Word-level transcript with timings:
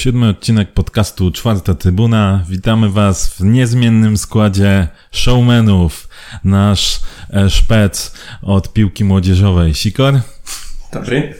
Siódmy 0.00 0.28
odcinek 0.28 0.72
podcastu 0.72 1.30
Czwarta 1.30 1.74
Trybuna. 1.74 2.44
Witamy 2.48 2.90
Was 2.90 3.28
w 3.28 3.40
niezmiennym 3.40 4.18
składzie 4.18 4.88
showmenów. 5.12 6.08
Nasz 6.44 7.00
e, 7.30 7.50
szpec 7.50 8.14
od 8.42 8.72
piłki 8.72 9.04
młodzieżowej. 9.04 9.74
Sikor? 9.74 10.20
Dobry. 10.92 11.34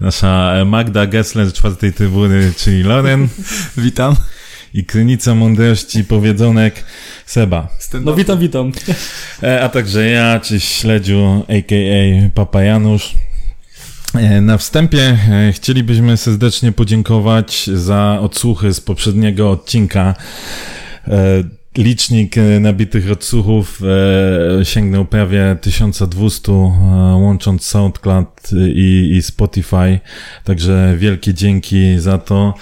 Nasza 0.00 0.52
e, 0.54 0.64
Magda 0.64 1.06
Gessler 1.06 1.46
z 1.50 1.52
Czwartej 1.52 1.92
Trybuny, 1.92 2.52
czyli 2.56 2.82
Loren. 2.82 3.28
Witam. 3.76 4.16
I 4.74 4.84
krynica 4.84 5.34
mądrości 5.34 6.04
powiedzonek 6.04 6.84
Seba. 7.26 7.68
No 8.00 8.14
witam, 8.14 8.38
witam. 8.38 8.72
E, 9.42 9.62
a 9.62 9.68
także 9.68 10.10
ja, 10.10 10.40
czyli 10.40 10.60
Śledziu, 10.60 11.44
a.k.a. 11.48 12.30
Papa 12.34 12.62
Janusz. 12.62 13.14
E, 14.14 14.40
na 14.40 14.58
wstępie 14.58 15.18
e, 15.30 15.52
chcielibyśmy 15.52 16.16
serdecznie 16.16 16.72
podziękować 16.72 17.70
za 17.74 18.18
odsłuchy 18.20 18.72
z 18.74 18.80
poprzedniego 18.80 19.50
odcinka. 19.50 20.14
E, 21.76 21.82
licznik 21.82 22.34
nabitych 22.60 23.10
odsłuchów 23.10 23.80
sięgnął 24.62 25.04
prawie 25.04 25.56
1200, 25.60 26.52
łącząc 27.14 27.66
SoundCloud 27.66 28.50
i, 28.74 29.12
i 29.16 29.22
Spotify. 29.22 30.00
Także 30.44 30.94
wielkie 30.98 31.34
dzięki 31.34 31.98
za 31.98 32.18
to. 32.18 32.54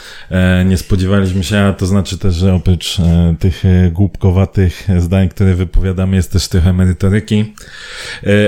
Nie 0.67 0.77
spodziewaliśmy 0.77 1.45
się, 1.45 1.59
a 1.59 1.73
to 1.73 1.87
znaczy 1.87 2.19
też, 2.19 2.35
że 2.35 2.55
oprócz 2.55 2.97
tych 3.39 3.63
głupkowatych 3.93 4.89
zdań, 4.99 5.29
które 5.29 5.55
wypowiadamy, 5.55 6.17
jest 6.17 6.33
też 6.33 6.49
trochę 6.49 6.73
merytoryki. 6.73 7.55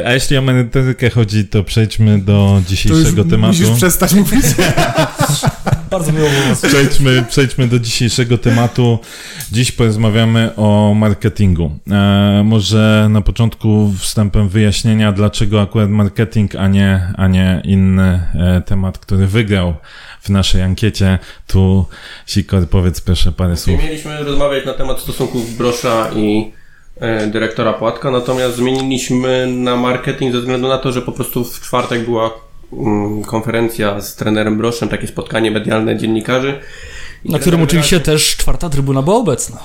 A 0.04 0.12
jeśli 0.12 0.36
o 0.36 0.42
merytorykę 0.42 1.10
chodzi, 1.10 1.44
to 1.44 1.64
przejdźmy 1.64 2.18
do 2.18 2.62
dzisiejszego 2.68 3.10
to 3.10 3.22
już 3.22 3.30
tematu. 3.30 3.58
Musisz 3.58 3.70
przestać 3.70 4.14
mówić. 4.14 4.44
Bardzo 5.90 6.12
miło 6.12 6.28
było 6.28 6.42
was. 6.48 6.62
Przejdźmy, 6.62 7.24
przejdźmy 7.28 7.68
do 7.68 7.78
dzisiejszego 7.78 8.38
tematu. 8.38 8.98
Dziś 9.52 9.72
porozmawiamy 9.72 10.50
o 10.56 10.94
marketingu. 10.94 11.70
E, 11.90 12.42
może 12.44 13.06
na 13.10 13.20
początku 13.20 13.92
wstępem 13.98 14.48
wyjaśnienia, 14.48 15.12
dlaczego 15.12 15.60
akurat 15.60 15.90
marketing, 15.90 16.54
a 16.54 16.68
nie, 16.68 17.12
a 17.16 17.26
nie 17.26 17.62
inny 17.64 18.20
e, 18.34 18.62
temat, 18.66 18.98
który 18.98 19.26
wygrał 19.26 19.74
w 20.20 20.28
naszej 20.28 20.62
ankiecie. 20.62 21.18
Tu, 21.46 21.86
Sikor, 22.26 22.68
powiedz 22.68 23.00
proszę 23.00 23.32
parę 23.32 23.56
słów. 23.56 23.82
Mieliśmy 23.82 24.24
rozmawiać 24.24 24.66
na 24.66 24.74
temat 24.74 25.00
stosunków 25.00 25.56
Brosza 25.56 26.10
i 26.16 26.52
e, 27.00 27.26
dyrektora 27.26 27.72
Płatka, 27.72 28.10
natomiast 28.10 28.56
zmieniliśmy 28.56 29.46
na 29.46 29.76
marketing 29.76 30.32
ze 30.32 30.38
względu 30.38 30.68
na 30.68 30.78
to, 30.78 30.92
że 30.92 31.02
po 31.02 31.12
prostu 31.12 31.44
w 31.44 31.60
czwartek 31.60 32.04
była 32.04 32.47
konferencja 33.26 34.00
z 34.00 34.16
trenerem 34.16 34.58
Broszem, 34.58 34.88
takie 34.88 35.06
spotkanie 35.06 35.50
medialne 35.50 35.96
dziennikarzy. 35.96 36.54
I 37.24 37.30
Na 37.30 37.38
którym 37.38 37.62
oczywiście 37.62 37.96
wyraźnie- 37.96 38.12
też 38.12 38.36
czwarta 38.36 38.68
trybuna 38.70 39.02
była 39.02 39.16
obecna. 39.16 39.58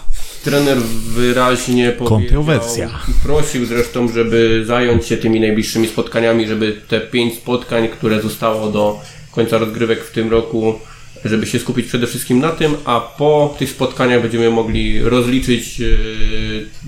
Trener 0.43 0.77
wyraźnie 1.07 1.91
powiedział, 1.91 2.19
Kontrowersja. 2.19 2.89
i 3.09 3.25
prosił 3.25 3.65
zresztą, 3.65 4.07
żeby 4.07 4.63
zająć 4.67 5.05
się 5.05 5.17
tymi 5.17 5.39
najbliższymi 5.39 5.87
spotkaniami, 5.87 6.47
żeby 6.47 6.81
te 6.87 7.01
pięć 7.01 7.33
spotkań, 7.33 7.87
które 7.87 8.21
zostało 8.21 8.71
do 8.71 8.99
końca 9.31 9.57
rozgrywek 9.57 10.03
w 10.03 10.11
tym 10.11 10.31
roku, 10.31 10.79
żeby 11.25 11.45
się 11.45 11.59
skupić 11.59 11.87
przede 11.87 12.07
wszystkim 12.07 12.39
na 12.39 12.49
tym, 12.49 12.75
a 12.85 12.99
po 13.17 13.55
tych 13.59 13.69
spotkaniach 13.69 14.21
będziemy 14.21 14.49
mogli 14.49 15.01
rozliczyć 15.03 15.79
yy, 15.79 15.87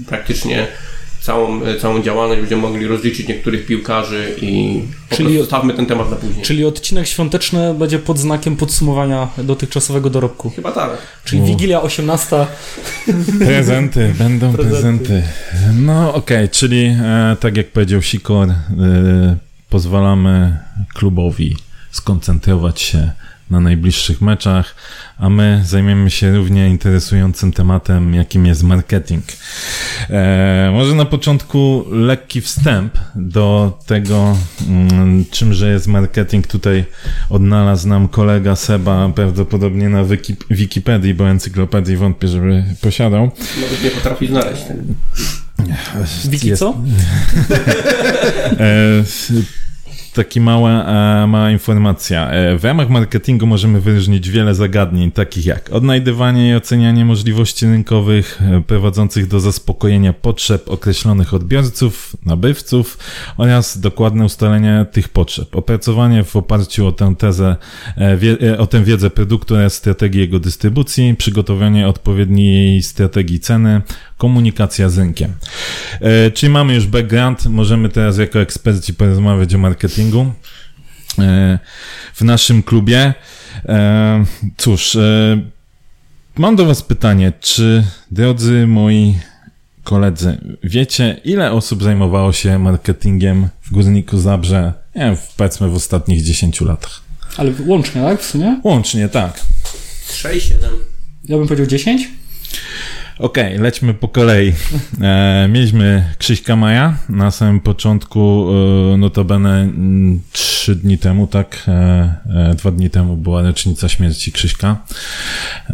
praktycznie 0.08 0.68
całą, 1.26 1.64
e, 1.64 1.80
całą 1.80 2.02
działalność, 2.02 2.40
będziemy 2.42 2.62
mogli 2.62 2.88
rozliczyć 2.88 3.28
niektórych 3.28 3.66
piłkarzy 3.66 4.36
i 4.42 4.82
Czyli- 5.10 5.30
prostu 5.30 5.46
stawmy 5.46 5.74
ten 5.74 5.86
temat 5.86 6.10
na 6.10 6.16
później. 6.16 6.46
Czyli 6.46 6.66
odcinek 6.66 7.08
świąteczny 7.08 7.74
będzie 7.74 8.00
pod 8.00 8.20
znakiem 8.20 8.56
podsumowania 8.56 9.28
dotychczasowego 9.38 10.10
dorobku. 10.10 10.50
Chyba 10.56 10.72
tak. 10.72 10.90
Czyli 11.24 11.42
Wigilia 11.42 11.82
18. 11.82 12.48
Prezenty, 13.40 14.14
będą 14.20 14.54
prezenty. 14.54 15.24
No 15.74 16.14
okej, 16.14 16.50
czyli 16.50 16.86
e, 16.86 17.36
tak 17.40 17.58
jak 17.58 17.68
powiedział 17.68 18.02
Sikor, 18.02 18.50
e, 18.50 18.56
pozwalamy 19.70 20.58
klubowi 20.94 21.58
skoncentrować 21.92 22.82
się 22.82 23.12
na 23.50 23.60
najbliższych 23.60 24.22
meczach, 24.22 24.76
a 25.18 25.30
my 25.30 25.62
zajmiemy 25.66 26.10
się 26.10 26.36
równie 26.36 26.70
interesującym 26.70 27.52
tematem, 27.52 28.14
jakim 28.14 28.46
jest 28.46 28.64
marketing. 28.64 29.24
E, 30.10 30.72
może 30.74 30.96
na 30.96 31.06
początku 31.06 31.86
lekki 31.92 32.42
wstęp 32.42 32.98
do 33.16 33.80
tego, 33.86 34.38
mm, 34.68 35.26
czymże 35.32 35.70
jest 35.70 35.88
marketing. 35.88 36.48
Tutaj 36.48 36.86
odnalazł 37.30 37.88
nam 37.88 38.08
kolega 38.08 38.56
Seba 38.56 39.10
prawdopodobnie 39.16 39.90
na 39.90 40.04
wiki, 40.04 40.36
Wikipedii, 40.50 41.14
bo 41.14 41.30
encyklopedii 41.30 41.98
wątpię, 41.98 42.28
żeby 42.28 42.64
posiadał. 42.82 43.32
Nawet 43.62 43.84
nie 43.84 43.90
potrafi 43.90 44.28
znaleźć 44.28 44.64
tego. 44.64 44.82
Wiki 46.26 46.58
co? 46.58 46.76
Taki 50.16 50.42
mała, 50.42 50.86
e, 51.24 51.28
mała 51.28 51.52
informacja. 51.52 52.30
E, 52.30 52.58
W 52.58 52.64
ramach 52.64 52.90
marketingu 52.90 53.48
możemy 53.48 53.82
wyróżnić 53.82 54.30
wiele 54.30 54.56
zagadnień, 54.56 55.12
takich 55.12 55.46
jak 55.46 55.70
odnajdywanie 55.72 56.50
i 56.50 56.56
ocenianie 56.56 57.06
możliwości 57.06 57.66
rynkowych 57.66 58.42
e, 58.42 58.62
prowadzących 58.62 59.28
do 59.28 59.40
zaspokojenia 59.40 60.14
potrzeb 60.14 60.70
określonych 60.70 61.34
odbiorców, 61.34 62.16
nabywców 62.26 62.98
oraz 63.38 63.80
dokładne 63.80 64.26
ustalenie 64.26 64.86
tych 64.92 65.10
potrzeb. 65.10 65.56
Opracowanie 65.56 66.24
w 66.24 66.36
oparciu 66.36 66.88
o 66.88 66.92
tę 66.92 67.16
tezę, 67.18 67.56
o 68.58 68.68
tę 68.68 68.84
wiedzę 68.84 69.10
produktu 69.10 69.56
oraz 69.56 69.74
strategii 69.74 70.22
jego 70.22 70.40
dystrybucji, 70.40 71.16
przygotowanie 71.16 71.88
odpowiedniej 71.88 72.84
strategii 72.84 73.40
ceny, 73.40 73.82
komunikacja 74.18 74.90
z 74.90 74.98
rynkiem. 74.98 75.34
Czyli 76.34 76.52
mamy 76.52 76.76
już 76.76 76.88
background, 76.88 77.46
możemy 77.46 77.90
teraz 77.90 78.18
jako 78.18 78.40
eksperci 78.40 78.94
porozmawiać 78.94 79.56
o 79.56 79.58
marketingu 79.58 80.05
e, 81.20 81.60
w 82.16 82.22
naszym 82.22 82.64
klubie. 82.64 83.14
E, 83.66 84.26
cóż, 84.58 84.96
e, 84.96 85.40
mam 86.38 86.56
do 86.56 86.66
Was 86.66 86.82
pytanie, 86.84 87.34
czy 87.40 87.84
drodzy 88.12 88.68
moi 88.68 89.16
koledzy, 89.84 90.38
wiecie 90.64 91.22
ile 91.24 91.52
osób 91.52 91.84
zajmowało 91.84 92.34
się 92.34 92.60
marketingiem 92.60 93.50
w 93.62 93.72
Górniku 93.72 94.18
Zabrze, 94.18 94.74
nie 94.96 95.02
wiem, 95.02 95.16
w- 95.18 95.34
powiedzmy 95.38 95.70
w 95.70 95.76
ostatnich 95.76 96.22
10 96.24 96.62
latach? 96.62 97.02
Ale 97.38 97.52
łącznie, 97.66 98.02
tak? 98.02 98.22
W 98.22 98.26
sumie? 98.26 98.62
Łącznie, 98.64 99.10
tak. 99.10 99.40
6, 100.14 100.48
7. 100.48 100.70
Ja 101.26 101.38
bym 101.38 101.48
powiedział 101.48 101.66
10. 101.68 102.08
Okej, 103.20 103.58
lećmy 103.58 103.94
po 103.94 104.08
kolei. 104.08 104.54
E, 105.02 105.48
mieliśmy 105.52 106.14
Krzyśka 106.18 106.56
Maja 106.56 106.98
na 107.10 107.32
samym 107.32 107.60
początku, 107.60 108.48
e, 108.94 108.98
notabene 108.98 109.62
mm, 109.62 110.22
trzy 110.32 110.76
dni 110.76 110.98
temu, 110.98 111.28
tak, 111.28 111.64
e, 111.68 111.72
e, 112.52 112.56
dwa 112.56 112.72
dni 112.72 112.90
temu 112.90 113.18
była 113.18 113.42
rocznica 113.42 113.90
śmierci 113.90 114.32
Krzyśka. 114.32 114.78
E, 115.70 115.74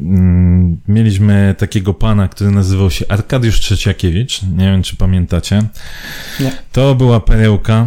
mm, 0.00 0.80
mieliśmy 0.88 1.54
takiego 1.58 1.94
pana, 1.94 2.28
który 2.28 2.50
nazywał 2.50 2.90
się 2.90 3.04
Arkadiusz 3.08 3.60
Trzeciakiewicz, 3.60 4.42
nie 4.42 4.64
wiem 4.64 4.82
czy 4.82 4.96
pamiętacie. 4.96 5.62
Nie. 6.40 6.52
To 6.72 6.94
była 6.94 7.20
perełka, 7.20 7.86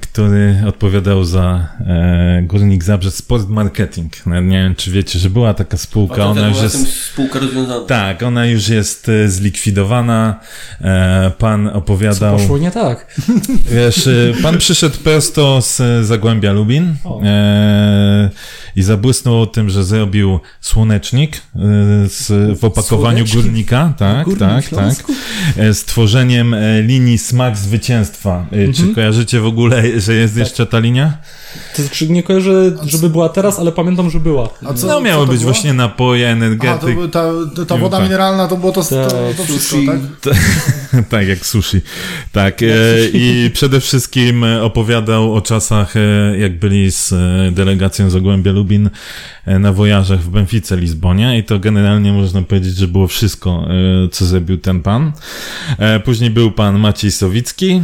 który 0.00 0.56
odpowiadał 0.66 1.24
za 1.24 1.68
e, 1.86 2.42
Górnik 2.46 2.84
Zabrze 2.84 3.10
Sport 3.10 3.48
Marketing. 3.48 4.12
Nie 4.26 4.42
wiem, 4.58 4.74
czy 4.74 4.90
wiecie, 4.90 5.18
że 5.18 5.30
była 5.30 5.54
taka 5.54 5.76
spółka, 5.76 6.26
ona 6.26 6.48
już 6.48 6.62
jest... 6.62 6.94
spółka 7.06 7.38
rozwiązana. 7.38 7.86
Tak, 7.86 8.22
ona 8.22 8.46
już 8.46 8.68
jest 8.68 9.08
e, 9.08 9.28
zlikwidowana. 9.28 10.40
E, 10.80 11.32
Pan 11.38 11.66
Co 11.66 11.72
opowiadał. 11.72 12.36
poszło 12.36 12.58
nie 12.58 12.70
tak? 12.70 13.20
Wiesz, 13.74 14.06
e, 14.06 14.12
pan 14.42 14.58
przyszedł 14.58 14.96
prosto 14.98 15.62
z 15.62 15.80
e, 15.80 16.04
Zagłębia 16.04 16.52
Lubin 16.52 16.94
O. 17.04 17.20
e, 17.24 18.30
i 18.76 18.82
zabłysnął 18.82 19.42
o 19.42 19.46
tym, 19.46 19.70
że 19.70 19.84
zrobił 19.84 20.40
słonecznik 20.60 21.36
e, 21.36 21.40
z, 22.08 22.58
w 22.60 22.64
opakowaniu 22.64 23.16
Słonecznik? 23.26 23.44
górnika. 23.44 23.92
Tak, 23.98 24.24
Górnik 24.24 24.40
tak, 24.40 24.62
tak. 24.62 24.68
Śląsku? 24.68 25.12
E, 25.56 25.74
Z 25.74 25.84
tworzeniem 25.84 26.54
e, 26.54 26.82
linii 26.82 27.18
Smak 27.18 27.56
Zwycięstwa. 27.56 28.46
E, 28.52 28.72
Czy 28.72 28.80
Mhm. 28.82 28.94
Kojarzycie 29.10 29.40
w 29.40 29.46
ogóle, 29.46 30.00
że 30.00 30.14
jest 30.14 30.36
jeszcze 30.36 30.66
ta 30.66 30.78
linia? 30.78 31.18
To 31.76 31.82
znaczy 31.82 32.08
nie 32.08 32.22
kojarzę, 32.22 32.72
żeby 32.86 33.10
była 33.10 33.28
teraz, 33.28 33.58
ale 33.58 33.72
pamiętam, 33.72 34.10
że 34.10 34.20
była. 34.20 34.48
A 34.66 34.74
co, 34.74 34.86
no 34.86 35.00
miały 35.00 35.26
co 35.26 35.32
być 35.32 35.40
było? 35.40 35.52
właśnie 35.52 35.72
napoje, 35.72 36.28
energetyk. 36.28 36.98
A, 36.98 37.08
to, 37.08 37.08
ta, 37.08 37.64
ta 37.66 37.76
woda 37.76 37.96
tak. 37.96 38.06
mineralna 38.06 38.48
to 38.48 38.56
było 38.56 38.72
to, 38.72 38.82
to, 38.82 39.10
to, 39.10 39.32
Tak, 39.36 39.46
wszystko, 39.46 39.76
tak? 40.22 41.04
tak, 41.10 41.28
jak 41.28 41.46
sushi. 41.46 41.80
Tak, 42.32 42.62
e, 42.62 42.66
i 43.12 43.50
przede 43.52 43.80
wszystkim 43.80 44.44
opowiadał 44.62 45.34
o 45.34 45.40
czasach, 45.40 45.96
e, 45.96 46.38
jak 46.38 46.58
byli 46.58 46.90
z 46.92 47.12
e, 47.12 47.50
delegacją 47.52 48.10
z 48.10 48.16
Ogłębia 48.16 48.52
Lubin 48.52 48.90
na 49.46 49.72
wojażach 49.72 50.20
w 50.20 50.28
Benfice, 50.28 50.76
Lizbonie 50.76 51.38
i 51.38 51.44
to 51.44 51.58
generalnie 51.58 52.12
można 52.12 52.42
powiedzieć, 52.42 52.76
że 52.76 52.88
było 52.88 53.06
wszystko, 53.06 53.68
co 54.12 54.24
zrobił 54.24 54.58
ten 54.58 54.82
pan. 54.82 55.12
E, 55.78 56.00
Później 56.00 56.30
był 56.30 56.52
pan 56.52 56.78
Maciej 56.78 57.10
Sowicki, 57.10 57.82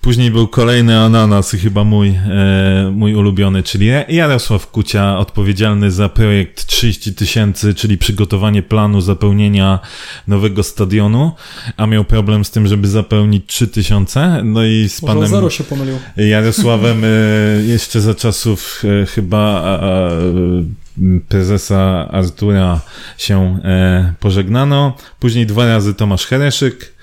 Później 0.00 0.30
był 0.30 0.48
kolejny 0.48 0.98
ananas, 0.98 1.50
chyba 1.50 1.84
mój, 1.84 2.08
e, 2.08 2.90
mój 2.92 3.14
ulubiony, 3.14 3.62
czyli 3.62 3.86
Jarosław 4.08 4.70
Kucia, 4.70 5.18
odpowiedzialny 5.18 5.90
za 5.90 6.08
projekt 6.08 6.66
30 6.66 7.14
tysięcy, 7.14 7.74
czyli 7.74 7.98
przygotowanie 7.98 8.62
planu 8.62 9.00
zapełnienia 9.00 9.78
nowego 10.26 10.62
stadionu, 10.62 11.32
a 11.76 11.86
miał 11.86 12.04
problem 12.04 12.44
z 12.44 12.50
tym, 12.50 12.66
żeby 12.66 12.88
zapełnić 12.88 13.44
3 13.46 13.68
tysiące. 13.68 14.40
No 14.44 14.64
i 14.64 14.88
z 14.88 15.02
Może 15.02 15.14
panem 15.14 15.30
zero 15.30 15.50
się 15.50 15.64
pomylił. 15.64 15.98
Jarosławem 16.16 17.02
e, 17.04 17.08
jeszcze 17.62 18.00
za 18.00 18.14
czasów 18.14 18.82
e, 19.02 19.06
chyba 19.06 19.62
a, 19.64 19.80
prezesa 21.28 22.08
Artura 22.10 22.80
się 23.18 23.58
e, 23.64 24.14
pożegnano. 24.20 24.96
Później 25.20 25.46
dwa 25.46 25.66
razy 25.66 25.94
Tomasz 25.94 26.26
Hereszyk, 26.26 26.93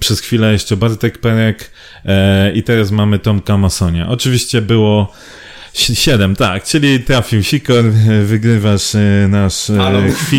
przez 0.00 0.20
chwilę 0.20 0.52
jeszcze 0.52 0.76
Bartek 0.76 1.18
Perek 1.18 1.70
e, 2.04 2.52
i 2.52 2.62
teraz 2.62 2.90
mamy 2.90 3.18
Tomka 3.18 3.56
Masonia. 3.56 4.08
Oczywiście 4.08 4.62
było 4.62 5.12
si- 5.72 5.96
Siedem, 5.96 6.36
tak, 6.36 6.64
czyli 6.64 7.00
trafił 7.00 7.42
Sikor, 7.42 7.84
wygrywasz 8.30 8.94
e, 8.94 9.26
nasz 9.28 9.70
e, 9.70 10.12
chwi, 10.12 10.38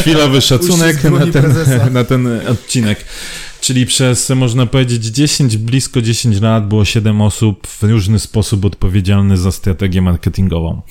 chwilowy 0.00 0.40
szacunek 0.50 1.04
na 1.04 1.26
ten, 1.26 1.54
na 1.92 2.04
ten 2.04 2.40
odcinek. 2.48 3.04
Czyli 3.66 3.86
przez, 3.86 4.30
można 4.30 4.66
powiedzieć, 4.66 5.04
10, 5.04 5.56
blisko 5.56 6.02
10 6.02 6.40
lat 6.40 6.68
było 6.68 6.84
7 6.84 7.20
osób 7.20 7.66
w 7.66 7.82
różny 7.82 8.18
sposób 8.18 8.64
odpowiedzialnych 8.64 9.38
za 9.38 9.52
strategię 9.52 10.02
marketingową. 10.02 10.82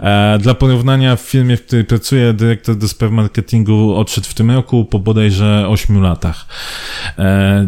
E, 0.00 0.38
dla 0.38 0.54
porównania 0.54 1.16
w 1.16 1.20
firmie, 1.20 1.56
w 1.56 1.66
której 1.66 1.84
pracuję, 1.84 2.32
dyrektor 2.32 2.76
do 2.76 2.88
spraw 2.88 3.12
marketingu 3.12 3.94
odszedł 3.94 4.26
w 4.26 4.34
tym 4.34 4.50
roku 4.50 4.84
po 4.84 4.98
bodajże 4.98 5.68
8 5.68 6.02
latach. 6.02 6.46
E, 7.18 7.66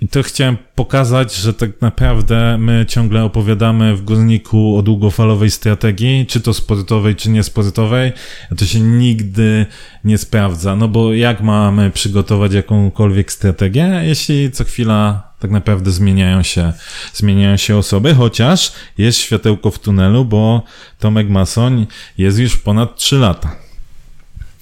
i 0.00 0.08
to 0.08 0.22
chciałem 0.22 0.56
pokazać, 0.74 1.34
że 1.34 1.54
tak 1.54 1.70
naprawdę 1.80 2.58
my 2.58 2.86
ciągle 2.88 3.24
opowiadamy 3.24 3.96
w 3.96 4.04
górniku 4.04 4.78
o 4.78 4.82
długofalowej 4.82 5.50
strategii, 5.50 6.26
czy 6.26 6.40
to 6.40 6.54
sportowej, 6.54 7.16
czy 7.16 7.30
niesportowej, 7.30 8.12
a 8.52 8.54
to 8.54 8.66
się 8.66 8.80
nigdy 8.80 9.66
nie 10.04 10.18
sprawdza. 10.18 10.76
No 10.76 10.88
bo 10.88 11.14
jak 11.14 11.40
mamy 11.40 11.90
przygotować 11.90 12.52
jakąkolwiek 12.52 13.32
strategię, 13.32 14.02
jeśli 14.04 14.50
co 14.50 14.64
chwila 14.64 15.26
tak 15.38 15.50
naprawdę 15.50 15.90
zmieniają 15.90 16.42
się, 16.42 16.72
zmieniają 17.14 17.56
się 17.56 17.76
osoby, 17.76 18.14
chociaż 18.14 18.72
jest 18.98 19.18
światełko 19.18 19.70
w 19.70 19.78
tunelu, 19.78 20.24
bo 20.24 20.62
Tomek 20.98 21.28
Masoń 21.28 21.86
jest 22.18 22.38
już 22.38 22.56
ponad 22.56 22.96
3 22.96 23.16
lata. 23.16 23.56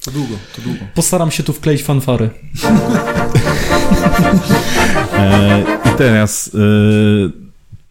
To 0.05 0.11
długo, 0.11 0.35
to 0.55 0.61
długo. 0.61 0.79
Postaram 0.93 1.31
się 1.31 1.43
tu 1.43 1.53
wkleić 1.53 1.83
fanfary. 1.83 2.29
E, 5.17 5.63
I 5.85 5.97
teraz, 5.97 6.51
e, 6.55 6.59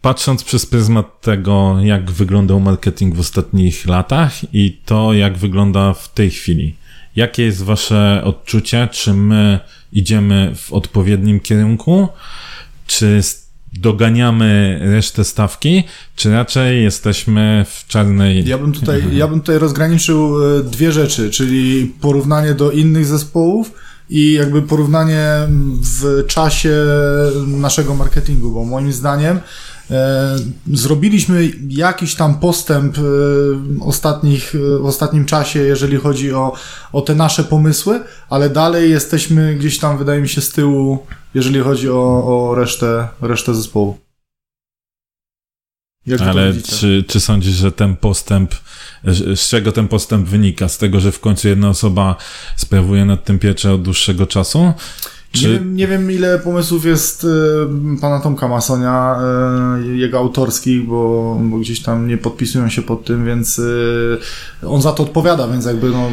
patrząc 0.01 0.43
przez 0.43 0.65
pryzmat 0.65 1.21
tego, 1.21 1.77
jak 1.81 2.11
wyglądał 2.11 2.59
marketing 2.59 3.15
w 3.15 3.19
ostatnich 3.19 3.85
latach 3.85 4.53
i 4.53 4.79
to, 4.85 5.13
jak 5.13 5.37
wygląda 5.37 5.93
w 5.93 6.13
tej 6.13 6.31
chwili, 6.31 6.75
jakie 7.15 7.43
jest 7.43 7.63
Wasze 7.63 8.21
odczucie? 8.23 8.87
Czy 8.91 9.13
my 9.13 9.59
idziemy 9.93 10.51
w 10.55 10.73
odpowiednim 10.73 11.39
kierunku? 11.39 12.07
Czy 12.87 13.21
doganiamy 13.73 14.79
resztę 14.81 15.23
stawki? 15.23 15.83
Czy 16.15 16.31
raczej 16.31 16.83
jesteśmy 16.83 17.65
w 17.69 17.87
czarnej. 17.87 18.47
Ja 18.47 18.57
bym 18.57 18.73
tutaj, 18.73 19.03
ja 19.11 19.27
bym 19.27 19.39
tutaj 19.39 19.59
rozgraniczył 19.59 20.43
e, 20.57 20.63
dwie 20.63 20.91
rzeczy, 20.91 21.31
czyli 21.31 21.93
porównanie 22.01 22.53
do 22.53 22.71
innych 22.71 23.05
zespołów 23.05 23.71
i 24.09 24.33
jakby 24.33 24.61
porównanie 24.61 25.47
w 25.81 26.25
czasie 26.27 26.85
naszego 27.47 27.95
marketingu, 27.95 28.51
bo 28.51 28.65
moim 28.65 28.93
zdaniem 28.93 29.39
e, 29.91 30.35
zrobiliśmy 30.73 31.51
jakiś 31.69 32.15
tam 32.15 32.39
postęp 32.39 32.97
e, 32.97 33.01
ostatnich, 33.83 34.55
e, 34.55 34.79
w 34.79 34.85
ostatnim 34.85 35.25
czasie, 35.25 35.59
jeżeli 35.59 35.97
chodzi 35.97 36.33
o, 36.33 36.53
o 36.93 37.01
te 37.01 37.15
nasze 37.15 37.43
pomysły, 37.43 37.99
ale 38.29 38.49
dalej 38.49 38.89
jesteśmy 38.89 39.55
gdzieś 39.55 39.79
tam, 39.79 39.97
wydaje 39.97 40.21
mi 40.21 40.29
się, 40.29 40.41
z 40.41 40.51
tyłu, 40.51 41.05
jeżeli 41.33 41.59
chodzi 41.59 41.89
o, 41.89 42.23
o 42.25 42.55
resztę, 42.55 43.07
resztę 43.21 43.55
zespołu. 43.55 44.04
Jak 46.07 46.21
Ale 46.21 46.53
czy, 46.53 47.03
czy 47.07 47.19
sądzisz, 47.19 47.55
że 47.55 47.71
ten 47.71 47.95
postęp, 47.95 48.55
z 49.35 49.49
czego 49.49 49.71
ten 49.71 49.87
postęp 49.87 50.27
wynika? 50.29 50.69
Z 50.69 50.77
tego, 50.77 50.99
że 50.99 51.11
w 51.11 51.19
końcu 51.19 51.47
jedna 51.47 51.69
osoba 51.69 52.15
sprawuje 52.55 53.05
nad 53.05 53.23
tym 53.23 53.39
pieczę 53.39 53.73
od 53.73 53.81
dłuższego 53.81 54.27
czasu? 54.27 54.73
Nie, 55.35 55.41
Czy 55.41 55.53
wiem, 55.53 55.75
nie 55.75 55.87
wiem, 55.87 56.11
ile 56.11 56.39
pomysłów 56.39 56.85
jest 56.85 57.23
y, 57.23 57.27
pana 58.01 58.19
Tomka 58.19 58.47
Masonia, 58.47 59.15
y, 59.91 59.97
jego 59.97 60.17
autorskich, 60.17 60.85
bo, 60.85 61.37
bo 61.41 61.57
gdzieś 61.57 61.81
tam 61.81 62.07
nie 62.07 62.17
podpisują 62.17 62.69
się 62.69 62.81
pod 62.81 63.05
tym, 63.05 63.25
więc 63.25 63.59
y, 63.59 64.17
on 64.67 64.81
za 64.81 64.91
to 64.91 65.03
odpowiada, 65.03 65.47
więc 65.47 65.65
jakby 65.65 65.89
no, 65.89 66.09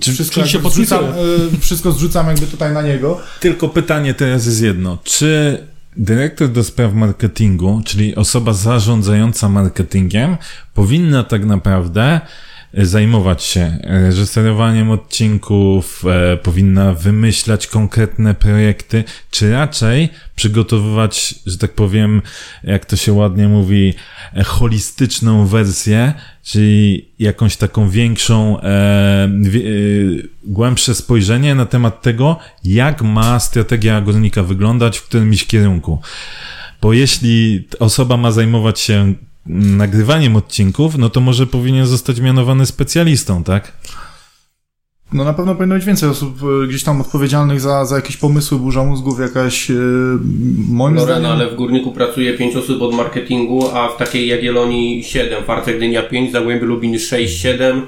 wszystko, 0.00 0.34
czyli 0.34 0.48
się 0.48 0.58
jakby 0.58 0.70
zrzucam, 0.70 0.98
podpisuje. 1.04 1.36
y, 1.54 1.60
wszystko 1.60 1.92
zrzucam 1.92 2.26
jakby 2.26 2.46
tutaj 2.46 2.72
na 2.72 2.82
niego. 2.82 3.20
Tylko 3.40 3.68
pytanie 3.68 4.14
teraz 4.14 4.46
jest 4.46 4.62
jedno. 4.62 4.98
Czy 5.04 5.58
dyrektor 5.96 6.48
do 6.48 6.64
spraw 6.64 6.94
marketingu, 6.94 7.82
czyli 7.84 8.14
osoba 8.16 8.52
zarządzająca 8.52 9.48
marketingiem, 9.48 10.36
powinna 10.74 11.24
tak 11.24 11.44
naprawdę 11.44 12.20
zajmować 12.76 13.42
się 13.42 13.78
reżyserowaniem 13.82 14.90
odcinków, 14.90 16.04
e, 16.06 16.36
powinna 16.36 16.94
wymyślać 16.94 17.66
konkretne 17.66 18.34
projekty, 18.34 19.04
czy 19.30 19.50
raczej 19.50 20.08
przygotowywać, 20.36 21.34
że 21.46 21.58
tak 21.58 21.72
powiem, 21.72 22.22
jak 22.64 22.86
to 22.86 22.96
się 22.96 23.12
ładnie 23.12 23.48
mówi, 23.48 23.94
e, 24.36 24.44
holistyczną 24.44 25.46
wersję, 25.46 26.14
czyli 26.42 27.08
jakąś 27.18 27.56
taką 27.56 27.90
większą, 27.90 28.60
e, 28.60 28.64
e, 28.64 29.28
głębsze 30.44 30.94
spojrzenie 30.94 31.54
na 31.54 31.66
temat 31.66 32.02
tego, 32.02 32.38
jak 32.64 33.02
ma 33.02 33.40
strategia 33.40 34.00
górnika 34.00 34.42
wyglądać, 34.42 34.98
w 34.98 35.06
którymś 35.06 35.46
kierunku. 35.46 35.98
Bo 36.82 36.92
jeśli 36.92 37.68
osoba 37.78 38.16
ma 38.16 38.32
zajmować 38.32 38.80
się 38.80 39.14
nagrywaniem 39.46 40.36
odcinków, 40.36 40.98
no 40.98 41.10
to 41.10 41.20
może 41.20 41.46
powinien 41.46 41.86
zostać 41.86 42.20
mianowany 42.20 42.66
specjalistą, 42.66 43.44
tak? 43.44 43.72
No 45.12 45.24
na 45.24 45.32
pewno 45.32 45.54
powinno 45.54 45.74
być 45.74 45.84
więcej 45.84 46.08
osób 46.08 46.42
y, 46.64 46.68
gdzieś 46.68 46.82
tam 46.82 47.00
odpowiedzialnych 47.00 47.60
za, 47.60 47.84
za 47.84 47.96
jakieś 47.96 48.16
pomysły, 48.16 48.58
burza 48.58 48.84
mózgów, 48.84 49.20
jakaś 49.20 49.70
y, 49.70 49.74
moim 50.68 50.94
Lorena, 50.94 51.18
zdaniem... 51.18 51.30
ale 51.30 51.50
w 51.50 51.54
Górniku 51.54 51.92
pracuje 51.92 52.34
5 52.34 52.56
osób 52.56 52.82
od 52.82 52.94
marketingu, 52.94 53.70
a 53.70 53.88
w 53.88 53.96
takiej 53.96 54.28
Jagiellonii 54.28 55.04
7, 55.04 55.44
Farcek 55.44 55.76
Gdynia 55.76 56.02
5, 56.02 56.32
Zagłębie 56.32 56.66
Lubin 56.66 56.98
6, 56.98 57.40
7, 57.40 57.76
e, 57.78 57.82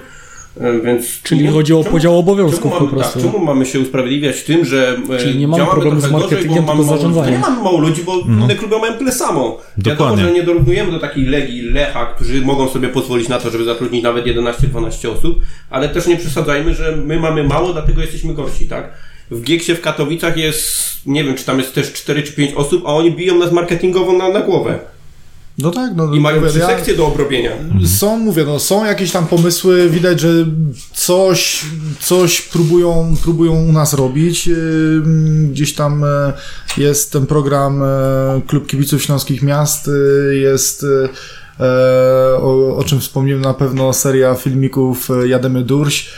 więc... 0.85 1.23
Czyli 1.23 1.43
nie- 1.45 1.51
chodzi 1.51 1.75
o 1.75 1.83
czemu- 1.83 1.93
podział 1.93 2.19
obowiązków 2.19 2.63
czemu 2.63 2.75
po 2.75 2.81
mamy, 2.81 2.91
prostu. 2.91 3.21
Tak, 3.21 3.33
czemu 3.33 3.45
mamy 3.45 3.67
się 3.67 3.81
usprawiedliwiać 3.81 4.43
tym, 4.43 4.65
że 4.65 4.97
e, 5.15 5.19
Czyli 5.19 5.39
nie 5.39 5.49
mamy 5.49 5.63
działamy 5.65 5.81
problemu 5.81 6.01
z 6.09 6.11
marketingiem, 6.11 6.49
bo 6.49 6.55
tylko 6.55 6.65
z 6.65 6.67
mamy 6.67 6.83
mało- 6.85 6.97
zarządzaniem. 6.97 7.33
Nie 7.33 7.39
mamy 7.39 7.63
mało 7.63 7.79
ludzi, 7.81 8.03
bo 8.03 8.19
inne 8.21 8.55
kluby 8.55 8.79
mają 8.79 8.93
tyle 8.95 9.13
samo. 9.13 9.59
Wiadomo, 9.79 9.97
Dokładnie. 9.97 10.25
że 10.25 10.33
nie 10.33 10.43
dorównujemy 10.43 10.91
do 10.93 10.99
takiej 10.99 11.25
Legii, 11.25 11.63
Lecha, 11.63 12.07
którzy 12.07 12.41
mogą 12.43 12.69
sobie 12.69 12.89
pozwolić 12.89 13.29
na 13.29 13.39
to, 13.39 13.51
żeby 13.51 13.65
zatrudnić 13.65 14.03
nawet 14.05 14.27
11-12 14.27 15.09
osób, 15.11 15.41
ale 15.71 15.89
też 15.89 16.07
nie 16.07 16.17
przesadzajmy, 16.17 16.75
że 16.75 16.97
my 16.97 17.21
mamy 17.21 17.45
mało, 17.45 17.73
dlatego 17.73 18.01
jesteśmy 18.01 18.35
gorsi, 18.35 18.67
tak? 18.69 18.93
W 19.31 19.43
Gieksie 19.43 19.75
w 19.75 19.81
Katowicach 19.81 20.37
jest, 20.37 20.83
nie 21.07 21.25
wiem, 21.25 21.35
czy 21.35 21.45
tam 21.45 21.59
jest 21.59 21.75
też 21.75 21.93
4 21.93 22.23
czy 22.23 22.33
5 22.33 22.55
osób, 22.55 22.83
a 22.87 22.95
oni 22.95 23.13
biją 23.13 23.39
nas 23.39 23.53
marketingowo 23.53 24.13
na, 24.13 24.29
na 24.29 24.41
głowę. 24.41 24.79
No 25.59 25.71
tak, 25.71 25.93
no 25.97 26.15
I 26.15 26.21
mają 26.21 26.49
trzy 26.49 26.61
sekcje 26.61 26.95
do 26.95 27.07
obrobienia. 27.07 27.51
Są, 27.87 28.19
mówię, 28.19 28.45
no, 28.45 28.59
są 28.59 28.85
jakieś 28.85 29.13
tam 29.13 29.27
pomysły, 29.27 29.91
widać, 29.91 30.21
że 30.21 30.29
coś, 30.93 31.65
coś 32.01 32.43
próbują, 32.43 33.17
próbują 33.23 33.53
u 33.53 33.73
nas 33.73 33.95
robić. 33.95 34.47
Yy, 34.47 35.03
Gdzieś 35.51 35.75
tam 35.75 36.05
e, 36.05 36.33
jest 36.77 37.13
ten 37.13 37.27
program 37.27 37.83
e, 37.83 37.87
Klub 38.47 38.67
Kibiców 38.67 39.03
Śląskich 39.03 39.43
Miast, 39.43 39.89
e, 39.89 40.35
jest 40.35 40.87
o, 42.43 42.77
o 42.77 42.85
czym 42.85 43.01
wspomniałem 43.01 43.43
na 43.43 43.55
pewno 43.55 43.93
seria 43.93 44.35
filmików 44.35 45.11
e, 45.11 45.29
Jademy 45.29 45.63
Durś. 45.65 46.09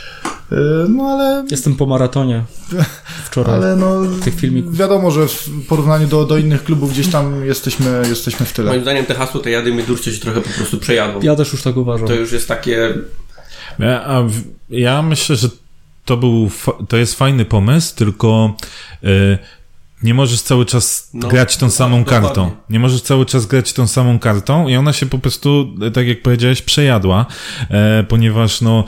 Y, 0.51 0.55
No 0.89 1.03
ale, 1.03 1.45
Jestem 1.51 1.75
po 1.75 1.85
maratonie 1.85 2.43
wczoraj. 3.25 3.55
ale 3.55 3.75
no, 3.75 4.01
tych 4.23 4.35
filmików. 4.35 4.77
wiadomo, 4.77 5.11
że 5.11 5.27
w 5.27 5.49
porównaniu 5.67 6.07
do, 6.07 6.25
do 6.25 6.37
innych 6.37 6.63
klubów 6.63 6.91
gdzieś 6.91 7.07
tam 7.07 7.45
jesteśmy, 7.45 8.01
jesteśmy 8.09 8.45
w 8.45 8.53
tyle. 8.53 8.69
Moim 8.71 8.81
zdaniem 8.81 9.05
te 9.05 9.13
hasło, 9.15 9.39
te 9.41 9.51
jady 9.51 9.73
Mydurcie 9.73 10.13
się 10.13 10.19
trochę 10.19 10.41
po 10.41 10.49
prostu 10.49 10.77
przejadą. 10.77 11.19
Ja 11.21 11.35
też 11.35 11.51
już 11.51 11.61
tak 11.63 11.77
uważam. 11.77 12.07
To 12.07 12.13
już 12.13 12.31
jest 12.31 12.47
takie... 12.47 12.93
Ja, 13.79 14.03
a 14.03 14.21
w, 14.23 14.31
ja 14.69 15.01
myślę, 15.01 15.35
że 15.35 15.47
to 16.05 16.17
był, 16.17 16.49
fa- 16.49 16.77
to 16.87 16.97
jest 16.97 17.15
fajny 17.15 17.45
pomysł, 17.45 17.95
tylko 17.95 18.55
y, 19.03 19.37
nie 20.03 20.13
możesz 20.13 20.41
cały 20.41 20.65
czas 20.65 21.09
No, 21.13 21.27
grać 21.27 21.57
tą 21.57 21.69
samą 21.69 21.99
dokładnie. 22.03 22.27
kartą. 22.27 22.51
Nie 22.69 22.79
możesz 22.79 23.01
cały 23.01 23.25
czas 23.25 23.45
grać 23.45 23.73
tą 23.73 23.87
samą 23.87 24.19
kartą 24.19 24.67
i 24.67 24.75
ona 24.75 24.93
się 24.93 25.05
po 25.05 25.19
prostu, 25.19 25.75
e, 25.87 25.91
tak 25.91 26.07
jak 26.07 26.21
powiedziałeś, 26.21 26.61
przejadła, 26.61 27.25
e, 27.69 28.03
ponieważ 28.03 28.61
no, 28.61 28.83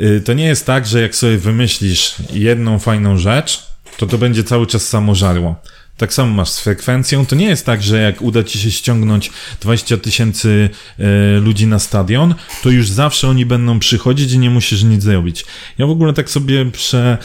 y, 0.00 0.20
to 0.24 0.32
nie 0.32 0.44
jest 0.44 0.66
tak, 0.66 0.86
że 0.86 1.00
jak 1.02 1.14
sobie 1.14 1.38
wymyślisz 1.38 2.14
jedną 2.32 2.78
fajną 2.78 3.18
rzecz, 3.18 3.66
to 3.98 4.06
to 4.06 4.18
będzie 4.18 4.44
cały 4.44 4.66
czas 4.66 4.88
samo 4.88 5.14
żarło. 5.14 5.56
Tak 5.96 6.14
samo 6.14 6.34
masz 6.34 6.48
z 6.48 6.60
frekwencją. 6.60 7.26
To 7.26 7.36
nie 7.36 7.46
jest 7.46 7.66
tak, 7.66 7.82
że 7.82 8.00
jak 8.00 8.22
uda 8.22 8.42
ci 8.42 8.58
się 8.58 8.70
ściągnąć 8.70 9.30
20 9.60 9.96
tysięcy 9.96 10.70
e, 10.98 11.40
ludzi 11.40 11.66
na 11.66 11.78
stadion, 11.78 12.34
to 12.62 12.70
już 12.70 12.88
zawsze 12.88 13.28
oni 13.28 13.46
będą 13.46 13.78
przychodzić 13.78 14.32
i 14.32 14.38
nie 14.38 14.50
musisz 14.50 14.82
nic 14.82 15.02
zrobić. 15.02 15.44
Ja 15.78 15.86
w 15.86 15.90
ogóle 15.90 16.12
tak 16.12 16.30
sobie 16.30 16.70
prze, 16.70 17.18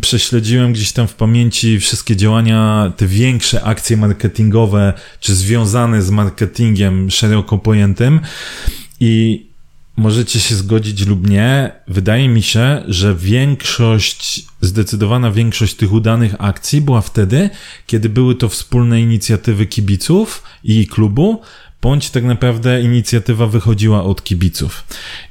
prześledziłem 0.00 0.72
gdzieś 0.72 0.92
tam 0.92 1.08
w 1.08 1.14
pamięci 1.14 1.80
wszystkie 1.80 2.16
działania, 2.16 2.92
te 2.96 3.06
większe 3.06 3.62
akcje 3.62 3.96
marketingowe, 3.96 4.92
czy 5.20 5.34
związane 5.34 6.02
z 6.02 6.10
marketingiem 6.10 7.10
szeroko 7.10 7.58
pojętym 7.58 8.20
i 9.00 9.51
Możecie 9.96 10.40
się 10.40 10.54
zgodzić 10.54 11.06
lub 11.06 11.30
nie. 11.30 11.72
Wydaje 11.88 12.28
mi 12.28 12.42
się, 12.42 12.82
że 12.88 13.14
większość, 13.14 14.46
zdecydowana 14.60 15.30
większość 15.30 15.74
tych 15.74 15.92
udanych 15.92 16.34
akcji 16.38 16.80
była 16.80 17.00
wtedy, 17.00 17.50
kiedy 17.86 18.08
były 18.08 18.34
to 18.34 18.48
wspólne 18.48 19.00
inicjatywy 19.00 19.66
kibiców 19.66 20.42
i 20.64 20.86
klubu, 20.86 21.40
bądź 21.82 22.10
tak 22.10 22.24
naprawdę 22.24 22.82
inicjatywa 22.82 23.46
wychodziła 23.46 24.04
od 24.04 24.24
kibiców. 24.24 24.84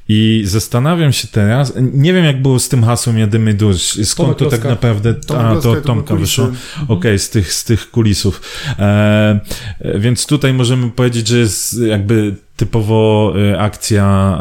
I 0.08 0.42
zastanawiam 0.44 1.12
się 1.12 1.28
teraz, 1.28 1.72
nie 1.92 2.12
wiem 2.12 2.24
jak 2.24 2.42
było 2.42 2.58
z 2.58 2.68
tym 2.68 2.84
hasłem 2.84 3.18
Jadymy 3.18 3.54
Dusz, 3.54 3.98
skąd 4.04 4.38
to 4.38 4.46
tak 4.46 4.64
naprawdę, 4.64 5.14
Tomek 5.14 5.58
a 5.58 5.60
to 5.60 5.74
to 5.74 5.80
Tomka 5.80 6.16
wyszło. 6.16 6.46
kulisy. 6.46 6.62
Okej, 6.88 7.18
z, 7.18 7.30
tych, 7.30 7.52
z 7.52 7.64
tych 7.64 7.90
kulisów. 7.90 8.40
E, 8.78 9.40
więc 9.94 10.26
tutaj 10.26 10.54
możemy 10.54 10.90
powiedzieć, 10.90 11.28
że 11.28 11.38
jest 11.38 11.80
jakby 11.80 12.36
typowo 12.56 13.34
e, 13.52 13.60
akcja 13.60 14.38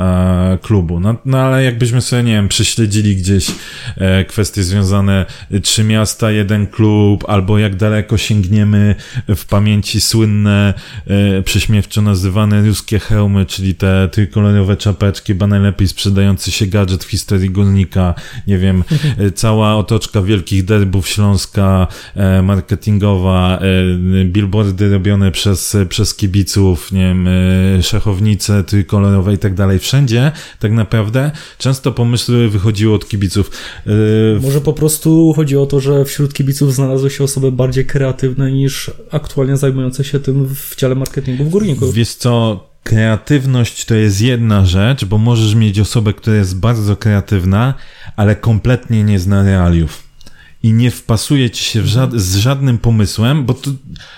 e, 0.54 0.58
klubu. 0.58 1.00
No, 1.00 1.16
no 1.26 1.38
ale 1.38 1.64
jakbyśmy 1.64 2.02
sobie, 2.02 2.24
nie 2.24 2.32
wiem, 2.32 2.48
prześledzili 2.48 3.16
gdzieś 3.16 3.52
e, 3.98 4.26
kwestie 4.26 4.64
związane 4.64 5.26
e, 5.52 5.60
trzy 5.60 5.84
miasta, 5.84 6.32
jeden 6.32 6.68
klub, 6.68 7.24
albo 7.28 7.58
jak 7.58 7.76
daleko 7.76 8.18
sięgniemy 8.18 8.96
w 9.36 9.46
pamięci 9.46 10.02
słynne, 10.02 10.74
e, 11.08 11.42
prześmiewczo 11.42 12.02
nazywane 12.02 12.62
ruskie 12.62 13.00
hełmy, 13.00 13.46
czyli 13.46 13.76
te 13.76 14.10
trójkolorowe 14.12 14.78
czapeczki, 14.78 15.34
chyba 15.34 15.48
najlepiej 15.48 15.88
sprzedający 15.88 16.52
się 16.52 16.68
gadżet 16.68 17.04
w 17.04 17.10
historii 17.10 17.50
górnika, 17.50 18.14
nie 18.48 18.58
wiem, 18.58 18.84
cała 19.36 19.76
otoczka 19.76 20.22
wielkich 20.22 20.66
derbów 20.66 21.08
Śląska, 21.08 21.88
marketingowa, 22.44 23.60
billboardy 24.26 24.90
robione 24.90 25.32
przez, 25.32 25.78
przez 25.90 26.16
kibiców, 26.16 26.92
nie 26.92 27.02
wiem, 27.02 27.28
e, 27.28 27.84
szachownice 28.12 28.64
trójkolorowe 28.64 29.34
i 29.34 29.38
tak 29.38 29.54
dalej. 29.54 29.80
Wszędzie 29.80 30.32
tak 30.60 30.72
naprawdę 30.72 31.32
często 31.58 31.92
pomysły 31.92 32.50
wychodziły 32.50 32.94
od 32.96 33.08
kibiców. 33.08 33.52
E, 33.88 33.92
Może 34.42 34.62
po 34.62 34.74
prostu 34.74 35.34
chodzi 35.36 35.58
o 35.58 35.66
to, 35.66 35.80
że 35.80 36.06
wśród 36.06 36.34
kibiców 36.34 36.74
znalazły 36.76 37.10
się 37.10 37.24
osoby 37.24 37.52
bardziej 37.52 37.86
kreatywne 37.86 38.52
niż 38.52 38.92
aktualnie 39.12 39.58
zajmujące 39.58 40.04
się 40.04 40.20
tym 40.20 40.48
w 40.56 40.76
dziale 40.76 40.96
marketingu 40.96 41.44
w 41.44 41.50
górniku. 41.50 41.92
Wiesz 41.92 42.16
co, 42.16 42.64
kreatywność 42.84 43.86
to 43.86 43.96
jest 43.96 44.22
jedna 44.22 44.66
rzecz, 44.66 45.06
bo 45.06 45.18
możesz 45.18 45.56
mieć 45.56 45.80
osobę, 45.80 46.14
która 46.14 46.36
jest 46.36 46.60
bardzo 46.60 46.96
kreatywna, 46.96 47.74
ale 48.16 48.36
kompletnie 48.36 49.04
nie 49.04 49.20
zna 49.20 49.44
realiów. 49.44 50.11
I 50.64 50.74
nie 50.74 50.92
wpasuje 50.92 51.50
ci 51.50 51.64
się 51.64 51.82
żad- 51.88 52.20
z 52.20 52.36
żadnym 52.36 52.78
pomysłem, 52.78 53.46
bo 53.46 53.54
to, 53.54 53.72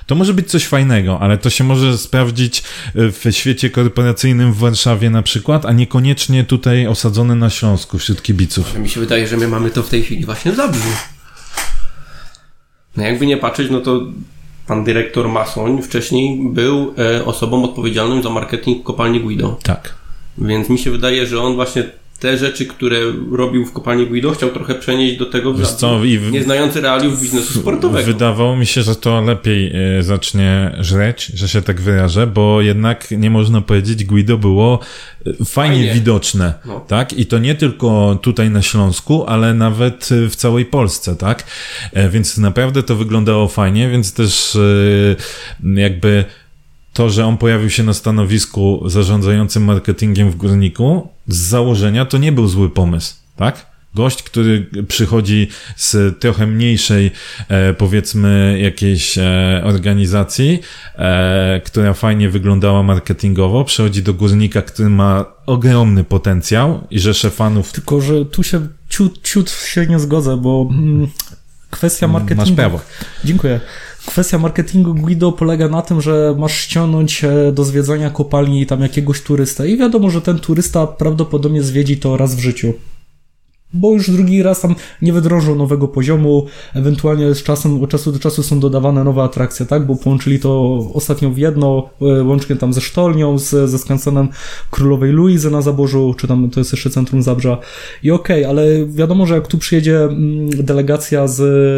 to 0.06 0.16
może 0.16 0.34
być 0.34 0.50
coś 0.50 0.66
fajnego, 0.66 1.20
ale 1.20 1.38
to 1.38 1.50
się 1.50 1.64
może 1.64 1.98
sprawdzić 1.98 2.60
e, 2.60 3.12
w 3.12 3.24
świecie 3.32 3.70
korporacyjnym 3.70 4.54
w 4.54 4.58
Warszawie 4.58 5.10
na 5.10 5.22
przykład, 5.22 5.66
a 5.66 5.72
niekoniecznie 5.72 6.44
tutaj 6.44 6.88
osadzone 6.88 7.36
na 7.36 7.50
Śląsku 7.50 7.98
wśród 8.00 8.22
kibiców. 8.22 8.78
Mi 8.80 8.90
się 8.90 9.00
wydaje, 9.00 9.28
że 9.28 9.38
my 9.38 9.48
mamy 9.48 9.72
to 9.72 9.84
w 9.84 9.90
tej 9.90 10.04
chwili 10.04 10.26
właśnie 10.26 10.56
Zabrzu. 10.56 10.90
No 12.98 13.04
jakby 13.04 13.26
nie 13.26 13.38
patrzeć, 13.38 13.72
no 13.72 13.82
to 13.82 14.02
pan 14.68 14.84
dyrektor 14.84 15.30
Masoń 15.30 15.82
wcześniej 15.82 16.40
był 16.54 16.94
e, 16.98 17.26
osobą 17.26 17.64
odpowiedzialną 17.64 18.22
za 18.22 18.30
marketing 18.30 18.84
kopalni 18.84 19.20
Guido. 19.20 19.60
Tak. 19.64 19.94
Więc 20.38 20.70
mi 20.70 20.80
się 20.80 20.92
wydaje, 20.92 21.28
że 21.28 21.42
on 21.42 21.56
właśnie 21.56 21.84
te 22.24 22.38
rzeczy, 22.38 22.66
które 22.66 22.98
robił 23.32 23.66
w 23.66 23.74
kopalni 23.74 24.08
Guido, 24.08 24.32
chciał 24.32 24.50
trochę 24.50 24.76
przenieść 24.76 25.18
do 25.18 25.26
tego 25.26 25.54
Wiesz 25.54 25.68
co, 25.68 26.04
i 26.04 26.18
w- 26.20 26.32
nie 26.32 26.44
znający 26.44 26.82
realiów 26.82 27.22
biznesu 27.22 27.60
sportowego. 27.60 28.06
Wydawało 28.06 28.56
mi 28.56 28.66
się, 28.66 28.82
że 28.84 28.96
to 28.96 29.22
lepiej 29.22 29.72
e, 30.00 30.04
zacznie 30.04 30.76
żreć, 30.80 31.26
że 31.26 31.48
się 31.48 31.62
tak 31.62 31.82
wyrażę, 31.82 32.28
bo 32.28 32.62
jednak 32.62 33.12
nie 33.12 33.30
można 33.30 33.62
powiedzieć, 33.62 34.04
Guido 34.06 34.38
było 34.38 34.80
e, 35.28 35.46
fajnie, 35.46 35.76
Fajnie. 35.78 35.94
widoczne, 35.94 36.54
No. 36.66 36.80
tak? 36.88 37.14
I 37.14 37.26
to 37.26 37.38
nie 37.40 37.56
tylko 37.56 38.20
tutaj 38.22 38.50
na 38.50 38.62
Śląsku, 38.62 39.26
ale 39.28 39.54
nawet 39.54 40.10
e, 40.26 40.30
w 40.30 40.36
całej 40.36 40.66
Polsce, 40.66 41.16
tak? 41.16 41.44
Więc 42.10 42.38
naprawdę 42.38 42.84
to 42.84 42.96
wyglądało 42.96 43.48
fajnie, 43.48 43.90
więc 43.90 44.14
też 44.14 44.58
jakby 45.76 46.26
to, 46.94 47.10
że 47.10 47.26
on 47.26 47.38
pojawił 47.38 47.70
się 47.70 47.84
na 47.84 47.94
stanowisku 47.94 48.84
zarządzającym 48.86 49.64
marketingiem 49.64 50.32
w 50.32 50.36
Górniku, 50.36 51.08
z 51.28 51.38
założenia 51.38 52.06
to 52.06 52.18
nie 52.18 52.32
był 52.32 52.48
zły 52.48 52.70
pomysł, 52.70 53.16
tak? 53.36 53.74
Gość, 53.96 54.24
który 54.24 54.70
przychodzi 54.88 55.48
z 55.76 56.20
trochę 56.20 56.48
mniejszej, 56.48 57.12
e, 57.50 57.74
powiedzmy, 57.74 58.60
jakiejś 58.62 59.18
e, 59.18 59.62
organizacji, 59.64 60.60
e, 60.96 61.62
która 61.66 61.94
fajnie 61.94 62.30
wyglądała 62.30 62.84
marketingowo, 62.84 63.64
przychodzi 63.64 64.04
do 64.04 64.14
górnika, 64.14 64.62
który 64.62 64.90
ma 64.90 65.26
ogromny 65.46 66.04
potencjał 66.04 66.88
i 66.92 67.00
rzesze 67.00 67.30
fanów. 67.30 67.72
Tylko, 67.72 68.02
że 68.02 68.26
tu 68.26 68.44
się 68.44 68.68
ciut, 68.90 69.22
ciut 69.24 69.52
się 69.52 69.86
nie 69.88 70.00
zgodzę, 70.00 70.38
bo 70.38 70.68
mm, 70.72 71.08
kwestia 71.74 72.08
marketingu... 72.08 72.42
Masz 72.42 72.52
prawo. 72.52 72.80
Dziękuję. 73.26 73.60
Kwestia 74.06 74.38
marketingu 74.38 74.96
Guido 74.96 75.32
polega 75.32 75.68
na 75.68 75.82
tym, 75.82 76.02
że 76.02 76.36
masz 76.38 76.58
ściągnąć 76.58 77.24
e, 77.24 77.52
do 77.52 77.64
zwiedzania 77.64 78.10
kopalni 78.10 78.66
tam 78.66 78.82
jakiegoś 78.82 79.22
turystę 79.22 79.70
i 79.70 79.78
wiadomo, 79.78 80.10
że 80.10 80.22
ten 80.22 80.40
turysta 80.40 80.88
prawdopodobnie 80.88 81.64
zwiedzi 81.64 81.98
to 81.98 82.18
raz 82.18 82.36
w 82.36 82.40
życiu. 82.40 82.74
Bo 83.74 83.92
już 83.92 84.10
drugi 84.10 84.44
raz 84.44 84.62
tam 84.62 84.76
nie 85.02 85.14
wydrążą 85.14 85.56
nowego 85.56 85.88
poziomu, 85.88 86.46
ewentualnie 86.74 87.36
z 87.36 87.44
czasem, 87.44 87.84
od 87.84 87.90
czasu 87.90 88.12
do 88.12 88.20
czasu 88.20 88.44
są 88.44 88.60
dodawane 88.60 89.04
nowe 89.04 89.24
atrakcje, 89.24 89.66
tak? 89.66 89.86
Bo 89.86 89.96
połączyli 89.96 90.40
to 90.40 90.80
ostatnio 90.94 91.30
w 91.30 91.38
jedno, 91.38 91.90
e, 92.02 92.24
łącznie 92.24 92.56
tam 92.56 92.74
ze 92.74 92.82
sztolnią, 92.82 93.38
z, 93.38 93.70
ze 93.70 93.80
skansenem 93.80 94.28
Królowej 94.72 95.12
Luizy 95.12 95.52
na 95.52 95.62
Zaborzu, 95.62 96.16
czy 96.18 96.28
tam 96.28 96.50
to 96.50 96.60
jest 96.60 96.72
jeszcze 96.72 96.90
centrum 96.90 97.22
Zabrza. 97.22 97.58
I 98.04 98.12
okej, 98.12 98.46
ale 98.46 98.86
wiadomo, 98.86 99.26
że 99.26 99.36
jak 99.36 99.48
tu 99.48 99.58
przyjedzie 99.58 100.04
mm, 100.04 100.50
delegacja 100.50 101.28
z, 101.28 101.38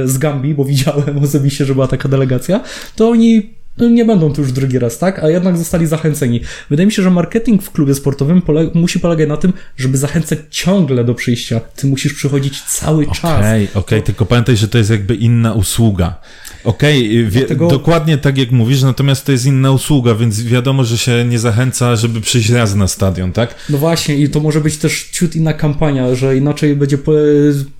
z 0.10 0.18
Gambii, 0.18 0.56
bo 0.56 0.66
widziałem 0.66 1.20
osobiście, 1.24 1.66
że 1.66 1.74
była 1.74 1.88
taka 1.88 2.10
delegacja, 2.10 2.64
to 2.96 3.10
oni 3.10 3.56
nie 3.78 4.06
będą 4.06 4.34
tu 4.34 4.42
już 4.42 4.52
drugi 4.52 4.80
raz, 4.80 4.98
tak? 4.98 5.20
A 5.24 5.30
jednak 5.30 5.58
zostali 5.58 5.88
zachęceni. 5.88 6.42
Wydaje 6.70 6.86
mi 6.86 6.92
się, 6.92 7.04
że 7.04 7.12
marketing 7.12 7.64
w 7.64 7.72
klubie 7.72 7.96
sportowym 7.96 8.42
musi 8.74 9.00
polegać 9.00 9.30
na 9.30 9.38
tym, 9.38 9.54
żeby 9.78 9.98
zachęcać 9.98 10.40
ciągle 10.50 11.04
do 11.04 11.14
przyjścia. 11.14 11.60
Ty 11.76 11.88
musisz 11.88 12.14
przychodzić 12.14 12.62
cały 12.62 13.06
czas. 13.06 13.40
Okej, 13.40 13.68
okej, 13.74 14.04
tylko 14.04 14.26
pamiętaj, 14.26 14.58
że 14.58 14.68
to 14.68 14.78
jest 14.78 14.90
jakby 14.90 15.16
inna 15.16 15.54
usługa. 15.54 16.16
Okej, 16.64 17.10
wie- 17.26 17.40
Dlatego- 17.40 17.68
dokładnie 17.68 18.18
tak 18.18 18.38
jak 18.38 18.52
mówisz, 18.52 18.82
natomiast 18.82 19.26
to 19.26 19.32
jest 19.32 19.46
inna 19.46 19.72
usługa, 19.72 20.16
więc 20.16 20.44
wiadomo, 20.44 20.84
że 20.84 20.98
się 20.98 21.26
nie 21.30 21.40
zachęca, 21.40 21.96
żeby 21.96 22.22
przyjść 22.22 22.50
raz 22.50 22.76
na 22.76 22.88
stadion, 22.88 23.32
tak? 23.32 23.56
No 23.70 23.78
właśnie, 23.78 24.16
i 24.18 24.30
to 24.30 24.40
może 24.40 24.62
być 24.62 24.78
też 24.78 25.10
ciut 25.12 25.36
inna 25.36 25.54
kampania, 25.54 26.16
że 26.16 26.38
inaczej 26.38 26.76
będzie 26.76 26.98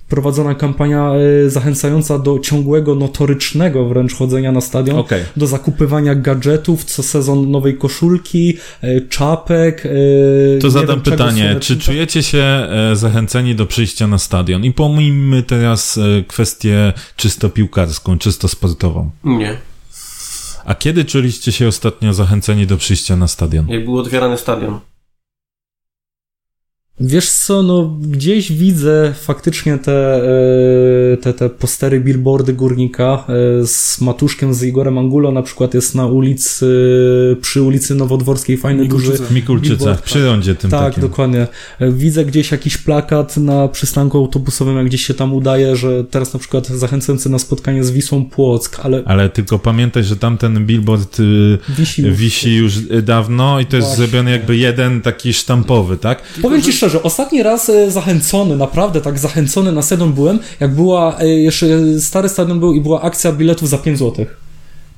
prowadzona 0.08 0.54
kampania 0.54 1.10
e, 1.46 1.50
zachęcająca 1.50 2.18
do 2.18 2.38
ciągłego, 2.38 2.94
notorycznego 2.94 3.84
wręcz 3.88 4.14
chodzenia 4.14 4.52
na 4.52 4.60
stadion, 4.60 4.96
Okej. 4.98 5.24
do 5.36 5.46
zakupywania 5.46 6.14
gadżetów, 6.14 6.84
co 6.84 7.02
sezon 7.02 7.50
nowej 7.50 7.78
koszulki, 7.78 8.56
e, 8.82 9.00
czapek. 9.00 9.86
e, 9.86 10.58
To 10.60 10.70
zadam 10.70 10.88
wiem 10.88 11.00
pytanie, 11.00 11.56
czy 11.60 11.76
czujecie 11.78 12.22
się 12.22 12.68
zachęceni 12.92 13.54
do 13.54 13.66
przyjścia 13.66 14.06
na 14.06 14.18
stadion? 14.18 14.64
I 14.64 14.72
pomijmy 14.72 15.42
teraz 15.42 15.98
kwestię 16.28 16.92
czysto 17.16 17.48
piłkarską, 17.48 18.18
czysto 18.18 18.48
sportową. 18.48 19.10
Nie. 19.24 19.56
A 20.64 20.74
kiedy 20.74 21.04
czuliście 21.04 21.52
się 21.52 21.68
ostatnio 21.68 22.14
zachęceni 22.14 22.66
do 22.66 22.76
przyjścia 22.76 23.16
na 23.16 23.28
stadion? 23.28 23.68
Jak 23.68 23.84
był 23.84 23.98
otwierany 23.98 24.38
stadion. 24.38 24.80
Wiesz 27.00 27.30
co, 27.30 27.62
no 27.62 27.96
gdzieś 28.00 28.52
widzę 28.52 29.14
faktycznie 29.20 29.78
te, 29.78 30.16
e, 31.12 31.16
te, 31.16 31.32
te 31.34 31.48
postery, 31.50 32.00
billboardy 32.00 32.52
górnika 32.52 33.24
e, 33.62 33.66
z 33.66 34.00
Matuszkiem, 34.00 34.54
z 34.54 34.62
Igorem 34.62 34.98
Angulo 34.98 35.32
na 35.32 35.42
przykład 35.42 35.74
jest 35.74 35.94
na 35.94 36.06
ulicy, 36.06 36.66
przy 37.40 37.62
ulicy 37.62 37.94
Nowodworskiej 37.94 38.56
fajny 38.56 38.82
Mikulczyce. 38.82 39.12
duży 39.12 39.24
W 39.24 39.30
Mikulczycach, 39.30 39.78
billboard. 39.78 40.02
przy 40.04 40.24
rondzie 40.26 40.54
tym 40.54 40.70
Tak, 40.70 40.80
takim. 40.80 41.00
dokładnie. 41.00 41.46
E, 41.80 41.92
Widzę 41.92 42.24
gdzieś 42.24 42.50
jakiś 42.52 42.78
plakat 42.78 43.36
na 43.36 43.68
przystanku 43.68 44.18
autobusowym, 44.18 44.76
jak 44.76 44.86
gdzieś 44.86 45.06
się 45.06 45.14
tam 45.14 45.34
udaje, 45.34 45.76
że 45.76 46.04
teraz 46.04 46.32
na 46.34 46.40
przykład 46.40 46.66
zachęcający 46.66 47.28
na 47.28 47.38
spotkanie 47.38 47.84
z 47.84 47.90
Wisłą 47.90 48.24
Płock, 48.24 48.80
ale 48.82 49.02
Ale 49.06 49.28
tylko 49.28 49.58
pamiętaj, 49.58 50.04
że 50.04 50.16
tamten 50.16 50.66
billboard 50.66 51.20
y, 51.20 51.58
wisi 51.68 52.02
już. 52.02 52.16
wisi 52.16 52.54
już 52.54 52.78
dawno 53.02 53.60
i 53.60 53.66
to 53.66 53.76
jest 53.76 53.88
Właśnie. 53.88 54.06
zrobiony 54.06 54.30
jakby 54.30 54.56
jeden 54.56 55.00
taki 55.00 55.32
sztampowy, 55.32 55.96
tak? 55.96 56.22
Powiem 56.42 56.62
Ci 56.62 56.72
szczerze, 56.72 56.85
ostatni 56.94 57.42
raz 57.42 57.68
e, 57.68 57.90
zachęcony, 57.90 58.56
naprawdę 58.56 59.00
tak 59.00 59.18
zachęcony 59.18 59.72
na 59.72 59.82
stadion 59.82 60.12
byłem, 60.12 60.38
jak 60.60 60.74
była, 60.74 61.18
e, 61.20 61.28
jeszcze 61.28 61.66
stary 62.00 62.28
stadion 62.28 62.60
był 62.60 62.74
i 62.74 62.80
była 62.80 63.02
akcja 63.02 63.32
biletów 63.32 63.68
za 63.68 63.78
5 63.78 63.98
złotych. 63.98 64.45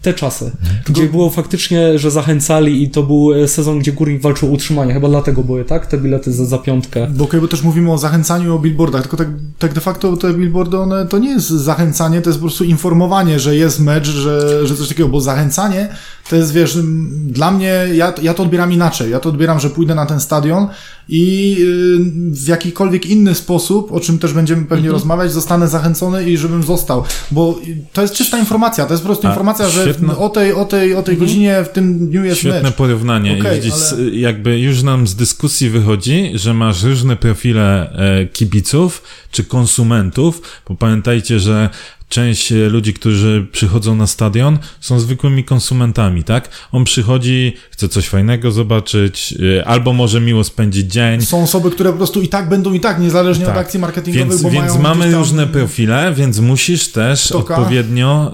Te 0.02 0.14
czasy, 0.14 0.52
gdzie 0.86 1.06
było 1.06 1.30
faktycznie, 1.30 1.98
że 1.98 2.10
zachęcali 2.10 2.82
i 2.82 2.90
to 2.90 3.02
był 3.02 3.32
e, 3.32 3.48
sezon, 3.48 3.78
gdzie 3.78 3.92
Górnik 3.92 4.22
walczył 4.22 4.48
o 4.48 4.52
utrzymanie, 4.52 4.94
chyba 4.94 5.08
dlatego 5.08 5.42
były, 5.42 5.64
tak? 5.64 5.86
Te 5.86 5.98
bilety 5.98 6.32
za, 6.32 6.44
za 6.44 6.58
piątkę. 6.58 7.06
Bo, 7.10 7.24
okej, 7.24 7.40
bo 7.40 7.48
też 7.48 7.62
mówimy 7.62 7.92
o 7.92 7.98
zachęcaniu 7.98 8.54
o 8.54 8.58
billboardach, 8.58 9.02
tylko 9.02 9.16
tak, 9.16 9.28
tak 9.58 9.74
de 9.74 9.80
facto 9.80 10.16
te 10.16 10.34
billboardy, 10.34 10.78
one 10.78 11.06
to 11.06 11.18
nie 11.18 11.30
jest 11.30 11.48
zachęcanie, 11.48 12.20
to 12.22 12.30
jest 12.30 12.40
po 12.40 12.46
prostu 12.46 12.64
informowanie, 12.64 13.40
że 13.40 13.56
jest 13.56 13.80
mecz, 13.80 14.06
że, 14.06 14.66
że 14.66 14.76
coś 14.76 14.88
takiego, 14.88 15.08
bo 15.08 15.20
zachęcanie 15.20 15.88
to 16.28 16.36
jest, 16.36 16.52
wiesz, 16.52 16.78
dla 17.24 17.50
mnie, 17.50 17.86
ja, 17.94 18.12
ja 18.22 18.34
to 18.34 18.42
odbieram 18.42 18.72
inaczej. 18.72 19.10
Ja 19.10 19.20
to 19.20 19.28
odbieram, 19.28 19.60
że 19.60 19.70
pójdę 19.70 19.94
na 19.94 20.06
ten 20.06 20.20
stadion 20.20 20.68
i 21.08 21.56
y, 21.60 22.34
w 22.34 22.48
jakikolwiek 22.48 23.06
inny 23.06 23.34
sposób, 23.34 23.92
o 23.92 24.00
czym 24.00 24.18
też 24.18 24.32
będziemy 24.32 24.64
pewnie 24.64 24.90
rozmawiać, 24.90 25.32
zostanę 25.32 25.68
zachęcony 25.68 26.30
i 26.30 26.36
żebym 26.36 26.62
został. 26.62 27.04
Bo 27.30 27.58
to 27.92 28.02
jest 28.02 28.14
czysta 28.14 28.38
informacja, 28.38 28.86
to 28.86 28.92
jest 28.92 29.02
po 29.02 29.06
prostu 29.06 29.26
A, 29.26 29.30
informacja, 29.30 29.68
że 29.68 29.87
świetna- 29.92 30.18
o 30.18 30.28
tej, 30.28 30.52
o 30.52 30.64
tej, 30.64 30.94
o 30.94 31.02
tej 31.02 31.16
godzinie 31.16 31.64
w 31.64 31.68
tym 31.68 32.08
dniu 32.08 32.24
jest 32.24 32.38
Świetne 32.40 32.62
mecz. 32.62 32.74
porównanie. 32.74 33.38
I 33.38 33.42
widzisz, 33.54 33.72
ale- 33.92 34.10
jakby 34.10 34.58
już 34.58 34.82
nam 34.82 35.06
z 35.06 35.14
dyskusji 35.14 35.70
wychodzi, 35.70 36.30
że 36.34 36.54
masz 36.54 36.82
różne 36.82 37.16
profile 37.16 37.92
e, 37.92 38.26
kibiców 38.26 39.02
czy 39.30 39.44
konsumentów, 39.44 40.42
bo 40.68 40.74
pamiętajcie, 40.74 41.40
że 41.40 41.68
część 42.08 42.52
e, 42.52 42.54
ludzi, 42.68 42.94
którzy 42.94 43.46
przychodzą 43.52 43.94
na 43.96 44.06
stadion, 44.06 44.58
są 44.80 45.00
zwykłymi 45.00 45.44
konsumentami, 45.44 46.24
tak? 46.24 46.48
On 46.72 46.84
przychodzi, 46.84 47.56
chce 47.70 47.88
coś 47.88 48.08
fajnego 48.08 48.50
zobaczyć, 48.52 49.34
e, 49.58 49.68
albo 49.68 49.92
może 49.92 50.20
miło 50.20 50.44
spędzić 50.44 50.92
dzień. 50.92 51.20
Są 51.20 51.42
osoby, 51.42 51.70
które 51.70 51.90
po 51.90 51.96
prostu 51.96 52.22
i 52.22 52.28
tak 52.28 52.48
będą 52.48 52.72
i 52.72 52.80
tak, 52.80 53.00
niezależnie 53.00 53.44
Tak. 53.46 53.54
od 53.54 53.60
akcji 53.60 53.80
marketingowych, 53.80 54.28
Więc, 54.28 54.42
bo 54.42 54.50
więc 54.50 54.66
mają 54.72 54.82
mamy 54.82 55.04
tam- 55.10 55.20
różne 55.20 55.46
profile, 55.46 56.12
więc 56.16 56.38
musisz 56.40 56.88
też 56.88 57.28
Toka. 57.28 57.56
odpowiednio 57.56 58.32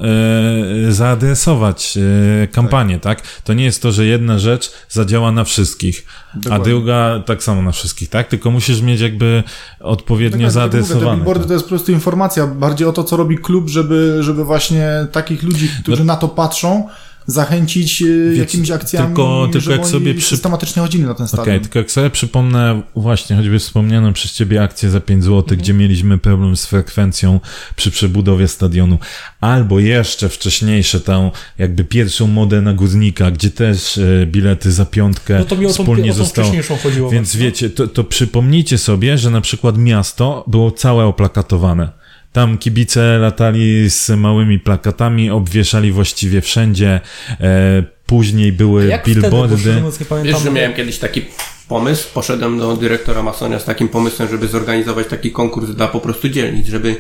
e, 0.89 0.93
zaadresować 0.93 1.99
kampanię, 2.53 3.01
tak. 3.01 3.23
To 3.45 3.55
nie 3.55 3.65
jest 3.65 3.83
to, 3.83 3.93
że 3.93 4.07
jedna 4.07 4.39
rzecz 4.39 4.73
zadziała 4.91 5.33
na 5.33 5.45
wszystkich, 5.45 6.05
a 6.35 6.39
Dokładnie. 6.39 6.65
druga 6.65 7.23
tak 7.27 7.43
samo 7.43 7.63
na 7.63 7.73
wszystkich, 7.73 8.09
tak? 8.09 8.29
Tylko 8.29 8.51
musisz 8.51 8.81
mieć 8.81 9.01
jakby 9.01 9.43
odpowiednio 9.81 10.47
Tak, 10.49 10.55
tak, 10.55 10.63
tak 10.63 10.63
jak 10.63 10.73
mówię, 10.73 10.83
te 10.83 10.87
zaadresowane. 10.89 11.17
billboardy 11.17 11.41
tak. 11.41 11.49
to 11.49 11.53
jest 11.55 11.65
po 11.65 11.69
prostu 11.69 11.93
informacja, 11.93 12.47
bardziej 12.47 12.87
o 12.89 12.93
to, 12.93 13.05
co 13.05 13.17
robi 13.17 13.39
klub, 13.39 13.64
żeby, 13.69 14.19
żeby 14.21 14.45
właśnie 14.45 14.89
takich 15.13 15.43
ludzi, 15.43 15.69
którzy 15.83 16.05
na 16.05 16.17
to 16.17 16.29
patrzą, 16.29 16.89
zachęcić 17.27 18.03
e, 18.03 18.07
jakimiś 18.37 18.71
akcjami, 18.71 19.07
tylko- 19.07 19.49
tylko 19.53 19.61
żeby 19.65 19.77
jak 19.77 19.87
sobie 19.87 20.15
przy- 20.15 20.29
systematycznie 20.29 20.83
chodzili 20.83 21.05
na 21.05 21.15
ten 21.15 21.27
Okej, 21.27 21.39
stadion. 21.39 21.61
tylko 21.61 21.79
jak 21.79 21.91
sobie 21.91 22.11
przypomnę 22.11 22.83
właśnie 22.97 23.37
choćby 23.37 23.59
wspomnianą 23.59 24.13
przez 24.13 24.33
ciebie 24.33 24.63
akcję 24.63 24.91
za 24.91 25.01
5 25.01 25.25
zł, 25.25 25.39
Mhm. 25.41 25.61
gdzie 25.61 25.75
mieliśmy 25.75 26.19
problem 26.19 26.57
z 26.57 26.67
frekwencją 26.67 27.41
przy 27.77 27.91
przebudowie 27.91 28.49
stadionu, 28.49 28.99
albo 29.41 29.81
jeszcze 29.81 30.29
wcześniejsze 30.29 31.01
tą 31.01 31.31
jakby 31.59 31.85
pierwszą 31.85 32.27
modę 32.27 32.63
na 32.63 32.73
górnika, 32.75 33.31
gdzie 33.31 33.51
też 33.51 33.99
e, 33.99 34.27
bilety 34.27 34.73
za 34.73 34.85
piątkę 34.87 35.39
No 35.39 35.45
to 35.45 35.57
mi 35.57 35.67
o 35.67 35.69
tą, 35.69 35.75
wspólnie 35.75 36.11
o 36.11 36.15
tą 36.15 36.19
zostało. 36.19 36.49
wcześniejszą 36.49 36.77
chodziło. 36.77 37.11
Więc 37.11 37.29
właśnie. 37.29 37.47
wiecie, 37.47 37.71
to, 37.71 37.87
to 37.89 38.05
przypomnijcie 38.05 38.79
sobie, 38.79 39.19
że 39.19 39.31
na 39.31 39.41
przykład 39.41 39.79
miasto 39.79 40.45
było 40.47 40.71
całe 40.71 41.05
oplakatowane. 41.05 42.04
Tam 42.35 42.59
kibice 42.59 43.19
latali 43.19 43.91
z 43.91 44.11
małymi 44.11 44.59
plakatami, 44.59 45.31
obwieszali 45.31 45.93
właściwie 45.93 46.41
wszędzie. 46.41 47.01
E, 47.41 47.83
później 48.07 48.53
były 48.53 48.87
Jak 48.87 49.03
wtedy, 49.03 49.21
bo 49.21 49.29
billboardy. 49.29 49.83
pamiętam. 50.09 50.23
Wiesz, 50.23 50.43
że 50.43 50.51
miałem 50.51 50.75
kiedyś 50.75 50.99
taki 50.99 51.23
pomysł, 51.69 52.09
poszedłem 52.15 52.59
do 52.59 52.77
dyrektora 52.77 53.23
Masonia 53.23 53.59
z 53.59 53.65
takim 53.65 53.89
pomysłem, 53.89 54.29
żeby 54.29 54.49
zorganizować 54.49 55.07
taki 55.07 55.31
konkurs 55.31 55.71
dla 55.71 55.89
po 55.89 56.01
prostu 56.01 56.29
dzielnic, 56.29 56.67
żeby 56.67 56.97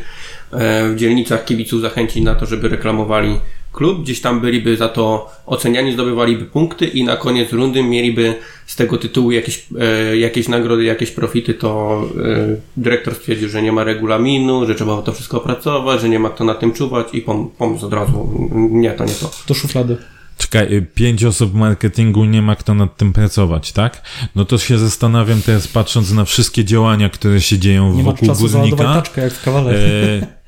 e, 0.52 0.88
w 0.88 0.96
dzielnicach 0.96 1.44
kibiców 1.44 1.80
zachęcić 1.80 2.24
na 2.24 2.34
to, 2.34 2.46
żeby 2.46 2.68
reklamowali 2.68 3.40
klub, 3.74 4.02
gdzieś 4.02 4.20
tam 4.20 4.40
byliby 4.40 4.76
za 4.76 4.88
to 4.88 5.30
oceniani, 5.46 5.92
zdobywaliby 5.92 6.44
punkty 6.44 6.86
i 6.86 7.04
na 7.04 7.16
koniec 7.16 7.52
rundy 7.52 7.82
mieliby 7.82 8.34
z 8.66 8.76
tego 8.76 8.98
tytułu 8.98 9.30
jakieś, 9.32 9.66
e, 9.80 10.16
jakieś 10.16 10.48
nagrody, 10.48 10.84
jakieś 10.84 11.10
profity, 11.10 11.54
to 11.54 12.02
e, 12.24 12.56
dyrektor 12.76 13.14
stwierdził, 13.14 13.48
że 13.48 13.62
nie 13.62 13.72
ma 13.72 13.84
regulaminu, 13.84 14.66
że 14.66 14.74
trzeba 14.74 15.02
to 15.02 15.12
wszystko 15.12 15.36
opracować, 15.36 16.00
że 16.00 16.08
nie 16.08 16.18
ma 16.18 16.30
kto 16.30 16.44
na 16.44 16.54
tym 16.54 16.72
czuwać 16.72 17.06
i 17.12 17.22
pom- 17.22 17.48
pomysł 17.58 17.86
od 17.86 17.92
razu, 17.92 18.48
nie, 18.70 18.90
to 18.90 19.04
nie 19.04 19.12
to. 19.14 19.30
Do 19.48 19.54
szuflady. 19.54 19.96
Czekaj, 20.38 20.74
y, 20.74 20.86
pięć 20.94 21.24
osób 21.24 21.52
w 21.52 21.54
marketingu 21.54 22.24
nie 22.24 22.42
ma 22.42 22.56
kto 22.56 22.74
nad 22.74 22.96
tym 22.96 23.12
pracować, 23.12 23.72
tak? 23.72 24.02
No 24.34 24.44
to 24.44 24.58
się 24.58 24.78
zastanawiam 24.78 25.42
teraz, 25.42 25.68
patrząc 25.68 26.12
na 26.12 26.24
wszystkie 26.24 26.64
działania, 26.64 27.08
które 27.08 27.40
się 27.40 27.58
dzieją 27.58 27.92
Nie 27.94 28.02
ma 28.02 28.10
wokół 28.10 28.28
czasu 28.28 28.48
załadować 28.48 28.78
górnika. 28.78 29.02
taczkę 29.02 29.20
jak 29.22 29.32
w 29.32 29.44
kawale. 29.44 29.70
E, 29.72 30.20
to 30.20 30.26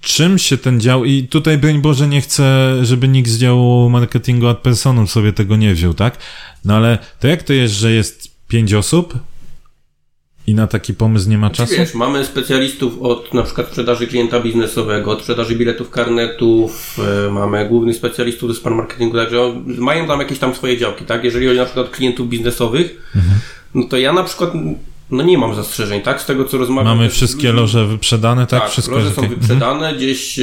czym 0.00 0.38
się 0.38 0.56
ten 0.56 0.80
dział, 0.80 1.04
i 1.04 1.28
tutaj 1.28 1.58
broń 1.58 1.80
Boże 1.80 2.08
nie 2.08 2.20
chcę, 2.20 2.76
żeby 2.82 3.08
nikt 3.08 3.30
z 3.30 3.38
działu 3.38 3.90
marketingu 3.90 4.46
ad 4.46 4.58
personum 4.58 5.06
sobie 5.06 5.32
tego 5.32 5.56
nie 5.56 5.74
wziął, 5.74 5.94
tak? 5.94 6.16
No 6.64 6.76
ale 6.76 6.98
to 7.20 7.28
jak 7.28 7.42
to 7.42 7.52
jest, 7.52 7.74
że 7.74 7.92
jest 7.92 8.30
pięć 8.48 8.74
osób 8.74 9.14
i 10.46 10.54
na 10.54 10.66
taki 10.66 10.94
pomysł 10.94 11.30
nie 11.30 11.38
ma 11.38 11.50
czasu? 11.50 11.74
Wiesz, 11.78 11.94
mamy 11.94 12.24
specjalistów 12.24 13.02
od 13.02 13.34
na 13.34 13.42
przykład 13.42 13.66
sprzedaży 13.68 14.06
klienta 14.06 14.40
biznesowego, 14.40 15.10
od 15.10 15.20
sprzedaży 15.20 15.56
biletów, 15.56 15.90
karnetów, 15.90 16.96
e, 17.26 17.30
mamy 17.30 17.68
głównych 17.68 17.96
specjalistów 17.96 18.48
do 18.48 18.54
spraw 18.54 18.74
marketingu, 18.76 19.16
także 19.16 19.62
mają 19.66 20.06
tam 20.06 20.20
jakieś 20.20 20.38
tam 20.38 20.54
swoje 20.54 20.78
działki, 20.78 21.04
tak? 21.04 21.24
Jeżeli 21.24 21.46
chodzi 21.46 21.58
na 21.58 21.64
przykład 21.64 21.86
o 21.86 21.90
klientów 21.90 22.28
biznesowych, 22.28 23.10
Mhm. 23.16 23.34
no 23.74 23.84
to 23.90 23.96
ja 23.98 24.12
na 24.12 24.24
przykład 24.24 24.50
no 25.10 25.22
nie 25.22 25.38
mam 25.38 25.54
zastrzeżeń, 25.54 26.00
tak? 26.00 26.20
Z 26.20 26.26
tego 26.26 26.44
co 26.44 26.58
rozmawiam. 26.58 26.96
Mamy 26.96 27.10
wszystkie 27.10 27.48
ludźmi- 27.48 27.56
loże 27.60 27.86
wyprzedane, 27.86 28.46
tak? 28.46 28.60
tak, 28.62 28.70
Wszystko 28.70 28.94
loże 28.94 29.10
są 29.10 29.22
okej. 29.22 29.36
wyprzedane, 29.36 29.94
gdzieś 29.94 30.38
e, 30.38 30.42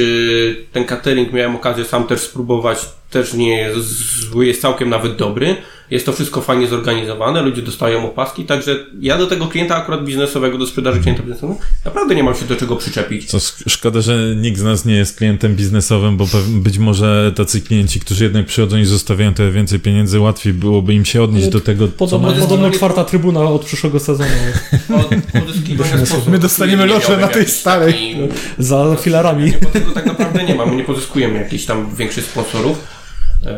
ten 0.72 0.84
catering 0.84 1.32
miałem 1.32 1.56
okazję 1.56 1.84
sam 1.84 2.04
też 2.06 2.20
spróbować, 2.20 2.78
też 3.10 3.34
nie 3.34 3.56
jest 3.56 3.88
zły, 4.30 4.46
jest 4.46 4.60
całkiem 4.62 4.88
nawet 4.88 5.16
dobry. 5.16 5.56
Jest 5.90 6.06
to 6.06 6.12
wszystko 6.12 6.40
fajnie 6.40 6.68
zorganizowane, 6.68 7.42
ludzie 7.42 7.62
dostają 7.62 8.06
opaski, 8.06 8.44
także 8.44 8.86
ja 9.00 9.18
do 9.18 9.26
tego 9.26 9.46
klienta 9.46 9.76
akurat 9.76 10.04
biznesowego, 10.04 10.58
do 10.58 10.66
sprzedaży 10.66 11.00
klienta 11.00 11.22
biznesowego, 11.22 11.60
naprawdę 11.84 12.14
nie 12.14 12.22
mam 12.22 12.34
się 12.34 12.44
do 12.44 12.56
czego 12.56 12.76
przyczepić. 12.76 13.26
Co 13.26 13.38
szkoda, 13.68 14.00
że 14.00 14.18
nikt 14.36 14.58
z 14.58 14.62
nas 14.62 14.84
nie 14.84 14.94
jest 14.94 15.16
klientem 15.18 15.56
biznesowym, 15.56 16.16
bo 16.16 16.26
być 16.48 16.78
może 16.78 17.32
tacy 17.36 17.60
klienci, 17.60 18.00
którzy 18.00 18.24
jednak 18.24 18.46
przychodzą 18.46 18.76
i 18.76 18.84
zostawiają 18.84 19.34
trochę 19.34 19.52
więcej 19.52 19.80
pieniędzy, 19.80 20.20
łatwiej 20.20 20.52
byłoby 20.52 20.94
im 20.94 21.04
się 21.04 21.22
odnieść 21.22 21.48
do 21.48 21.60
tego, 21.60 21.86
co 21.88 21.92
Podobno, 21.92 22.28
mają. 22.28 22.40
podobno 22.40 22.70
czwarta 22.70 23.04
trybuna 23.04 23.40
od 23.40 23.64
przyszłego 23.64 24.00
sezonu. 24.00 24.30
Od 24.94 26.28
My 26.28 26.38
dostaniemy 26.38 26.86
miałbym 26.86 27.20
na 27.20 27.28
tej 27.28 27.46
starej. 27.48 28.16
Za 28.58 28.96
filarami. 29.00 29.44
Nie, 29.44 29.58
bo 29.62 29.70
tego 29.70 29.90
tak 29.90 30.06
naprawdę 30.06 30.44
nie 30.44 30.54
mamy, 30.54 30.76
nie 30.76 30.84
pozyskujemy 30.84 31.38
jakichś 31.38 31.64
tam 31.64 31.96
większych 31.96 32.24
sponsorów, 32.24 32.97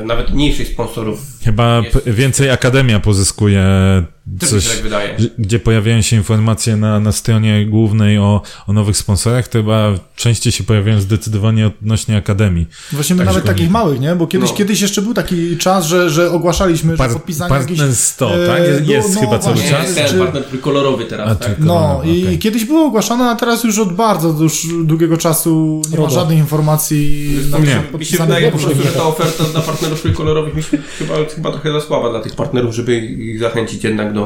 nawet 0.04 0.30
mniejszych 0.30 0.68
sponsorów. 0.68 1.20
Chyba 1.44 1.80
Jest. 1.84 2.08
więcej 2.10 2.50
Akademia 2.50 3.00
pozyskuje 3.00 3.64
Też 4.38 4.48
coś, 4.50 4.68
tak 4.68 4.82
wydaje. 4.82 5.16
gdzie 5.38 5.58
pojawiają 5.58 6.02
się 6.02 6.16
informacje 6.16 6.76
na, 6.76 7.00
na 7.00 7.12
stronie 7.12 7.66
głównej 7.66 8.18
o, 8.18 8.42
o 8.66 8.72
nowych 8.72 8.96
sponsorach, 8.96 9.48
to 9.48 9.58
chyba 9.58 9.94
częściej 10.16 10.52
się 10.52 10.64
pojawiają 10.64 11.00
zdecydowanie 11.00 11.66
odnośnie 11.66 12.16
Akademii. 12.16 12.66
Właśnie 12.92 13.16
my 13.16 13.18
Tak, 13.24 13.26
nawet 13.26 13.46
że 13.46 13.52
takich 13.52 13.70
małych, 13.70 14.00
nie? 14.00 14.16
Bo 14.16 14.26
kiedyś, 14.26 14.50
No. 14.50 14.56
kiedyś 14.56 14.80
jeszcze 14.80 15.02
był 15.02 15.14
taki 15.14 15.56
czas, 15.56 15.86
że, 15.86 16.10
że 16.10 16.30
ogłaszaliśmy, 16.30 16.92
że 16.92 16.98
Par- 16.98 17.12
podpisanie 17.12 17.48
partner 17.48 17.78
jakichś... 17.78 17.98
100, 17.98 18.44
e, 18.44 18.46
tak? 18.46 18.58
Jest, 18.62 18.86
no, 18.86 18.92
jest 18.92 19.14
no 19.14 19.20
chyba 19.20 19.38
cały 19.38 19.56
czas? 19.56 19.82
jest 19.82 19.94
ten 19.94 20.08
czy- 20.08 20.18
partner 20.18 20.44
trójkolorowy 20.44 21.04
teraz, 21.04 21.30
A, 21.30 21.34
tak? 21.34 21.54
No 21.58 21.98
okej. 21.98 22.34
i 22.34 22.38
kiedyś 22.38 22.64
było 22.64 22.84
ogłaszane, 22.86 23.24
a 23.30 23.34
teraz 23.34 23.64
już 23.64 23.78
od 23.78 23.92
bardzo 23.92 24.36
już 24.42 24.66
długiego 24.84 25.16
czasu 25.16 25.82
nie 25.90 25.96
ma 25.96 26.02
RODO. 26.02 26.14
żadnych 26.14 26.38
informacji 26.38 27.36
na 27.50 27.58
nie. 27.58 27.82
mi 27.98 28.04
się 28.04 28.18
wydaje 28.18 28.52
po 28.52 28.58
prostu, 28.58 28.82
że 28.82 28.88
ta 28.88 29.02
oferta 29.04 29.44
dla 29.44 29.60
partnerów 29.60 30.00
trójkolorowych 30.02 30.54
mi 30.54 30.62
się 30.62 30.78
chyba, 30.98 31.14
chyba 31.36 31.50
trochę 31.50 31.72
za 31.72 31.80
słaba 31.80 32.10
dla 32.10 32.20
tych 32.20 32.34
partnerów, 32.36 32.74
żeby 32.74 32.96
ich 32.98 33.38
zachęcić 33.40 33.84
jednak 33.84 34.12
do, 34.12 34.19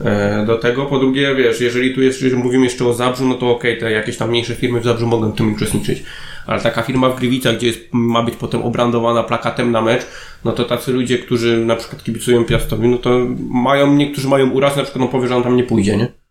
e, 0.00 0.44
do 0.46 0.58
tego. 0.58 0.86
Po 0.86 0.98
drugie, 0.98 1.34
wiesz, 1.34 1.60
jeżeli 1.60 1.94
tu 1.94 2.02
jeżeli 2.02 2.36
mówimy 2.36 2.64
jeszcze 2.64 2.86
o 2.86 2.94
Zabrzu, 2.94 3.28
no 3.28 3.34
to 3.34 3.50
okej, 3.50 3.78
te 3.78 3.92
jakieś 3.92 4.16
tam 4.16 4.30
mniejsze 4.30 4.54
firmy 4.54 4.80
w 4.80 4.84
Zabrzu 4.84 5.06
mogą 5.06 5.30
w 5.30 5.36
tym 5.36 5.54
uczestniczyć. 5.54 6.02
Ale 6.46 6.60
taka 6.60 6.82
firma 6.82 7.08
w 7.08 7.18
Gliwicach, 7.18 7.56
gdzie 7.56 7.66
jest, 7.66 7.80
ma 7.92 8.22
być 8.22 8.36
potem 8.36 8.62
obrandowana 8.62 9.22
plakatem 9.22 9.72
na 9.72 9.82
mecz, 9.82 10.06
no 10.44 10.52
to 10.52 10.64
tacy 10.64 10.92
ludzie, 10.92 11.18
którzy 11.18 11.64
na 11.64 11.76
przykład 11.76 12.04
kibicują 12.04 12.44
Piastowi, 12.44 12.88
no 12.88 12.98
to 12.98 13.10
mają, 13.50 13.94
niektórzy 13.94 14.28
mają 14.28 14.50
uraz, 14.50 14.76
na 14.76 14.82
przykład 14.82 15.04
on 15.04 15.10
powie, 15.10 15.28
że 15.28 15.36
on 15.36 15.42
tam 15.42 15.56
nie 15.56 15.64
pójdzie, 15.64 15.96
nie? 15.96 16.23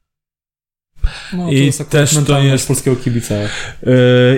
No, 1.33 1.45
to 1.45 1.51
I 1.51 1.65
jest 1.65 1.81
akurat 1.81 1.91
też 2.09 2.25
to 2.27 2.39
jest- 2.39 2.67
polskiego 2.67 2.95
kibica. 2.95 3.35
E, 3.35 3.49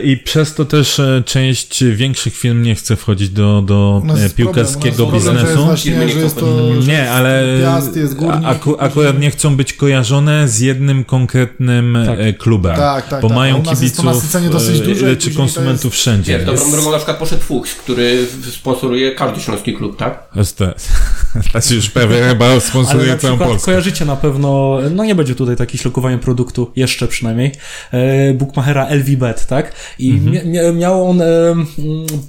I 0.04 0.17
przez 0.17 0.54
to 0.54 0.65
też 0.65 0.99
e, 0.99 1.23
część 1.25 1.84
większych 1.84 2.38
firm 2.38 2.62
nie 2.62 2.75
chce 2.75 2.95
wchodzić 2.95 3.30
do, 3.30 3.62
do 3.62 4.01
nas 4.06 4.19
e, 4.21 4.30
piłkarskiego 4.30 4.95
problem, 4.95 5.13
jest 5.15 5.25
problem, 5.25 5.58
biznesu. 5.75 5.84
Firmy 5.84 6.06
właśnie, 6.06 6.41
to... 6.41 6.73
Nie, 6.88 7.12
ale 7.12 7.43
aku, 8.45 8.75
akurat 8.80 9.19
nie 9.19 9.32
chcą 9.32 9.56
być 9.58 9.73
kojarzone 9.73 10.47
z 10.47 10.60
jednym 10.60 11.04
konkretnym 11.04 11.97
Tak. 12.06 12.38
klubem. 12.38 12.75
Tak, 12.75 13.08
tak, 13.10 13.21
bo 13.21 13.28
tak. 13.28 13.36
mają 13.38 13.63
to 13.63 13.71
kibiców 13.75 14.06
duże 14.82 15.17
czy 15.17 15.32
konsumentów 15.32 15.82
to 15.82 15.88
jest- 15.88 15.97
wszędzie. 15.97 16.38
Wiesz, 16.38 16.45
dobrą 16.45 16.71
drogą 16.71 16.91
na 16.91 16.97
przykład 16.97 17.17
poszedł 17.17 17.41
Fuchs, 17.43 17.75
który 17.75 18.28
sponsoruje 18.51 19.12
każdy 19.12 19.41
śląski 19.41 19.73
klub, 19.73 19.97
tak? 19.97 20.23
to- 20.58 20.73
Znaczy 21.51 21.75
już 21.75 21.89
prawie 21.89 22.23
chyba 22.30 22.45
Ale 22.45 22.62
sponsoruje 22.62 23.12
na 23.12 23.17
całą 23.17 23.38
Polskę. 23.38 23.65
kojarzycie 23.65 24.06
na 24.06 24.15
pewno, 24.15 24.78
no 24.91 25.06
nie 25.06 25.15
będzie 25.15 25.36
tutaj 25.36 25.56
takich 25.56 25.82
ślokowania 25.82 26.17
produktu, 26.56 26.72
jeszcze 26.76 27.08
przynajmniej, 27.08 27.52
e, 27.94 28.34
bookmachera 28.34 28.88
LVBet, 28.89 29.46
tak? 29.48 29.72
I 30.00 30.10
Mhm. 30.12 30.34
mia- 30.34 30.46
mia- 30.52 30.76
miał 30.76 31.10
on 31.10 31.22
e, 31.22 31.26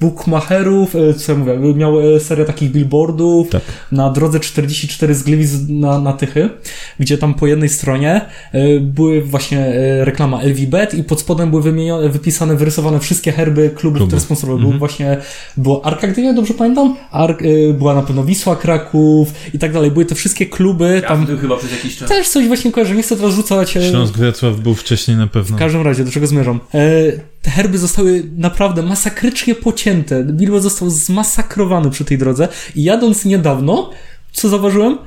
bookmacherów, 0.01 0.97
e, 0.97 1.15
co 1.15 1.33
ja 1.33 1.39
mówię, 1.39 1.75
miał 1.75 1.95
serię 2.21 2.45
takich 2.45 2.71
billboardów 2.71 3.49
Tak. 3.51 3.63
na 3.93 4.11
drodze 4.11 4.41
44 4.41 5.15
z 5.15 5.23
Gliwic 5.23 5.51
na, 5.69 6.01
na 6.01 6.13
Tychy, 6.13 6.51
gdzie 7.01 7.19
tam 7.19 7.35
po 7.35 7.47
jednej 7.47 7.69
stronie 7.69 8.21
były 8.81 9.23
właśnie 9.23 9.67
reklama 10.05 10.43
LVBet 10.43 10.95
i 10.95 11.05
pod 11.05 11.21
spodem 11.21 11.51
były 11.51 11.63
wymienione, 11.63 12.09
wypisane, 12.09 12.57
wyrysowane 12.57 13.01
wszystkie 13.01 13.33
herby 13.33 13.71
klubów, 13.75 13.81
Klubów. 13.97 14.09
które 14.09 14.21
sponsorowały. 14.21 14.59
Mhm. 14.61 14.71
Był 14.71 14.79
właśnie, 14.79 15.17
była 15.57 15.83
Arka 15.83 16.07
Gdynia, 16.07 16.33
dobrze 16.33 16.55
pamiętam? 16.55 16.97
Ark, 17.11 17.43
była 17.75 17.95
na 17.95 18.03
pewno 18.03 18.25
Wisła 18.25 18.57
Kraków 18.57 19.29
i 19.55 19.59
tak 19.59 19.73
dalej. 19.73 19.91
Były 19.91 20.05
te 20.05 20.15
wszystkie 20.15 20.47
kluby, 20.47 21.03
Tam 21.09 21.27
tam 21.27 21.39
chyba 21.39 21.57
przez 21.57 21.73
jakiś 21.73 21.97
czas. 21.97 22.09
też 22.09 22.29
coś 22.29 22.47
właśnie 22.47 22.73
kojarzę, 22.73 22.95
nie 22.95 23.03
chcę 23.03 23.17
teraz 23.17 23.35
rzucać. 23.35 23.71
Śląsk 23.91 24.16
Wrocław 24.17 24.61
był 24.61 24.75
wcześniej 24.75 25.17
na 25.17 25.27
pewno. 25.27 25.57
W 25.57 25.61
każdym 25.61 25.83
razie, 25.83 26.05
do 26.05 26.11
czego 26.11 26.27
zmierzam? 26.27 26.61
E, 26.75 27.13
te 27.43 27.51
herby 27.51 27.79
zostały 27.79 28.23
naprawdę 28.37 28.83
masakrycznie 28.83 29.55
pocięte. 29.55 30.25
Billboard 30.25 30.63
został 30.63 30.91
zmasakrowany 30.91 31.91
przy 31.91 32.05
tej 32.05 32.19
drodze 32.19 32.49
i 32.75 32.85
jadąc 32.85 33.25
niedawno, 33.25 33.91
co 34.33 34.49
zauważyłem? 34.49 34.99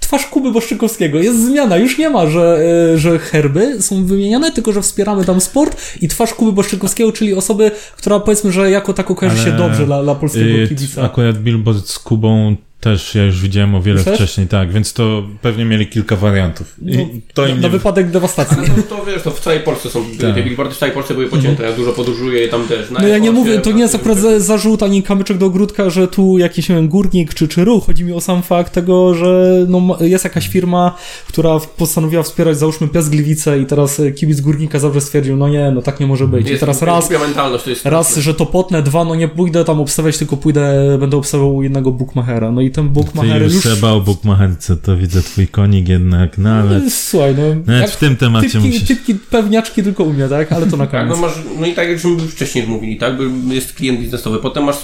Twarz 0.00 0.26
Kuby 0.26 0.52
Boszczykowskiego. 0.52 1.18
Jest 1.18 1.46
zmiana. 1.46 1.76
Już 1.76 1.98
nie 1.98 2.10
ma, 2.10 2.26
że, 2.30 2.58
e, 2.94 2.98
że 2.98 3.18
herby 3.18 3.82
są 3.82 4.04
wymieniane, 4.04 4.52
tylko 4.52 4.72
że 4.72 4.82
wspieramy 4.82 5.24
tam 5.24 5.40
sport 5.40 5.82
i 6.00 6.08
twarz 6.08 6.34
Kuby 6.34 6.52
Boszczykowskiego, 6.52 7.12
czyli 7.12 7.34
osoby, 7.34 7.70
która 7.96 8.20
powiedzmy, 8.20 8.52
że 8.52 8.70
jako 8.70 8.92
tako 8.92 9.14
kojarzy 9.14 9.36
się 9.44 9.48
Ale, 9.50 9.58
dobrze 9.58 9.86
dla, 9.86 10.02
dla 10.02 10.14
polskiego 10.14 10.58
y, 10.58 10.68
kibica. 10.68 11.02
Akurat 11.02 11.38
Billboard 11.38 11.88
z 11.88 11.98
Kubą 11.98 12.56
też 12.80 13.14
ja 13.14 13.24
już 13.24 13.40
widziałem 13.40 13.74
o 13.74 13.82
wiele 13.82 13.98
Myślisz? 13.98 14.14
wcześniej, 14.14 14.46
tak, 14.48 14.72
więc 14.72 14.92
to 14.92 15.22
pewnie 15.42 15.64
mieli 15.64 15.86
kilka 15.86 16.16
wariantów. 16.16 16.74
I 16.86 16.96
No, 16.98 17.06
to 17.34 17.42
na, 17.42 17.48
im 17.48 17.56
na 17.56 17.62
nie... 17.62 17.68
wypadek 17.70 18.10
dewastacji. 18.10 18.56
Ale 18.58 18.68
to, 18.82 18.96
to 18.96 19.04
wiesz, 19.04 19.22
to 19.22 19.30
w 19.30 19.40
całej 19.40 19.60
Polsce 19.60 19.90
są, 19.90 20.04
Tak. 20.20 20.34
te 20.34 20.42
billboardy 20.42 20.74
w 20.74 20.78
całej 20.78 20.94
Polsce 20.94 21.14
były 21.14 21.26
pocięte, 21.26 21.62
ja 21.62 21.72
dużo 21.72 21.92
podróżuję 21.92 22.46
i 22.46 22.48
tam 22.48 22.68
też. 22.68 22.90
na 22.90 23.00
No 23.00 23.08
ja 23.08 23.18
nie 23.18 23.30
mówię, 23.30 23.58
to 23.58 23.72
nie 23.72 23.82
jest 23.82 23.94
akurat 23.94 24.18
za- 24.18 24.40
zarzut 24.40 24.82
ani 24.82 25.02
kamyczek 25.02 25.38
do 25.38 25.46
ogródka, 25.46 25.90
że 25.90 26.08
tu 26.08 26.38
jakiś 26.38 26.68
wiem, 26.68 26.88
górnik 26.88 27.34
czy, 27.34 27.48
czy 27.48 27.64
ruch. 27.64 27.86
Chodzi 27.86 28.04
mi 28.04 28.12
o 28.12 28.20
sam 28.20 28.42
fakt 28.42 28.72
tego, 28.72 29.14
że 29.14 29.52
no, 29.68 29.96
jest 30.00 30.24
jakaś 30.24 30.48
firma, 30.48 30.96
która 31.28 31.60
postanowiła 31.76 32.22
wspierać 32.22 32.58
załóżmy 32.58 32.88
Piast 32.88 33.10
Gliwice 33.10 33.58
i 33.60 33.66
teraz 33.66 34.00
e, 34.00 34.12
kibic 34.12 34.40
górnika 34.40 34.78
zawsze 34.78 35.00
stwierdził, 35.00 35.36
no 35.36 35.48
nie, 35.48 35.70
no 35.70 35.82
tak 35.82 36.00
nie 36.00 36.06
może 36.06 36.28
być. 36.28 36.46
I 36.46 36.50
Jest 36.50 36.60
teraz 36.60 36.82
raz, 36.82 37.08
głupia 37.08 37.24
mentalność, 37.24 37.64
to 37.64 37.70
jest 37.70 37.86
raz, 37.86 38.16
że 38.16 38.34
to 38.34 38.46
potnę, 38.46 38.82
dwa, 38.82 39.04
no 39.04 39.14
nie 39.14 39.28
pójdę 39.28 39.64
tam 39.64 39.80
obstawiać, 39.80 40.18
tylko 40.18 40.36
pójdę, 40.36 40.96
będę 41.00 41.16
obstawiał 41.16 41.62
jednego 41.62 41.92
bookmachera. 41.92 42.52
No 42.52 42.60
i 42.66 42.70
ten 42.70 42.84
Ty 42.88 42.92
bookmacher 42.94 43.42
już 43.42 43.54
już... 43.54 43.62
trzeba 43.62 43.90
o 43.92 44.00
bukmacherce, 44.00 44.76
to 44.76 44.96
widzę 44.96 45.22
twój 45.22 45.48
konik 45.48 45.88
jednak, 45.88 46.38
no 46.38 46.50
ale 46.50 46.78
No, 46.80 46.90
Słuchaj, 46.90 47.34
no... 47.38 47.42
nawet 47.66 47.80
jak 47.82 47.90
w 47.90 47.96
tym 47.96 48.16
temacie 48.16 48.48
typki, 48.50 48.66
musisz... 48.66 48.88
typki, 48.88 49.14
pewniaczki 49.14 49.82
tylko 49.82 50.04
umie, 50.04 50.28
tak? 50.28 50.52
Ale 50.52 50.66
to 50.66 50.76
na 50.76 50.86
Tak, 50.86 50.90
koniec. 51.00 51.16
no, 51.20 51.26
masz, 51.26 51.32
no 51.60 51.66
i 51.66 51.74
tak 51.74 51.88
jak 51.88 51.98
żeśmy 51.98 52.18
wcześniej 52.28 52.66
mówili, 52.66 52.96
tak? 52.96 53.14
Jest 53.48 53.72
klient 53.72 54.00
biznesowy, 54.00 54.38
potem 54.38 54.64
masz 54.64 54.76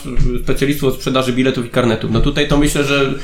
specjalistów 0.45 0.89
od 0.89 0.95
sprzedaży 0.95 1.33
biletów 1.33 1.67
i 1.67 1.69
karnetów. 1.69 2.11
No 2.11 2.21
tutaj 2.21 2.49
to 2.49 2.57
myślę, 2.59 2.85
że 2.85 3.15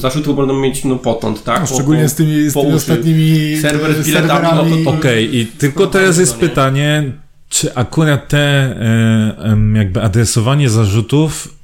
zarzutów 0.00 0.36
będą 0.36 0.60
mieć 0.60 0.84
no 0.84 0.96
potąd, 0.96 1.44
tak? 1.44 1.60
No, 1.60 1.66
szczególnie 1.66 2.02
po- 2.02 2.08
z 2.08 2.14
tymi, 2.14 2.50
z 2.50 2.52
tymi 2.52 2.66
uszy. 2.66 2.76
ostatnimi 2.76 3.56
Serwer 3.62 4.02
z 4.02 4.06
biletami, 4.06 4.28
serwerami. 4.28 4.82
no 4.84 4.90
Okej, 4.90 5.36
i 5.36 5.46
tylko 5.46 5.86
teraz 5.86 6.18
jest 6.18 6.34
nie? 6.42 6.48
pytanie, 6.48 7.12
czy 7.48 7.74
akurat 7.74 8.28
te 8.28 8.38
e, 8.38 9.56
jakby 9.74 10.02
adresowanie 10.02 10.70
zarzutów 10.70 11.54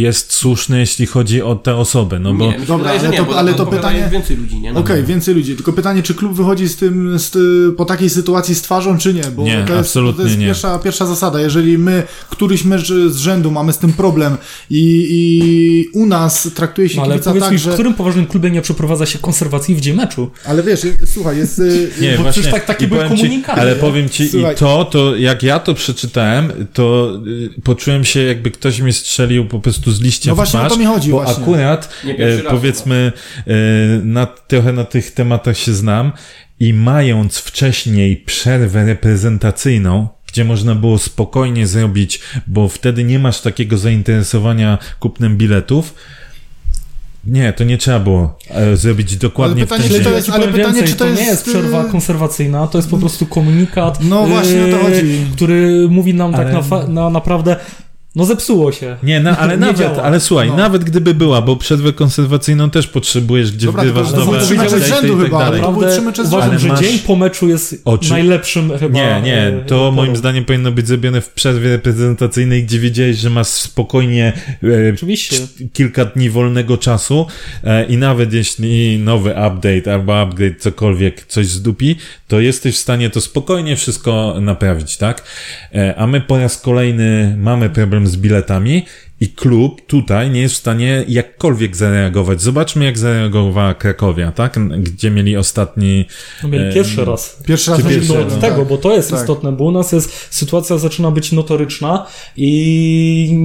jest 0.00 0.32
słuszne, 0.32 0.78
jeśli 0.80 1.06
chodzi 1.06 1.42
o 1.42 1.54
te 1.54 1.76
osoby, 1.76 2.18
no 2.18 2.34
bo... 2.34 2.44
Nie, 2.46 2.58
Dobra, 2.66 2.90
ale 2.90 3.08
nie, 3.08 3.16
to- 3.18 3.24
bo 3.24 3.36
ale 3.38 3.54
to 3.54 3.66
pytanie- 3.66 4.08
więcej 4.12 4.36
ludzi, 4.36 4.58
nie? 4.60 4.72
No. 4.72 4.80
Okej, 4.80 5.04
więcej 5.04 5.34
ludzi. 5.34 5.56
Tylko 5.56 5.72
pytanie, 5.72 6.02
czy 6.02 6.14
klub 6.14 6.32
wychodzi 6.34 6.68
z 6.68 6.76
tym 6.76 7.18
z, 7.18 7.32
po 7.76 7.84
takiej 7.84 8.10
sytuacji 8.10 8.54
z 8.54 8.62
twarzą, 8.62 8.98
czy 8.98 9.14
nie? 9.14 9.22
Bo 9.22 9.42
Nie, 9.42 9.52
to 9.54 9.58
jest, 9.58 9.70
absolutnie 9.80 10.22
to 10.22 10.28
jest 10.28 10.38
nie. 10.40 10.46
Pierwsza, 10.46 10.78
pierwsza 10.78 11.06
zasada. 11.06 11.40
Jeżeli 11.40 11.78
my, 11.78 12.02
któryś 12.30 12.64
mecz 12.64 12.88
z 13.08 13.16
rzędu 13.16 13.50
mamy 13.50 13.72
z 13.72 13.78
tym 13.78 13.92
problem 13.92 14.36
i, 14.70 15.06
i 15.10 15.98
u 15.98 16.06
nas 16.06 16.48
traktuje 16.54 16.88
się 16.88 16.96
No, 16.96 17.02
ale 17.02 17.12
kibica 17.14 17.30
powiedz 17.30 17.44
tak, 17.44 17.52
mi, 17.52 17.58
w 17.58 17.62
że... 17.62 17.72
którym 17.72 17.94
poważnym 17.94 18.26
klubie 18.26 18.50
nie 18.50 18.62
przeprowadza 18.62 19.06
się 19.06 19.18
konserwacji 19.18 19.74
w 19.74 19.80
dzień 19.80 19.96
meczu? 19.96 20.30
Ale 20.44 20.62
wiesz, 20.62 20.80
słuchaj, 21.06 21.38
jest... 21.38 21.58
y, 21.58 21.90
Nie, 22.00 22.10
Bo 22.10 22.22
właśnie, 22.22 22.32
przecież 22.32 22.52
tak- 22.52 22.64
takie 22.66 22.84
i 22.84 22.88
były 22.88 23.00
powiem 23.02 23.16
ci, 23.16 23.22
komunikaty, 23.24 23.60
Ale 23.60 23.76
powiem 23.76 24.08
ci, 24.08 24.28
Słuchaj. 24.28 24.54
i 24.54 24.58
to, 24.58 24.84
to 24.84 25.16
jak 25.16 25.42
ja 25.42 25.58
to 25.58 25.74
przeczytałem, 25.74 26.52
to 26.72 27.12
y, 27.56 27.62
poczułem 27.64 28.04
się, 28.04 28.20
jakby 28.22 28.50
ktoś 28.50 28.80
mi 28.80 28.92
strzelił 28.92 29.46
po 29.46 29.60
prostu 29.60 29.87
z 29.92 30.00
liścia 30.00 30.30
No 30.30 30.34
właśnie 30.34 30.60
o 30.60 30.62
twarz, 30.62 30.72
to 30.72 30.78
mi 30.78 30.86
chodzi 30.86 31.10
bo 31.10 31.22
właśnie. 31.22 31.42
akurat, 31.42 31.88
e, 32.18 32.38
powiedzmy, 32.50 33.12
e, 33.46 33.52
na, 34.04 34.26
trochę 34.26 34.72
na 34.72 34.84
tych 34.84 35.10
tematach 35.14 35.58
się 35.58 35.74
znam 35.74 36.12
i 36.60 36.74
mając 36.74 37.38
wcześniej 37.38 38.16
przerwę 38.16 38.84
reprezentacyjną, 38.84 40.08
gdzie 40.26 40.44
można 40.44 40.74
było 40.74 40.98
spokojnie 40.98 41.66
zrobić, 41.66 42.20
bo 42.46 42.68
wtedy 42.68 43.04
nie 43.04 43.18
masz 43.18 43.40
takiego 43.40 43.78
zainteresowania 43.78 44.78
kupnem 45.00 45.36
biletów, 45.36 45.94
nie, 47.24 47.52
to 47.52 47.64
nie 47.64 47.78
trzeba 47.78 47.98
było 48.00 48.38
e, 48.50 48.76
zrobić 48.76 49.16
dokładnie 49.16 49.62
pytanie, 49.66 49.88
w 49.88 49.92
ten 49.92 50.04
to 50.04 50.10
jest- 50.10 50.28
ale 50.30 50.38
powiem 50.38 50.54
pytanie, 50.54 50.74
więcej, 50.74 50.92
czy 50.92 50.98
to 50.98 51.04
nie 51.04 51.10
jest, 51.10 51.26
jest 51.30 51.44
przerwa 51.44 51.84
y- 51.84 51.88
konserwacyjna, 51.90 52.66
to 52.66 52.78
jest 52.78 52.90
po 52.90 52.98
prostu 52.98 53.26
komunikat, 53.26 53.98
No 54.04 54.26
właśnie, 54.26 54.64
o 54.64 54.68
to 54.68 54.76
y, 54.76 54.82
chodzi. 54.84 55.26
który 55.32 55.88
mówi 55.90 56.14
nam 56.14 56.32
tak 56.32 56.40
Ale- 56.40 56.52
na, 56.52 56.62
fa- 56.62 56.86
na 56.86 57.10
naprawdę, 57.10 57.56
no 58.18 58.24
zepsuło 58.24 58.72
się. 58.72 58.96
Nie, 59.02 59.20
na, 59.20 59.38
ale 59.38 59.52
Nie 59.54 59.60
nawet, 59.60 59.76
działa. 59.78 60.02
ale 60.02 60.20
słuchaj, 60.20 60.48
No. 60.48 60.56
nawet 60.56 60.84
gdyby 60.84 61.14
była, 61.14 61.42
bo 61.42 61.56
przerwę 61.56 61.92
konserwacyjną 61.92 62.70
też 62.70 62.86
potrzebujesz, 62.86 63.52
gdzie 63.52 63.66
Dobra, 63.66 63.82
wgrywasz 63.82 64.12
nowe 64.12 64.38
update'y 64.38 64.78
rzędu 64.88 65.06
i 65.06 65.16
tak 65.16 65.24
chyba, 65.26 65.38
dalej. 65.38 65.60
Naprawdę 65.60 66.00
uważam, 66.24 66.58
że 66.58 66.68
masz- 66.68 66.80
dzień 66.80 66.98
po 66.98 67.16
meczu 67.16 67.48
jest 67.48 67.82
Oczy- 67.84 68.10
najlepszym 68.10 68.78
chyba. 68.78 68.94
Nie, 68.94 69.20
nie, 69.24 69.42
e, 69.46 69.52
to 69.66 69.74
porą. 69.78 69.90
moim 69.92 70.16
zdaniem 70.16 70.44
powinno 70.44 70.72
być 70.72 70.86
zrobione 70.88 71.20
w 71.20 71.28
przerwie 71.28 71.68
reprezentacyjnej, 71.70 72.64
gdzie 72.64 72.78
wiedziałeś, 72.78 73.16
że 73.16 73.30
masz 73.30 73.46
spokojnie 73.46 74.32
e, 74.62 74.92
Oczywiście. 74.94 75.36
cz- 75.36 75.66
kilka 75.72 76.04
dni 76.04 76.30
wolnego 76.30 76.76
czasu 76.78 77.26
e, 77.64 77.84
i 77.84 77.96
nawet 77.96 78.32
jeśli 78.32 78.98
nowy 78.98 79.30
update 79.30 79.94
albo 79.94 80.20
upgrade 80.20 80.60
cokolwiek 80.60 81.26
coś 81.26 81.46
zdupi, 81.46 81.96
to 82.28 82.40
jesteś 82.40 82.74
w 82.74 82.78
stanie 82.78 83.10
to 83.10 83.20
spokojnie 83.20 83.76
wszystko 83.76 84.36
naprawić, 84.40 84.96
tak? 84.96 85.22
E, 85.74 85.94
a 85.96 86.06
my 86.06 86.20
po 86.20 86.38
raz 86.38 86.60
kolejny 86.60 87.36
mamy 87.40 87.70
problem 87.70 88.07
z 88.08 88.16
biletami 88.16 88.84
i 89.20 89.28
klub 89.28 89.86
tutaj 89.86 90.30
nie 90.30 90.40
jest 90.40 90.54
w 90.54 90.58
stanie 90.58 91.04
jakkolwiek 91.08 91.76
zareagować. 91.76 92.42
Zobaczmy, 92.42 92.84
jak 92.84 92.98
zareagowała 92.98 93.74
Krakowia, 93.74 94.32
tak? 94.32 94.58
Gdzie 94.82 95.10
mieli 95.10 95.36
ostatni... 95.36 96.04
No 96.42 96.48
mieli 96.48 96.64
e, 96.64 96.72
pierwszy 96.72 97.04
raz. 97.04 97.42
Pierwszy 97.46 97.70
raz 97.70 97.82
pierwszy 97.82 98.12
problem, 98.12 98.40
tego, 98.40 98.56
tak. 98.56 98.68
bo 98.68 98.78
to 98.78 98.94
jest 98.94 99.10
Tak. 99.10 99.20
istotne, 99.20 99.52
bo 99.52 99.64
u 99.64 99.70
nas 99.70 99.92
jest, 99.92 100.26
sytuacja 100.30 100.78
zaczyna 100.78 101.10
być 101.10 101.32
notoryczna 101.32 102.06
i 102.36 103.38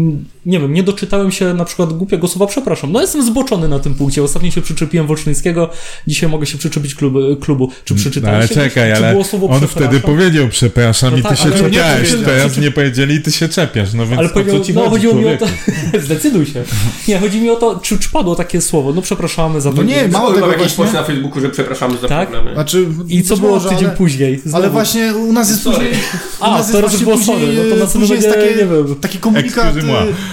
nie 0.45 0.59
wiem, 0.59 0.73
nie 0.73 0.83
doczytałem 0.83 1.31
się 1.31 1.53
na 1.53 1.65
przykład 1.65 1.93
głupiego 1.93 2.27
słowa, 2.27 2.47
przepraszam. 2.47 2.91
No 2.91 3.01
jestem 3.01 3.25
zboczony 3.25 3.67
na 3.67 3.79
tym 3.79 3.95
punkcie. 3.95 4.23
Ostatnio 4.23 4.51
się 4.51 4.61
przyczepiłem 4.61 5.07
Wolszyńskiego, 5.07 5.69
dzisiaj 6.07 6.29
mogę 6.29 6.45
się 6.45 6.57
przyczepić 6.57 6.95
klubu. 6.95 7.19
klubu. 7.41 7.69
Czy 7.85 7.95
przeczytałeś 7.95 8.37
Ale 8.37 8.47
się? 8.47 8.55
czekaj, 8.55 8.91
Czy 8.91 8.97
ale 8.97 9.11
było 9.11 9.23
słowo 9.23 9.47
on 9.47 9.67
wtedy 9.67 9.99
powiedział 9.99 10.47
przepraszam 10.49 11.11
No 11.11 11.17
i 11.17 11.21
ty 11.21 11.29
tak, 11.29 11.37
się 11.37 11.43
ale 11.45 11.55
nie 11.55 11.61
czepiałeś. 11.61 12.09
Teraz 12.25 12.57
nie 12.57 12.71
powiedzieli 12.71 13.15
i 13.15 13.21
ty 13.21 13.31
się 13.31 13.49
czepiasz, 13.49 13.93
no 13.93 14.05
więc 14.05 14.19
Ale 14.19 14.29
powiedział, 14.29 14.59
co 14.59 14.65
ci 14.65 14.73
no 14.73 14.81
chodzi, 14.81 14.91
chodziło 14.91 15.13
mi 15.15 15.25
o 15.27 15.37
to, 15.37 15.45
zdecyduj 16.05 16.45
się. 16.45 16.63
Nie, 17.07 17.19
chodzi 17.19 17.41
mi 17.41 17.49
o 17.49 17.55
to, 17.55 17.79
czy, 17.79 17.99
czy 17.99 18.09
padło 18.09 18.35
takie 18.35 18.61
słowo, 18.61 18.93
no 18.93 19.01
przepraszamy 19.01 19.61
za 19.61 19.69
No 19.69 19.75
to. 19.75 19.83
nie, 19.83 20.07
mało 20.07 20.29
Mało 20.29 20.33
tego 20.33 20.51
jakiś 20.57 20.73
post 20.73 20.93
na 20.93 21.03
Facebooku, 21.03 21.41
że 21.41 21.49
przepraszamy 21.49 21.97
za 21.97 22.07
Tak? 22.07 22.29
problemy. 22.29 22.53
Znaczy, 22.53 22.85
I 23.07 23.23
co 23.23 23.37
było 23.37 23.51
może, 23.51 23.69
tydzień 23.69 23.85
ale, 23.87 23.97
później? 23.97 24.39
Znowu. 24.39 24.57
Ale 24.57 24.69
właśnie 24.69 25.13
u 25.15 25.33
nas 25.33 25.49
jest 25.49 25.63
Sorry. 25.63 25.77
później... 25.77 25.93
A, 26.39 26.63
teraz 26.71 26.93
już 26.93 27.03
było 27.03 27.17
sorry, 27.17 27.47
no 27.55 27.61
to 27.69 27.69
następnym 27.75 28.01
później 28.01 28.15
jest 28.15 28.29
takie, 28.29 28.49
nie 28.49 28.55
wiem. 28.85 28.95
taki 29.01 29.17
komunikat, 29.17 29.75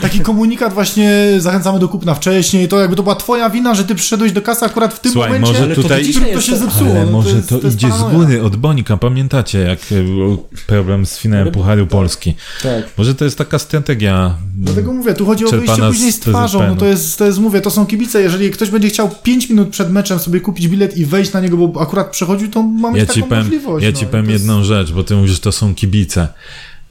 taki 0.03 0.21
komunikat 0.21 0.73
właśnie 0.75 1.27
zachęcamy 1.39 1.79
do 1.79 1.89
kupna 1.89 2.15
wcześniej, 2.15 2.69
to 2.69 2.81
jakby 2.81 2.97
to 2.97 3.03
była 3.03 3.15
twoja 3.15 3.51
wina, 3.51 3.75
że 3.75 3.85
ty 3.85 3.95
przyszedłeś 3.95 4.33
do 4.33 4.43
kasy 4.43 4.65
akurat 4.65 4.95
w 4.95 5.01
tym 5.01 5.13
Słuchaj, 5.13 5.31
momencie, 5.31 5.53
może 5.53 5.65
Ale 5.65 5.75
to 5.75 5.83
tutaj- 5.83 6.05
dzisiaj 6.05 6.23
którym 6.23 6.33
to 6.33 6.39
jest 6.39 6.47
się 6.47 6.53
to- 6.53 6.59
zepsuło. 6.59 6.91
Ale 6.91 7.05
No 7.07 7.13
może 7.13 7.37
jest- 7.37 7.49
to, 7.49 7.55
jest 7.55 7.77
idzie 7.77 7.87
z 7.87 7.91
paranoja. 7.91 8.15
góry 8.19 8.43
od 8.43 8.57
Bonika. 8.57 8.97
Pamiętacie, 8.97 9.59
jak 9.59 9.79
e, 9.93 10.03
był 10.03 10.45
problem 10.67 11.07
z 11.07 11.19
finałem 11.19 11.51
Pucharu 11.51 11.87
Polski? 11.87 12.35
Tak. 12.63 12.85
Może 12.99 13.15
to 13.15 13.25
jest 13.25 13.39
taka 13.39 13.59
strategia. 13.59 14.35
Dlatego 14.57 14.93
mówię, 14.93 15.15
tu 15.15 15.27
chodzi 15.27 15.45
o 15.45 15.49
wyjście 15.51 15.83
później 15.89 16.13
z 16.13 16.17
z 16.17 16.21
twarzą, 16.21 16.67
no 16.69 16.77
to 16.77 16.87
jest, 16.87 17.19
to 17.19 17.27
jest, 17.27 17.39
mówię, 17.39 17.61
to 17.61 17.71
są 17.71 17.87
kibice, 17.87 18.23
jeżeli 18.23 18.51
ktoś 18.51 18.71
będzie 18.71 18.89
chciał 18.89 19.11
5 19.23 19.49
minut 19.49 19.69
przed 19.69 19.91
meczem 19.93 20.19
sobie 20.19 20.41
kupić 20.41 20.69
bilet 20.69 20.97
i 20.97 21.07
wejść 21.07 21.33
na 21.33 21.41
niego, 21.41 21.57
bo 21.57 21.81
akurat 21.81 22.11
przechodził, 22.11 22.49
to 22.51 22.63
mamy 22.63 22.99
Ja 22.99 23.07
taką 23.07 23.15
ci 23.15 23.23
powiem, 23.23 23.45
możliwość. 23.45 23.85
ja 23.85 23.91
no, 23.93 23.97
ci 23.99 24.07
powiem 24.07 24.27
to 24.27 24.33
jest- 24.33 24.45
jedną 24.45 24.65
rzecz, 24.65 24.93
bo 24.93 25.05
ty 25.05 25.15
mówisz, 25.17 25.31
że 25.31 25.39
to 25.39 25.53
są 25.53 25.75
kibice. 25.75 26.29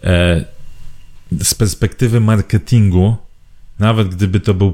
E, 0.03 0.45
z 1.31 1.53
perspektywy 1.53 2.19
marketingu, 2.19 3.15
nawet 3.79 4.15
gdyby 4.15 4.39
to 4.39 4.53
był, 4.53 4.73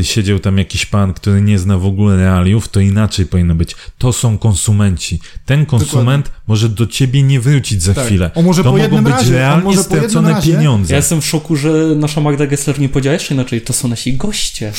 e, 0.00 0.04
siedział 0.04 0.38
tam 0.38 0.58
jakiś 0.58 0.86
pan, 0.86 1.12
który 1.12 1.42
nie 1.42 1.58
zna 1.58 1.78
w 1.78 1.86
ogóle 1.86 2.16
realiów, 2.16 2.68
to 2.68 2.80
inaczej 2.80 3.26
powinno 3.26 3.54
być. 3.54 3.76
To 3.98 4.12
są 4.12 4.38
konsumenci. 4.38 5.20
Ten 5.46 5.66
konsument 5.66 6.30
może 6.46 6.68
do 6.68 6.86
ciebie 6.86 7.22
nie 7.22 7.40
wrócić 7.40 7.82
za 7.82 7.94
Tak. 7.94 8.04
chwilę. 8.06 8.30
On 8.34 8.44
może 8.44 8.62
to 8.62 8.64
po 8.64 8.70
mogą 8.70 8.82
jednym 8.82 9.04
być 9.04 9.12
razie, 9.12 9.32
realnie 9.34 9.64
może 9.64 9.84
po 9.84 9.94
jednym 9.94 10.10
stracone 10.10 10.30
razie- 10.34 10.52
pieniądze. 10.52 10.92
Ja 10.94 10.96
jestem 10.96 11.20
w 11.20 11.26
szoku, 11.26 11.56
że 11.56 11.72
nasza 11.96 12.20
Magda 12.20 12.46
Gessler 12.46 12.78
nie 12.80 12.88
powiedziała 12.88 13.12
jeszcze 13.14 13.34
inaczej. 13.34 13.60
To 13.60 13.72
są 13.72 13.88
nasi 13.88 14.16
goście. 14.16 14.72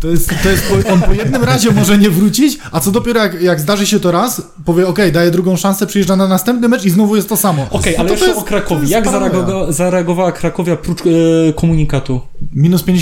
To 0.00 0.08
jest, 0.08 0.30
to 0.42 0.48
jest 0.50 0.62
po, 0.68 0.92
on 0.92 1.02
po 1.02 1.12
jednym 1.12 1.44
razie 1.44 1.70
może 1.70 1.98
nie 1.98 2.10
wrócić, 2.10 2.58
a 2.72 2.80
co 2.80 2.90
dopiero 2.90 3.20
jak, 3.20 3.42
jak 3.42 3.60
zdarzy 3.60 3.86
się 3.86 4.00
to 4.00 4.10
raz, 4.12 4.42
powie 4.64 4.86
okej, 4.86 5.12
daje 5.12 5.30
drugą 5.30 5.56
szansę, 5.56 5.86
przyjeżdża 5.86 6.16
na 6.16 6.28
następny 6.28 6.68
mecz 6.68 6.84
i 6.84 6.90
znowu 6.90 7.16
jest 7.16 7.28
to 7.28 7.36
samo. 7.36 7.66
Okej, 7.70 7.92
No 7.92 7.98
ale 8.00 8.08
to 8.08 8.14
jeszcze 8.14 8.26
jest- 8.26 8.38
o 8.38 8.42
to 8.42 8.48
Krakowie. 8.48 8.88
Jak 8.88 9.04
paranoja. 9.04 9.32
zareagowa- 9.32 9.72
zareagowała 9.72 10.32
Krakowia 10.32 10.76
prócz 10.76 11.00
e, 11.00 11.52
komunikatu? 11.52 12.20
Minus 12.52 12.82
50% 12.84 12.97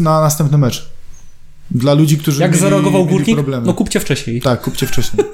na 0.00 0.20
następny 0.20 0.58
mecz. 0.58 0.88
Dla 1.70 1.94
ludzi, 1.94 2.18
którzy 2.18 2.42
Jak 2.42 2.50
mieli, 2.50 2.60
zareagował 2.62 3.00
mieli 3.04 3.16
Górnik? 3.16 3.36
problemy. 3.36 3.66
No 3.66 3.74
kupcie 3.74 4.00
wcześniej. 4.00 4.40
Tak, 4.40 4.60
kupcie 4.60 4.86
wcześniej. 4.86 5.26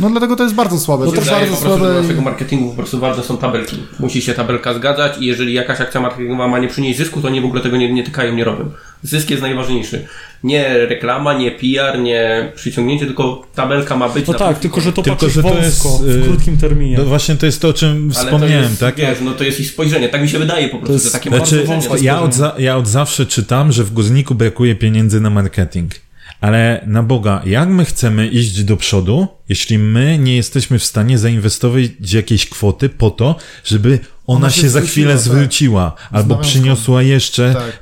No 0.00 0.10
dlatego 0.10 0.36
to 0.36 0.42
jest 0.42 0.54
bardzo 0.54 0.78
słabe. 0.78 1.04
No 1.04 1.10
to 1.12 1.16
jest 1.16 1.30
bardzo 1.30 1.44
po 1.46 1.60
prostu, 1.60 1.78
słabe. 1.78 1.94
do 1.94 2.02
naszego 2.02 2.22
marketingu 2.22 2.70
po 2.70 2.76
prostu 2.76 2.98
ważne 2.98 3.22
są 3.22 3.36
tabelki. 3.36 3.76
Musi 4.00 4.22
się 4.22 4.34
tabelka 4.34 4.74
zgadzać 4.74 5.18
i 5.18 5.26
jeżeli 5.26 5.52
jakaś 5.54 5.80
akcja 5.80 6.00
marketingowa 6.00 6.48
ma 6.48 6.58
nie 6.58 6.68
przynieść 6.68 6.98
zysku, 6.98 7.20
to 7.20 7.28
oni 7.28 7.40
w 7.40 7.44
ogóle 7.44 7.62
tego 7.62 7.76
nie, 7.76 7.92
nie 7.92 8.04
tykają, 8.04 8.34
nie 8.34 8.44
robią. 8.44 8.70
Zysk 9.02 9.30
jest 9.30 9.42
najważniejszy. 9.42 10.06
Nie 10.44 10.86
reklama, 10.86 11.34
nie 11.38 11.50
PR, 11.50 11.98
nie 11.98 12.52
przyciągnięcie, 12.54 13.06
tylko 13.06 13.46
tabelka 13.54 13.96
ma 13.96 14.08
być 14.08 14.26
No 14.26 14.34
tak, 14.34 14.58
tylko 14.58 14.80
że 14.80 14.92
to 14.92 15.02
Tylko, 15.02 15.28
że 15.28 15.42
to 15.42 15.48
wąsko, 15.48 15.88
jest, 15.88 16.02
w 16.02 16.22
y, 16.22 16.22
krótkim 16.22 16.56
terminie. 16.56 16.98
No 16.98 17.04
właśnie 17.04 17.36
to 17.36 17.46
jest 17.46 17.62
to, 17.62 17.68
o 17.68 17.72
czym 17.72 18.12
Ale 18.16 18.24
wspomniałem, 18.24 18.64
to 18.64 18.68
jest, 18.68 18.80
tak? 18.80 18.96
Wiesz, 18.96 19.18
no 19.22 19.32
to 19.32 19.44
jest 19.44 19.60
ich 19.60 19.70
spojrzenie. 19.70 20.08
Tak 20.08 20.22
mi 20.22 20.28
się 20.28 20.38
wydaje 20.38 20.68
po 20.68 20.76
prostu, 20.78 20.92
jest- 20.92 21.04
że 21.06 21.12
takie 21.12 21.30
Znaczy, 21.30 21.66
ja, 22.00 22.22
od 22.22 22.34
za, 22.34 22.54
ja 22.58 22.76
od 22.76 22.88
zawsze 22.88 23.26
czytam, 23.26 23.72
że 23.72 23.84
w 23.84 23.92
Górniku 23.92 24.34
brakuje 24.34 24.74
pieniędzy 24.74 25.20
na 25.20 25.30
marketing. 25.30 25.92
Ale 26.40 26.84
na 26.86 27.02
Boga, 27.02 27.42
jak 27.46 27.68
my 27.68 27.84
chcemy 27.84 28.28
iść 28.28 28.64
do 28.64 28.76
przodu, 28.76 29.28
jeśli 29.48 29.78
my 29.78 30.18
nie 30.18 30.36
jesteśmy 30.36 30.78
w 30.78 30.84
stanie 30.84 31.18
zainwestować 31.18 31.84
jakiejś 32.12 32.48
kwoty 32.48 32.88
po 32.88 33.10
to, 33.10 33.36
żeby 33.64 33.98
ona, 34.26 34.38
Ona 34.38 34.50
się, 34.50 34.60
się 34.62 34.68
za 34.68 34.80
chwilę 34.80 35.12
tak. 35.12 35.22
zwróciła, 35.22 35.94
albo 36.10 36.36
przyniosła 36.36 37.02
jeszcze 37.02 37.54
Tak. 37.54 37.78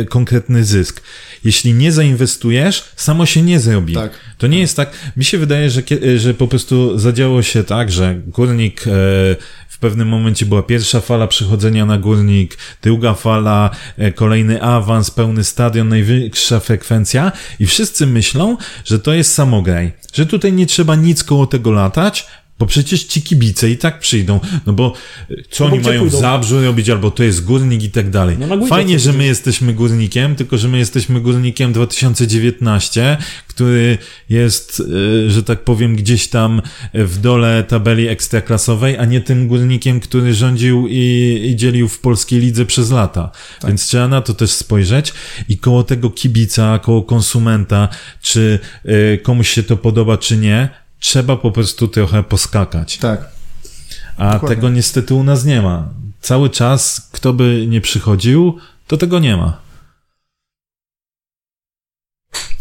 e, 0.00 0.04
konkretny 0.04 0.64
zysk. 0.64 1.02
Jeśli 1.44 1.74
nie 1.74 1.92
zainwestujesz, 1.92 2.84
samo 2.96 3.26
się 3.26 3.42
nie 3.42 3.60
zrobi. 3.60 3.94
Tak. 3.94 4.12
To 4.38 4.46
nie 4.46 4.58
jest 4.58 4.76
tak. 4.76 4.90
Mi 5.16 5.24
się 5.24 5.38
wydaje, 5.38 5.70
że, 5.70 5.82
kie- 5.82 6.18
że 6.18 6.34
po 6.34 6.48
prostu 6.48 6.98
zadziało 6.98 7.42
się 7.42 7.64
tak, 7.64 7.92
że 7.92 8.14
górnik 8.26 8.80
e, 8.86 8.90
w 9.68 9.78
pewnym 9.80 10.08
momencie 10.08 10.46
była 10.46 10.62
pierwsza 10.62 11.00
fala 11.00 11.26
przychodzenia 11.26 11.86
na 11.86 11.98
górnik, 11.98 12.58
druga 12.82 13.14
fala, 13.14 13.70
e, 13.98 14.12
kolejny 14.12 14.62
awans, 14.62 15.10
pełny 15.10 15.44
stadion, 15.44 15.88
najwyższa 15.88 16.60
frekwencja 16.60 17.32
i 17.60 17.66
wszyscy 17.66 18.06
myślą, 18.06 18.56
że 18.84 18.98
to 18.98 19.12
jest 19.12 19.34
samograj, 19.34 19.92
że 20.14 20.26
tutaj 20.26 20.52
nie 20.52 20.66
trzeba 20.66 20.94
nic 20.96 21.24
koło 21.24 21.46
tego 21.46 21.70
latać, 21.72 22.26
bo 22.62 22.66
przecież 22.66 23.04
ci 23.04 23.22
kibice 23.22 23.70
i 23.70 23.76
tak 23.76 23.98
przyjdą, 23.98 24.40
no 24.66 24.72
bo 24.72 24.92
e, 25.30 25.34
co 25.50 25.64
No 25.64 25.70
bo 25.70 25.76
oni 25.76 25.84
mają 25.84 26.00
pójdą? 26.00 26.16
w 26.16 26.20
Zabrzu 26.20 26.64
robić, 26.64 26.90
albo 26.90 27.10
to 27.10 27.22
jest 27.22 27.44
górnik 27.44 27.82
i 27.82 27.90
tak 27.90 28.10
dalej. 28.10 28.36
No 28.38 28.66
Fajnie, 28.66 28.98
że 28.98 29.12
my 29.12 29.24
jesteśmy 29.24 29.74
górnikiem, 29.74 30.36
tylko 30.36 30.58
że 30.58 30.68
my 30.68 30.78
jesteśmy 30.78 31.20
górnikiem 31.20 31.72
2019, 31.72 33.16
który 33.48 33.98
jest, 34.28 34.82
e, 35.26 35.30
że 35.30 35.42
tak 35.42 35.64
powiem, 35.64 35.96
gdzieś 35.96 36.28
tam 36.28 36.62
w 36.94 37.18
dole 37.18 37.64
tabeli 37.68 38.08
ekstraklasowej, 38.08 38.98
a 38.98 39.04
nie 39.04 39.20
tym 39.20 39.48
górnikiem, 39.48 40.00
który 40.00 40.34
rządził 40.34 40.86
i, 40.88 41.40
i 41.52 41.56
dzielił 41.56 41.88
w 41.88 41.98
polskiej 41.98 42.40
lidze 42.40 42.66
przez 42.66 42.90
lata. 42.90 43.30
Więc 43.66 43.86
trzeba 43.86 44.08
na 44.08 44.20
to 44.20 44.34
też 44.34 44.50
spojrzeć 44.50 45.12
i 45.48 45.58
koło 45.58 45.84
tego 45.84 46.10
kibica, 46.10 46.78
koło 46.78 47.02
konsumenta, 47.02 47.88
czy 48.20 48.58
e, 48.84 49.18
komuś 49.18 49.48
się 49.48 49.62
to 49.62 49.76
podoba, 49.76 50.18
czy 50.18 50.36
nie, 50.36 50.81
trzeba 51.02 51.36
po 51.36 51.50
prostu 51.50 51.88
trochę 51.88 52.22
poskakać. 52.22 52.98
Tak. 52.98 53.28
A 54.16 54.32
Dokładnie. 54.32 54.56
tego 54.56 54.68
niestety 54.68 55.14
u 55.14 55.24
nas 55.24 55.44
nie 55.44 55.62
ma. 55.62 55.88
Cały 56.20 56.50
czas, 56.50 57.08
kto 57.12 57.32
by 57.32 57.66
nie 57.68 57.80
przychodził, 57.80 58.58
to 58.86 58.96
tego 58.96 59.18
nie 59.18 59.36
ma. 59.36 59.58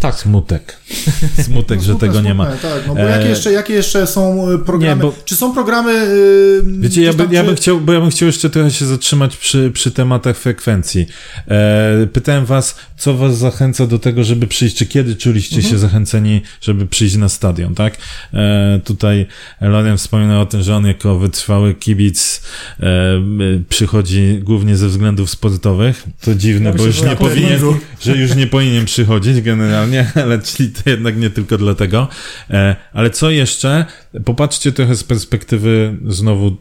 Tak. 0.01 0.15
Smutek. 0.15 0.77
Smutek, 1.45 1.79
że 1.79 1.85
Smutne, 1.85 2.07
tego 2.07 2.21
nie 2.21 2.33
ma. 2.33 2.45
Tak, 2.45 2.87
no 2.87 2.95
bo 2.95 3.01
E, 3.01 3.09
jakie, 3.17 3.29
jeszcze, 3.29 3.51
jakie 3.51 3.73
jeszcze 3.73 4.07
są 4.07 4.51
y, 4.51 4.59
programy? 4.59 4.95
Nie, 4.95 5.01
bo- 5.01 5.13
Czy 5.25 5.35
są 5.35 5.53
programy... 5.53 5.91
y, 5.93 6.61
Wiecie, 6.65 7.01
ja, 7.01 7.11
by, 7.13 7.17
tam, 7.23 7.33
ja 7.33 7.41
czy- 7.41 7.47
bym 7.47 7.55
chciał, 7.55 7.81
bo 7.81 7.93
ja 7.93 8.01
bym 8.01 8.09
chciał 8.09 8.27
jeszcze 8.27 8.49
trochę 8.49 8.71
się 8.71 8.85
zatrzymać 8.85 9.37
przy, 9.37 9.71
przy 9.73 9.91
tematach 9.91 10.37
frekwencji. 10.37 11.07
E, 11.47 12.07
pytałem 12.13 12.45
was, 12.45 12.75
co 12.97 13.13
was 13.13 13.37
zachęca 13.37 13.87
do 13.87 13.99
tego, 13.99 14.23
żeby 14.23 14.47
przyjść, 14.47 14.75
czy 14.75 14.85
kiedy 14.85 15.15
czuliście 15.15 15.55
Mhm. 15.55 15.71
się 15.73 15.79
zachęceni, 15.79 16.41
żeby 16.61 16.87
przyjść 16.87 17.15
na 17.15 17.29
stadion, 17.29 17.75
tak? 17.75 17.97
E, 18.33 18.79
tutaj 18.83 19.25
Lorian 19.61 19.97
wspominał 19.97 20.41
o 20.41 20.45
tym, 20.45 20.61
że 20.63 20.75
on 20.75 20.85
jako 20.85 21.19
wytrwały 21.19 21.73
kibic 21.73 22.41
e, 22.79 22.85
y, 23.41 23.63
przychodzi 23.69 24.39
głównie 24.43 24.77
ze 24.77 24.87
względów 24.87 25.29
sportowych. 25.29 26.03
To 26.21 26.35
dziwne, 26.35 26.69
Ja 26.69 26.75
bo 26.75 26.85
już 26.85 27.01
nie 27.01 27.15
powinien. 27.15 27.59
że 28.01 28.17
już 28.17 28.35
nie 28.35 28.47
powinien 28.47 28.85
przychodzić 28.85 29.41
generalnie, 29.41 29.90
ale 30.15 30.39
czyli 30.47 30.69
to 30.69 30.89
jednak 30.89 31.17
nie 31.17 31.30
tylko 31.30 31.58
dlatego. 31.58 32.08
E, 32.49 32.75
ale 32.93 33.10
co 33.10 33.30
jeszcze? 33.30 33.86
Popatrzcie 34.25 34.71
trochę 34.71 34.95
z 34.95 35.04
perspektywy 35.04 35.97
znowu 36.08 36.56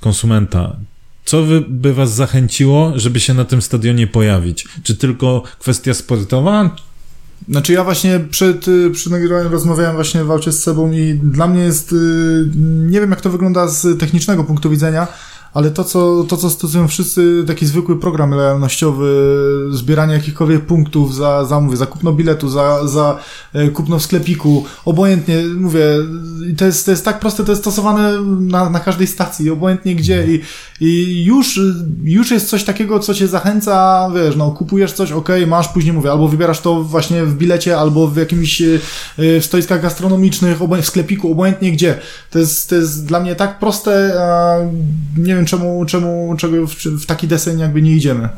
konsumenta. 0.00 0.76
Co 1.24 1.42
by, 1.42 1.64
by 1.68 1.94
was 1.94 2.14
zachęciło, 2.14 2.92
żeby 2.96 3.20
się 3.20 3.34
na 3.34 3.44
tym 3.44 3.62
stadionie 3.62 4.06
pojawić? 4.06 4.68
Czy 4.82 4.96
tylko 4.96 5.42
kwestia 5.58 5.94
sportowa? 5.94 6.76
Znaczy 7.48 7.72
ja 7.72 7.84
właśnie 7.84 8.20
przed, 8.30 8.68
y, 8.68 8.90
przed 8.90 9.12
nagrywaniem 9.12 9.52
rozmawiałem 9.52 9.94
właśnie 9.94 10.24
w 10.24 10.30
aucie 10.30 10.52
z 10.52 10.62
sobą 10.62 10.92
i 10.92 11.20
dla 11.22 11.46
mnie 11.46 11.62
jest, 11.62 11.92
y, 11.92 11.96
nie 12.66 13.00
wiem 13.00 13.10
jak 13.10 13.20
to 13.20 13.30
wygląda 13.30 13.68
z 13.68 14.00
technicznego 14.00 14.44
punktu 14.44 14.70
widzenia, 14.70 15.08
ale 15.56 15.70
to 15.70 15.84
co, 15.84 16.24
to, 16.28 16.36
co 16.36 16.50
stosują 16.50 16.88
wszyscy, 16.88 17.44
taki 17.46 17.66
zwykły 17.66 18.00
program 18.00 18.30
lojalnościowy, 18.30 19.36
zbieranie 19.70 20.14
jakichkolwiek 20.14 20.66
punktów 20.66 21.14
za, 21.14 21.44
za, 21.44 21.60
mówię, 21.60 21.76
za 21.76 21.86
kupno 21.86 22.12
biletu, 22.12 22.48
za, 22.48 22.88
za 22.88 23.18
e, 23.52 23.68
kupno 23.68 23.98
w 23.98 24.02
sklepiku, 24.02 24.64
obojętnie, 24.84 25.42
mówię, 25.56 25.86
to 26.56 26.64
jest, 26.64 26.84
to 26.84 26.90
jest 26.90 27.04
tak 27.04 27.20
proste, 27.20 27.44
to 27.44 27.52
jest 27.52 27.62
stosowane 27.62 28.20
na, 28.40 28.70
na 28.70 28.80
każdej 28.80 29.06
stacji, 29.06 29.50
obojętnie 29.50 29.94
gdzie 29.94 30.26
i, 30.26 30.40
i 30.80 31.24
już, 31.24 31.60
już 32.02 32.30
jest 32.30 32.48
coś 32.48 32.64
takiego, 32.64 32.98
co 32.98 33.14
cię 33.14 33.28
zachęca, 33.28 34.08
wiesz, 34.14 34.36
no 34.36 34.50
kupujesz 34.50 34.92
coś, 34.92 35.12
okej, 35.12 35.46
masz, 35.46 35.68
później 35.68 35.92
mówię, 35.92 36.10
albo 36.10 36.28
wybierasz 36.28 36.60
to 36.60 36.82
właśnie 36.82 37.24
w 37.24 37.34
bilecie, 37.34 37.78
albo 37.78 38.08
w 38.08 38.16
jakimś 38.16 38.62
e, 38.62 38.78
w 39.16 39.44
stoiskach 39.44 39.82
gastronomicznych, 39.82 40.58
w 40.58 40.84
sklepiku, 40.84 41.32
obojętnie 41.32 41.72
gdzie. 41.72 41.98
To 42.30 42.38
jest, 42.38 42.68
to 42.68 42.74
jest 42.74 43.06
dla 43.06 43.20
mnie 43.20 43.34
tak 43.34 43.58
proste, 43.58 44.12
nie 45.16 45.34
wiem 45.34 45.45
czemu, 45.46 45.84
czemu 45.84 46.34
czego 46.38 46.66
w, 46.66 46.74
w 46.74 47.06
taki 47.06 47.28
deseń 47.28 47.58
jakby 47.60 47.82
nie 47.82 47.92
idziemy. 47.92 48.28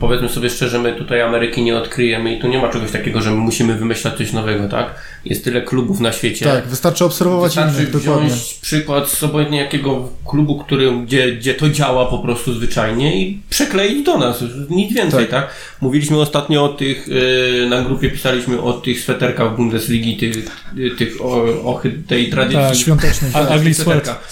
Powiedzmy 0.00 0.28
sobie 0.28 0.50
szczerze, 0.50 0.78
my 0.78 0.92
tutaj 0.92 1.22
Ameryki 1.22 1.62
nie 1.62 1.76
odkryjemy 1.76 2.34
i 2.34 2.40
tu 2.40 2.48
nie 2.48 2.58
ma 2.58 2.68
czegoś 2.68 2.90
takiego, 2.90 3.22
że 3.22 3.30
my 3.30 3.36
musimy 3.36 3.74
wymyślać 3.74 4.16
coś 4.16 4.32
nowego, 4.32 4.68
tak? 4.68 4.94
Jest 5.24 5.44
tyle 5.44 5.62
klubów 5.62 6.00
na 6.00 6.12
świecie. 6.12 6.44
Tak, 6.44 6.66
wystarczy 6.66 7.04
obserwować 7.04 7.54
Wystarczy 7.54 7.80
innych, 7.80 7.90
dokładnie. 7.90 8.30
przykład 8.62 9.08
z 9.08 9.22
obojętnie 9.22 9.58
jakiego 9.58 10.08
klubu, 10.26 10.58
który, 10.58 10.92
gdzie, 11.06 11.32
gdzie 11.32 11.54
to 11.54 11.70
działa 11.70 12.06
po 12.06 12.18
prostu 12.18 12.54
zwyczajnie 12.54 13.22
i 13.22 13.40
przekleić 13.50 14.04
do 14.04 14.18
nas. 14.18 14.44
Nic 14.70 14.94
więcej, 14.94 15.26
tak? 15.26 15.48
Mówiliśmy 15.80 16.20
ostatnio 16.20 16.64
o 16.64 16.68
tych, 16.68 17.08
yy, 17.08 17.66
na 17.70 17.82
grupie 17.82 18.10
pisaliśmy 18.10 18.60
o 18.60 18.72
tych 18.72 19.00
sweterkach 19.00 19.56
Bundesligi, 19.56 20.16
tych, 20.16 20.50
yy, 20.74 20.90
tych 20.90 21.20
o, 21.20 21.42
o 21.44 21.82
tej 22.06 22.30
tradycji. 22.30 22.58
Tak. 22.58 22.76
Świątecznych. 22.76 23.32
Tak. 23.32 23.50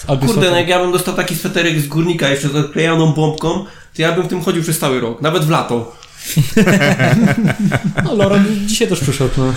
Ugly 0.08 0.26
Kurde, 0.26 0.50
no 0.50 0.56
jak 0.56 0.68
ja 0.68 0.80
bym 0.80 0.92
dostał 0.92 1.14
taki 1.14 1.34
sweterek 1.36 1.80
z 1.80 1.86
górnika 1.86 2.23
jeszcze 2.28 2.48
z 2.48 2.54
odklejaną 2.54 3.12
bombką, 3.12 3.64
to 3.96 4.02
ja 4.02 4.12
bym 4.12 4.24
w 4.24 4.28
tym 4.28 4.42
chodził 4.42 4.62
przez 4.62 4.78
cały 4.78 5.00
rok, 5.00 5.22
nawet 5.22 5.44
w 5.44 5.50
lato. 5.50 5.96
No, 8.04 8.14
Loren 8.14 8.44
dzisiaj 8.66 8.88
też 8.88 9.00
przyszedł. 9.00 9.30
No. 9.37 9.52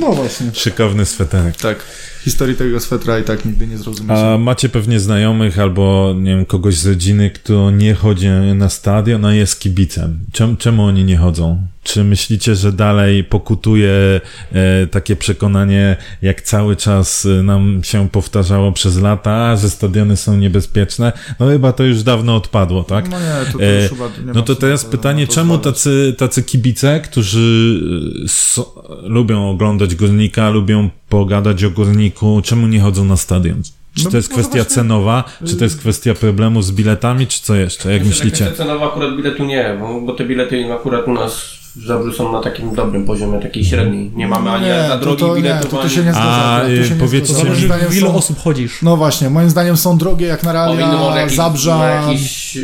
No 0.00 0.12
właśnie. 0.12 0.46
Szykowny 0.54 1.06
sweterek. 1.06 1.56
Tak. 1.56 1.84
Historii 2.24 2.56
tego 2.56 2.80
swetra 2.80 3.18
i 3.18 3.24
tak 3.24 3.44
nigdy 3.44 3.66
nie 3.66 3.78
zrozumiecie. 3.78 4.32
A 4.32 4.38
macie 4.38 4.68
pewnie 4.68 5.00
znajomych 5.00 5.58
albo 5.58 6.14
nie 6.16 6.36
wiem, 6.36 6.46
kogoś 6.46 6.76
z 6.76 6.86
rodziny, 6.86 7.30
kto 7.30 7.70
nie 7.70 7.94
chodzi 7.94 8.28
na 8.54 8.68
stadion, 8.68 9.24
a 9.24 9.34
jest 9.34 9.60
kibicem. 9.60 10.18
Czemu, 10.32 10.56
czemu 10.56 10.84
oni 10.84 11.04
nie 11.04 11.16
chodzą? 11.16 11.66
Czy 11.84 12.04
myślicie, 12.04 12.54
że 12.54 12.72
dalej 12.72 13.24
pokutuje 13.24 14.20
e, 14.52 14.86
takie 14.86 15.16
przekonanie, 15.16 15.96
jak 16.22 16.42
cały 16.42 16.76
czas 16.76 17.26
e, 17.26 17.42
nam 17.42 17.80
się 17.84 18.08
powtarzało 18.08 18.72
przez 18.72 19.00
lata, 19.00 19.56
że 19.56 19.70
stadiony 19.70 20.16
są 20.16 20.36
niebezpieczne? 20.36 21.12
No 21.40 21.46
chyba 21.48 21.72
to 21.72 21.84
już 21.84 22.02
dawno 22.02 22.36
odpadło, 22.36 22.84
tak? 22.84 23.08
No 23.10 23.20
nie, 23.20 23.52
to, 23.52 23.58
to 23.58 23.64
E, 23.64 23.82
już 23.82 23.90
chyba 23.90 24.06
nie 24.26 24.32
No 24.34 24.42
to 24.42 24.54
teraz 24.54 24.84
pytanie, 24.84 25.22
na 25.22 25.26
to 25.28 25.34
czemu 25.34 25.58
tacy, 25.58 26.14
tacy 26.18 26.42
kibice, 26.42 27.00
którzy 27.00 27.80
y, 28.24 28.28
so, 28.28 28.82
lubią 29.02 29.50
oglądać 29.50 29.94
górnika, 29.94 30.50
lubią 30.50 30.90
pogadać 31.08 31.64
o 31.64 31.70
górniku, 31.70 32.40
czemu 32.44 32.66
nie 32.66 32.80
chodzą 32.80 33.04
na 33.04 33.16
stadion? 33.16 33.62
Czy 33.94 34.04
No, 34.04 34.10
to 34.10 34.16
jest 34.16 34.30
może 34.30 34.42
kwestia 34.42 34.58
właśnie- 34.58 34.74
cenowa, 34.74 35.24
czy 35.46 35.56
to 35.56 35.64
jest 35.64 35.78
kwestia 35.78 36.14
problemu 36.14 36.62
z 36.62 36.72
biletami, 36.72 37.26
czy 37.26 37.42
co 37.42 37.54
jeszcze? 37.54 37.92
Jak 37.92 38.04
myślicie? 38.04 38.44
kwestia 38.44 38.64
cenowa 38.64 38.86
akurat 38.86 39.16
biletu 39.16 39.44
nie, 39.44 39.76
bo, 39.80 40.00
bo 40.00 40.12
te 40.12 40.24
bilety 40.24 40.72
akurat 40.72 41.08
u 41.08 41.12
nas 41.12 41.63
Zabrzu 41.76 42.12
są 42.12 42.32
na 42.32 42.40
takim 42.40 42.74
dobrym 42.74 43.04
poziomie, 43.04 43.40
takiej 43.40 43.64
średniej. 43.64 44.10
Nie 44.14 44.28
mamy 44.28 44.50
ani 44.50 44.66
Nie, 44.66 44.84
za 44.88 44.98
to- 44.98 45.00
drogi 45.04 45.20
to 45.20 45.34
biletów, 45.34 45.70
to- 45.70 45.76
to 45.76 45.82
ani... 45.82 45.90
się 45.90 46.04
nie 46.04 46.12
zgadza. 46.12 46.28
A, 46.28 46.60
to 46.60 46.66
się 46.68 46.72
y, 46.82 46.90
nie 46.90 46.96
powiedzcie 46.96 47.34
Zależy, 47.34 47.68
ilu 47.98 48.16
osób 48.16 48.38
chodzisz. 48.38 48.82
No 48.82 48.96
właśnie, 48.96 49.30
moim 49.30 49.50
zdaniem 49.50 49.76
są 49.76 49.98
drogie 49.98 50.26
jak 50.26 50.42
na 50.42 50.66
Powinny 50.66 50.86
może 50.86 50.98
realia 50.98 51.20
jakieś, 51.20 51.36
Zabrza. 51.36 51.86
jakieś 51.86 52.58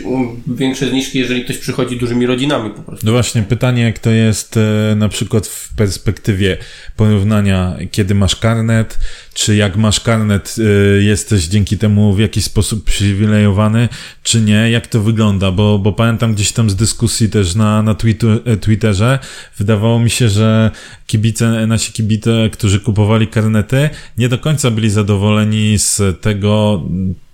większe 0.47 0.89
zniżki, 0.89 1.19
jeżeli 1.19 1.45
ktoś 1.45 1.59
przychodzi 1.59 1.97
dużymi 1.99 2.27
rodzinami 2.27 2.71
po 2.71 2.83
prostu. 2.83 3.07
No 3.07 3.13
właśnie, 3.13 3.43
pytanie, 3.43 3.83
jak 3.83 3.99
to 3.99 4.11
jest 4.11 4.57
e, 4.57 4.95
na 4.95 5.09
przykład 5.09 5.47
w 5.47 5.75
perspektywie 5.75 6.57
porównania, 6.97 7.77
kiedy 7.91 8.15
masz 8.15 8.37
karnet, 8.37 8.99
czy 9.41 9.57
jak 9.57 9.77
masz 9.77 10.01
karnet, 10.01 10.57
e, 10.59 11.03
jesteś 11.03 11.47
dzięki 11.47 11.79
temu 11.79 12.15
w 12.15 12.19
jakiś 12.19 12.45
sposób 12.45 12.85
przywilejowany, 12.85 13.89
czy 14.23 14.41
nie, 14.41 14.71
jak 14.71 14.87
to 14.87 15.01
wygląda, 15.01 15.51
bo, 15.51 15.79
bo 15.79 15.93
pamiętam 15.93 16.35
gdzieś 16.35 16.53
tam 16.53 16.71
z 16.71 16.77
dyskusji 16.77 17.29
też 17.29 17.55
na, 17.55 17.83
na 17.83 17.97
e, 18.45 18.57
Twitterze, 18.57 19.19
wydawało 19.59 19.99
mi 19.99 20.11
się, 20.11 20.29
że 20.29 20.71
kibice, 21.07 21.67
nasi 21.67 21.93
kibice, 21.93 22.51
którzy 22.53 22.81
kupowali 22.81 23.29
karnety, 23.29 23.91
nie 24.19 24.29
do 24.29 24.39
końca 24.39 24.71
byli 24.71 24.91
zadowoleni 24.91 25.79
z 25.79 26.21
tego, 26.21 26.83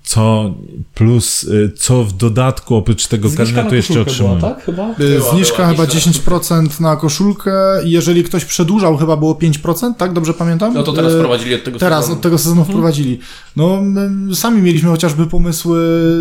co 0.07 0.55
plus, 0.95 1.47
e, 1.65 1.73
co 1.77 2.05
w 2.05 2.13
dodatku 2.13 2.75
oprócz 2.75 3.07
tego 3.07 3.29
Zniżka 3.29 3.45
karnetu 3.55 3.75
jeszcze 3.75 4.05
była, 4.05 4.41
tak? 4.41 4.65
Chyba? 4.65 4.91
Y, 4.91 4.95
Była, 4.99 5.31
Zniżka 5.31 5.57
była, 5.57 5.69
chyba 5.69 5.87
zniżka 5.87 6.11
10% 6.11 6.81
na 6.81 6.97
koszulkę 6.97 7.53
i 7.85 7.91
jeżeli 7.91 8.25
ktoś 8.25 8.45
przedłużał, 8.45 8.97
chyba 8.97 9.17
było 9.17 9.35
5%, 9.35 9.95
tak? 9.95 10.13
Dobrze 10.13 10.35
pamiętam? 10.35 10.75
No 10.75 10.83
to 10.83 10.93
teraz 10.93 11.13
Y, 11.13 11.17
wprowadzili 11.17 11.55
od 11.55 11.65
tego 11.65 11.79
Teraz, 11.79 12.01
sezonu. 12.05 12.17
od 12.17 12.23
tego 12.23 12.39
sezonu 12.39 12.65
wprowadzili. 12.65 13.19
No, 13.57 13.81
my 13.83 14.37
sami 14.37 14.63
mieliśmy 14.63 14.91
chociażby 14.91 15.27
pomysły 15.27 15.79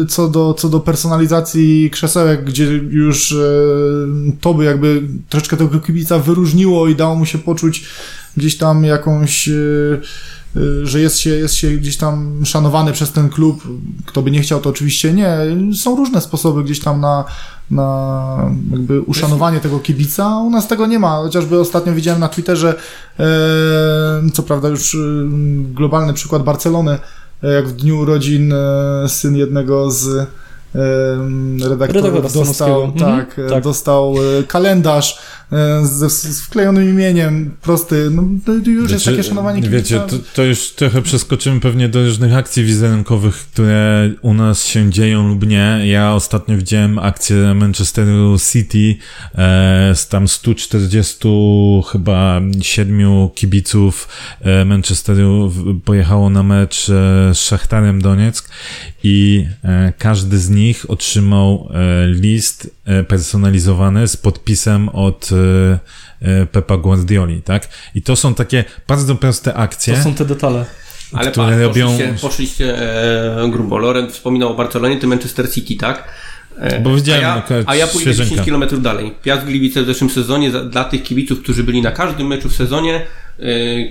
co 0.09 0.27
do, 0.29 0.53
co 0.53 0.69
do 0.69 0.79
personalizacji 0.79 1.89
krzesełek, 1.91 2.43
gdzie 2.45 2.65
już 2.89 3.31
e, 3.31 3.35
to 4.41 4.53
by 4.53 4.63
jakby 4.63 5.01
troszeczkę 5.29 5.57
tego 5.57 5.79
kibica 5.79 6.19
wyróżniło 6.19 6.87
i 6.87 6.95
dało 6.95 7.15
mu 7.15 7.25
się 7.25 7.37
poczuć 7.37 7.85
gdzieś 8.37 8.57
tam 8.57 8.83
jakąś, 8.83 9.49
że 10.83 10.99
jest 10.99 11.17
się, 11.17 11.29
jest 11.29 11.55
się 11.55 11.71
gdzieś 11.71 11.97
tam 11.97 12.41
szanowany 12.45 12.91
przez 12.91 13.11
ten 13.11 13.29
klub. 13.29 13.63
Kto 14.05 14.21
by 14.21 14.31
nie 14.31 14.41
chciał, 14.41 14.61
to 14.61 14.69
oczywiście 14.69 15.13
nie. 15.13 15.37
Są 15.75 15.95
różne 15.95 16.21
sposoby 16.21 16.63
gdzieś 16.63 16.79
tam 16.79 17.01
na, 17.01 17.23
na 17.71 18.51
jakby 18.71 19.01
uszanowanie 19.01 19.59
tego 19.59 19.79
kibica. 19.79 20.37
U 20.37 20.49
nas 20.49 20.67
tego 20.67 20.87
nie 20.87 20.99
ma. 20.99 21.15
Chociażby 21.15 21.59
ostatnio 21.59 21.93
widziałem 21.93 22.19
na 22.19 22.29
Twitterze, 22.29 22.75
e, 23.19 23.23
co 24.33 24.43
prawda 24.43 24.67
już 24.67 24.95
e, 24.95 24.97
globalny 25.73 26.13
przykład 26.13 26.43
Barcelony, 26.43 26.99
e, 27.43 27.53
jak 27.53 27.67
w 27.67 27.75
dniu 27.75 27.99
urodzin 27.99 28.53
e, 28.53 29.09
syn 29.09 29.35
jednego 29.35 29.91
z 29.91 30.27
redaktorów 31.69 32.15
Redaktora 32.15 32.45
dostał, 32.45 32.91
tak, 32.91 33.29
Mhm, 33.29 33.47
e, 33.47 33.49
tak. 33.49 33.63
dostał 33.63 34.15
e, 34.39 34.43
kalendarz 34.43 35.19
e, 35.51 35.85
ze 35.85 36.09
z 36.09 36.41
wklejonym 36.41 36.89
imieniem, 36.89 37.55
prosty. 37.61 38.09
No, 38.11 38.23
to 38.45 38.51
już 38.69 38.91
jest 38.91 39.05
takie 39.05 39.23
szanowanie. 39.23 39.61
Wiecie, 39.69 39.99
to, 39.99 40.15
to 40.33 40.43
już 40.43 40.71
trochę 40.71 41.01
przeskoczymy 41.01 41.59
pewnie 41.59 41.89
do 41.89 42.03
różnych 42.05 42.33
akcji 42.35 42.63
wizerunkowych, 42.63 43.35
które 43.35 44.09
u 44.21 44.33
nas 44.33 44.65
się 44.65 44.89
dzieją 44.89 45.27
lub 45.27 45.47
nie. 45.47 45.81
Ja 45.85 46.13
ostatnio 46.13 46.57
widziałem 46.57 46.99
akcję 46.99 47.53
Manchesteru 47.53 48.37
City 48.51 48.95
e, 49.35 49.91
z 49.95 50.07
tam 50.07 50.27
140 50.27 51.27
chyba 51.91 52.41
siedmiu 52.61 53.31
kibiców 53.35 54.07
e, 54.41 54.65
Manchesteru 54.65 55.51
pojechało 55.85 56.29
na 56.29 56.43
mecz 56.43 56.89
e, 56.89 56.93
z 57.33 57.37
Szachtarem 57.37 58.01
Donieck 58.01 58.49
i 59.03 59.45
e, 59.63 59.93
każdy 59.97 60.37
z 60.37 60.49
nich 60.49 60.64
otrzymał 60.87 61.69
e, 61.73 62.07
list 62.07 62.69
e, 62.85 63.03
personalizowany 63.03 64.07
z 64.07 64.17
podpisem 64.17 64.89
od 64.89 65.29
e, 66.21 66.45
Pepa 66.45 66.77
Guardioli, 66.77 67.41
tak? 67.41 67.69
I 67.95 68.01
to 68.01 68.15
są 68.15 68.33
takie 68.33 68.63
bardzo 68.87 69.15
proste 69.15 69.53
akcje. 69.53 69.95
To 69.95 70.03
są 70.03 70.13
te 70.13 70.25
detale. 70.25 70.65
Ale 71.13 71.31
które 71.31 71.47
patrz, 71.47 71.59
robią- 71.61 71.91
poszliście, 71.91 72.15
poszliście 72.21 72.77
e, 73.43 73.49
grubo. 73.51 73.77
Loren 73.77 74.09
wspominał 74.09 74.49
o 74.51 74.53
Barcelonie, 74.53 74.97
ty 74.97 75.07
Manchester 75.07 75.51
City, 75.53 75.75
tak? 75.75 76.03
Bo 76.83 76.95
widziałem 76.95 77.23
a 77.23 77.27
ja, 77.27 77.43
a 77.65 77.75
ja 77.75 77.87
pójdę 77.87 78.13
świeżynka. 78.13 78.43
10 78.43 78.49
km 78.69 78.81
dalej. 78.81 79.13
Piast 79.23 79.45
Gliwice 79.45 79.83
w 79.83 79.85
zeszłym 79.85 80.09
sezonie 80.09 80.51
dla 80.51 80.83
tych 80.83 81.03
kibiców, 81.03 81.41
którzy 81.41 81.63
byli 81.63 81.81
na 81.81 81.91
każdym 81.91 82.27
meczu 82.27 82.49
w 82.49 82.55
sezonie, 82.55 83.01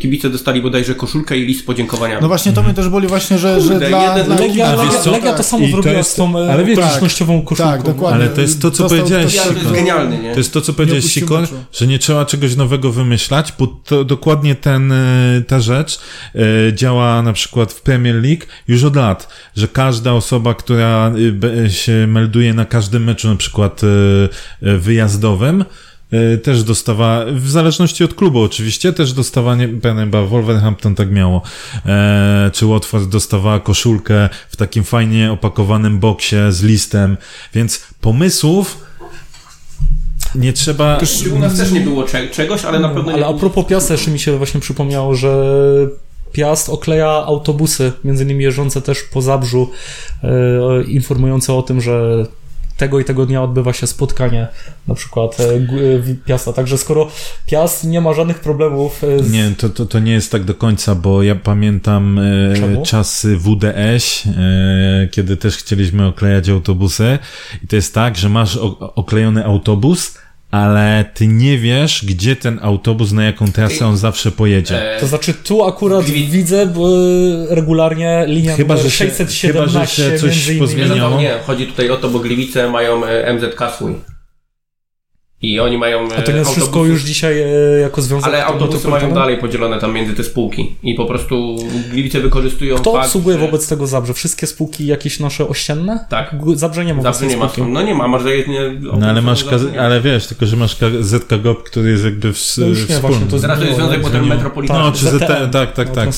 kibice 0.00 0.30
dostali 0.30 0.62
bodajże 0.62 0.94
koszulkę 0.94 1.37
i 1.38 1.46
list 1.46 1.61
z 1.61 1.62
podziękowaniami. 1.62 2.22
No 2.22 2.28
właśnie 2.28 2.52
to 2.52 2.62
mnie 2.62 2.74
też 2.74 2.88
boli 2.88 3.09
właśnie, 3.09 3.38
że, 3.38 3.61
że 3.61 3.68
Kurde, 3.70 3.88
dla, 3.88 4.02
jeden 4.09 4.26
dla 4.26 4.37
drugi, 4.37 4.50
Legia, 4.59 4.74
Legia, 4.74 4.98
co? 4.98 5.11
Legia 5.11 5.33
to 5.33 5.42
samo 5.42 5.66
to 5.66 5.72
zrobiła 5.72 6.02
z 6.02 6.14
tą 6.14 6.37
ale 6.37 6.52
ale 6.52 6.64
wiesz- 6.64 6.78
okolicznościową 6.78 7.42
koszulką. 7.42 7.72
tak, 7.72 7.83
dokładnie. 7.83 8.20
Ale 8.24 8.28
to 8.28 8.40
jest 8.40 8.62
to, 8.62 8.70
co 8.70 8.83
Dostał- 8.83 8.98
powiedziałeś, 8.98 9.35
ja, 9.35 9.42
to 9.42 9.52
jest 9.52 9.72
genialny, 9.72 10.18
nie? 10.18 10.33
To 10.33 10.38
jest 10.38 10.52
to, 10.52 10.61
co 10.61 10.72
powiedziałeś, 10.72 11.04
Sikor, 11.04 11.48
że 11.72 11.87
nie 11.87 11.98
trzeba 11.98 12.24
czegoś 12.24 12.57
nowego 12.57 12.92
wymyślać, 12.92 13.52
bo 13.59 13.66
to 13.66 14.04
dokładnie 14.04 14.54
ten, 14.54 14.92
e, 14.92 15.42
ta 15.46 15.61
rzecz 15.61 15.98
e, 16.35 16.40
działa 16.74 17.22
na 17.22 17.33
przykład 17.33 17.72
w 17.72 17.80
Premier 17.83 18.14
League 18.14 18.42
już 18.68 18.85
od 18.85 18.96
lat, 18.96 19.28
że 19.57 19.68
każda 19.68 20.12
osoba, 20.12 20.54
która 20.54 21.12
e, 21.66 21.70
się 21.70 22.07
melduje 22.09 22.54
na 22.54 22.64
każdym 22.64 23.04
meczu, 23.04 23.28
na 23.28 23.37
przykład 23.37 23.80
e, 23.85 23.87
e, 24.72 24.78
wyjazdowym, 24.78 25.61
e, 25.62 25.64
też 26.42 26.62
dostawa, 26.62 27.24
w 27.34 27.48
zależności 27.50 28.04
od 28.04 28.14
klubu 28.14 28.42
oczywiście, 28.42 28.92
też 28.92 29.12
dostawa, 29.12 29.56
nie 29.56 29.68
pamiętam, 29.68 29.98
chyba 30.04 30.22
Wolverhampton 30.22 30.94
tak 30.94 31.10
miało, 31.10 31.42
e, 31.86 32.50
czy 32.52 32.66
Watford 32.66 33.08
dostawała 33.08 33.60
koszulkę 33.60 34.28
w 34.48 34.56
takim 34.56 34.84
fajnie 34.84 35.32
opakowanym 35.32 35.98
boksie 35.98 36.36
z 36.50 36.62
listem, 36.62 37.16
więc 37.54 37.82
pomysłów 38.00 38.84
nie 40.34 40.52
trzeba... 40.52 40.98
U 41.34 41.38
nas 41.38 41.56
też 41.56 41.70
nie 41.72 41.80
było 41.80 42.04
cze- 42.04 42.28
czegoś, 42.28 42.64
ale 42.64 42.80
na 42.80 42.88
pewno 42.88 43.10
nie 43.12 43.14
Ale 43.14 43.26
a 43.26 43.32
propos 43.38 43.66
Piasta 43.66 43.94
jeszcze 43.94 44.10
mi 44.10 44.18
się 44.18 44.38
właśnie 44.38 44.60
przypomniało, 44.60 45.14
że 45.14 45.44
Piast 46.32 46.68
okleja 46.68 47.08
autobusy, 47.10 47.92
między 48.04 48.24
innymi 48.24 48.44
jeżdżące 48.44 48.82
też 48.82 48.98
po 49.02 49.22
Zabrzu, 49.22 49.70
e, 50.22 50.28
informujące 50.84 51.54
o 51.54 51.62
tym, 51.62 51.80
że 51.80 52.26
tego 52.76 53.00
i 53.00 53.04
tego 53.04 53.26
dnia 53.26 53.42
odbywa 53.42 53.72
się 53.72 53.87
spotkanie 53.87 54.48
na 54.88 54.94
przykład 54.94 55.40
e, 55.40 55.44
e, 55.44 55.60
Piasta. 56.24 56.52
Także 56.52 56.78
skoro 56.78 57.10
Piast 57.46 57.84
nie 57.84 58.00
ma 58.00 58.12
żadnych 58.12 58.40
problemów 58.40 59.04
e, 59.04 59.24
z... 59.24 59.32
Nie, 59.32 59.50
to, 59.58 59.68
to, 59.68 59.87
to 59.87 59.98
nie 59.98 60.12
jest 60.12 60.32
tak 60.32 60.44
do 60.44 60.54
końca, 60.54 60.94
bo 60.94 61.22
ja 61.22 61.34
pamiętam 61.34 62.20
Czemu? 62.54 62.82
czasy 62.82 63.37
WDŚ, 63.37 64.22
kiedy 65.10 65.37
też 65.37 65.56
chcieliśmy 65.56 66.06
oklejać 66.06 66.48
autobusy 66.48 67.18
i 67.64 67.66
to 67.66 67.76
jest 67.76 67.94
tak, 67.94 68.16
że 68.16 68.28
masz 68.28 68.56
oklejony 68.78 69.44
autobus, 69.44 70.18
ale 70.54 71.04
ty 71.14 71.26
nie 71.26 71.58
wiesz, 71.58 72.04
gdzie 72.04 72.36
ten 72.36 72.58
autobus, 72.62 73.12
na 73.12 73.24
jaką 73.24 73.52
trasę 73.52 73.86
on 73.86 73.96
zawsze 73.96 74.30
pojedzie. 74.30 74.96
E, 74.96 75.00
To 75.00 75.06
znaczy 75.06 75.34
tu 75.34 75.64
akurat 75.64 76.04
Gliwi- 76.04 76.30
widzę 76.30 76.66
bo 76.66 76.88
regularnie 77.48 78.24
linia 78.28 78.56
Chyba, 78.56 78.76
że 78.76 78.82
się- 78.90 78.90
617 78.90 79.46
chyba, 79.52 79.66
że 79.66 79.86
się 79.86 80.18
coś 80.18 80.58
pozmieniało. 80.58 81.20
nie, 81.20 81.30
chodzi 81.46 81.66
tutaj 81.66 81.90
o 81.90 81.96
to, 81.96 82.08
bo 82.08 82.18
Gliwice 82.18 82.70
mają 82.70 83.04
e, 83.04 83.32
MZK 83.34 83.70
swój. 83.74 83.92
I 85.44 85.61
oni 85.61 85.78
mają 85.78 86.12
e, 86.12 86.16
A 86.16 86.22
to 86.22 86.33
jest 86.33 86.50
wszystko 86.50 86.80
autobusy- 86.80 86.88
już 86.88 87.02
dzisiaj 87.02 87.42
e, 87.42 87.46
jako 87.80 88.02
związek 88.02 88.28
Ale 88.28 88.44
autobusy 88.46 88.88
mają 88.88 89.12
dalej 89.14 89.38
podzielone 89.38 89.78
tam 89.80 89.92
między 89.92 90.14
te 90.14 90.24
spółki 90.24 90.74
i 90.83 90.94
po 90.94 91.07
prostu 91.07 91.57
Gliwice 91.90 92.20
wykorzystują 92.20 92.76
Kto 92.76 92.92
fakt, 92.92 93.04
obsługuje 93.04 93.38
że- 93.38 93.46
wobec 93.46 93.68
tego 93.68 93.87
Zabrze? 93.87 94.14
Wszystkie 94.14 94.46
spółki 94.46 94.87
jakieś 94.87 95.20
nasze 95.20 95.48
ościenne? 95.48 96.04
Tak. 96.09 96.37
Zabrze 96.54 96.85
nie 96.85 96.94
ma 96.94 97.02
własnej 97.02 97.30
nie 97.30 97.37
ma. 97.37 97.48
spółki. 97.48 97.72
No 97.72 97.83
nie 97.83 97.94
ma, 97.94 98.09
masz 98.09 98.22
zajezdnie... 98.22 98.61
No 98.98 99.07
ale 99.07 99.22
masz, 99.22 99.44
ale 99.80 100.00
wiesz, 100.00 100.26
tylko 100.26 100.46
że 100.46 100.57
masz 100.57 100.76
ZKGOP, 101.00 101.62
który 101.62 101.90
jest 101.90 102.04
jakby 102.04 102.33
w, 102.33 102.54
To 102.54 102.66
już 102.66 102.88
nie, 102.88 102.94
wspólny. 102.94 103.16
właśnie, 103.16 103.40
Teraz 103.40 103.59
to 103.59 103.64
jest 103.64 103.76
związek 103.76 104.00
potem 104.00 104.26
metropolitalny. 104.26 104.85
No, 104.85 104.92
czy 104.92 105.04
ZT, 105.04 105.14
ZTM, 105.16 105.50
tak, 105.50 105.72
tak, 105.72 105.88
no, 105.88 105.94
tak. 105.94 106.09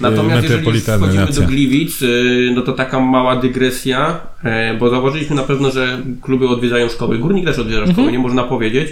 Natomiast 0.00 0.42
jeżeli 0.42 0.80
wchodzimy 0.80 1.26
do 1.34 1.42
Gliwic, 1.42 2.02
y, 2.02 2.52
no 2.54 2.62
to 2.62 2.72
taka 2.72 3.00
mała 3.00 3.36
dygresja. 3.36 4.20
E, 4.44 4.74
bo 4.74 4.90
zauważyliśmy 4.90 5.36
na 5.36 5.42
pewno, 5.42 5.70
że 5.70 6.02
kluby 6.22 6.48
odwiedzają 6.48 6.88
szkoły. 6.88 7.18
Górnik 7.18 7.44
też 7.44 7.58
odwiedza 7.58 7.78
Mhm. 7.78 7.94
szkoły, 7.96 8.12
nie 8.12 8.18
można 8.18 8.42
powiedzieć. 8.44 8.88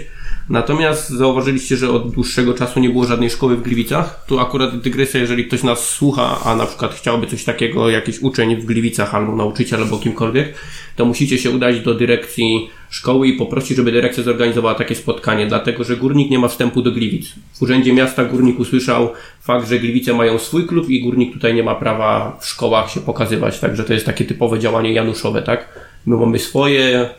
Natomiast 0.51 1.09
zauważyliście, 1.09 1.77
że 1.77 1.89
od 1.89 2.11
dłuższego 2.11 2.53
czasu 2.53 2.79
nie 2.79 2.89
było 2.89 3.05
żadnej 3.05 3.29
szkoły 3.29 3.57
w 3.57 3.61
Gliwicach. 3.61 4.25
Tu 4.27 4.39
akurat 4.39 4.79
dygresja, 4.79 5.19
jeżeli 5.19 5.45
ktoś 5.45 5.63
nas 5.63 5.89
słucha, 5.89 6.39
a 6.45 6.55
na 6.55 6.65
przykład 6.65 6.93
chciałby 6.93 7.27
coś 7.27 7.43
takiego, 7.43 7.89
jakiś 7.89 8.19
uczeń 8.21 8.55
w 8.55 8.65
Gliwicach 8.65 9.15
albo 9.15 9.35
nauczyciel 9.35 9.81
albo 9.81 9.97
kimkolwiek, 9.97 10.53
to 10.95 11.05
musicie 11.05 11.37
się 11.37 11.51
udać 11.51 11.79
do 11.79 11.93
dyrekcji 11.93 12.69
szkoły 12.89 13.27
i 13.27 13.33
poprosić, 13.33 13.77
żeby 13.77 13.91
dyrekcja 13.91 14.23
zorganizowała 14.23 14.75
takie 14.75 14.95
spotkanie, 14.95 15.47
dlatego 15.47 15.83
że 15.83 15.97
górnik 15.97 16.31
nie 16.31 16.39
ma 16.39 16.47
wstępu 16.47 16.81
do 16.81 16.91
Gliwic. 16.91 17.35
W 17.53 17.61
Urzędzie 17.61 17.93
Miasta 17.93 18.25
Górnik 18.25 18.59
usłyszał 18.59 19.09
fakt, 19.41 19.69
że 19.69 19.79
Gliwice 19.79 20.13
mają 20.13 20.39
swój 20.39 20.67
klub 20.67 20.89
i 20.89 21.01
górnik 21.01 21.33
tutaj 21.33 21.55
nie 21.55 21.63
ma 21.63 21.75
prawa 21.75 22.37
w 22.41 22.47
szkołach 22.47 22.91
się 22.91 22.99
pokazywać, 22.99 23.59
także 23.59 23.83
to 23.83 23.93
jest 23.93 24.05
takie 24.05 24.25
typowe 24.25 24.59
działanie 24.59 24.93
januszowe, 24.93 25.41
tak? 25.41 25.79
My 26.05 26.17
mamy 26.17 26.39
swoje, 26.39 27.09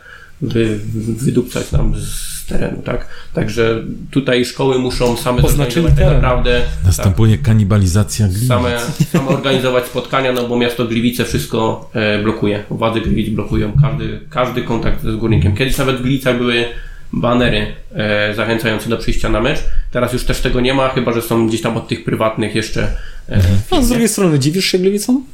wy, 0.43 0.78
wydupcać 0.95 1.72
nam 1.72 1.95
z 1.97 2.32
terenu, 2.47 2.82
tak? 2.82 3.07
Także 3.34 3.82
tutaj 4.11 4.45
szkoły 4.45 4.78
muszą 4.78 5.16
same 5.16 5.43
zorganizować 5.43 5.93
tak 5.97 6.07
naprawdę 6.07 6.62
Następuje 6.84 7.38
kanibalizacja 7.38 8.28
Gliwic. 8.28 8.49
same, 8.49 8.78
same 9.12 9.28
organizować 9.28 9.84
spotkania, 9.84 10.32
no 10.32 10.49
bo 10.49 10.57
miasto 10.57 10.84
Gliwice 10.84 11.24
wszystko 11.24 11.90
e, 11.95 12.22
blokuje. 12.22 12.64
Władze 12.70 13.01
Gliwic 13.01 13.34
blokują 13.34 13.72
każdy, 13.82 14.20
każdy 14.30 14.62
kontakt 14.62 15.03
z 15.03 15.16
górnikiem. 15.16 15.57
Kiedyś 15.57 15.78
nawet 15.78 15.97
w 15.97 16.03
Gliwicach 16.03 16.38
były 16.38 16.64
banery 17.12 17.66
e, 17.95 18.34
zachęcające 18.34 18.88
do 18.88 18.97
przyjścia 18.99 19.28
na 19.28 19.40
mecz. 19.40 19.59
Teraz 19.90 20.12
już 20.12 20.24
też 20.24 20.40
tego 20.40 20.61
nie 20.61 20.74
ma, 20.74 20.88
chyba 20.88 21.12
że 21.12 21.22
są 21.22 21.49
gdzieś 21.49 21.62
tam 21.62 21.76
od 21.76 21.88
tych 21.88 22.05
prywatnych 22.05 22.55
jeszcze. 22.55 22.88
E, 23.28 23.40
A 23.70 23.82
z 23.82 23.88
drugiej 23.88 24.09
strony, 24.09 24.38
dziwisz 24.38 24.64
się 24.64 24.78
Gliwicom? 24.78 25.24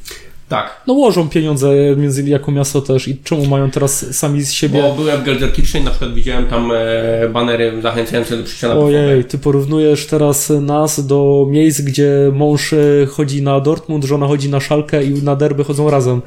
Tak. 0.49 0.81
No 0.87 0.93
łożą 0.93 1.29
pieniądze 1.29 1.69
między 1.97 2.21
innymi 2.21 2.31
jako 2.31 2.51
miasto 2.51 2.81
też 2.81 3.07
i 3.07 3.17
czemu 3.17 3.45
mają 3.45 3.71
teraz 3.71 4.15
sami 4.15 4.41
z 4.41 4.51
siebie... 4.51 4.81
Bo 4.81 4.95
byłem 4.95 5.21
w 5.21 5.23
Gelsenkirchen, 5.23 5.83
na 5.83 5.89
przykład 5.89 6.13
widziałem 6.13 6.45
tam 6.45 6.71
e, 6.71 7.29
banery 7.29 7.81
zachęcające 7.81 8.37
do 8.37 8.43
przyjścia 8.43 8.67
na 8.67 8.75
Ojej, 8.75 9.25
ty 9.25 9.37
porównujesz 9.37 10.05
teraz 10.05 10.49
nas 10.61 11.07
do 11.07 11.47
miejsc, 11.49 11.81
gdzie 11.81 12.31
mąż 12.33 12.73
e, 12.73 12.77
chodzi 13.11 13.41
na 13.41 13.59
Dortmund, 13.59 14.03
żona 14.03 14.27
chodzi 14.27 14.49
na 14.49 14.59
Szalkę 14.59 15.03
i 15.03 15.23
na 15.23 15.35
derby 15.35 15.63
chodzą 15.63 15.89
razem 15.89 16.21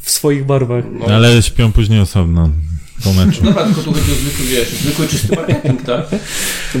w 0.00 0.10
swoich 0.10 0.46
barwach. 0.46 0.84
No. 0.92 1.14
Ale 1.14 1.42
śpią 1.42 1.72
później 1.72 2.00
osobno 2.00 2.50
po 3.04 3.12
meczu. 3.12 3.44
Dobra, 3.44 3.64
tylko 3.64 3.82
tu 3.82 3.92
chodzi 3.92 4.12
o 4.12 4.14
zwykły, 4.14 4.46
wiesz, 4.46 4.68
zwykły 4.68 5.08
czysty 5.08 5.36
marketing, 5.36 5.82
tak? 5.82 6.06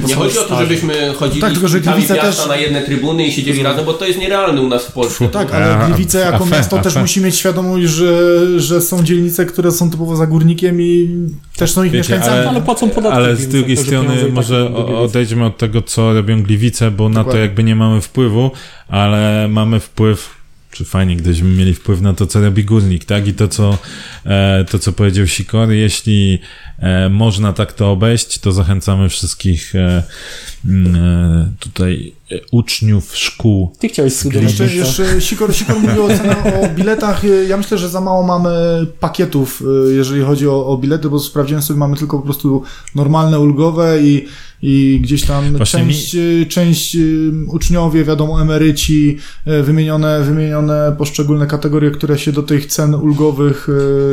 Nie 0.08 0.14
chodzi 0.14 0.38
o 0.38 0.42
to, 0.42 0.58
żebyśmy 0.58 1.12
chodzili 1.18 1.40
Tak, 1.40 1.52
tylko, 1.52 1.68
że 1.68 1.80
Gliwice 1.80 2.14
też- 2.14 2.46
na 2.48 2.56
jedne 2.56 2.82
trybuny 2.82 3.26
i 3.26 3.32
siedzieli 3.32 3.62
razem, 3.62 3.84
bo 3.84 3.94
to 3.94 4.06
jest 4.06 4.18
nierealne 4.18 4.60
u 4.62 4.68
nas 4.68 4.84
w 4.86 4.92
Polsce. 4.92 5.28
Tak, 5.28 5.54
ale 5.54 5.86
Gliwice 5.86 6.18
jako 6.18 6.44
afe- 6.44 6.52
miasto 6.52 6.78
też 6.78 6.96
musi 6.96 7.20
mieć 7.20 7.36
świadomość, 7.36 7.86
że, 7.86 8.20
że 8.60 8.80
są 8.80 9.02
dzielnice, 9.02 9.46
które 9.46 9.72
są 9.72 9.90
typowo 9.90 10.16
za 10.16 10.26
górnikiem 10.26 10.82
i 10.82 11.08
też 11.56 11.72
są 11.72 11.82
ich 11.84 11.92
Wiecie, 11.92 12.12
mieszkańcami. 12.12 12.46
Ale 12.48 12.62
płacą 12.62 12.90
podatki. 12.90 13.16
Ale 13.16 13.36
z 13.36 13.48
drugiej 13.48 13.76
strony 13.76 14.22
tak 14.22 14.32
może 14.32 14.74
odejdźmy 14.98 15.44
od 15.44 15.58
tego, 15.58 15.82
co 15.82 16.14
robią 16.14 16.42
Gliwice, 16.42 16.90
bo 16.90 17.08
na 17.08 17.14
to 17.14 17.18
Dokładnie. 17.20 17.40
jakby 17.40 17.64
nie 17.64 17.76
mamy 17.76 18.00
wpływu, 18.00 18.50
ale 18.88 19.48
mamy 19.50 19.80
wpływ, 19.80 20.30
czy 20.70 20.84
fajnie, 20.84 21.16
gdybyśmy 21.16 21.48
mieli 21.48 21.74
wpływ 21.74 22.00
na 22.00 22.12
to, 22.14 22.26
co 22.26 22.40
robi 22.40 22.64
Górnik, 22.64 23.04
tak? 23.04 23.28
I 23.28 23.34
to, 23.34 23.48
co, 23.48 23.78
to, 24.70 24.78
co 24.78 24.92
powiedział 24.92 25.26
Sikor, 25.26 25.70
jeśli 25.70 26.38
e, 26.78 27.08
można 27.08 27.52
tak 27.52 27.72
to 27.72 27.90
obejść, 27.90 28.38
to 28.38 28.52
zachęcamy 28.52 29.08
wszystkich 29.08 29.74
e, 29.74 30.02
e, 30.68 31.52
tutaj 31.58 32.12
e, 32.32 32.36
uczniów 32.50 33.16
szkół. 33.16 33.72
Ty 33.78 33.88
chciałeś 33.88 34.12
studiować 34.12 34.60
Jeszcze, 34.60 34.76
jeszcze 34.76 35.20
Sikor, 35.20 35.54
Sikor 35.54 35.80
mówił 35.80 36.04
o, 36.04 36.08
cenach, 36.08 36.46
o 36.46 36.68
biletach. 36.74 37.22
Ja 37.48 37.56
myślę, 37.56 37.78
że 37.78 37.88
za 37.88 38.00
mało 38.00 38.22
mamy 38.22 38.50
pakietów, 39.00 39.62
jeżeli 39.96 40.22
chodzi 40.22 40.48
o, 40.48 40.66
o 40.66 40.78
bilety, 40.78 41.08
bo 41.08 41.18
sprawdziłem 41.18 41.62
sobie, 41.62 41.78
mamy 41.78 41.96
tylko 41.96 42.18
po 42.18 42.24
prostu 42.24 42.62
normalne, 42.94 43.40
ulgowe 43.40 44.02
i, 44.02 44.26
i 44.62 45.00
gdzieś 45.02 45.24
tam 45.24 45.56
Właśnie 45.56 45.80
część, 45.80 46.16
część 46.48 46.96
y, 46.96 47.32
uczniowie, 47.48 48.04
wiadomo, 48.04 48.42
emeryci, 48.42 49.18
wymienione, 49.62 50.22
wymienione 50.22 50.94
poszczególne 50.98 51.46
kategorie, 51.46 51.90
które 51.90 52.18
się 52.18 52.32
do 52.32 52.42
tych 52.42 52.66
cen 52.66 52.94
ulgowych 52.94 53.68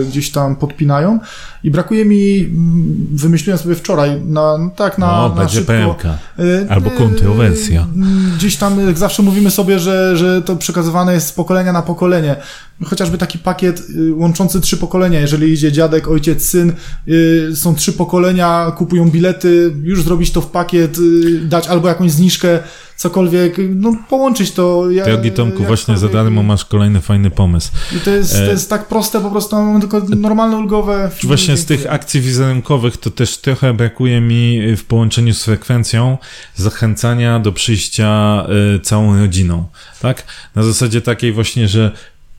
gdzieś 0.05 0.31
tam 0.31 0.55
podpinają. 0.55 1.19
I 1.63 1.71
brakuje 1.71 2.05
mi, 2.05 2.39
mm, 2.39 3.07
wymyśliłem 3.11 3.59
sobie 3.59 3.75
wczoraj, 3.75 4.21
na, 4.21 4.57
no 4.57 4.71
tak 4.75 4.97
na, 4.97 5.25
o, 5.25 5.29
na 5.29 5.35
będzie 5.35 5.55
szybko, 5.55 5.73
pełka. 5.73 6.17
Y, 6.39 6.67
Albo 6.69 6.91
kontrowersja. 6.91 7.81
y, 7.81 8.37
Gdzieś 8.37 8.55
tam 8.55 8.87
jak 8.87 8.97
zawsze 8.97 9.23
mówimy 9.23 9.51
sobie, 9.51 9.79
że, 9.79 10.17
że 10.17 10.41
to 10.41 10.55
przekazywane 10.55 11.13
jest 11.13 11.27
z 11.27 11.31
pokolenia 11.31 11.73
na 11.73 11.81
pokolenie. 11.81 12.35
Chociażby 12.83 13.17
taki 13.17 13.39
pakiet 13.39 13.83
y, 13.89 14.13
łączący 14.13 14.61
trzy 14.61 14.77
pokolenia. 14.77 15.19
Jeżeli 15.19 15.53
idzie 15.53 15.71
dziadek, 15.71 16.07
ojciec, 16.07 16.49
syn, 16.49 16.73
są 17.55 17.75
trzy 17.75 17.93
pokolenia, 17.93 18.71
kupują 18.77 19.09
bilety, 19.09 19.73
już 19.83 20.03
zrobić 20.03 20.31
to 20.31 20.41
w 20.41 20.47
pakiet, 20.47 20.97
dać 21.43 21.67
albo 21.67 21.87
jakąś 21.87 22.11
zniżkę, 22.11 22.59
cokolwiek, 22.97 23.55
no 23.75 23.95
połączyć 24.09 24.51
to. 24.51 24.91
Ja, 24.91 25.05
Drogi 25.05 25.31
Tomku, 25.31 25.63
właśnie 25.63 25.97
za 25.97 26.09
darmo 26.09 26.43
masz 26.43 26.65
kolejny 26.65 27.01
fajny 27.01 27.31
pomysł. 27.31 27.71
I 27.97 27.99
to 27.99 28.09
jest, 28.09 28.35
E, 28.35 28.45
to 28.45 28.51
jest 28.51 28.69
tak 28.69 28.87
proste, 28.87 29.21
po 29.21 29.31
prostu 29.31 29.55
mamy 29.55 29.79
tylko 29.79 30.01
normalne, 30.17 30.57
ulgowe. 30.57 31.11
Właśnie 31.23 31.57
z 31.57 31.65
tych 31.65 31.91
akcji 31.93 32.21
wizerunkowych 32.21 32.97
to 32.97 33.11
też 33.11 33.37
trochę 33.37 33.73
brakuje 33.73 34.21
mi 34.21 34.75
w 34.77 34.83
połączeniu 34.85 35.33
z 35.33 35.43
frekwencją 35.43 36.17
zachęcania 36.55 37.39
do 37.39 37.51
przyjścia 37.51 38.45
y, 38.75 38.79
całą 38.79 39.19
rodziną, 39.19 39.65
tak? 40.01 40.23
Na 40.55 40.63
zasadzie 40.63 41.01
takiej 41.01 41.31
właśnie, 41.31 41.67
że 41.67 41.91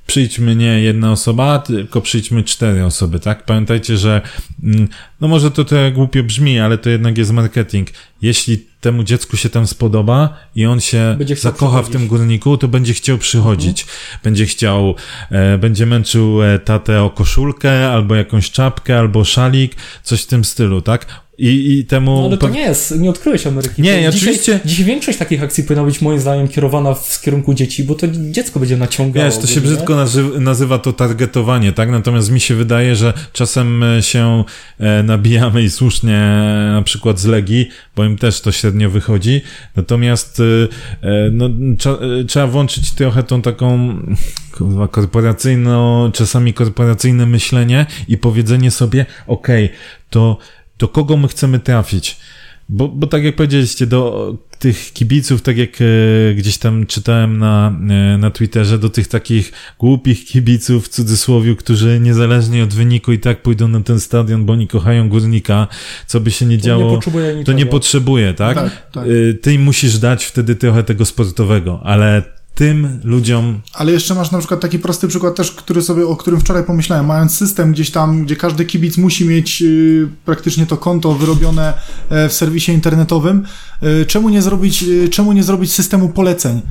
przyjdźmy 0.06 0.56
nie 0.56 0.80
jedna 0.80 1.12
osoba, 1.12 1.58
tylko 1.58 2.00
przyjdźmy 2.00 2.44
cztery 2.44 2.84
osoby, 2.84 3.20
tak? 3.20 3.44
Pamiętajcie, 3.44 3.96
że 3.96 4.22
mm, 4.62 4.88
no 5.20 5.28
może 5.28 5.50
to 5.50 5.64
trochę 5.64 5.92
głupio 5.92 6.22
brzmi, 6.22 6.58
ale 6.60 6.78
to 6.78 6.90
jednak 6.90 7.18
jest 7.18 7.32
marketing. 7.32 7.88
Jeśli 8.22 8.66
temu 8.80 9.04
dziecku 9.04 9.36
się 9.36 9.48
tam 9.48 9.66
spodoba 9.66 10.36
i 10.54 10.66
on 10.66 10.80
się 10.80 11.18
zakocha 11.36 11.82
w 11.82 11.88
tym 11.88 12.06
górniku, 12.08 12.58
to 12.58 12.68
będzie 12.68 12.94
chciał 12.94 13.18
przychodzić. 13.18 13.86
Będzie 14.24 14.46
chciał, 14.46 14.94
e, 15.30 15.58
będzie 15.58 15.86
męczył 15.86 16.42
e, 16.42 16.58
tatę 16.58 17.02
o 17.02 17.10
koszulkę, 17.10 17.88
albo 17.90 18.14
jakąś 18.14 18.50
czapkę, 18.50 18.98
albo 18.98 19.24
szalik, 19.24 19.76
coś 20.02 20.22
w 20.22 20.26
tym 20.26 20.44
stylu, 20.44 20.82
tak? 20.82 21.06
I, 21.38 21.78
i 21.78 21.84
temu... 21.84 22.20
No, 22.20 22.26
ale 22.26 22.38
to 22.38 22.48
nie 22.48 22.60
jest, 22.60 22.98
nie 22.98 23.10
odkryłeś 23.10 23.46
Ameryki. 23.46 23.82
Nie, 23.82 24.00
ja 24.02 24.12
dzisiaj, 24.12 24.28
oczywiście- 24.28 24.60
Dziś 24.64 24.82
większość 24.82 25.18
takich 25.18 25.42
akcji 25.42 25.64
powinna 25.64 25.84
być 25.84 26.00
moim 26.00 26.20
zdaniem 26.20 26.48
kierowana 26.48 26.94
w 26.94 27.20
kierunku 27.20 27.54
dzieci, 27.54 27.84
bo 27.84 27.94
to 27.94 28.06
dziecko 28.30 28.60
będzie 28.60 28.76
naciągało. 28.76 29.26
Wiesz, 29.26 29.38
to 29.38 29.46
się 29.46 29.60
brzydko 29.60 29.94
nazy- 29.96 30.40
nazywa 30.40 30.78
to 30.78 30.92
targetowanie, 30.92 31.72
tak? 31.72 31.90
Natomiast 31.90 32.30
mi 32.30 32.40
się 32.40 32.54
wydaje, 32.54 32.96
że 32.96 33.12
czasem 33.32 33.82
e, 33.82 34.02
się 34.02 34.44
e, 34.80 35.02
nabijamy 35.06 35.62
i 35.62 35.70
słusznie 35.70 36.18
na 36.72 36.82
przykład 36.84 37.20
z 37.20 37.24
Legii, 37.24 37.68
bo 37.96 38.04
im 38.04 38.18
też 38.18 38.40
to 38.40 38.52
średnio 38.52 38.90
wychodzi. 38.90 39.40
Natomiast 39.76 40.40
e, 40.40 40.44
e, 41.08 41.30
no, 41.30 41.46
e, 41.46 42.24
trzeba 42.24 42.46
włączyć 42.46 42.92
trochę 42.92 43.22
tą 43.22 43.42
taką 43.42 43.96
kurwa, 44.52 44.88
korporacyjno, 44.88 46.10
czasami 46.14 46.54
korporacyjne 46.54 47.26
myślenie 47.26 47.86
i 48.08 48.18
powiedzenie 48.18 48.70
sobie, 48.70 49.06
okej, 49.26 49.68
to 50.10 50.38
do 50.78 50.88
kogo 50.88 51.16
my 51.16 51.28
chcemy 51.28 51.58
trafić? 51.58 52.16
Bo, 52.68 52.88
bo 52.88 53.06
tak 53.06 53.24
jak 53.24 53.36
powiedzieliście, 53.36 53.86
do 53.86 54.34
tych 54.58 54.92
kibiców, 54.92 55.42
tak 55.42 55.58
jak 55.58 55.70
e, 55.80 56.34
gdzieś 56.34 56.58
tam 56.58 56.86
czytałem 56.86 57.38
na, 57.38 57.78
e, 58.14 58.18
na 58.18 58.30
Twitterze, 58.30 58.78
do 58.78 58.90
tych 58.90 59.08
takich 59.08 59.52
głupich 59.78 60.24
kibiców 60.24 60.86
w 60.86 60.88
cudzysłowie, 60.88 61.56
którzy 61.56 62.00
niezależnie 62.00 62.64
od 62.64 62.74
wyniku 62.74 63.12
i 63.12 63.18
tak 63.18 63.42
pójdą 63.42 63.68
na 63.68 63.80
ten 63.80 64.00
stadion, 64.00 64.44
bo 64.44 64.52
oni 64.52 64.68
kochają 64.68 65.08
górnika, 65.08 65.68
co 66.06 66.20
by 66.20 66.30
się 66.30 66.46
nie 66.46 66.58
To 66.58 66.64
działo, 66.64 66.84
nie 66.84 66.94
potrzebuje 66.94 67.44
to 67.44 67.52
nie 67.52 67.66
potrzebuje, 67.66 68.34
tak? 68.34 68.56
Tak, 68.56 68.90
tak. 68.92 69.06
Y, 69.06 69.38
Ty 69.42 69.52
im 69.54 69.62
musisz 69.62 69.98
dać 69.98 70.24
wtedy 70.24 70.54
trochę 70.56 70.82
tego 70.82 71.04
sportowego, 71.04 71.80
ale 71.84 72.22
tym 72.56 73.00
ludziom 73.04 73.60
Ale 73.74 73.92
jeszcze 73.92 74.14
masz 74.14 74.30
na 74.30 74.38
przykład 74.38 74.60
taki 74.60 74.78
prosty 74.78 75.08
przykład 75.08 75.34
też, 75.34 75.52
który 75.52 75.82
sobie, 75.82 76.06
o 76.06 76.16
którym 76.16 76.40
wczoraj 76.40 76.64
pomyślałem. 76.64 77.06
Mając 77.06 77.36
system 77.36 77.72
gdzieś 77.72 77.90
tam, 77.90 78.24
gdzie 78.24 78.36
każdy 78.36 78.64
kibic 78.64 78.96
musi 78.96 79.24
mieć 79.24 79.62
y, 79.62 80.08
praktycznie 80.24 80.66
to 80.66 80.76
konto 80.76 81.14
wyrobione 81.14 81.74
e, 82.08 82.28
w 82.28 82.32
serwisie 82.32 82.72
internetowym, 82.72 83.44
y, 83.82 84.06
czemu 84.06 84.28
nie 84.28 84.42
zrobić, 84.42 84.82
y, 84.82 85.08
czemu 85.08 85.32
nie 85.32 85.42
zrobić 85.42 85.72
systemu 85.72 86.08
poleceń? 86.08 86.62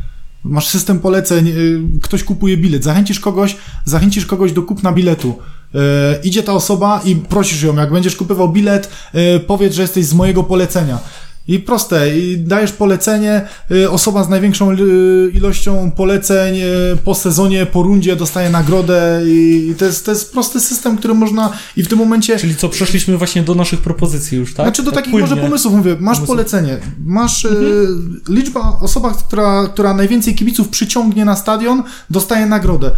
Masz 0.43 0.67
system 0.67 0.99
poleceń, 0.99 1.47
y, 1.47 1.81
ktoś 2.01 2.23
kupuje 2.23 2.57
bilet, 2.57 2.83
zachęcisz 2.83 3.19
kogoś, 3.19 3.57
zachęcisz 3.86 4.25
kogoś 4.25 4.51
do 4.51 4.61
kupna 4.61 4.91
biletu. 4.91 5.39
E, 5.75 6.19
idzie 6.23 6.43
ta 6.43 6.53
osoba 6.53 7.01
i 7.05 7.15
prosisz 7.15 7.63
ją, 7.63 7.75
jak 7.75 7.91
będziesz 7.91 8.15
kupywał 8.15 8.49
bilet, 8.49 8.89
e, 9.13 9.39
powiedz, 9.39 9.73
że 9.73 9.81
jesteś 9.81 10.05
z 10.05 10.13
mojego 10.13 10.43
polecenia. 10.43 10.99
I 11.48 11.60
proste, 11.60 12.18
i 12.18 12.38
dajesz 12.38 12.72
polecenie, 12.72 13.41
y, 13.72 13.89
osoba 13.89 14.24
z 14.24 14.30
największą 14.30 14.72
y, 14.72 15.32
ilością 15.34 15.91
poleceń 15.91 16.56
y, 16.58 16.98
po 17.04 17.16
sezonie, 17.16 17.66
po 17.66 17.84
rundzie 17.84 18.16
dostaje 18.16 18.50
nagrodę 18.50 19.22
i 19.26 19.74
to 19.78 19.86
jest, 19.86 20.06
to 20.06 20.12
jest 20.12 20.32
prosty 20.32 20.60
system, 20.60 20.98
który 20.98 21.14
można 21.14 21.54
i 21.78 21.84
w 21.84 21.88
tym 21.88 22.00
momencie... 22.00 22.39
Czyli 22.39 22.56
co, 22.56 22.70
przeszliśmy 22.70 23.18
właśnie 23.18 23.43
do 23.43 23.56
naszych 23.56 23.82
propozycji 23.82 24.38
już, 24.38 24.54
tak? 24.54 24.66
Znaczy 24.66 24.84
do 24.84 24.91
tak 24.91 24.96
takich 24.96 25.12
płynnie. 25.12 25.30
może 25.30 25.41
pomysłów 25.41 25.74
mówię, 25.74 25.96
masz 26.00 26.20
polecenie, 26.22 26.78
masz 27.06 27.46
Mhm. 27.46 28.22
liczba, 28.30 28.80
osoba, 28.82 29.14
która, 29.14 29.68
która 29.68 29.93
najwięcej 29.93 30.36
kibiców 30.36 30.70
przyciągnie 30.70 31.26
na 31.26 31.36
stadion, 31.36 31.84
dostaje 32.10 32.46
nagrodę. 32.46 32.91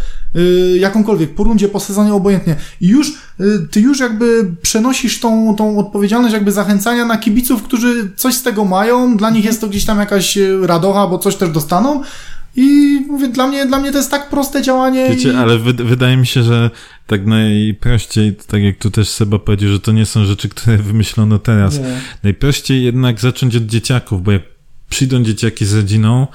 Jakąkolwiek, 0.80 1.36
po 1.36 1.44
rundzie, 1.44 1.70
po 1.70 1.80
sezonie, 1.80 2.14
obojętnie. 2.14 2.56
I 2.82 2.88
już, 2.88 3.14
ty 3.72 3.82
już 3.82 4.00
jakby 4.00 4.52
przenosisz 4.62 5.20
tą, 5.20 5.56
tą 5.56 5.80
odpowiedzialność 5.80 6.34
jakby 6.34 6.52
zachęcania 6.52 7.06
na 7.06 7.18
kibiców, 7.18 7.64
którzy 7.64 8.12
coś 8.16 8.34
z 8.34 8.44
tego 8.44 8.66
mają, 8.66 9.18
dla 9.18 9.30
nich 9.30 9.46
jest 9.46 9.62
to 9.62 9.68
gdzieś 9.68 9.86
tam 9.86 10.00
jakaś 10.00 10.38
y, 10.38 10.68
radocha, 10.68 11.08
bo 11.08 11.18
coś 11.18 11.36
też 11.36 11.50
dostaną. 11.50 12.04
I 12.56 13.00
mówię, 13.08 13.28
dla 13.28 13.48
mnie, 13.48 13.66
dla 13.66 13.80
mnie 13.80 13.92
to 13.92 13.98
jest 13.98 14.12
tak 14.12 14.30
proste 14.30 14.62
działanie. 14.62 15.08
i... 15.08 15.10
Wiecie, 15.10 15.38
ale 15.38 15.58
wy, 15.58 15.74
wydaje 15.74 16.18
mi 16.18 16.28
się, 16.28 16.44
że 16.44 16.72
tak 17.08 17.26
najprościej, 17.26 18.36
tak 18.48 18.62
jak 18.62 18.78
tu 18.78 18.92
też 18.92 19.10
Seba 19.10 19.40
powiedział, 19.40 19.70
że 19.70 19.80
to 19.80 19.92
nie 19.92 20.06
są 20.06 20.26
rzeczy, 20.26 20.50
które 20.50 20.78
wymyślono 20.92 21.40
teraz. 21.40 21.80
Nie. 21.80 22.02
Najprościej 22.24 22.84
jednak 22.84 23.20
zacząć 23.20 23.56
od 23.56 23.66
dzieciaków, 23.66 24.24
bo 24.24 24.32
jak 24.32 24.42
przyjdą 24.90 25.24
dzieciaki 25.24 25.66
z 25.66 25.74
rodziną, 25.74 26.28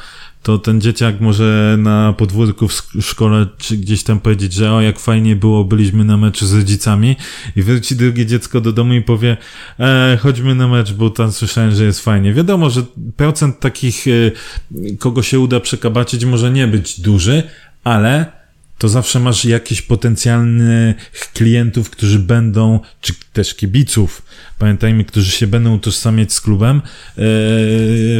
to 0.43 0.59
ten 0.59 0.81
dzieciak 0.81 1.21
może 1.21 1.77
na 1.79 2.13
podwórku 2.13 2.69
w 2.69 2.83
szkole 3.01 3.47
czy 3.59 3.77
gdzieś 3.77 4.03
tam 4.03 4.21
powiedzieć, 4.21 4.53
że 4.53 4.73
o 4.73 4.81
jak 4.81 4.99
fajnie 4.99 5.37
było, 5.37 5.65
byliśmy 5.65 6.05
na 6.05 6.17
meczu 6.17 6.47
z 6.47 6.55
rodzicami 6.55 7.17
i 7.57 7.63
wróci 7.63 7.97
drugie 7.97 8.27
dziecko 8.27 8.61
do 8.61 8.73
domu 8.73 8.95
i 8.95 9.03
powie 9.03 9.37
e, 9.81 10.19
chodźmy 10.21 10.55
na 10.55 10.69
mecz, 10.69 10.93
bo 10.93 11.11
tam 11.11 11.33
słyszałem, 11.33 11.75
że 11.75 11.85
jest 11.85 12.01
fajnie. 12.01 12.33
Wiadomo, 12.33 12.71
że 12.71 12.83
procent 13.17 13.61
takich, 13.61 14.05
e, 14.09 14.97
kogo 14.97 15.23
się 15.23 15.41
uda 15.41 15.61
przekabacić 15.61 16.25
może 16.25 16.51
nie 16.51 16.67
być 16.67 17.01
duży, 17.01 17.43
ale 17.85 18.42
to 18.79 18.89
zawsze 18.89 19.21
masz 19.21 19.45
jakieś 19.45 19.83
potencjalnych 19.83 21.31
klientów, 21.35 21.91
którzy 21.91 22.19
będą, 22.19 22.81
czy 23.01 23.13
też 23.33 23.55
kibiców, 23.55 24.23
pamiętajmy, 24.59 25.05
którzy 25.05 25.31
się 25.31 25.47
będą 25.47 25.75
utożsamiać 25.75 26.33
z 26.33 26.41
klubem 26.41 26.77
e, 26.77 26.83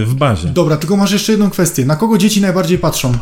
w 0.05 0.15
bazie. 0.19 0.49
Dobra, 0.49 0.77
tylko 0.77 0.97
masz 0.97 1.13
jeszcze 1.13 1.33
jedną 1.33 1.51
kwestię. 1.51 1.85
Na 1.85 1.97
kogo 1.97 2.19
dzieci 2.19 2.41
najbardziej 2.41 2.79
patrzą? 2.79 3.19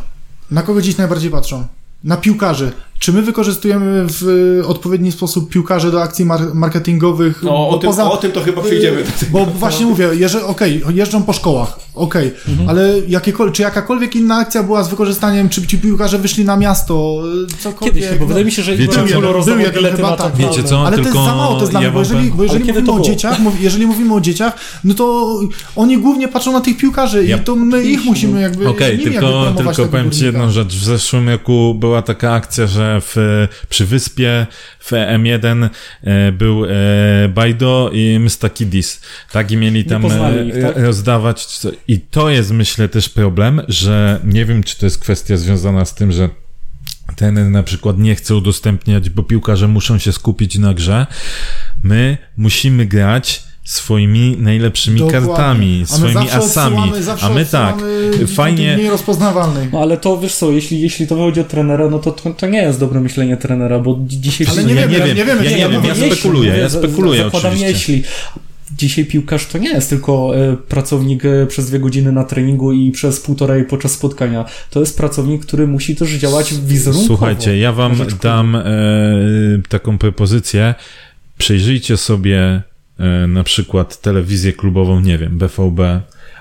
Na 0.51 0.63
kogo 0.63 0.83
dzieci 0.83 0.99
najbardziej 0.99 1.31
patrzą? 1.31 1.67
Na 2.05 2.17
piłkarzy. 2.17 2.73
Czy 3.01 3.13
my 3.13 3.23
wykorzystujemy 3.23 4.07
w 4.09 4.23
y, 4.63 4.67
odpowiedni 4.67 5.13
sposób 5.13 5.51
piłkarzy 5.51 5.91
do 5.91 6.03
akcji 6.03 6.25
mar- 6.25 6.55
marketingowych? 6.55 7.43
No, 7.43 7.69
o, 7.69 7.79
tym, 7.79 7.91
o 7.91 8.17
tym 8.17 8.33
to 8.33 8.41
chyba 8.41 8.63
przyjdziemy. 8.63 9.05
Bo 9.31 9.47
właśnie 9.47 9.87
mówię, 9.87 10.09
jeżeli, 10.13 10.45
okej, 10.45 10.83
jeżdżą 10.95 11.23
po 11.23 11.33
szkołach, 11.33 11.79
okej, 11.95 12.33
Mhm. 12.49 12.69
ale 12.69 12.93
jakiekolwiek, 13.09 13.55
czy 13.55 13.63
jakakolwiek 13.63 14.17
inna 14.17 14.37
akcja 14.37 14.63
była 14.63 14.83
z 14.83 14.89
wykorzystaniem, 14.89 15.49
czy 15.49 15.67
ci 15.67 15.79
piłkarze 15.79 16.19
wyszli 16.19 16.45
na 16.45 16.57
miasto, 16.57 17.23
y, 17.53 17.63
cokolwiek. 17.63 17.95
Kiedyś, 17.95 18.11
bo 18.19 18.21
no. 18.21 18.27
wydaje 18.27 18.45
mi 18.45 18.53
się, 18.53 18.63
że 18.63 18.77
Wiecie, 18.77 19.03
Był 19.21 19.33
rozdawał 19.33 19.61
jeden 19.61 19.75
bilety 19.75 19.97
chyba 19.97 20.17
tak, 20.17 20.19
tak 20.27 20.37
Wiecie 20.37 20.63
co? 20.63 20.81
Ale 20.87 20.91
to 20.97 21.03
jest 21.03 21.13
tylko 21.13 21.25
za 21.27 21.35
mało 21.35 21.55
to 21.55 21.61
jest 21.61 21.71
dla 21.73 21.81
ja 21.83 21.89
mnie, 21.89 21.95
bo 21.95 21.99
jeżeli, 22.01 22.31
bo 22.31 22.43
jeżeli 22.43 22.65
mówimy 22.65 22.87
to 22.87 22.95
o 22.95 23.01
dzieciach, 23.01 23.37
jeżeli 23.61 23.87
mówimy 23.87 24.15
o 24.15 24.21
dzieciach, 24.21 24.53
no 24.85 24.95
to 24.95 25.39
oni 25.77 25.99
głównie 25.99 26.29
patrzą 26.29 26.53
na 26.53 26.61
tych 26.61 26.77
piłkarzy 26.77 27.27
Ja- 27.27 27.37
i 27.37 27.41
to 27.41 27.57
my 27.57 27.85
ich 27.85 28.05
musimy 28.05 28.41
jakby 28.41 28.69
Okej, 28.69 28.99
jakby 28.99 29.11
tylko, 29.11 29.53
tylko 29.57 29.87
powiem 29.87 30.11
Ci 30.11 30.25
jedną 30.25 30.51
rzecz. 30.51 30.75
W 30.77 30.85
zeszłym 30.85 31.29
roku 31.29 31.75
była 31.75 32.03
taka 32.03 32.33
akcja, 32.33 32.67
że 32.67 32.90
w, 33.01 33.47
przy 33.69 33.87
Wyspie 33.87 34.47
w 34.81 34.91
M1 34.93 35.69
e, 36.03 36.33
był 36.33 36.65
e, 36.65 36.69
Bajdo 37.29 37.91
i 37.93 38.19
Mystakidis. 38.19 39.01
Tak, 39.33 39.51
i 39.51 39.57
mieli 39.57 39.85
tam 39.85 40.05
e, 40.05 40.45
ich, 40.45 40.63
tak? 40.63 40.77
rozdawać. 40.77 41.61
I 41.89 42.01
to 42.01 42.31
jest, 42.31 42.51
myślę, 42.51 42.89
też 42.89 43.09
problem, 43.09 43.63
że 43.69 44.21
nie 44.25 44.45
wiem, 44.45 44.63
czy 44.63 44.79
to 44.79 44.87
jest 44.87 44.99
kwestia 44.99 45.37
związana 45.37 45.85
z 45.85 45.95
tym, 45.95 46.13
że 46.13 46.29
trener 47.17 47.47
na 47.47 47.63
przykład 47.63 47.99
nie 47.99 48.15
chce 48.15 48.37
udostępniać, 48.37 49.11
bo 49.11 49.23
piłkarze 49.23 49.69
muszą 49.69 49.99
się 49.99 50.13
skupić 50.13 50.59
na 50.59 50.75
grze. 50.75 51.07
My 51.83 52.19
musimy 52.37 52.87
grać 52.87 53.50
swoimi 53.71 54.37
najlepszymi 54.39 54.99
Dokładnie. 55.01 55.29
kartami, 55.29 55.83
swoimi 55.87 56.15
zawsze 56.15 56.37
asami. 56.37 56.93
A 57.23 57.29
my 57.29 57.47
tak, 57.47 57.75
fajnie, 58.27 58.75
Mniej 58.77 58.91
rozpoznawalnych. 58.91 59.73
No 59.73 59.81
ale 59.81 59.97
to 59.97 60.19
wiesz 60.19 60.35
co, 60.35 60.51
jeśli, 60.51 60.81
jeśli 60.81 61.07
to 61.07 61.17
chodzi 61.17 61.41
o 61.41 61.45
trenera, 61.45 61.91
no 61.91 61.99
to, 61.99 62.11
to 62.13 62.31
to 62.35 62.47
nie 62.47 62.63
jest 62.63 62.81
dobre 62.81 63.01
myślenie 63.01 63.37
trenera, 63.37 63.79
bo 63.79 63.99
dzi- 64.07 64.21
dzisiaj 64.21 64.47
Ale 64.51 64.65
nie 64.65 64.75
ja 64.75 64.89
wiemy, 64.89 64.99
nie 64.99 65.07
wiem, 65.07 65.17
nie 65.17 65.25
wiemy, 65.25 65.45
ja 65.45 65.69
nie 65.69 65.73
wiem, 65.73 65.85
ja 65.85 66.15
spekuluję, 66.15 66.57
ja 66.57 66.69
spekuluję 66.69 67.25
zakładam 67.25 67.53
oczywiście. 67.53 67.93
jeśli. 67.93 68.03
Dzisiaj 68.77 69.05
piłkarz 69.05 69.47
to 69.47 69.59
nie 69.59 69.71
jest 69.71 69.91
tylko 69.91 70.37
e, 70.37 70.57
pracownik 70.57 71.25
e, 71.25 71.47
przez 71.47 71.67
dwie 71.71 71.79
godziny 71.79 72.13
na 72.13 72.25
treningu 72.25 72.73
i 72.73 72.91
przez 72.91 73.21
półtorej 73.21 73.65
podczas 73.65 73.93
spotkania. 73.93 74.45
To 74.71 74.81
jest 74.81 74.97
pracownik, 74.97 75.47
który 75.47 75.67
musi 75.67 75.97
też 75.97 76.11
działać 76.11 76.55
wizerunkowo. 76.55 77.07
Słuchajcie, 77.07 77.59
ja 77.59 77.73
wam 77.73 77.97
dam 78.23 78.57
e, 78.57 78.63
taką 79.69 79.99
propozycję. 79.99 80.75
Przejrzyjcie 81.39 81.97
sobie 81.97 82.63
na 83.29 83.45
przykład 83.45 84.01
telewizję 84.01 84.53
klubową, 84.53 85.01
nie 85.01 85.19
wiem, 85.19 85.39
BVB, 85.39 85.81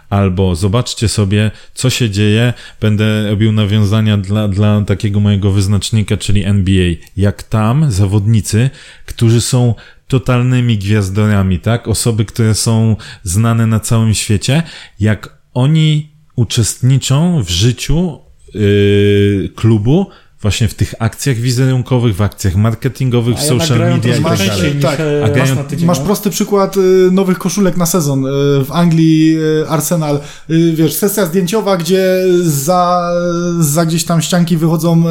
albo 0.09 0.55
zobaczcie 0.55 1.07
sobie, 1.07 1.51
co 1.73 1.89
się 1.89 2.09
dzieje. 2.09 2.53
Będę 2.81 3.29
robił 3.29 3.51
nawiązania 3.51 4.17
dla, 4.17 4.47
dla 4.47 4.81
takiego 4.81 5.19
mojego 5.19 5.51
wyznacznika, 5.51 6.17
czyli 6.17 6.43
NBA. 6.43 6.93
Jak 7.17 7.43
tam 7.43 7.91
zawodnicy, 7.91 8.69
którzy 9.05 9.41
są 9.41 9.75
totalnymi 10.07 10.77
gwiazdorami, 10.77 11.59
tak? 11.59 11.87
Osoby, 11.87 12.25
które 12.25 12.55
są 12.55 12.95
znane 13.23 13.67
na 13.67 13.79
całym 13.79 14.13
świecie, 14.13 14.63
jak 14.99 15.39
oni 15.53 16.09
uczestniczą 16.35 17.43
w 17.43 17.49
życiu 17.49 18.19
yy, 18.53 19.49
klubu 19.55 20.09
właśnie 20.41 20.67
w 20.67 20.73
tych 20.73 20.93
akcjach 20.99 21.37
wizerunkowych, 21.37 22.15
w 22.15 22.21
akcjach 22.21 22.55
marketingowych, 22.55 23.37
w 23.37 23.41
ja 23.41 23.47
social 23.47 23.79
media 23.79 24.17
i 24.17 24.23
tak 24.23 24.31
masz- 24.31 24.47
dalej. 24.47 24.75
tak. 24.81 24.99
A 25.25 25.29
grają-. 25.29 25.85
Masz 25.85 25.99
no. 25.99 26.05
prosty 26.05 26.29
przykład 26.29 26.77
y, 26.77 26.79
nowych 27.11 27.37
koszulek 27.37 27.77
na 27.77 27.85
sezon. 27.85 28.25
Y, 28.25 28.29
w 28.65 28.71
Anglii 28.71 29.37
y, 29.37 29.69
Arsenal, 29.69 30.19
wiesz, 30.73 30.93
sesja 30.93 31.25
zdjęciowa, 31.25 31.77
gdzie 31.77 32.23
za, 32.41 33.11
za 33.59 33.85
gdzieś 33.85 34.03
tam 34.03 34.21
ścianki 34.21 34.57
wychodzą 34.57 35.03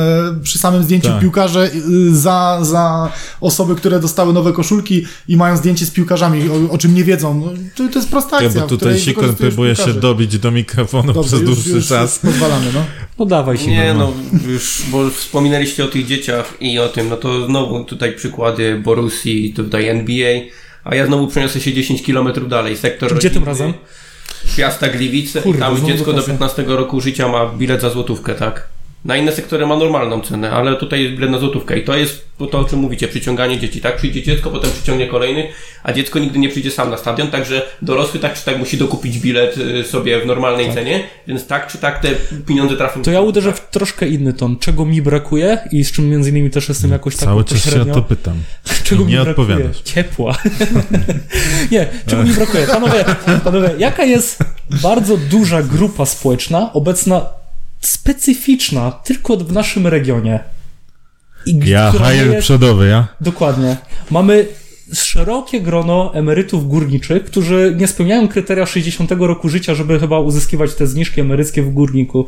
przy 0.43 0.59
samym 0.59 0.83
zdjęciu 0.83 1.09
Tak. 1.09 1.21
piłkarze, 1.21 1.71
za, 2.13 2.59
za 2.63 3.13
osoby, 3.41 3.75
które 3.75 4.01
dostały 4.01 4.33
nowe 4.33 4.53
koszulki 4.53 5.07
i 5.29 5.37
mają 5.37 5.57
zdjęcie 5.57 5.87
z 5.87 5.91
piłkarzami, 5.91 6.43
o, 6.51 6.73
o 6.73 6.79
czym 6.79 6.95
nie 6.95 7.05
wiedzą. 7.05 7.41
No, 7.41 7.53
to, 7.77 7.93
to 7.93 7.99
jest 7.99 8.11
prosta 8.11 8.43
Ja, 8.43 8.47
akcja. 8.47 8.61
bo 8.61 8.67
w 8.67 8.71
tutaj 8.71 8.99
wykorzystujesz 8.99 9.37
próbuje 9.55 9.77
się 9.77 9.95
dobić 9.95 10.39
do 10.39 10.51
mikrofonu 10.51 11.13
Dobrze, 11.13 11.29
przez 11.29 11.41
już, 11.41 11.51
dłuższy 11.51 11.71
już, 11.71 11.87
czas. 11.89 12.19
Pozwalamy, 12.19 12.67
no. 12.75 12.85
No 13.19 13.27
dawaj 13.27 13.59
się. 13.59 13.71
Nie, 13.71 13.95
no. 13.95 14.13
no 14.33 14.53
już, 14.53 14.83
bo 14.93 15.11
wspominaliście 15.19 15.85
o 15.85 15.89
tych 15.89 16.07
dzieciach 16.07 16.55
i 16.61 16.79
o 16.79 16.89
tym, 16.89 17.09
no 17.09 17.17
to 17.17 17.47
znowu 17.47 17.85
tutaj 17.85 18.13
przykłady 18.13 18.81
Borussii, 18.85 19.53
tutaj 19.53 19.89
NBA, 19.89 20.41
a 20.85 20.95
ja 20.95 21.07
znowu 21.07 21.27
przeniosę 21.27 21.61
się 21.61 21.73
10 21.73 22.03
km 22.03 22.49
dalej, 22.49 22.77
sektor 22.77 23.15
Gdzie 23.15 23.31
tym 23.31 23.45
razem? 23.45 23.73
Piasta 24.57 24.89
Gliwice 24.89 25.43
Kurde, 25.43 25.61
tam 25.61 25.87
dziecko 25.87 26.05
do 26.05 26.13
dotacja. 26.13 26.33
15 26.33 26.65
roku 26.67 27.01
życia 27.01 27.29
ma 27.29 27.47
bilet 27.47 27.81
za 27.81 27.91
złotówkę, 27.91 28.35
tak? 28.35 28.69
Na 29.09 29.17
inne 29.17 29.33
sektory 29.33 29.67
ma 29.67 29.77
normalną 29.77 30.21
cenę, 30.21 30.51
ale 30.51 30.77
tutaj 30.77 31.03
jest 31.03 31.15
bilet 31.15 31.31
na 31.31 31.39
złotówkę 31.39 31.79
i 31.79 31.85
to 31.85 31.97
jest 31.97 32.29
to, 32.51 32.59
o 32.59 32.65
czym 32.65 32.79
mówicie, 32.79 33.09
przyciąganie 33.09 33.59
dzieci, 33.59 33.81
tak? 33.81 33.97
Przyjdzie 33.97 34.23
dziecko, 34.23 34.51
potem 34.51 34.71
przyciągnie 34.71 35.07
kolejny, 35.07 35.49
a 35.83 35.93
dziecko 35.93 36.19
nigdy 36.19 36.39
nie 36.39 36.49
przyjdzie 36.49 36.71
sam 36.71 36.91
na 36.91 36.97
stadion, 36.97 37.31
także 37.31 37.63
dorosły 37.83 38.21
tak 38.21 38.35
czy 38.35 38.45
tak 38.45 38.59
musi 38.59 38.77
dokupić 38.77 39.19
bilet 39.19 39.59
y, 39.59 39.85
sobie 39.85 40.21
w 40.21 40.27
normalnej 40.27 40.75
cenie, 40.75 41.05
więc 41.27 41.47
tak 41.47 41.67
czy 41.67 41.79
tak 41.79 42.03
te 42.03 42.09
pieniądze 42.47 42.77
trafią. 42.77 43.03
To 43.03 43.11
ja 43.11 43.21
uderzę 43.21 43.53
w 43.53 43.71
troszkę 43.71 44.09
inny 44.09 44.33
ton. 44.33 44.59
Czego 44.59 44.85
mi 44.85 45.03
brakuje 45.03 45.59
i 45.73 45.85
z 45.85 45.93
czym 45.93 46.11
między 46.11 46.31
innymi 46.31 46.51
też 46.51 46.69
jestem 46.69 46.91
jakoś 46.91 47.17
tak 47.17 47.25
Cały 47.25 47.45
czas 47.45 47.65
się 47.65 47.87
to 47.87 48.03
pytam. 48.03 48.35
Czego 48.85 49.03
I 49.03 49.07
mi 49.07 49.13
nie 49.13 49.23
brakuje? 49.23 49.47
odpowiadasz. 49.47 49.83
Ciepła. 49.83 50.37
nie, 51.73 51.87
czego 52.07 52.23
mi 52.23 52.31
brakuje? 52.31 52.67
Panowie, 52.67 53.05
panowie, 53.45 53.71
jaka 53.79 54.05
jest 54.05 54.45
bardzo 54.83 55.17
duża 55.17 55.63
grupa 55.63 56.07
społeczna, 56.07 56.73
obecna, 56.73 57.38
specyficzna, 57.81 58.91
tylko 58.91 59.37
w 59.37 59.53
naszym 59.53 59.87
regionie? 59.87 60.41
I 61.47 61.59
Ja, 61.65 61.93
hajer 61.93 62.27
jest- 62.27 62.41
przodowy, 62.45 62.89
ja? 62.89 63.09
Dokładnie. 63.21 63.77
Mamy 64.11 64.47
szerokie 64.95 65.61
grono 65.61 66.15
emerytów 66.15 66.69
górniczych, 66.69 67.25
którzy 67.25 67.75
nie 67.79 67.87
spełniają 67.89 68.29
kryteria 68.29 68.67
60 68.67 69.11
roku 69.27 69.49
życia, 69.49 69.75
żeby 69.75 70.01
chyba 70.01 70.21
uzyskiwać 70.21 70.75
te 70.75 70.87
zniżki 70.87 71.21
emeryckie 71.21 71.63
w 71.63 71.71
górniku. 71.73 72.27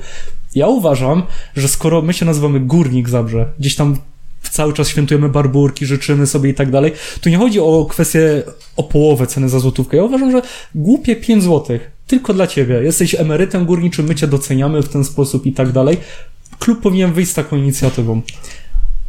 Ja 0.54 0.66
uważam, 0.66 1.22
że 1.56 1.68
skoro 1.68 2.02
my 2.02 2.12
się 2.12 2.26
nazywamy 2.26 2.60
Górnik 2.60 3.08
Zabrze, 3.08 3.46
gdzieś 3.58 3.76
tam 3.76 3.96
cały 4.50 4.72
czas 4.72 4.88
świętujemy 4.88 5.28
barburki, 5.28 5.86
życzymy 5.86 6.26
sobie 6.26 6.50
i 6.50 6.54
tak 6.54 6.70
dalej, 6.70 6.92
to 7.20 7.30
nie 7.30 7.38
chodzi 7.38 7.60
o 7.60 7.86
kwestię 7.90 8.42
o 8.76 8.82
połowę 8.82 9.26
ceny 9.26 9.48
za 9.48 9.58
złotówkę. 9.58 9.96
Ja 9.96 10.02
uważam, 10.04 10.30
że 10.30 10.42
głupie 10.74 11.16
5 11.16 11.42
złotych 11.42 11.90
tylko 12.10 12.34
dla 12.34 12.46
ciebie. 12.46 12.74
Jesteś 12.82 13.14
emerytem 13.14 13.64
górniczym, 13.64 14.06
my 14.06 14.14
cię 14.14 14.26
doceniamy 14.26 14.82
w 14.82 14.88
ten 14.88 15.04
sposób 15.04 15.46
i 15.46 15.52
tak 15.52 15.72
dalej. 15.72 15.96
Klub 16.58 16.80
powinien 16.80 17.12
wyjść 17.12 17.30
z 17.30 17.34
taką 17.34 17.56
inicjatywą. 17.56 18.22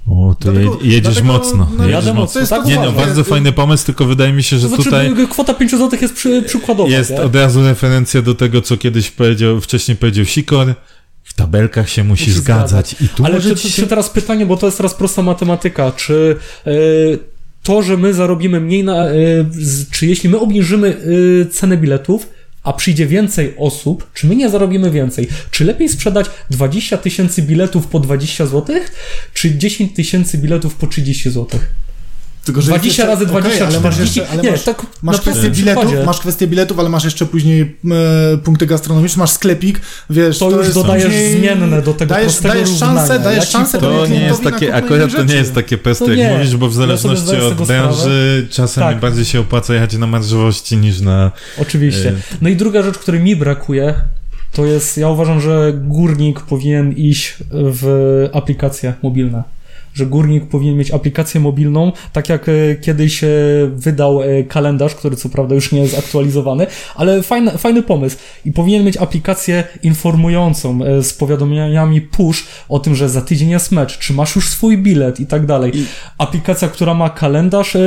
O, 0.07 0.35
to 0.39 0.51
Dlatego- 0.51 0.79
je, 0.81 0.91
jedziesz 0.93 1.13
dlatego, 1.13 1.33
mocno. 1.33 1.69
no, 1.77 1.83
jedziesz 1.83 2.05
jadę 2.05 2.13
mocno. 2.13 2.41
mocno, 2.41 2.57
tak 2.57 2.67
Nie 2.67 2.75
no, 2.75 2.91
bardzo 2.91 3.23
fajny 3.23 3.51
pomysł, 3.51 3.85
tylko 3.85 4.05
wydaje 4.05 4.33
mi 4.33 4.43
się, 4.43 4.57
że 4.57 4.69
To 4.69 4.75
znaczy, 4.75 4.83
tutaj 4.83 5.27
kwota 5.29 5.53
5 5.53 5.71
zł 5.71 5.99
jest 6.01 6.13
przy, 6.13 6.41
przykładowa. 6.41 6.89
jest 6.89 7.09
nie? 7.11 7.21
od 7.21 7.35
razu 7.35 7.63
referencja 7.63 8.21
do 8.21 8.35
tego, 8.35 8.61
co 8.61 8.77
kiedyś 8.77 9.11
powiedział, 9.11 9.61
wcześniej 9.61 9.97
powiedział 9.97 10.25
Sikor. 10.25 10.73
W 11.23 11.33
tabelkach 11.33 11.89
się 11.89 12.03
musi, 12.03 12.29
Musi 12.29 12.39
zgadzać. 12.39 12.95
I 13.01 13.09
tu 13.09 13.25
Ale 13.25 13.41
czy, 13.41 13.57
się... 13.57 13.69
czy 13.69 13.87
teraz 13.87 14.09
pytanie, 14.09 14.45
bo 14.45 14.57
to 14.57 14.65
jest 14.65 14.77
teraz 14.77 14.93
prosta 14.93 15.21
matematyka, 15.21 15.91
czy 15.91 16.35
e, 16.67 16.71
to, 17.63 17.81
że 17.81 17.97
my 17.97 18.13
zarobimy 18.13 18.59
mniej 18.59 18.83
na, 18.83 19.05
e, 19.05 19.13
czy 19.91 20.07
jeśli 20.07 20.29
my 20.29 20.39
obniżymy 20.39 20.97
e, 21.41 21.45
cenę 21.45 21.77
biletów, 21.77 22.27
a 22.63 22.73
przyjdzie 22.73 23.07
więcej 23.07 23.53
osób, 23.57 24.09
czy 24.13 24.27
my 24.27 24.35
nie 24.35 24.49
zarobimy 24.49 24.91
więcej? 24.91 25.27
Czy 25.51 25.65
lepiej 25.65 25.89
sprzedać 25.89 26.25
20 26.49 26.97
tysięcy 26.97 27.41
biletów 27.41 27.87
po 27.87 27.99
20 27.99 28.45
zł, 28.45 28.75
czy 29.33 29.55
10 29.57 29.95
tysięcy 29.95 30.37
biletów 30.37 30.75
po 30.75 30.87
30 30.87 31.29
zł? 31.29 31.59
Tylko, 32.45 32.61
że 32.61 32.67
20 32.67 32.87
jeszcze- 33.03 33.07
razy 33.13 33.25
20, 33.25 33.49
okej, 33.65 33.67
ale 33.67 33.79
masz 33.79 33.93
40. 33.93 34.19
jeszcze, 34.19 34.33
ale 34.33 34.43
nie, 34.43 34.51
masz, 34.51 34.63
tak 34.63 34.85
masz 35.03 35.21
kwestię 35.21 35.49
biletów, 35.49 35.83
przykładzie. 35.83 36.05
masz 36.05 36.19
kwestię 36.19 36.47
biletów, 36.47 36.79
ale 36.79 36.89
masz 36.89 37.03
jeszcze 37.03 37.25
później 37.25 37.61
e, 38.33 38.37
punkty 38.37 38.65
gastronomiczne, 38.65 39.19
masz 39.19 39.29
sklepik, 39.31 39.81
wiesz, 40.09 40.37
To 40.39 40.49
już 40.51 40.59
jest 40.63 40.73
dodajesz 40.73 41.05
później- 41.05 41.37
zmienne 41.37 41.81
do 41.81 41.93
tego 41.93 42.13
dajesz, 42.13 42.39
dajesz 42.39 42.69
równania. 42.69 42.99
szansę, 42.99 43.19
dajesz 43.19 43.45
Ja 43.45 43.49
szansę 43.51 43.79
To 43.79 44.07
nie 44.07 44.21
jest 44.21 44.43
takie, 44.43 44.75
akurat 44.75 45.11
to 45.15 45.23
nie 45.23 45.35
jest 45.35 45.53
takie 45.55 45.77
proste, 45.77 46.05
To 46.05 46.11
jak 46.13 46.29
nie. 46.31 46.37
mówisz, 46.37 46.55
bo 46.57 46.67
w 46.67 46.71
Ja 46.71 46.77
zależności 46.77 47.25
z 47.25 47.43
od 47.61 47.67
branży 47.67 48.47
czasem 48.51 48.83
Tak. 48.83 48.99
bardziej 48.99 49.25
się 49.25 49.39
opłaca 49.39 49.73
jechać 49.73 49.93
na 49.97 50.07
marżowości 50.07 50.77
niż 50.77 50.99
na... 51.01 51.31
Oczywiście. 51.57 52.09
Y- 52.09 52.15
No 52.41 52.49
i 52.49 52.55
druga 52.55 52.83
rzecz, 52.83 52.97
której 52.97 53.21
mi 53.21 53.35
brakuje, 53.35 53.93
to 54.51 54.65
jest, 54.65 54.97
ja 54.97 55.07
uważam, 55.09 55.41
że 55.41 55.73
górnik 55.75 56.39
powinien 56.41 56.91
iść 56.93 57.35
w 57.51 58.29
aplikacje 58.33 58.93
mobilne. 59.03 59.43
Że 59.93 60.05
górnik 60.05 60.45
powinien 60.45 60.77
mieć 60.77 60.91
aplikację 60.91 61.41
mobilną, 61.41 61.91
tak 62.13 62.29
jak 62.29 62.49
e, 62.49 62.75
kiedyś 62.75 63.23
e, 63.23 63.27
wydał 63.75 64.21
e, 64.21 64.43
kalendarz, 64.43 64.95
który 64.95 65.15
co 65.15 65.29
prawda 65.29 65.55
już 65.55 65.71
nie 65.71 65.81
jest 65.81 65.99
aktualizowany, 65.99 66.67
ale 66.95 67.23
fajny, 67.23 67.51
fajny 67.51 67.83
pomysł. 67.83 68.17
I 68.45 68.51
powinien 68.51 68.83
mieć 68.83 68.97
aplikację 68.97 69.63
informującą 69.83 70.79
z 71.01 71.13
powiadomieniami 71.13 72.01
push 72.01 72.47
o 72.69 72.79
tym, 72.79 72.95
że 72.95 73.09
za 73.09 73.21
tydzień 73.21 73.49
jest 73.49 73.71
mecz, 73.71 73.97
czy 73.97 74.13
masz 74.13 74.35
już 74.35 74.49
swój 74.49 74.77
bilet 74.77 75.19
i 75.19 75.25
tak 75.25 75.45
dalej. 75.45 75.71
Aplikacja, 76.17 76.67
która 76.67 76.93
ma 76.93 77.09
kalendarz 77.09 77.75
e, 77.75 77.79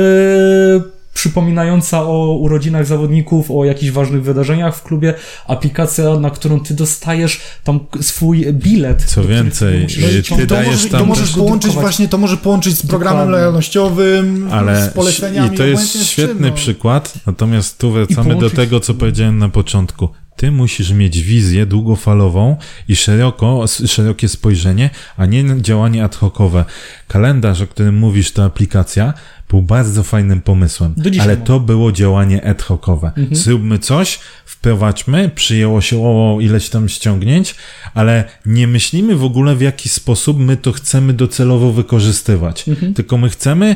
przypominająca 1.15 2.03
o 2.03 2.37
urodzinach 2.39 2.85
zawodników, 2.85 3.51
o 3.51 3.65
jakichś 3.65 3.91
ważnych 3.91 4.23
wydarzeniach 4.23 4.75
w 4.75 4.83
klubie, 4.83 5.13
aplikacja, 5.47 6.19
na 6.19 6.29
którą 6.29 6.59
ty 6.59 6.73
dostajesz 6.73 7.41
tam 7.63 7.79
swój 8.01 8.53
bilet. 8.53 9.03
Co 9.03 9.23
więcej, 9.23 9.83
y, 9.83 10.23
ty 10.23 10.47
to 10.47 10.55
dajesz 10.55 10.67
możesz, 10.67 10.91
tam 10.91 10.99
to 10.99 11.05
możesz 11.05 11.31
połączyć 11.31 11.73
właśnie, 11.73 12.07
to 12.07 12.17
może 12.17 12.37
połączyć 12.37 12.77
z 12.77 12.85
programem 12.85 13.17
Dokładnie. 13.17 13.31
lojalnościowym, 13.31 14.49
Ale 14.51 14.89
z 14.89 14.93
poleceniami. 14.93 15.53
i 15.53 15.57
to 15.57 15.65
jest 15.65 16.05
świetny 16.05 16.33
czym, 16.35 16.49
no. 16.49 16.55
przykład, 16.55 17.13
natomiast 17.25 17.77
tu 17.77 17.91
wracamy 17.91 18.35
do 18.35 18.49
tego, 18.49 18.79
co 18.79 18.93
powiedziałem 18.93 19.37
na 19.37 19.49
początku. 19.49 20.09
Ty 20.35 20.51
musisz 20.51 20.91
mieć 20.91 21.21
wizję 21.21 21.65
długofalową 21.65 22.57
i 22.87 22.95
szeroko, 22.95 23.65
szerokie 23.87 24.27
spojrzenie, 24.29 24.89
a 25.17 25.25
nie 25.25 25.61
działanie 25.61 26.03
ad 26.03 26.15
hocowe. 26.15 26.65
Kalendarz, 27.07 27.61
o 27.61 27.67
którym 27.67 27.97
mówisz, 27.97 28.31
ta 28.31 28.43
aplikacja, 28.43 29.13
był 29.49 29.61
bardzo 29.61 30.03
fajnym 30.03 30.41
pomysłem, 30.41 30.95
ale 31.19 31.37
to 31.37 31.59
było 31.59 31.91
działanie 31.91 32.45
ad 32.45 32.61
hocowe. 32.61 33.11
Zróbmy 33.31 33.79
coś, 33.79 34.19
wprowadźmy, 34.45 35.29
przyjęło 35.35 35.81
się 35.81 36.03
o 36.03 36.37
ileś 36.41 36.69
tam 36.69 36.89
ściągnięć, 36.89 37.55
ale 37.93 38.23
nie 38.45 38.67
myślimy 38.67 39.15
w 39.15 39.23
ogóle 39.23 39.55
w 39.55 39.61
jaki 39.61 39.89
sposób 39.89 40.39
my 40.39 40.57
to 40.57 40.71
chcemy 40.71 41.13
docelowo 41.13 41.71
wykorzystywać. 41.71 42.65
Tylko 42.95 43.17
my 43.17 43.29
chcemy 43.29 43.75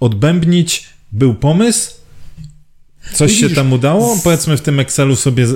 odbębnić, 0.00 0.86
był 1.12 1.34
pomysł, 1.34 1.97
coś 3.12 3.32
się 3.32 3.50
tam 3.50 3.72
udało, 3.72 4.18
powiedzmy 4.24 4.56
w 4.56 4.60
tym 4.60 4.80
Excelu 4.80 5.16
sobie 5.16 5.44
e, 5.44 5.48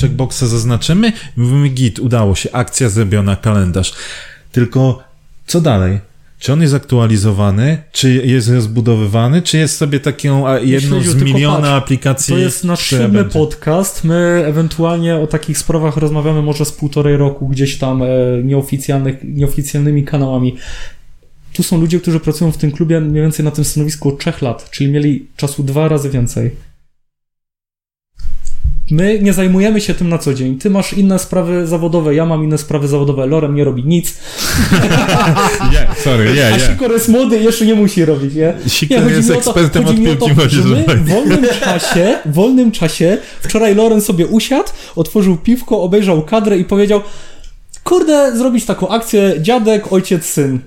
checkboxa 0.00 0.46
zaznaczymy, 0.46 1.12
mówimy 1.36 1.68
git, 1.68 1.98
udało 1.98 2.34
się, 2.34 2.52
akcja 2.52 2.88
zrobiona, 2.88 3.36
kalendarz. 3.36 3.92
Tylko 4.52 5.02
co 5.46 5.60
dalej? 5.60 6.00
Czy 6.38 6.52
on 6.52 6.62
jest 6.62 6.74
aktualizowany, 6.74 7.78
czy 7.92 8.14
jest 8.14 8.48
rozbudowywany, 8.48 9.42
czy 9.42 9.58
jest 9.58 9.76
sobie 9.76 10.00
taką 10.00 10.56
jedną 10.56 11.02
Śledziu, 11.02 11.18
z 11.18 11.22
miliona 11.22 11.56
patrz, 11.56 11.68
aplikacji? 11.68 12.34
To 12.34 12.38
jest 12.38 12.64
nasz 12.64 12.86
siódmy 12.86 13.24
podcast. 13.24 14.04
My 14.04 14.42
ewentualnie 14.46 15.16
o 15.16 15.26
takich 15.26 15.58
sprawach 15.58 15.96
rozmawiamy 15.96 16.42
może 16.42 16.64
z 16.64 16.72
półtorej 16.72 17.16
roku 17.16 17.48
gdzieś 17.48 17.78
tam 17.78 18.02
e, 18.02 18.06
nieoficjalnych, 18.42 19.16
nieoficjalnymi 19.24 20.04
kanałami. 20.04 20.56
Tu 21.52 21.62
są 21.62 21.80
ludzie, 21.80 22.00
którzy 22.00 22.20
pracują 22.20 22.52
w 22.52 22.56
tym 22.56 22.72
klubie 22.72 23.00
mniej 23.00 23.22
więcej 23.22 23.44
na 23.44 23.50
tym 23.50 23.64
stanowisku 23.64 24.08
od 24.08 24.18
trzech 24.18 24.42
lat, 24.42 24.70
czyli 24.70 24.90
mieli 24.90 25.26
czasu 25.36 25.62
dwa 25.62 25.88
razy 25.88 26.10
więcej. 26.10 26.50
My 28.90 29.18
nie 29.22 29.32
zajmujemy 29.32 29.80
się 29.80 29.94
tym 29.94 30.08
na 30.08 30.18
co 30.18 30.34
dzień. 30.34 30.58
Ty 30.58 30.70
masz 30.70 30.92
inne 30.92 31.18
sprawy 31.18 31.66
zawodowe, 31.66 32.14
ja 32.14 32.26
mam 32.26 32.44
inne 32.44 32.58
sprawy 32.58 32.88
zawodowe. 32.88 33.26
Lorem 33.26 33.54
nie 33.54 33.64
robi 33.64 33.84
nic. 33.84 34.14
Yeah, 35.72 35.98
sorry, 35.98 36.24
yeah, 36.24 36.54
A 36.54 36.56
yeah. 36.56 36.70
Sikor 36.70 36.92
jest 36.92 37.08
młody 37.08 37.38
jeszcze 37.38 37.66
nie 37.66 37.74
musi 37.74 38.04
robić, 38.04 38.34
nie? 38.34 38.54
Sikor 38.66 39.10
jest 39.10 39.30
ekspertem 39.30 39.86
od 39.86 39.96
piłki 39.96 40.34
to, 40.36 40.48
że 40.48 40.62
my 40.62 40.84
w 40.96 41.08
wolnym 41.08 41.46
czasie, 41.60 42.18
w 42.24 42.32
wolnym 42.32 42.72
czasie, 42.72 43.18
wczoraj 43.40 43.74
Loren 43.74 44.00
sobie 44.00 44.26
usiadł, 44.26 44.68
otworzył 44.96 45.36
piwko, 45.36 45.82
obejrzał 45.82 46.22
kadrę 46.22 46.58
i 46.58 46.64
powiedział 46.64 47.00
kurde, 47.84 48.36
zrobić 48.36 48.64
taką 48.64 48.88
akcję 48.88 49.34
dziadek, 49.40 49.92
ojciec, 49.92 50.26
syn. 50.26 50.58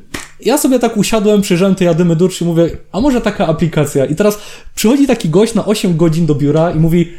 Ja 0.45 0.57
sobie 0.57 0.80
tak 0.80 0.97
usiadłem, 0.97 1.41
przyjrzałem 1.41 1.76
tej 1.76 1.86
Jadymy 1.86 2.15
Durczy 2.15 2.43
i 2.43 2.47
mówię, 2.47 2.70
a 2.91 3.01
może 3.01 3.22
taka 3.22 3.47
aplikacja? 3.47 4.05
I 4.05 4.15
teraz 4.15 4.39
przychodzi 4.76 5.07
taki 5.07 5.30
gość 5.30 5.53
na 5.53 5.65
8 5.65 5.97
godzin 5.97 6.26
do 6.26 6.36
biura 6.36 6.72
i 6.72 6.80
mówi, 6.80 7.13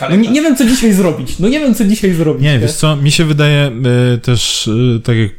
no 0.00 0.16
nie, 0.16 0.30
nie 0.30 0.42
wiem 0.42 0.56
co 0.56 0.64
dzisiaj 0.64 0.92
zrobić, 0.92 1.38
no 1.38 1.48
nie 1.48 1.60
wiem 1.60 1.74
co 1.74 1.84
dzisiaj 1.84 2.14
zrobić. 2.14 2.42
Nie, 2.42 2.58
wiesz 2.58 2.72
co, 2.72 2.96
mi 2.96 3.10
się 3.10 3.24
wydaje 3.24 3.70
y, 4.14 4.18
też, 4.18 4.66
y, 4.66 5.00
tak 5.04 5.16
jak 5.16 5.30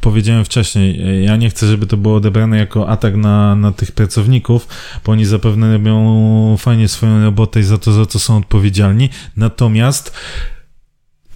powiedziałem 0.00 0.44
wcześniej, 0.44 1.08
y, 1.08 1.22
ja 1.22 1.36
nie 1.36 1.50
chcę, 1.50 1.66
żeby 1.66 1.86
to 1.86 1.96
było 1.96 2.16
odebrane 2.16 2.58
jako 2.58 2.88
atak 2.88 3.16
na, 3.16 3.56
na 3.56 3.72
tych 3.72 3.92
pracowników, 3.92 4.68
bo 5.04 5.12
oni 5.12 5.24
zapewne 5.24 5.72
robią 5.72 6.56
fajnie 6.58 6.88
swoją 6.88 7.24
robotę 7.24 7.60
i 7.60 7.62
za 7.62 7.78
to, 7.78 7.92
za 7.92 8.06
co 8.06 8.18
są 8.18 8.36
odpowiedzialni. 8.36 9.08
Natomiast 9.36 10.12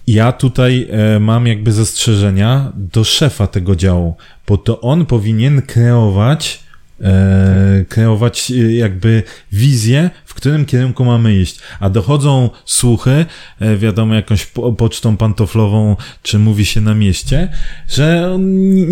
ja 0.07 0.31
tutaj 0.31 0.87
mam 1.19 1.47
jakby 1.47 1.71
zastrzeżenia 1.71 2.71
do 2.75 3.03
szefa 3.03 3.47
tego 3.47 3.75
działu, 3.75 4.15
bo 4.47 4.57
to 4.57 4.81
on 4.81 5.05
powinien 5.05 5.61
kreować 5.61 6.63
e, 7.01 7.85
kreować 7.89 8.51
e, 8.51 8.73
jakby 8.73 9.23
wizję, 9.51 10.09
w 10.25 10.33
którym 10.33 10.65
kierunku 10.65 11.05
mamy 11.05 11.35
iść. 11.35 11.59
A 11.79 11.89
dochodzą 11.89 12.49
słuchy, 12.65 13.25
e, 13.59 13.77
wiadomo, 13.77 14.15
jakąś 14.15 14.45
po, 14.45 14.73
pocztą 14.73 15.17
pantoflową, 15.17 15.95
czy 16.23 16.39
mówi 16.39 16.65
się 16.65 16.81
na 16.81 16.95
mieście, 16.95 17.49
że 17.87 18.31
on 18.35 18.41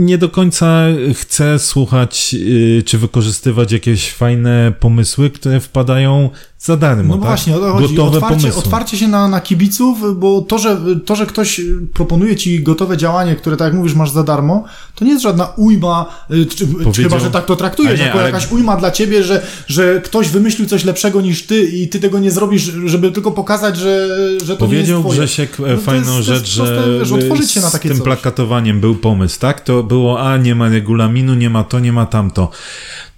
nie 0.05 0.17
do 0.17 0.29
końca 0.29 0.85
chce 1.13 1.59
słuchać, 1.59 2.35
e, 2.79 2.81
czy 2.81 2.97
wykorzystywać 2.97 3.71
jakieś 3.71 4.11
fajne 4.11 4.73
pomysły, 4.79 5.29
które 5.29 5.59
wpadają 5.59 6.29
za 6.59 6.77
darmo. 6.77 7.03
No 7.03 7.13
tak? 7.13 7.27
właśnie, 7.27 7.55
o 7.55 7.59
to 7.59 7.73
chodzi. 7.73 7.95
Gotowe 7.95 8.17
Otwarcie, 8.17 8.37
pomysły. 8.37 8.63
otwarcie 8.63 8.97
się 8.97 9.07
na, 9.07 9.27
na 9.27 9.41
kibiców, 9.41 10.19
bo 10.19 10.41
to 10.41 10.57
że, 10.57 10.77
to, 11.05 11.15
że 11.15 11.25
ktoś 11.25 11.61
proponuje 11.93 12.35
ci 12.35 12.63
gotowe 12.63 12.97
działanie, 12.97 13.35
które, 13.35 13.57
tak 13.57 13.65
jak 13.65 13.73
mówisz, 13.73 13.93
masz 13.93 14.11
za 14.11 14.23
darmo, 14.23 14.63
to 14.95 15.05
nie 15.05 15.11
jest 15.11 15.23
żadna 15.23 15.45
ujma, 15.57 16.05
y, 16.31 16.45
czy, 16.45 16.67
chyba, 17.03 17.19
że 17.19 17.31
tak 17.31 17.45
to 17.45 17.55
traktujesz, 17.55 17.98
nie, 17.99 18.05
jako 18.05 18.17
ale- 18.19 18.27
jakaś 18.27 18.51
ujma 18.51 18.77
dla 18.77 18.91
ciebie, 18.91 19.23
że, 19.23 19.41
że 19.67 20.01
ktoś 20.05 20.29
wymyślił 20.29 20.67
coś 20.67 20.83
lepszego 20.85 21.21
niż 21.21 21.43
ty 21.45 21.61
i 21.63 21.87
ty 21.87 21.99
tego 21.99 22.19
nie 22.19 22.31
zrobisz, 22.31 22.61
żeby 22.85 23.11
tylko 23.11 23.31
pokazać, 23.31 23.77
że, 23.77 24.07
że 24.45 24.53
to 24.57 24.65
Powiedział 24.65 24.99
nie 24.99 25.03
jest 25.07 25.15
twoje. 25.15 25.19
Grzesiek 25.19 25.59
e, 25.59 25.61
No 25.61 25.67
to 25.75 25.81
fajną 25.81 26.15
jest- 26.17 26.27
to 26.27 26.33
jest 26.33 26.45
rzecz, 26.45 26.55
że 26.67 26.83
wiesz, 26.99 27.11
otworzyć 27.11 27.51
się 27.51 27.61
na 27.61 27.69
z 27.69 27.71
takie 27.71 27.89
tym 27.89 27.97
coś. 27.97 28.05
plakatowaniem 28.05 28.79
był 28.79 28.95
pomysł, 28.95 29.39
tak? 29.39 29.61
To 29.61 29.83
było, 29.83 30.21
a 30.21 30.37
nie 30.37 30.55
ma 30.55 30.69
regulaminu, 30.69 31.35
nie 31.35 31.49
ma 31.49 31.63
to, 31.63 31.79
nie 31.79 31.93
ma 31.93 32.05
tamto. 32.05 32.51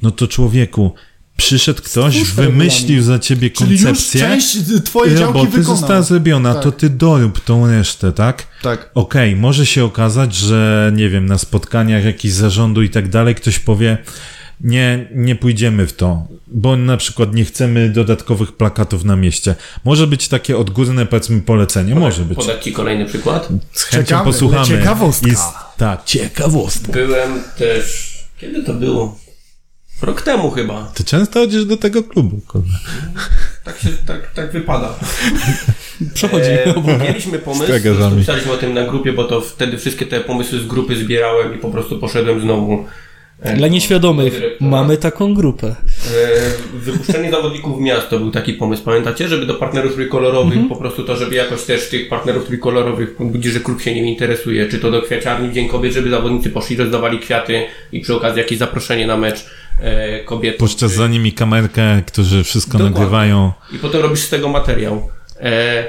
No 0.02 0.12
to 0.12 0.28
człowieku, 0.28 0.94
przyszedł 1.38 1.82
ktoś, 1.82 2.14
Stwórz 2.14 2.32
wymyślił 2.34 3.02
za 3.04 3.20
ciebie 3.20 3.50
Czyli 3.50 3.72
już 3.72 3.84
koncepcję, 3.84 4.22
część 4.22 4.58
twojej 4.86 5.16
działki 5.18 5.38
roboty 5.40 5.58
wykonał. 5.58 5.78
została 5.78 6.02
zrobiona, 6.02 6.54
Tak. 6.54 6.64
to 6.64 6.72
ty 6.72 6.90
dorób 6.90 7.40
tą 7.40 7.68
resztę, 7.68 8.12
tak? 8.12 8.48
Tak. 8.62 8.92
Okej, 8.94 9.36
może 9.36 9.66
się 9.66 9.86
okazać, 9.86 10.36
że 10.36 10.92
nie 10.96 11.10
wiem, 11.10 11.26
na 11.26 11.38
spotkaniach 11.38 12.06
jakichś 12.06 12.34
zarządu 12.34 12.82
i 12.82 12.90
tak 12.90 13.10
dalej 13.10 13.36
ktoś 13.36 13.60
powie, 13.60 13.98
nie, 14.64 15.08
nie 15.16 15.36
pójdziemy 15.36 15.88
w 15.88 15.94
to, 15.94 16.24
bo 16.48 16.76
na 16.78 16.98
przykład 16.98 17.34
nie 17.34 17.46
chcemy 17.46 17.90
dodatkowych 17.90 18.52
plakatów 18.52 19.04
na 19.04 19.16
mieście. 19.16 19.56
Może 19.86 20.08
być 20.08 20.28
takie 20.28 20.58
odgórne, 20.58 21.06
powiedzmy, 21.06 21.42
polecenie, 21.42 21.96
może 21.96 22.24
być. 22.26 22.38
Podać 22.38 22.64
Ci 22.64 22.74
kolejny 22.74 23.06
przykład. 23.06 23.50
Z 23.72 23.84
chęcią 23.84 24.06
Czekamy, 24.06 24.26
posłuchamy. 24.26 24.68
ciekawostka. 24.68 25.36
Z- 25.36 25.78
tak, 25.78 26.06
ciekawostka. 26.06 26.92
Byłem 26.94 27.44
też... 27.58 28.12
Kiedy 28.40 28.64
to 28.64 28.74
było? 28.74 29.20
Rok 30.02 30.22
temu 30.22 30.52
chyba. 30.52 30.92
Ty 30.94 31.04
często 31.04 31.40
chodzisz 31.40 31.66
do 31.66 31.78
tego 31.78 32.04
klubu, 32.04 32.40
kurde. 32.48 32.70
Tak 33.64 33.80
się, 33.80 33.90
tak, 34.06 34.32
tak 34.34 34.52
wypada. 34.52 34.94
Przechodzi. 36.14 36.50
E, 36.50 36.74
mieliśmy 37.00 37.40
pomysł, 37.40 37.72
pisaliśmy 38.18 38.52
o 38.52 38.58
tym 38.58 38.74
na 38.74 38.84
grupie, 38.84 39.14
bo 39.14 39.24
to 39.24 39.42
wtedy 39.42 39.78
wszystkie 39.78 40.06
te 40.06 40.22
pomysły 40.22 40.60
z 40.60 40.68
grupy 40.68 40.96
zbierałem 40.96 41.56
i 41.56 41.58
po 41.58 41.70
prostu 41.70 42.00
poszedłem 42.00 42.42
znowu. 42.42 42.86
E, 43.42 43.56
Dla 43.58 43.68
do- 43.68 43.74
nieświadomych, 43.74 44.34
do 44.34 44.40
dyrektora. 44.40 44.72
mamy 44.72 44.98
taką 44.98 45.34
grupę. 45.34 45.68
E, 45.68 46.78
Wypuszczenie 46.78 47.32
zawodników 47.32 47.78
w 47.78 47.82
miasto 47.82 48.20
był 48.20 48.32
taki 48.32 48.54
pomysł, 48.54 48.84
pamiętacie? 48.84 49.28
Żeby 49.28 49.46
do 49.46 49.54
partnerów 49.54 49.94
trójkolorowych, 49.94 50.54
Mhm. 50.54 50.70
po 50.70 50.76
prostu 50.76 51.04
to, 51.04 51.16
żeby 51.18 51.36
jakoś 51.36 51.64
też 51.64 51.90
tych 51.90 52.10
partnerów 52.10 52.46
trójkolorowych 52.46 53.16
budzić, 53.20 53.54
że 53.54 53.60
klub 53.60 53.82
się 53.82 53.96
nim 53.96 54.06
interesuje, 54.06 54.66
czy 54.70 54.80
to 54.80 54.92
do 54.92 55.02
kwiaciarni 55.02 55.50
w 55.50 55.54
Dzień 55.54 55.70
Kobiet, 55.70 55.94
żeby 55.94 56.10
zawodnicy 56.10 56.50
poszli, 56.50 56.76
rozdawali 56.78 57.20
kwiaty 57.20 57.64
i 57.92 58.00
przy 58.02 58.16
okazji 58.16 58.40
jakieś 58.42 58.58
zaproszenie 58.58 59.08
na 59.08 59.18
mecz 59.18 59.46
e, 59.80 60.20
kobiet. 60.24 60.58
Puszczasz 60.58 60.92
za 60.92 61.08
nimi 61.08 61.34
kamerkę, 61.34 62.02
którzy 62.08 62.44
wszystko 62.44 62.72
Dokładnie. 62.78 63.00
nagrywają. 63.00 63.52
I 63.76 63.78
potem 63.80 64.02
robisz 64.02 64.20
z 64.20 64.30
tego 64.30 64.50
materiał. 64.50 65.10
E, 65.40 65.84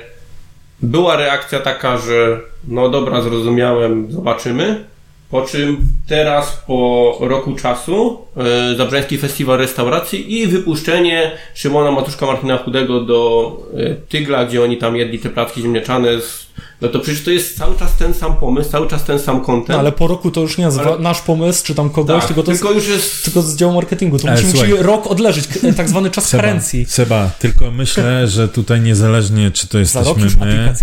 była 0.82 1.16
reakcja 1.16 1.60
taka, 1.60 1.98
że 1.98 2.40
no 2.68 2.88
dobra, 2.88 3.22
zrozumiałem, 3.22 4.12
zobaczymy. 4.12 4.84
Po 5.32 5.42
czym 5.42 5.88
teraz 6.06 6.62
po 6.66 7.16
roku 7.20 7.56
czasu 7.56 8.18
e, 8.36 8.76
Zabrzeński 8.76 9.18
Festiwal 9.18 9.58
Restauracji 9.58 10.40
i 10.40 10.46
wypuszczenie 10.46 11.30
Szymona 11.54 11.90
Matuszka 11.90 12.26
Martina 12.26 12.58
Chudego 12.58 13.00
do 13.00 13.52
e, 13.76 13.94
Tygla, 13.94 14.44
gdzie 14.44 14.62
oni 14.62 14.78
tam 14.78 14.96
jedli 14.96 15.18
te 15.18 15.30
placki 15.30 15.62
ziemniaczane. 15.62 16.20
Z, 16.20 16.46
no 16.80 16.88
to 16.88 17.00
przecież 17.00 17.24
to 17.24 17.30
jest 17.30 17.58
cały 17.58 17.78
czas 17.78 17.96
ten 17.96 18.14
sam 18.14 18.36
pomysł, 18.36 18.70
cały 18.70 18.88
czas 18.88 19.04
ten 19.04 19.18
sam 19.18 19.40
content. 19.40 19.68
No, 19.68 19.78
ale 19.78 19.92
po 19.92 20.06
roku 20.06 20.30
to 20.30 20.40
już 20.40 20.58
nie 20.58 20.64
jest 20.64 20.78
Ale- 20.78 20.98
nasz 20.98 21.20
pomysł, 21.20 21.66
czy 21.66 21.74
tam 21.74 21.90
kogoś, 21.90 22.18
tak, 22.18 22.26
tylko 22.26 22.42
to 22.42 22.50
jest 22.50 22.62
tylko 22.62 22.74
już 22.74 22.88
jest 22.88 23.24
tylko 23.24 23.42
z 23.42 23.56
działu 23.56 23.74
marketingu. 23.74 24.18
To 24.18 24.28
musi, 24.28 24.72
rok 24.78 25.06
odleżeć, 25.06 25.44
tak 25.76 25.88
zwany 25.88 26.10
czas 26.10 26.28
Seba, 26.28 26.42
karencji. 26.42 26.84
Seba, 26.84 27.30
tylko 27.38 27.70
myślę, 27.70 28.28
że 28.28 28.48
tutaj 28.48 28.80
niezależnie, 28.80 29.50
czy 29.50 29.68
to 29.68 29.78
jesteśmy 29.78 30.26
my, 30.40 30.74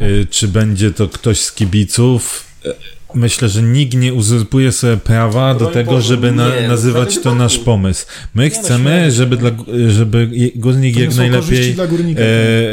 y, 0.00 0.26
czy 0.30 0.48
będzie 0.48 0.90
to 0.90 1.08
ktoś 1.08 1.40
z 1.40 1.52
kibiców, 1.52 2.44
y, 2.66 2.95
myślę, 3.14 3.48
że 3.48 3.62
nikt 3.62 3.94
nie 3.94 4.14
uzurpuje 4.14 4.72
sobie 4.72 4.96
prawa 4.96 5.54
do 5.54 5.66
tego, 5.66 6.00
żeby 6.00 6.32
na, 6.32 6.50
w 6.50 6.68
nazywać 6.68 7.18
to 7.18 7.34
nasz 7.34 7.58
pomysł. 7.58 8.06
My 8.34 8.50
chcemy, 8.50 8.90
śmiało. 8.90 9.10
żeby, 9.10 9.36
dla, 9.36 9.50
żeby 9.88 10.30
górnik 10.54 10.96
jak 10.96 11.14
najlepiej 11.14 11.76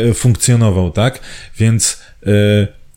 e, 0.10 0.14
funkcjonował, 0.14 0.92
tak? 0.92 1.20
Więc 1.60 2.02
e, 2.26 2.32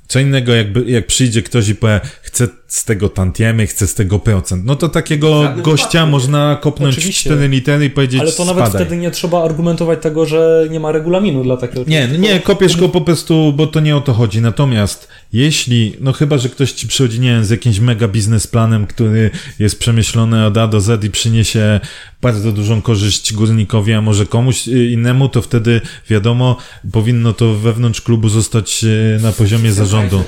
co 0.08 0.20
innego, 0.20 0.54
jakby, 0.54 0.90
jak 0.90 1.06
przyjdzie 1.06 1.42
ktoś 1.42 1.68
i 1.68 1.74
powie, 1.74 2.00
chce 2.22 2.48
z 2.68 2.84
tego 2.84 3.08
tantiemy, 3.08 3.66
chce 3.66 3.86
z 3.86 3.94
tego 3.94 4.18
procent, 4.18 4.64
no 4.64 4.76
to 4.76 4.88
takiego 4.88 5.42
żadnym 5.42 5.64
gościa 5.64 5.86
wypadku. 5.88 6.10
można 6.10 6.58
kopnąć 6.60 6.94
Oczywiście. 6.98 7.30
w 7.30 7.32
cztery 7.32 7.48
litery 7.48 7.84
i 7.84 7.90
powiedzieć 7.90 8.20
Ale 8.20 8.32
to 8.32 8.44
nawet 8.44 8.64
spadaj. 8.64 8.80
wtedy 8.86 9.00
nie 9.00 9.10
trzeba 9.10 9.44
argumentować 9.44 10.02
tego, 10.02 10.26
że 10.26 10.66
nie 10.70 10.80
ma 10.80 10.92
regulaminu 10.92 11.42
dla 11.42 11.56
takiego 11.56 11.84
Nie, 11.86 12.02
czegoś. 12.02 12.18
nie, 12.18 12.40
kopiesz 12.40 12.76
go 12.76 12.88
po 12.88 13.00
prostu, 13.00 13.52
bo 13.56 13.66
to 13.66 13.80
nie 13.80 13.96
o 13.96 14.00
to 14.00 14.12
chodzi. 14.14 14.40
Natomiast 14.40 15.08
jeśli, 15.32 15.96
no 16.00 16.12
chyba, 16.12 16.38
że 16.38 16.48
ktoś 16.48 16.72
ci 16.72 16.88
przychodzi, 16.88 17.20
nie 17.20 17.28
wiem, 17.30 17.44
z 17.44 17.50
jakimś 17.50 17.78
mega 17.80 18.08
biznesplanem, 18.08 18.86
który 18.86 19.30
jest 19.58 19.78
przemyślony 19.78 20.46
od 20.46 20.56
A 20.56 20.66
do 20.68 20.80
Z 20.80 21.04
i 21.04 21.10
przyniesie 21.10 21.80
bardzo 22.22 22.52
dużą 22.52 22.82
korzyść 22.82 23.32
górnikowi, 23.32 23.92
a 23.92 24.00
może 24.00 24.26
komuś 24.26 24.68
y, 24.68 24.90
innemu, 24.90 25.28
to 25.28 25.42
wtedy 25.42 25.80
wiadomo, 26.10 26.56
powinno 26.92 27.32
to 27.32 27.54
wewnątrz 27.54 28.00
klubu 28.00 28.28
zostać 28.28 28.84
y, 28.84 29.18
na 29.22 29.32
poziomie 29.32 29.72
zarządu. 29.72 30.22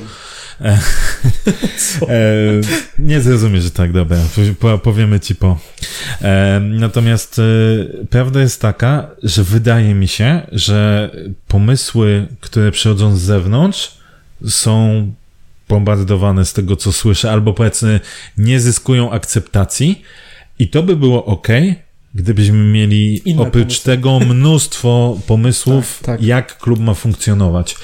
E, 0.60 0.78
e, 2.08 2.60
nie 2.98 3.20
zrozumiesz, 3.20 3.64
że 3.64 3.70
tak, 3.70 3.92
dobra, 3.92 4.18
po, 4.60 4.78
powiemy 4.78 5.20
ci 5.20 5.34
po. 5.34 5.58
E, 6.22 6.60
natomiast 6.64 7.38
e, 7.38 7.42
prawda 8.10 8.40
jest 8.40 8.60
taka, 8.60 9.10
że 9.22 9.44
wydaje 9.44 9.94
mi 9.94 10.08
się, 10.08 10.40
że 10.52 11.10
pomysły, 11.48 12.26
które 12.40 12.70
przychodzą 12.70 13.16
z 13.16 13.20
zewnątrz, 13.20 13.98
są 14.48 15.12
bombardowane 15.68 16.44
z 16.44 16.52
tego, 16.52 16.76
co 16.76 16.92
słyszę, 16.92 17.30
albo 17.30 17.54
powiedzmy, 17.54 18.00
nie 18.38 18.60
zyskują 18.60 19.10
akceptacji, 19.12 20.02
i 20.58 20.68
to 20.68 20.82
by 20.82 20.96
było 20.96 21.24
ok, 21.24 21.48
gdybyśmy 22.14 22.58
mieli 22.58 23.30
Inne 23.30 23.42
oprócz 23.42 23.64
pomysły. 23.64 23.84
tego 23.96 24.20
mnóstwo 24.20 25.20
pomysłów, 25.26 25.98
Tak, 26.02 26.06
tak. 26.06 26.22
jak 26.26 26.58
klub 26.58 26.80
ma 26.80 26.94
funkcjonować 26.94 27.76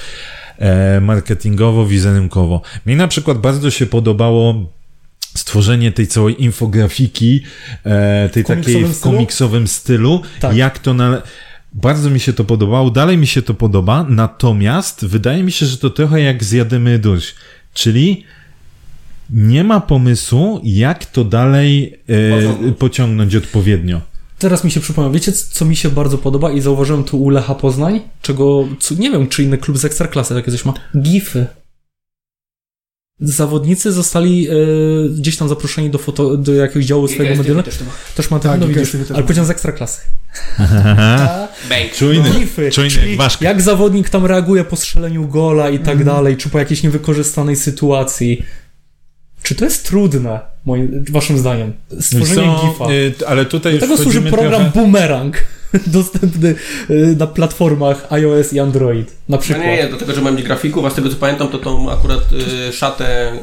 marketingowo, 1.00 1.86
wizerunkowo. 1.86 2.62
Mi 2.86 2.96
na 2.96 3.09
przykład 3.09 3.38
bardzo 3.38 3.70
się 3.70 3.86
podobało 3.86 4.55
stworzenie 5.34 5.92
tej 5.92 6.07
całej 6.07 6.42
infografiki, 6.42 7.40
e, 7.84 8.28
tej 8.28 8.44
W 8.44 8.46
takiej 8.46 8.64
komiksowym 8.64 8.92
w 8.92 8.96
stylu? 8.96 9.12
komiksowym 9.14 9.68
stylu, 9.68 10.22
Tak. 10.40 10.57
jak 10.57 10.78
to 10.78 10.94
na... 10.94 11.22
Bardzo 11.72 12.11
mi 12.11 12.20
się 12.20 12.32
to 12.32 12.44
podobało, 12.44 12.90
dalej 12.90 13.18
mi 13.18 13.26
się 13.26 13.42
to 13.42 13.55
podoba, 13.55 14.07
natomiast 14.09 15.05
wydaje 15.07 15.42
mi 15.42 15.52
się, 15.52 15.66
że 15.66 15.76
to 15.78 15.90
trochę 15.90 16.20
jak 16.20 16.44
zjademy 16.44 16.98
dusz, 16.98 17.34
czyli 17.74 18.24
nie 19.30 19.64
ma 19.64 19.80
pomysłu, 19.80 20.61
jak 20.64 21.07
to 21.07 21.24
dalej 21.24 21.98
e, 22.68 22.72
pociągnąć 22.72 23.36
odpowiednio. 23.36 24.00
Teraz 24.39 24.64
mi 24.64 24.70
się 24.70 24.80
przypomniał, 24.80 25.12
wiecie 25.12 25.32
co 25.32 25.64
mi 25.64 25.76
się 25.76 25.89
bardzo 25.91 26.18
podoba 26.18 26.53
i 26.53 26.61
zauważyłem 26.61 27.05
tu 27.05 27.22
u 27.22 27.28
Lecha 27.30 27.55
Poznań, 27.55 28.01
czego, 28.22 28.68
co, 28.80 28.95
nie 28.95 29.11
wiem, 29.11 29.28
czy 29.28 29.43
inny 29.43 29.59
klub 29.59 29.78
z 29.78 29.85
Ekstraklasy 29.85 30.35
takie 30.35 30.51
coś 30.51 30.64
ma, 30.64 30.74
gify. 31.03 31.47
Zawodnicy 33.20 33.93
zostali 33.93 34.49
e, 34.49 34.53
gdzieś 35.09 35.37
tam 35.37 35.49
zaproszeni 35.49 35.91
do, 35.91 35.99
foto, 35.99 36.37
do 36.37 36.55
jakiegoś 36.55 36.85
działu 36.85 37.09
swojego 37.09 37.37
medialnego. 37.37 37.70
Też. 37.70 37.78
Też 38.16 38.30
ma 38.30 38.39
ten, 38.39 38.51
Tak, 38.51 38.61
no 38.61 38.66
widzisz, 38.66 38.95
ale 39.14 39.22
powiedziałem 39.22 39.47
z 39.47 39.51
Ekstraklasy. 39.51 40.01
Czujny, 41.99 42.30
Gify, 42.30 42.70
czujny 42.70 43.09
jak 43.09 43.18
ważka. 43.18 43.45
jak 43.45 43.62
zawodnik 43.62 44.09
tam 44.11 44.26
reaguje 44.26 44.64
po 44.64 44.76
strzeleniu 44.76 45.28
gola 45.28 45.70
i 45.70 45.76
Mhm. 45.76 45.85
tak 45.99 46.07
dalej, 46.07 46.37
czy 46.37 46.49
po 46.51 46.59
jakiejś 46.59 46.82
niewykorzystanej 46.82 47.57
sytuacji. 47.57 48.45
Czy 49.45 49.55
to 49.55 49.64
jest 49.64 49.86
trudne, 49.86 50.40
moim, 50.64 51.05
waszym 51.11 51.38
zdaniem? 51.38 51.72
Stworzenie 52.01 52.57
Co, 52.61 52.66
gifa. 52.72 52.90
y, 52.92 53.28
ale 53.28 53.45
tutaj 53.45 53.74
Do 53.74 53.80
tego 53.80 53.97
służy 53.97 54.22
program 54.22 54.62
trochę... 54.62 54.70
Boomerang, 54.80 55.36
dostępny 55.86 56.55
y, 56.90 57.16
na 57.18 57.26
platformach 57.26 58.07
iOS 58.12 58.53
i 58.53 58.61
Android. 58.61 59.07
Na 59.09 59.14
No 59.28 59.38
przykład. 59.38 59.66
nie, 59.66 59.76
nie, 59.76 59.88
do 59.88 59.97
tego, 59.97 60.12
że 60.14 60.20
mam 60.20 60.36
grafików, 60.36 60.84
a 60.84 60.90
z 60.90 60.95
tego 60.95 61.09
co 61.09 61.16
pamiętam, 61.16 61.49
to 61.49 61.59
tą 61.59 61.90
akurat 61.92 62.20
y, 62.68 62.72
szatę 62.72 63.32
y, 63.32 63.38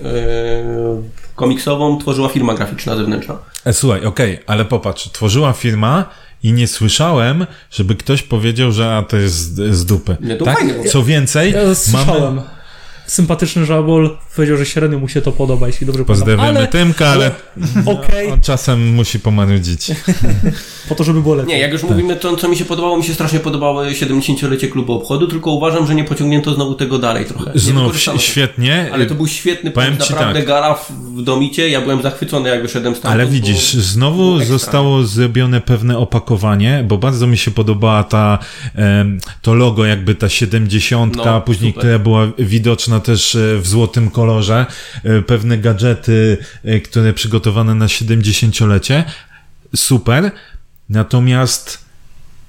komiksową 1.36 1.98
tworzyła 2.00 2.30
firma 2.30 2.54
graficzna 2.54 2.96
zewnętrzna. 2.96 3.38
E, 3.66 3.74
słuchaj, 3.74 4.06
okej, 4.06 4.40
ale 4.48 4.66
popatrz, 4.66 5.10
tworzyła 5.10 5.54
firma 5.54 6.06
i 6.44 6.54
nie 6.54 6.68
słyszałem, 6.68 7.46
żeby 7.72 7.96
ktoś 7.96 8.24
powiedział, 8.24 8.72
że 8.72 8.96
a 8.96 9.04
to 9.04 9.18
jest 9.18 9.36
z, 9.36 9.76
z 9.76 9.86
dupy. 9.86 10.18
Nie, 10.22 10.36
to 10.36 10.46
tak? 10.46 10.58
fajnie. 10.60 10.84
Co 10.90 11.04
więcej, 11.04 11.52
Ja 11.52 11.76
słyszałem. 11.76 12.42
Sympatyczny 13.12 13.66
żabol 13.66 14.18
powiedział, 14.36 14.58
że 14.58 14.66
średnio 14.66 15.00
mu 15.00 15.08
się 15.08 15.22
to 15.22 15.32
podoba, 15.32 15.68
jeśli 15.68 15.88
dobrze 15.88 16.06
Pozdrawiamy 16.06 16.54
pamiętam. 16.54 16.68
Tymka, 16.68 17.08
ale, 17.08 17.32
Okej, 17.98 18.32
on 18.32 18.42
czasem 18.42 18.94
musi 18.94 19.20
pomarudzić. 19.20 19.92
po 20.90 20.96
to, 20.96 21.04
żeby 21.04 21.22
było 21.22 21.36
lepiej. 21.36 21.54
Nie, 21.56 21.62
jak 21.62 21.72
już 21.72 21.84
mówimy, 21.84 22.16
to 22.16 22.38
co 22.38 22.50
mi 22.50 22.58
się 22.58 22.66
podobało, 22.66 22.98
mi 22.98 23.04
się 23.04 23.14
strasznie 23.14 23.40
podobało 23.40 23.84
70-lecie 23.84 24.68
klubu 24.68 24.94
obchodu, 24.94 25.28
tylko 25.28 25.52
uważam, 25.52 25.88
że 25.88 25.96
nie 25.96 26.04
pociągnięto 26.04 26.54
znowu 26.54 26.76
tego 26.76 27.00
dalej 27.00 27.26
trochę. 27.26 27.52
Nie 27.54 27.60
Znów 27.60 27.96
świetnie, 28.18 28.90
Ale 28.94 29.06
to 29.06 29.16
był 29.16 29.28
świetny 29.28 29.72
Powiem 29.72 29.98
ci 29.98 30.12
naprawdę 30.12 30.40
tak. 30.40 30.48
gara 30.48 30.74
w, 30.74 30.92
w 30.92 31.24
domicie, 31.24 31.70
ja 31.70 31.82
byłem 31.82 32.02
zachwycony 32.02 32.50
jak 32.50 32.62
wyszedłem 32.62 32.96
stamtąd. 32.96 33.14
Ale 33.14 33.26
bo- 33.26 33.32
widzisz, 33.32 33.74
znowu 33.74 34.40
zostało 34.44 35.04
zrobione 35.04 35.62
pewne 35.62 35.98
opakowanie, 35.98 36.86
bo 36.88 36.98
bardzo 36.98 37.28
mi 37.28 37.38
się 37.38 37.52
podobała 37.52 38.04
ta, 38.04 38.40
to 39.42 39.54
logo, 39.54 39.86
jakby 39.86 40.16
ta 40.16 40.30
70, 40.30 41.16
No, 41.16 41.24
a 41.24 41.42
później, 41.42 41.72
super. 41.72 41.82
która 41.82 42.00
była 42.00 42.28
widoczna 42.40 43.01
też 43.02 43.36
e, 43.36 43.58
w 43.58 43.68
złotym 43.68 44.10
kolorze, 44.10 44.66
e, 45.04 45.22
pewne 45.22 45.58
gadżety, 45.58 46.38
e, 46.64 46.80
które 46.80 47.14
przygotowane 47.14 47.76
na 47.76 47.86
70-lecie. 47.86 49.04
Super. 49.76 50.32
Natomiast 50.90 51.91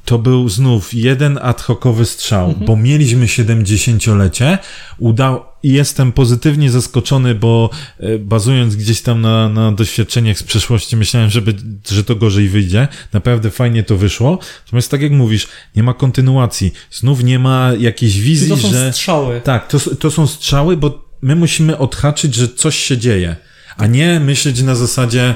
to 0.05 0.19
był 0.19 0.49
znów 0.49 0.95
jeden 0.95 1.39
ad 1.43 1.63
hocowy 1.63 2.05
strzał, 2.05 2.55
bo 2.67 2.77
mieliśmy 2.77 3.27
70-lecie, 3.27 4.59
udał, 4.99 5.45
i 5.63 5.73
jestem 5.73 6.13
pozytywnie 6.13 6.71
zaskoczony, 6.71 7.35
bo 7.35 7.71
e, 7.99 8.19
bazując 8.19 8.77
gdzieś 8.77 9.01
tam 9.01 9.21
na, 9.21 9.49
na 9.49 9.73
doświadczeniach 9.73 10.39
z 10.39 10.43
przeszłości, 10.43 10.97
myślałem, 10.97 11.31
że, 11.31 11.43
by, 11.43 11.55
że 11.91 12.05
to 12.05 12.17
gorzej 12.17 12.49
wyjdzie. 12.49 12.89
Naprawdę 13.13 13.51
fajnie 13.51 13.83
to 13.83 13.97
wyszło. 13.97 14.39
Natomiast 14.65 14.91
tak 14.91 15.03
jak 15.03 15.13
mówisz, 15.13 15.49
nie 15.77 15.83
ma 15.83 15.95
kontynuacji. 15.95 16.73
Znów 16.91 17.25
nie 17.25 17.39
ma 17.39 17.73
jakiejś 17.79 18.21
wizji, 18.21 18.49
to 18.49 18.57
są 18.57 18.71
że... 18.71 18.93
strzały. 18.93 19.41
Tak, 19.41 19.69
to, 19.69 19.79
to 19.97 20.11
są 20.11 20.27
strzały, 20.27 20.77
bo 20.77 21.09
my 21.23 21.37
musimy 21.37 21.79
odhaczyć, 21.79 22.35
że 22.35 22.49
coś 22.49 22.77
się 22.77 22.99
dzieje, 22.99 23.37
a 23.77 23.87
nie 23.87 24.21
myśleć 24.21 24.63
na 24.63 24.75
zasadzie 24.75 25.35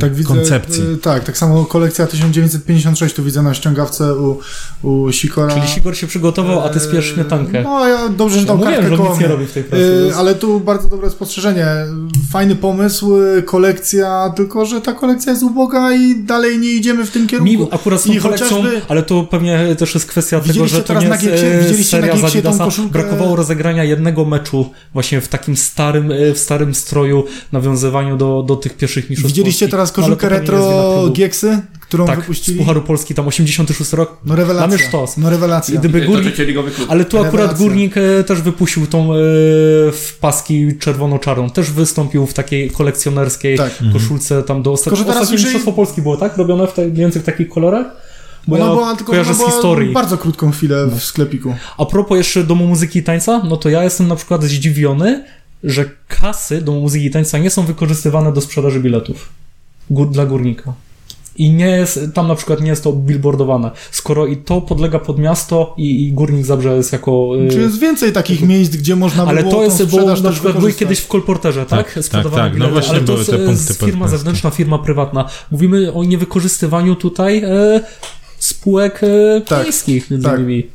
Tak 0.00 0.14
widzę, 0.14 0.28
koncepcji. 0.28 0.82
y, 0.94 0.96
tak, 0.96 1.24
tak 1.24 1.38
samo 1.38 1.64
kolekcja 1.64 2.06
1956 2.06 3.14
tu 3.14 3.24
widzę 3.24 3.42
na 3.42 3.54
ściągawce 3.54 4.14
u, 4.14 4.38
u 4.82 5.12
Sikora. 5.12 5.54
Czyli 5.54 5.68
Sigor 5.68 5.96
się 5.96 6.06
przygotował, 6.06 6.60
a 6.60 6.68
ty 6.68 6.80
spiesz 6.80 7.06
śmietankę. 7.14 7.62
No, 7.62 7.88
ja 7.88 8.08
dobrze, 8.08 8.34
że 8.34 8.40
Ja 8.40 8.46
dał 8.46 8.56
mówiłem, 8.56 8.74
kartkę 8.80 8.90
że 8.96 9.02
koło 9.02 9.08
nic 9.10 9.20
nie 9.20 9.26
mnie. 9.26 9.34
robi 9.34 9.46
w 9.46 9.52
tej 9.52 9.64
pracy. 9.64 10.02
Jest- 10.06 10.18
Ale 10.18 10.34
tu 10.34 10.60
bardzo 10.60 10.88
dobre 10.88 11.10
spostrzeżenie. 11.10 11.66
Fajny 12.32 12.56
pomysł, 12.56 13.12
kolekcja, 13.44 14.32
tylko 14.36 14.66
że 14.66 14.80
ta 14.80 14.92
kolekcja 14.92 15.32
jest 15.32 15.42
uboga 15.44 15.92
i 15.92 16.24
dalej 16.24 16.58
nie 16.58 16.68
idziemy 16.70 17.06
w 17.06 17.10
tym 17.10 17.26
kierunku. 17.26 17.52
Mi 17.52 17.68
akurat 17.70 18.00
z 18.00 18.04
tą 18.04 18.12
I 18.12 18.18
kolekcją, 18.18 18.48
chociażby- 18.48 18.80
ale 18.88 19.02
to 19.02 19.22
pewnie 19.24 19.76
też 19.78 19.94
jest 19.94 20.06
kwestia 20.06 20.40
tego, 20.40 20.68
że 20.68 20.76
to 20.78 20.82
teraz 20.84 21.02
nie 21.02 21.08
na 21.08 21.14
jest 21.16 21.26
Gieksie- 21.26 21.74
e, 21.74 21.78
na 21.78 21.84
seria 21.84 22.16
tą 22.16 22.26
Adidasa. 22.26 22.64
koszulkę? 22.64 22.92
Brakowało 22.92 23.36
rozegrania 23.36 23.84
jednego 23.84 24.24
meczu 24.24 24.70
właśnie 24.92 25.20
w 25.20 25.28
takim 25.28 25.56
starym, 25.56 26.12
e, 26.12 26.34
w 26.34 26.38
starym 26.38 26.74
stroju, 26.74 27.24
nawiązywaniu 27.52 28.16
do, 28.16 28.42
do 28.42 28.56
tych 28.56 28.76
pierwszych 28.76 29.10
mistrzostw 29.10 29.36
Widzieliście. 29.36 29.68
Teraz 29.78 29.96
No, 29.96 30.02
koszulkę 30.02 30.28
retro. 30.28 31.08
Gieksy, 31.12 31.60
którą 31.80 32.06
Tak, 32.06 32.16
z 32.18 32.20
wypuścili? 32.20 32.58
Pucharu 32.58 32.82
Polski, 32.82 33.14
tam 33.14 33.28
86 33.28 33.92
rok. 33.92 34.16
No 34.24 34.36
rewelacja. 34.36 34.78
sztos. 34.88 35.16
No 35.16 35.30
rewelacja. 35.30 35.74
I 35.74 35.78
gdyby 35.78 36.00
To 36.00 36.06
Górnik, 36.06 36.34
ale 36.88 37.04
tu 37.04 37.18
akurat 37.18 37.32
Rewelacja. 37.32 37.58
Górnik 37.66 37.94
e, 37.96 38.24
też 38.24 38.42
wypuścił 38.42 38.86
tą 38.86 39.12
e, 39.14 39.16
w 39.92 40.16
paski 40.20 40.78
czerwono-czarną. 40.78 41.50
Też 41.50 41.70
wystąpił 41.70 42.26
w 42.26 42.34
takiej 42.34 42.70
kolekcjonerskiej 42.70 43.56
Tak. 43.58 43.72
koszulce 43.92 44.42
tam 44.42 44.62
do 44.62 44.76
Tylko, 44.76 44.90
ostatniego. 45.00 45.24
jej- 45.24 45.32
mistrzostwo 45.32 45.72
Polski 45.72 46.02
było, 46.02 46.16
tak? 46.16 46.36
Robione 46.36 46.66
w 46.66 46.72
te, 46.72 46.82
mniej 46.82 46.94
więcej 46.96 47.22
w 47.22 47.24
takich 47.24 47.48
kolorach? 47.48 47.86
Bo 48.48 48.56
Ona 48.56 48.64
ja 48.66 48.70
była 48.72 48.96
tylko 48.96 49.12
kojarzę 49.12 49.28
ona 49.30 49.34
z 49.34 49.38
była 49.38 49.50
historii. 49.50 49.92
bardzo 49.92 50.18
krótką 50.18 50.50
chwilę 50.50 50.86
w 50.86 51.04
sklepiku. 51.04 51.54
A 51.78 51.86
propos 51.86 52.18
jeszcze 52.18 52.44
Domu 52.44 52.66
Muzyki 52.66 52.98
i 52.98 53.02
Tańca, 53.02 53.42
no 53.48 53.56
to 53.56 53.68
ja 53.68 53.84
jestem 53.84 54.08
na 54.08 54.16
przykład 54.16 54.44
zdziwiony, 54.44 55.24
że 55.64 55.84
kasy 56.08 56.62
Domu 56.62 56.80
Muzyki 56.80 57.04
i 57.06 57.10
Tańca 57.10 57.38
nie 57.38 57.50
są 57.50 57.62
wykorzystywane 57.62 58.32
do 58.32 58.40
sprzedaży 58.40 58.80
biletów 58.80 59.28
Gór, 59.90 60.10
dla 60.10 60.26
górnika. 60.26 60.72
I 61.36 61.50
nie 61.50 61.66
jest, 61.66 62.00
tam 62.14 62.28
na 62.28 62.34
przykład 62.34 62.60
nie 62.60 62.68
jest 62.70 62.84
to 62.84 62.92
billboardowane. 62.92 63.70
Skoro 63.90 64.26
i 64.26 64.36
to 64.36 64.60
podlega 64.60 64.98
pod 64.98 65.18
miasto 65.18 65.74
i, 65.76 66.06
i 66.06 66.12
Górnik 66.12 66.44
Zabrze 66.46 66.76
jest 66.76 66.92
jako... 66.92 67.30
y, 67.46 67.50
Czy 67.50 67.60
jest 67.60 67.78
więcej 67.78 68.12
takich 68.12 68.42
miejsc, 68.42 68.76
gdzie 68.76 68.96
można 68.96 69.24
by 69.24 69.30
ale 69.30 69.40
było 69.40 69.52
to 69.52 69.64
jest, 69.64 69.90
bo 69.90 70.14
na 70.22 70.30
przykład 70.30 70.58
były 70.58 70.72
kiedyś 70.72 70.98
w 70.98 71.08
kolporterze, 71.08 71.66
tak? 71.66 71.94
Tak, 71.94 72.08
tak, 72.08 72.30
tak. 72.34 72.56
No 72.58 72.68
właśnie 72.70 72.90
ale 72.90 73.00
to 73.00 73.06
były 73.06 73.18
jest, 73.18 73.30
te 73.30 73.36
punkty 73.36 73.64
jest 73.68 73.84
firma 73.84 74.08
zewnętrzna, 74.08 74.50
firma 74.50 74.78
prywatna. 74.78 75.28
Mówimy 75.50 75.92
o 75.92 76.04
niewykorzystywaniu 76.04 76.96
tutaj 76.96 77.42
e, 77.44 77.80
spółek 78.38 79.00
e, 79.02 79.40
Tak, 79.40 79.62
miejskich 79.62 80.10
między 80.10 80.26
tak. 80.26 80.38
innymi. 80.38 80.66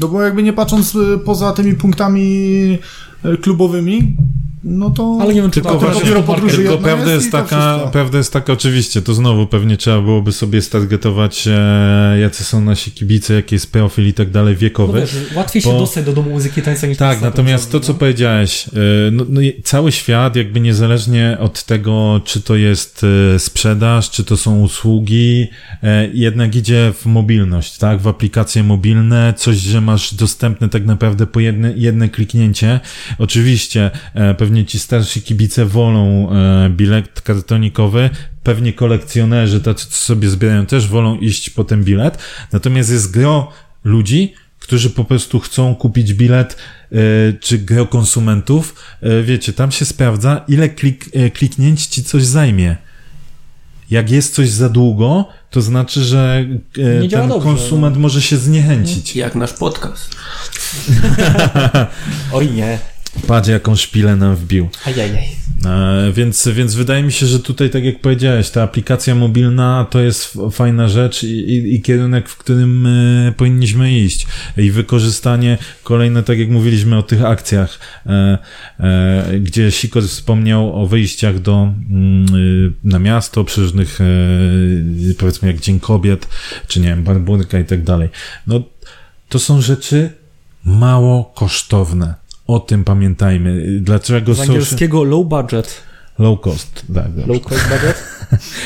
No 0.00 0.08
bo 0.08 0.22
jakby 0.22 0.42
nie 0.42 0.52
patrząc 0.52 0.94
y, 0.94 1.18
poza 1.24 1.52
tymi 1.52 1.74
punktami 1.74 2.78
y, 3.24 3.36
klubowymi, 3.38 4.16
no 4.64 4.90
to... 4.90 5.18
Ale 5.20 5.34
nie 5.34 5.42
wiem, 5.42 5.50
czy 5.50 5.60
Tylko 5.60 5.78
to 5.78 5.78
właśnie- 5.78 6.22
podróży. 6.22 6.56
Tylko 6.56 6.78
prawda 6.78 7.12
jest 7.12 7.24
jest, 7.24 7.32
taka, 7.32 7.78
prawda 7.92 8.18
jest 8.18 8.32
taka, 8.32 8.52
oczywiście, 8.52 9.02
to 9.02 9.14
znowu 9.14 9.46
pewnie 9.46 9.76
trzeba 9.76 10.00
byłoby 10.00 10.32
sobie 10.32 10.62
stargetować, 10.62 11.48
e, 11.48 12.16
jacy 12.20 12.44
są 12.44 12.60
nasi 12.60 12.90
kibice, 12.92 13.34
jaki 13.34 13.54
jest 13.54 13.72
profil 13.72 14.08
i 14.08 14.12
tak 14.14 14.30
dalej 14.30 14.54
No 14.54 14.60
wiekowy. 14.60 15.00
wiesz, 15.00 15.16
łatwiej 15.34 15.62
się 15.62 15.70
bo- 15.70 15.78
dostać 15.78 16.04
do 16.04 16.12
domu 16.12 16.30
muzyki 16.30 16.62
tańca 16.62 16.86
niż 16.86 16.98
Tak, 16.98 17.20
na 17.20 17.26
natomiast 17.26 17.72
to, 17.72 17.80
co 17.80 17.94
powiedziałeś, 17.94 18.68
e, 18.68 18.70
no, 19.12 19.24
no, 19.28 19.40
cały 19.64 19.92
świat, 19.92 20.36
jakby 20.36 20.60
niezależnie 20.60 21.36
od 21.40 21.64
tego, 21.64 22.20
czy 22.24 22.40
to 22.42 22.56
jest 22.56 23.02
e, 23.34 23.38
sprzedaż, 23.38 24.10
czy 24.10 24.24
to 24.24 24.36
są 24.36 24.60
usługi, 24.60 25.46
e, 25.82 26.08
jednak 26.12 26.56
idzie 26.56 26.92
w 27.00 27.06
mobilność, 27.06 27.78
tak, 27.78 28.00
w 28.00 28.08
aplikacje 28.08 28.62
mobilne, 28.62 29.34
coś, 29.36 29.56
że 29.56 29.80
masz 29.80 30.14
dostępne 30.14 30.68
tak 30.68 30.86
naprawdę 30.86 31.26
po 31.26 31.40
jedne, 31.40 31.72
jedne 31.76 32.08
kliknięcie. 32.08 32.80
Oczywiście, 33.18 33.90
e, 34.14 34.34
pewnie 34.54 34.66
ci 34.66 34.78
starsi 34.78 35.22
kibice 35.22 35.66
wolą 35.66 36.30
e, 36.30 36.70
bilet 36.70 37.20
kartonikowy, 37.20 38.10
pewnie 38.42 38.72
kolekcjonerzy, 38.72 39.60
tacy, 39.60 39.86
co 39.86 39.96
sobie 39.96 40.28
zbierają, 40.28 40.66
też 40.66 40.88
wolą 40.88 41.18
iść 41.18 41.50
po 41.50 41.64
ten 41.64 41.84
bilet, 41.84 42.18
natomiast 42.52 42.90
jest 42.90 43.10
gro 43.10 43.52
ludzi, 43.84 44.34
którzy 44.58 44.90
po 44.90 45.04
prostu 45.04 45.40
chcą 45.40 45.74
kupić 45.74 46.14
bilet, 46.14 46.56
e, 46.92 46.96
czy 47.40 47.58
gro 47.58 47.86
konsumentów, 47.86 48.74
e, 49.02 49.22
wiecie, 49.22 49.52
tam 49.52 49.72
się 49.72 49.84
sprawdza, 49.84 50.44
ile 50.48 50.68
klik, 50.68 51.04
kliknięć 51.34 51.86
ci 51.86 52.04
coś 52.04 52.24
zajmie. 52.24 52.76
Jak 53.90 54.10
jest 54.10 54.34
coś 54.34 54.50
za 54.50 54.68
długo, 54.68 55.28
to 55.50 55.62
znaczy, 55.62 56.04
że 56.04 56.46
e, 56.78 57.08
ten 57.08 57.08
dobrze, 57.08 57.26
no. 57.26 57.40
konsument 57.40 57.96
może 57.96 58.22
się 58.22 58.36
zniechęcić. 58.36 59.16
Jak 59.16 59.34
nasz 59.34 59.52
podcast. 59.52 60.16
Oj 62.32 62.50
nie. 62.50 62.93
Patrz, 63.26 63.48
jaką 63.48 63.76
szpilę 63.76 64.16
nam 64.16 64.36
wbił. 64.36 64.68
Ajajaj. 64.84 65.44
E, 65.64 66.12
więc, 66.12 66.48
więc 66.48 66.74
wydaje 66.74 67.02
mi 67.02 67.12
się, 67.12 67.26
że 67.26 67.40
tutaj, 67.40 67.70
tak 67.70 67.84
jak 67.84 68.00
powiedziałeś, 68.00 68.50
ta 68.50 68.62
aplikacja 68.62 69.14
mobilna 69.14 69.86
to 69.90 70.00
jest 70.00 70.38
fajna 70.52 70.88
rzecz 70.88 71.22
i, 71.22 71.26
i, 71.26 71.74
i 71.74 71.82
kierunek, 71.82 72.28
w 72.28 72.36
którym 72.36 72.86
e, 72.86 73.32
powinniśmy 73.32 73.98
iść. 73.98 74.26
I 74.56 74.70
wykorzystanie 74.70 75.58
kolejne, 75.82 76.22
tak 76.22 76.38
jak 76.38 76.48
mówiliśmy 76.48 76.98
o 76.98 77.02
tych 77.02 77.24
akcjach, 77.24 77.78
e, 78.06 78.38
e, 78.80 79.40
gdzie 79.40 79.70
Sikor 79.70 80.02
wspomniał 80.02 80.82
o 80.82 80.86
wyjściach 80.86 81.38
do, 81.38 81.72
mm, 81.90 82.74
na 82.84 82.98
miasto 82.98 83.44
przy 83.44 83.60
różnych, 83.60 83.98
powiedzmy 85.18 85.48
jak 85.48 85.60
Dzień 85.60 85.80
Kobiet, 85.80 86.28
czy 86.68 86.80
nie 86.80 86.88
wiem, 86.88 87.04
Barburka 87.04 87.58
i 87.58 87.64
tak 87.64 87.82
dalej. 87.82 88.08
No, 88.46 88.62
to 89.28 89.38
są 89.38 89.60
rzeczy 89.60 90.10
mało 90.64 91.32
kosztowne. 91.34 92.23
O 92.46 92.60
tym 92.60 92.84
pamiętajmy. 92.84 93.80
Dlaczego 93.80 94.34
Z 94.34 94.36
social... 94.36 94.54
angielskiego 94.54 95.04
low 95.04 95.26
budget. 95.26 95.82
Low 96.18 96.40
cost, 96.40 96.84
tak. 96.94 97.14
dobrze. 97.14 97.26
Low 97.26 97.42
cost 97.42 97.62
budget. 97.62 98.04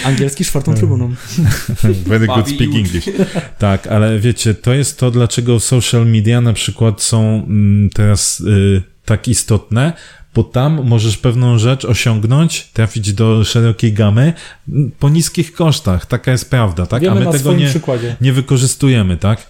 Angielski 0.04 0.44
czwartą 0.44 0.74
trybuną. 0.78 1.14
Very 2.06 2.26
good 2.26 2.48
speak 2.48 2.74
English. 2.74 3.10
Tak, 3.58 3.86
ale 3.86 4.18
wiecie, 4.18 4.54
to 4.54 4.74
jest 4.74 4.98
to, 4.98 5.10
dlaczego 5.10 5.60
social 5.60 6.06
media 6.06 6.40
na 6.40 6.52
przykład 6.52 7.02
są 7.02 7.44
mm, 7.48 7.90
teraz 7.90 8.40
y, 8.40 8.82
tak 9.04 9.28
istotne, 9.28 9.92
bo 10.34 10.44
tam 10.44 10.84
możesz 10.84 11.16
pewną 11.16 11.58
rzecz 11.58 11.84
osiągnąć, 11.84 12.64
trafić 12.72 13.12
do 13.12 13.44
szerokiej 13.44 13.92
gamy 13.92 14.32
mm, 14.68 14.90
po 14.98 15.08
niskich 15.08 15.52
kosztach. 15.52 16.06
Taka 16.06 16.32
jest 16.32 16.50
prawda, 16.50 16.86
tak? 16.86 17.02
Wiemy 17.02 17.16
A 17.16 17.18
my 17.18 17.24
na 17.24 17.32
tego 17.32 17.42
swoim 17.42 17.58
nie, 17.58 18.16
nie 18.20 18.32
wykorzystujemy, 18.32 19.16
tak? 19.16 19.46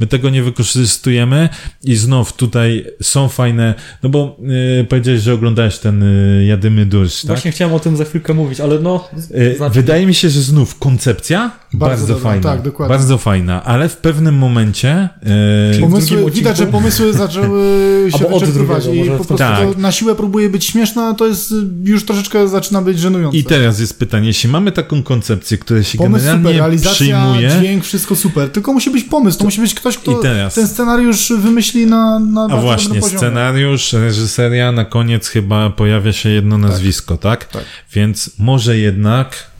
My 0.00 0.06
tego 0.06 0.30
nie 0.30 0.42
wykorzystujemy 0.42 1.48
i 1.84 1.96
znów 1.96 2.32
tutaj 2.32 2.86
są 3.02 3.28
fajne, 3.28 3.74
no 4.02 4.08
bo 4.08 4.36
y, 4.80 4.84
powiedziałeś, 4.84 5.20
że 5.22 5.34
oglądałeś 5.34 5.78
ten 5.78 6.02
y, 6.02 6.44
Jadymy 6.44 6.86
Dursz, 6.86 7.20
tak? 7.20 7.26
Właśnie 7.26 7.52
chciałem 7.52 7.74
o 7.74 7.80
tym 7.80 7.96
za 7.96 8.04
chwilkę 8.04 8.34
mówić, 8.34 8.60
ale 8.60 8.78
no... 8.78 9.08
Y, 9.34 9.56
zacznij. 9.58 9.70
Wydaje 9.82 10.06
mi 10.06 10.14
się, 10.14 10.30
że 10.30 10.40
znów 10.42 10.78
koncepcja 10.78 11.50
bardzo, 11.72 11.88
Bardzo 11.96 12.06
dobra, 12.06 12.30
fajna. 12.30 12.42
tak, 12.42 12.62
dokładnie. 12.62 12.96
Bardzo 12.96 13.18
fajna, 13.18 13.64
ale 13.64 13.88
w 13.88 13.96
pewnym 13.96 14.34
momencie. 14.38 15.08
y, 15.22 15.70
drugim 15.72 15.90
Pomysły, 15.90 16.16
odcinku? 16.16 16.36
widać, 16.38 16.56
że 16.56 16.66
pomysły 16.66 17.12
zaczęły 17.12 17.60
się 18.18 18.24
wyczerpywać 18.28 18.86
i 18.94 19.04
po 19.04 19.14
prostu 19.14 19.36
tak. 19.36 19.58
to 19.74 19.80
na 19.80 19.92
siłę 19.92 20.14
próbuje 20.14 20.48
być 20.50 20.64
śmieszne, 20.64 21.02
a 21.02 21.14
to 21.14 21.26
jest 21.26 21.54
już 21.84 22.04
troszeczkę 22.04 22.48
zaczyna 22.48 22.82
być 22.82 22.98
żenujące. 22.98 23.38
I 23.38 23.44
teraz 23.44 23.80
jest 23.80 23.98
pytanie, 23.98 24.26
jeśli 24.26 24.50
mamy 24.50 24.72
taką 24.72 25.02
koncepcję, 25.02 25.58
która 25.58 25.82
się 25.82 25.98
Pomysł 25.98 26.24
super, 26.24 26.36
generalnie 26.36 26.58
realizacja, 26.58 26.92
przyjmuje. 26.92 27.50
dźwięk, 27.58 27.84
wszystko 27.84 28.16
super. 28.16 28.48
Tylko 28.50 28.72
musi 28.72 28.90
być 28.90 29.04
pomysł, 29.04 29.38
to 29.38 29.44
musi 29.44 29.60
być 29.60 29.74
ktoś, 29.74 29.87
kto 29.96 30.18
I 30.20 30.22
teraz. 30.22 30.54
ten 30.54 30.68
scenariusz 30.68 31.32
wymyśli 31.38 31.86
na, 31.86 32.18
na 32.18 32.46
A 32.50 32.56
właśnie, 32.56 33.02
scenariusz, 33.02 33.92
reżyseria, 33.92 34.72
na 34.72 34.84
koniec 34.84 35.28
chyba 35.28 35.70
pojawia 35.70 36.12
się 36.12 36.28
jedno 36.28 36.58
nazwisko, 36.58 37.16
tak? 37.16 37.44
tak. 37.44 37.64
Więc 37.92 38.30
może 38.38 38.78
jednak 38.78 39.50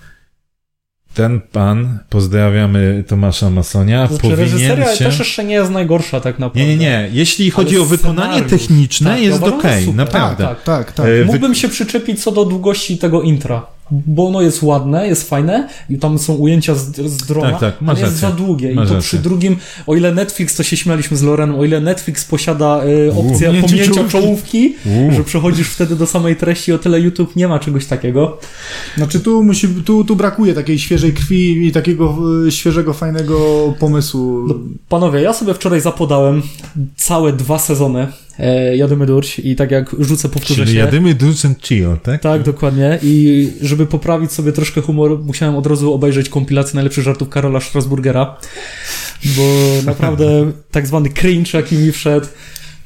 ten 1.15 1.41
pan, 1.41 1.99
pozdrawiamy 2.09 3.05
Tomasza 3.09 3.51
Masonia, 3.51 4.07
Znaczy, 4.07 4.23
powinien 4.23 4.41
reżyseria 4.41 4.97
się... 4.97 5.05
też 5.05 5.19
jeszcze 5.19 5.45
nie 5.45 5.55
jest 5.55 5.71
najgorsza 5.71 6.21
tak 6.21 6.39
naprawdę. 6.39 6.61
Nie, 6.69 6.77
nie, 6.77 6.77
nie. 6.77 7.09
Jeśli 7.13 7.51
chodzi 7.51 7.75
Ale 7.75 7.85
o 7.85 7.87
wykonanie 7.87 8.43
techniczne, 8.43 9.11
tak, 9.11 9.21
jest 9.21 9.39
super. 9.39 9.95
naprawdę. 9.95 10.45
Tak, 10.45 10.63
tak, 10.63 10.93
tak. 10.93 11.07
E, 11.07 11.09
wy- 11.09 11.25
Mógłbym 11.25 11.55
się 11.55 11.69
przyczepić 11.69 12.23
co 12.23 12.33
do 12.33 12.45
długości 12.45 12.99
tego 12.99 13.23
intra, 13.23 13.67
bo 13.91 14.27
ono 14.29 14.41
jest 14.43 14.63
ładne, 14.63 15.09
jest 15.09 15.29
fajne 15.29 15.69
i 15.91 15.99
tam 15.99 16.19
są 16.19 16.35
ujęcia 16.35 16.75
z, 16.75 16.97
z 16.97 17.17
drona, 17.17 17.51
Tak, 17.51 17.61
tak, 17.61 17.89
ale 17.89 18.01
jest 18.01 18.17
za 18.17 18.31
długie 18.31 18.75
Masz 18.75 18.85
i 18.85 18.89
to 18.89 18.95
rację. 18.95 19.09
przy 19.09 19.19
drugim, 19.19 19.57
o 19.87 19.95
ile 19.97 20.15
Netflix, 20.15 20.57
to 20.57 20.63
się 20.63 20.77
śmialiśmy 20.77 21.17
z 21.17 21.23
Lorenem, 21.23 21.57
o 21.59 21.65
ile 21.65 21.81
Netflix 21.81 22.25
posiada 22.25 22.81
y, 22.85 23.13
opcję 23.13 23.47
Pominięcie 23.47 23.63
pominięcia 23.69 24.05
czołówki. 24.09 24.75
że 25.17 25.25
przechodzisz 25.25 25.69
wtedy 25.69 25.97
do 25.97 26.07
samej 26.07 26.37
treści, 26.37 26.73
o 26.73 26.79
tyle 26.79 27.01
YouTube 27.01 27.37
nie 27.37 27.49
ma 27.49 27.59
czegoś 27.59 27.87
takiego. 27.87 28.39
Znaczy 28.97 29.21
tu, 29.21 29.43
musi, 29.43 29.69
tu, 29.69 30.05
tu 30.05 30.17
brakuje 30.17 30.55
takiej 30.55 30.79
świeżej 30.79 31.13
krwi 31.13 31.67
i 31.67 31.73
takiego 31.73 32.17
y, 32.47 32.53
świeżego, 32.53 32.93
fajnego 32.95 33.39
pomysłu. 33.79 34.45
No, 34.49 34.55
Panowie, 34.89 35.21
ja 35.23 35.33
sobie 35.33 35.55
wczoraj 35.55 35.81
zapodałem 35.81 36.43
całe 36.97 37.33
dwa 37.33 37.59
sezony 37.59 38.07
e, 38.39 38.77
Jadymy 38.77 39.07
Durć 39.07 39.39
i 39.39 39.57
tak 39.57 39.71
jak 39.71 39.97
rzucę, 39.99 40.29
powtórzę 40.29 40.63
Czyli 40.63 40.73
się. 40.73 40.79
jadymy 40.79 41.15
Dulce 41.15 41.49
and 41.49 41.67
Chill, 41.67 41.97
tak? 42.03 42.23
Tak, 42.23 42.43
dokładnie. 42.43 42.99
I 43.03 43.49
żeby 43.63 43.87
poprawić 43.87 44.33
sobie 44.33 44.53
troszkę 44.53 44.81
humor, 44.81 45.19
musiałem 45.25 45.57
od 45.57 45.67
razu 45.67 45.93
obejrzeć 45.95 46.29
kompilację 46.29 46.75
najlepszych 46.75 47.05
żartów 47.05 47.29
Karola 47.29 47.61
Strasburgera, 47.61 48.37
bo 49.37 49.43
naprawdę 49.91 50.53
tak 50.71 50.87
zwany 50.87 51.09
cringe, 51.11 51.51
jaki 51.59 51.77
mi 51.77 51.93
wszedł, 51.93 52.27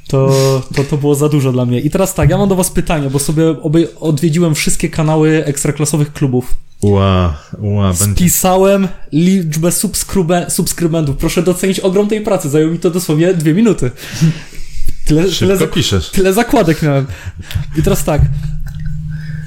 to, 0.09 0.33
to, 0.77 0.85
to 0.85 0.97
było 0.97 1.15
za 1.15 1.29
dużo 1.29 1.53
dla 1.53 1.67
mnie. 1.67 1.81
I 1.81 1.91
teraz 1.91 2.15
tak, 2.15 2.31
ja 2.31 2.39
mam 2.39 2.49
do 2.49 2.55
was 2.57 2.71
pytanie, 2.71 3.11
bo 3.11 3.19
sobie 3.19 3.43
obej- 3.53 3.87
odwiedziłem 4.01 4.55
wszystkie 4.55 4.89
kanały 4.89 5.45
ekstraklasowych 5.45 6.13
klubów 6.13 6.55
Ła, 6.83 7.39
ła, 7.59 7.93
będzie... 8.01 8.15
Spisałem 8.21 8.89
liczbę 9.13 9.69
subskrybe- 9.69 10.51
subskrybentów. 10.51 11.17
Proszę 11.17 11.43
docenić 11.43 11.81
ogrom 11.81 12.09
tej 12.09 12.21
pracy. 12.21 12.49
Zajęło 12.51 12.73
mi 12.73 12.79
to 12.79 12.91
dosłownie 12.91 13.35
dwie 13.35 13.55
minuty. 13.55 13.91
Tyle, 15.07 15.23
tyle, 15.23 15.33
Szybko 15.33 15.57
zak- 15.57 15.71
piszesz. 15.71 16.11
tyle 16.11 16.33
zakładek 16.33 16.83
miałem. 16.83 17.07
I 17.79 17.83
teraz 17.83 18.05
tak. 18.05 18.23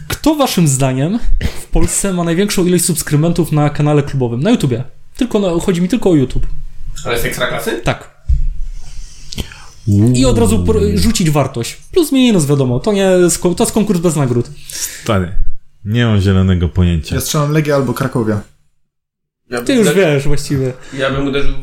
Kto 0.07 0.35
waszym 0.35 0.67
zdaniem 0.67 1.19
w 1.61 1.65
Polsce 1.65 2.13
ma 2.13 2.23
największą 2.23 2.65
ilość 2.65 2.85
subskrybentów 2.85 3.51
na 3.51 3.69
kanale 3.69 4.03
klubowym? 4.03 4.39
Na 4.43 4.49
YouTubie. 4.51 4.83
Tylko 5.17 5.39
na, 5.39 5.59
chodzi 5.61 5.81
mi 5.81 5.89
tylko 5.89 6.09
o 6.09 6.15
YouTube. 6.15 6.47
Ale 7.05 7.19
z 7.19 7.25
ekstraklasy? 7.25 7.81
Tak. 7.83 8.15
I 10.13 10.25
od 10.25 10.37
razu 10.37 10.65
rzucić 10.95 11.29
wartość. 11.29 11.75
Plus 11.91 12.11
minus, 12.11 12.45
wiadomo. 12.45 12.79
To 12.79 12.93
nie 12.93 13.09
to 13.57 13.63
jest 13.63 13.73
konkurs 13.73 13.99
bez 13.99 14.15
nagród. 14.15 14.49
Stary, 15.03 15.31
nie 15.85 16.05
mam 16.05 16.21
zielonego 16.21 16.69
pojęcia. 16.69 17.15
Ja 17.15 17.21
strzelam 17.21 17.51
Legia 17.51 17.75
albo 17.75 17.93
Krakowia. 17.93 18.41
Ja 19.49 19.61
Ty 19.61 19.73
już 19.75 19.87
bym- 19.87 19.95
wiesz 19.95 20.23
właściwie. 20.27 20.73
Ja 20.93 21.11
bym 21.11 21.27
uderzył 21.27 21.53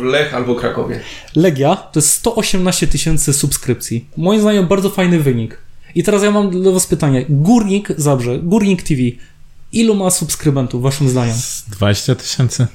w 0.00 0.02
Lech 0.02 0.34
albo 0.34 0.54
Krakowie. 0.54 1.00
Legia 1.36 1.76
to 1.76 1.98
jest 2.00 2.10
118 2.10 2.86
tysięcy 2.86 3.32
subskrypcji. 3.32 4.04
Moim 4.16 4.40
zdaniem 4.40 4.66
bardzo 4.66 4.90
fajny 4.90 5.20
wynik. 5.20 5.58
I 5.94 6.02
teraz 6.02 6.22
ja 6.22 6.30
mam 6.30 6.50
dla 6.62 6.72
was 6.72 6.86
pytanie. 6.86 7.24
Górnik 7.28 7.88
Zabrze, 7.96 8.38
Górnik 8.38 8.82
TV. 8.82 9.00
Ilu 9.72 9.94
ma 9.94 10.10
subskrybentów 10.10 10.82
waszym 10.82 11.08
zdaniem? 11.08 11.36
20 11.68 12.14
tysięcy? 12.14 12.66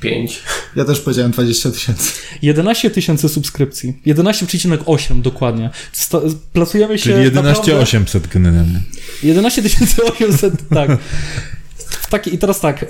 5. 0.00 0.42
Ja 0.76 0.84
też 0.84 1.00
powiedziałem 1.00 1.32
20 1.32 1.70
tysięcy. 1.70 2.12
11 2.42 2.90
tysięcy 2.90 3.28
subskrypcji. 3.28 3.96
11,8 4.06 5.22
dokładnie. 5.22 5.70
Sto, 5.92 6.22
placujemy 6.52 6.98
się 6.98 7.04
Czyli 7.04 7.24
11 7.24 7.48
naprawdę- 7.48 7.82
800 7.82 8.26
generalnie. 8.28 8.80
11 9.22 9.62
800, 10.04 10.54
tak. 10.68 10.90
I 12.32 12.38
teraz 12.38 12.60
tak. 12.60 12.86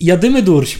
Jadymy 0.00 0.42
durś. 0.42 0.78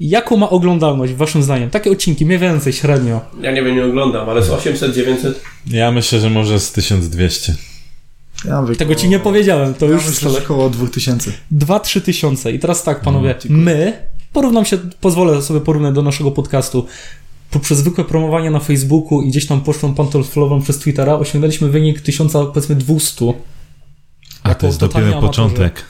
Jaką 0.00 0.36
ma 0.36 0.50
oglądalność 0.50 1.12
waszym 1.12 1.42
zdaniem? 1.42 1.70
Takie 1.70 1.90
odcinki, 1.90 2.26
mniej 2.26 2.38
więcej, 2.38 2.72
średnio. 2.72 3.20
Ja 3.40 3.52
nie 3.52 3.62
wiem, 3.62 3.76
nie 3.76 3.84
oglądam, 3.84 4.28
ale 4.28 4.42
z 4.42 4.50
800, 4.50 4.94
900. 4.94 5.40
Ja 5.66 5.92
myślę, 5.92 6.20
że 6.20 6.30
może 6.30 6.60
z 6.60 6.72
1200. 6.72 7.54
Ja 8.44 8.62
mówię, 8.62 8.76
Tego 8.76 8.94
ci 8.94 9.08
nie 9.08 9.18
powiedziałem, 9.18 9.74
to 9.74 9.86
Ja 9.86 9.92
już 9.92 10.06
myślę, 10.06 10.30
że 10.30 10.38
około 10.38 10.70
2000. 10.70 11.32
2-3 11.52 12.00
tysiące. 12.00 12.52
I 12.52 12.58
teraz 12.58 12.82
tak, 12.82 13.00
panowie, 13.00 13.34
No, 13.48 13.56
my, 13.56 13.92
porównam 14.32 14.64
się, 14.64 14.78
pozwolę 15.00 15.42
sobie 15.42 15.60
porównać 15.60 15.94
do 15.94 16.02
naszego 16.02 16.30
podcastu. 16.30 16.86
Poprzez 17.50 17.78
zwykłe 17.78 18.04
promowanie 18.04 18.50
na 18.50 18.60
Facebooku 18.60 19.22
i 19.22 19.28
gdzieś 19.28 19.46
tam 19.46 19.60
pocztą 19.60 19.94
pantoflową 19.94 20.62
przez 20.62 20.78
Twittera 20.78 21.14
osiągnęliśmy 21.14 21.68
wynik 21.68 22.00
1000, 22.00 22.32
powiedzmy 22.32 22.74
200. 22.74 23.32
A 24.50 24.54
to 24.54 24.66
jest 24.66 24.80
dopiero 24.80 25.06
amatorzy. 25.06 25.26
początek. 25.26 25.84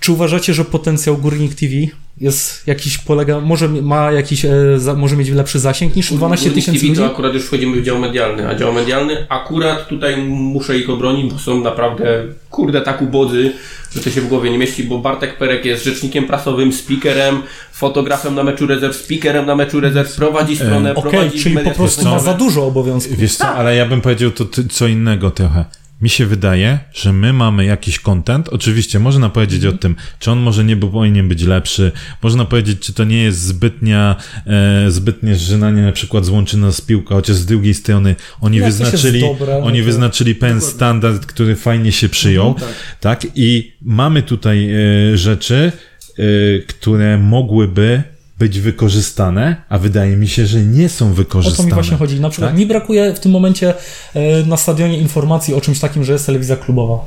Czy 0.00 0.12
uważacie, 0.12 0.54
że 0.54 0.64
potencjał 0.64 1.16
Górnik 1.16 1.54
TV 1.54 1.74
jest 2.20 2.66
jakiś, 2.66 2.98
polega, 2.98 3.40
może 3.40 3.68
ma 3.68 4.12
jakiś, 4.12 4.44
e, 4.44 4.50
za, 4.76 4.94
może 4.94 5.16
mieć 5.16 5.28
lepszy 5.28 5.58
zasięg 5.58 5.96
niż 5.96 6.12
12 6.12 6.46
Górnik 6.46 6.64
tysięcy 6.64 6.80
TV 6.80 6.88
ludzi? 6.88 7.00
to 7.00 7.06
akurat 7.06 7.34
już 7.34 7.44
wchodzimy 7.44 7.80
w 7.80 7.84
dział 7.84 7.98
medialny, 7.98 8.48
a 8.48 8.54
dział 8.54 8.72
medialny 8.72 9.26
akurat 9.28 9.88
tutaj 9.88 10.16
muszę 10.26 10.78
ich 10.78 10.90
obronić, 10.90 11.32
bo 11.32 11.38
są 11.38 11.60
naprawdę 11.60 12.24
kurde 12.50 12.80
tak 12.80 13.02
ubodzy, 13.02 13.52
że 13.94 14.00
to 14.00 14.10
się 14.10 14.20
w 14.20 14.28
głowie 14.28 14.50
nie 14.50 14.58
mieści, 14.58 14.84
bo 14.84 14.98
Bartek 14.98 15.38
Perek 15.38 15.64
jest 15.64 15.84
rzecznikiem 15.84 16.26
prasowym, 16.26 16.72
speakerem, 16.72 17.42
fotografem 17.72 18.34
na 18.34 18.42
meczu 18.44 18.66
rezerw, 18.66 18.96
speakerem 18.96 19.46
na 19.46 19.56
meczu 19.56 19.80
rezerw, 19.80 20.16
prowadzi 20.16 20.56
stronę, 20.56 20.94
Okej, 20.94 21.10
prowadzi 21.10 21.38
czyli 21.38 21.58
po 21.58 21.70
prostu 21.70 22.04
ma 22.04 22.18
za 22.18 22.34
dużo 22.34 22.66
obowiązków. 22.66 23.18
Wiesz 23.18 23.36
co, 23.36 23.48
ale 23.48 23.76
ja 23.76 23.86
bym 23.86 24.00
powiedział 24.00 24.30
to 24.30 24.44
ty, 24.44 24.68
co 24.68 24.86
innego 24.86 25.30
trochę. 25.30 25.64
Mi 26.00 26.08
się 26.08 26.26
wydaje, 26.26 26.78
że 26.92 27.12
my 27.12 27.32
mamy 27.32 27.64
jakiś 27.64 27.98
content. 27.98 28.48
Oczywiście 28.48 28.98
można 28.98 29.30
powiedzieć 29.30 29.64
o 29.64 29.72
tym, 29.72 29.96
czy 30.18 30.30
on 30.30 30.38
może 30.38 30.64
nie 30.64 30.76
powinien 30.76 31.28
być 31.28 31.42
lepszy. 31.42 31.92
Można 32.22 32.44
powiedzieć, 32.44 32.78
czy 32.80 32.92
to 32.92 33.04
nie 33.04 33.22
jest 33.22 33.42
zbytnia, 33.42 34.16
e, 34.46 34.90
zbytnie 34.90 35.34
zżynanie 35.34 35.82
na 35.82 35.92
przykład 35.92 36.24
złączy 36.24 36.56
nas 36.56 36.80
piłka, 36.80 37.14
chociaż 37.14 37.36
z 37.36 37.46
drugiej 37.46 37.74
strony 37.74 38.16
oni 38.40 38.56
Jak 38.56 38.66
wyznaczyli, 38.66 39.20
dobre, 39.20 39.58
no 39.60 39.66
oni 39.66 39.82
wyznaczyli 39.82 40.34
pewien 40.34 40.60
standard, 40.60 41.26
który 41.26 41.56
fajnie 41.56 41.92
się 41.92 42.08
przyjął. 42.08 42.54
tak. 43.00 43.26
I 43.34 43.72
mamy 43.82 44.22
tutaj 44.22 44.70
e, 44.70 45.16
rzeczy, 45.16 45.72
e, 46.18 46.22
które 46.66 47.18
mogłyby 47.18 48.02
być 48.40 48.60
wykorzystane, 48.60 49.56
a 49.68 49.78
wydaje 49.78 50.16
mi 50.16 50.28
się, 50.28 50.46
że 50.46 50.60
nie 50.62 50.88
są 50.88 51.06
O 51.06 51.08
to 51.08 51.14
wykorzystane. 51.14 51.66
mi 51.68 51.74
właśnie 51.74 51.96
chodzi. 51.96 52.20
Na 52.20 52.30
przykład 52.30 52.50
Tak? 52.50 52.58
mi 52.58 52.66
brakuje 52.66 53.14
w 53.14 53.20
tym 53.20 53.32
momencie 53.32 53.74
e, 54.14 54.42
na 54.46 54.56
stadionie 54.56 54.98
informacji 54.98 55.54
o 55.54 55.60
czymś 55.60 55.78
takim, 55.80 56.04
że 56.04 56.12
jest 56.12 56.26
telewizja 56.26 56.56
klubowa. 56.56 56.98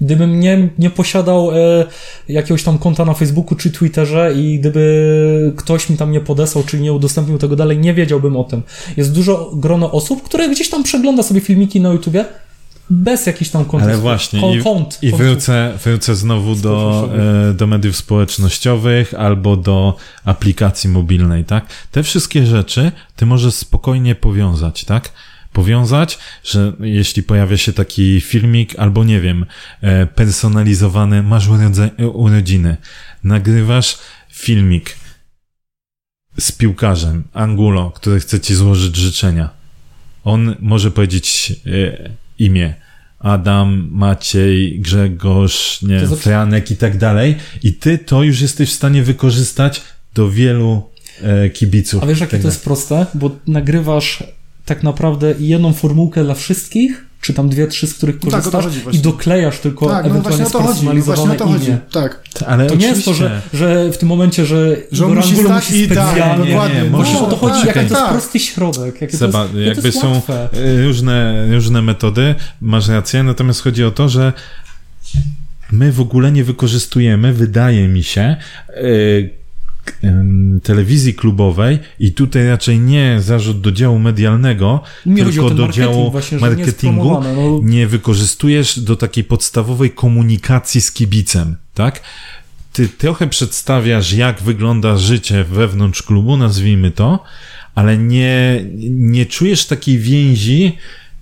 Gdybym 0.00 0.40
nie, 0.40 0.68
nie 0.78 0.90
posiadał 0.90 1.50
e, 1.50 1.84
jakiegoś 2.28 2.62
tam 2.62 2.78
konta 2.78 3.04
na 3.04 3.14
Facebooku 3.14 3.56
czy 3.58 3.70
Twitterze 3.70 4.32
i 4.36 4.58
gdyby 4.60 5.52
ktoś 5.56 5.90
mi 5.90 5.96
tam 5.96 6.12
nie 6.12 6.20
podesłał, 6.20 6.64
czy 6.64 6.80
nie 6.80 6.92
udostępnił 6.92 7.38
tego 7.38 7.56
dalej, 7.56 7.78
nie 7.78 7.94
wiedziałbym 7.94 8.36
o 8.36 8.44
tym. 8.44 8.62
Jest 8.96 9.12
dużo 9.12 9.50
grono 9.54 9.92
osób, 9.92 10.22
które 10.22 10.48
gdzieś 10.48 10.70
tam 10.70 10.82
przegląda 10.82 11.22
sobie 11.22 11.40
filmiki 11.40 11.80
na 11.80 11.88
YouTubie 11.92 12.24
bez 12.90 13.26
jakichś 13.26 13.50
tam 13.50 13.64
kont. 13.64 13.84
Ale 13.84 13.96
właśnie, 13.98 14.40
kon, 14.40 14.58
i, 14.58 14.62
kont, 14.62 14.98
i 15.02 15.10
kontów. 15.10 15.26
wrócę, 15.26 15.78
wrócę 15.84 16.14
znowu 16.14 16.54
do, 16.54 17.08
e, 17.50 17.54
do 17.54 17.66
mediów 17.66 17.96
społecznościowych 17.96 19.14
albo 19.14 19.56
do 19.56 19.96
aplikacji 20.24 20.90
mobilnej, 20.90 21.44
tak? 21.44 21.66
Te 21.90 22.02
wszystkie 22.02 22.46
rzeczy 22.46 22.92
ty 23.16 23.26
możesz 23.26 23.54
spokojnie 23.54 24.14
powiązać, 24.14 24.84
tak? 24.84 25.12
Powiązać, 25.52 26.18
że 26.44 26.72
jeśli 26.80 27.22
pojawia 27.22 27.56
się 27.56 27.72
taki 27.72 28.20
filmik, 28.20 28.78
albo 28.78 29.04
nie 29.04 29.20
wiem, 29.20 29.46
e, 29.80 30.06
personalizowany, 30.06 31.22
masz 31.22 31.48
urodze, 31.48 31.90
urodziny, 32.12 32.76
nagrywasz 33.24 33.98
filmik 34.32 34.96
z 36.38 36.52
piłkarzem 36.52 37.24
Angulo, 37.32 37.90
który 37.90 38.20
chce 38.20 38.40
ci 38.40 38.54
złożyć 38.54 38.96
życzenia. 38.96 39.50
On 40.24 40.56
może 40.60 40.90
powiedzieć 40.90 41.52
e, 41.66 42.23
imię. 42.38 42.74
Adam, 43.18 43.88
Maciej, 43.90 44.80
Grzegorz, 44.80 45.82
nie, 45.82 46.00
To 46.00 46.16
Franek 46.16 46.70
i 46.70 46.76
tak 46.76 46.98
dalej. 46.98 47.36
I 47.62 47.72
ty 47.72 47.98
to 47.98 48.22
już 48.22 48.40
jesteś 48.40 48.70
w 48.70 48.74
stanie 48.74 49.02
wykorzystać 49.02 49.82
do 50.14 50.30
wielu 50.30 50.82
e, 51.22 51.50
kibiców. 51.50 52.02
A 52.02 52.06
wiesz, 52.06 52.20
jakie 52.20 52.30
Tak 52.30 52.40
to 52.40 52.48
jest 52.48 52.64
proste? 52.64 53.06
Bo 53.14 53.30
nagrywasz 53.46 54.24
tak 54.64 54.82
naprawdę 54.82 55.34
jedną 55.38 55.72
formułkę 55.72 56.24
dla 56.24 56.34
wszystkich, 56.34 57.06
czy 57.24 57.34
tam 57.34 57.48
dwie, 57.48 57.66
trzy, 57.66 57.86
z 57.86 57.94
których 57.94 58.14
No 58.24 58.30
tak, 58.30 58.42
korzystasz 58.42 58.78
właśnie. 58.78 59.00
i 59.00 59.02
doklejasz 59.02 59.58
tylko 59.58 59.86
Tak, 59.86 60.04
no 60.04 60.10
ewentualnie 60.10 60.44
właśnie 60.44 60.58
o 60.58 60.62
to 60.62 60.66
chodzi. 60.68 60.86
No 60.86 60.92
właśnie 60.92 61.02
spersonalizowane 61.02 61.34
o 61.34 61.36
to 61.36 61.46
chodzi. 61.46 61.66
imię. 61.66 61.78
Tak. 61.92 62.20
Ale 62.46 62.66
To 62.66 62.74
nie 62.74 62.86
jest 62.86 63.04
to, 63.04 63.14
że, 63.14 63.42
że 63.54 63.92
w 63.92 63.98
tym 63.98 64.08
momencie, 64.08 64.46
że, 64.46 64.76
Że 64.92 65.06
on 65.06 65.14
musi 65.14 65.36
stać 65.36 65.68
musi 65.70 65.82
i 65.82 65.88
tak, 65.88 66.08
specjalnie... 66.08 66.44
nie, 66.44 66.54
Właśnie 66.54 66.84
możesz- 66.90 67.16
o 67.16 67.26
to 67.26 67.36
chodzi, 67.36 67.54
tak, 67.54 67.66
jaki 67.66 67.78
to 67.78 67.80
jest 67.80 67.94
tak. 67.94 68.10
prosty 68.10 68.38
środek. 68.38 69.00
Jakie 69.00 69.16
Seba, 69.16 69.48
to 69.48 69.58
jest, 69.58 69.68
jakby 69.68 69.88
jest 69.88 70.00
są 70.00 70.12
łatwe. 70.14 70.48
e, 70.52 70.82
różne, 70.84 71.46
różne 71.54 71.82
metody, 71.82 72.34
masz 72.60 72.88
rację, 72.88 73.22
natomiast 73.22 73.62
chodzi 73.62 73.84
o 73.84 73.90
to, 73.90 74.08
że 74.08 74.32
my 75.72 75.92
w 75.92 76.00
ogóle 76.00 76.32
nie 76.32 76.44
wykorzystujemy, 76.44 77.32
wydaje 77.32 77.88
mi 77.88 78.02
się, 78.02 78.36
em, 78.68 78.84
telewizji 80.62 81.14
klubowej 81.14 81.78
i 82.00 82.12
tutaj 82.12 82.48
raczej 82.48 82.80
nie 82.80 83.16
zarzut 83.20 83.60
do 83.60 83.72
działu 83.72 83.98
medialnego, 83.98 84.82
o 85.06 85.14
tylko 85.14 85.50
do 85.50 85.68
działu 85.68 86.10
właśnie, 86.10 86.36
nie 86.36 86.40
marketingu 86.40 87.00
promowane, 87.00 87.34
no. 87.34 87.60
nie 87.62 87.86
wykorzystujesz 87.86 88.80
do 88.80 88.96
takiej 88.96 89.24
podstawowej 89.24 89.90
komunikacji 89.90 90.80
z 90.80 90.92
kibicem, 90.92 91.56
tak? 91.74 92.00
Ty 92.72 92.88
trochę 92.88 93.26
przedstawiasz, 93.26 94.12
jak 94.12 94.42
wygląda 94.42 94.96
życie 94.96 95.44
wewnątrz 95.44 96.02
klubu, 96.02 96.36
nazwijmy 96.36 96.90
to, 96.90 97.24
ale 97.74 97.98
nie, 97.98 98.64
nie 98.90 99.26
czujesz 99.26 99.66
takiej 99.66 99.98
więzi 99.98 100.76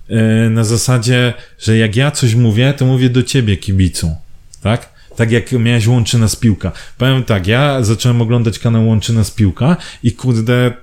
e, 0.09 0.49
na 0.49 0.63
zasadzie, 0.63 1.33
że 1.59 1.77
jak 1.77 1.95
ja 1.95 2.11
coś 2.11 2.35
mówię, 2.35 2.73
to 2.77 2.85
mówię 2.85 3.09
do 3.09 3.23
ciebie, 3.23 3.57
kibicu, 3.57 4.15
tak? 4.61 4.92
Tak 5.15 5.31
jak 5.31 5.51
miałeś 5.51 5.87
Łączyna 5.87 6.27
z 6.27 6.35
Piłka. 6.35 6.71
Powiem 6.97 7.23
tak, 7.23 7.47
ja 7.47 7.83
zacząłem 7.83 8.21
oglądać 8.21 8.59
kanał 8.59 8.87
Łączyna 8.87 9.23
z 9.23 9.31
Piłka 9.31 9.77
i 10.03 10.11
kurde... 10.11 10.73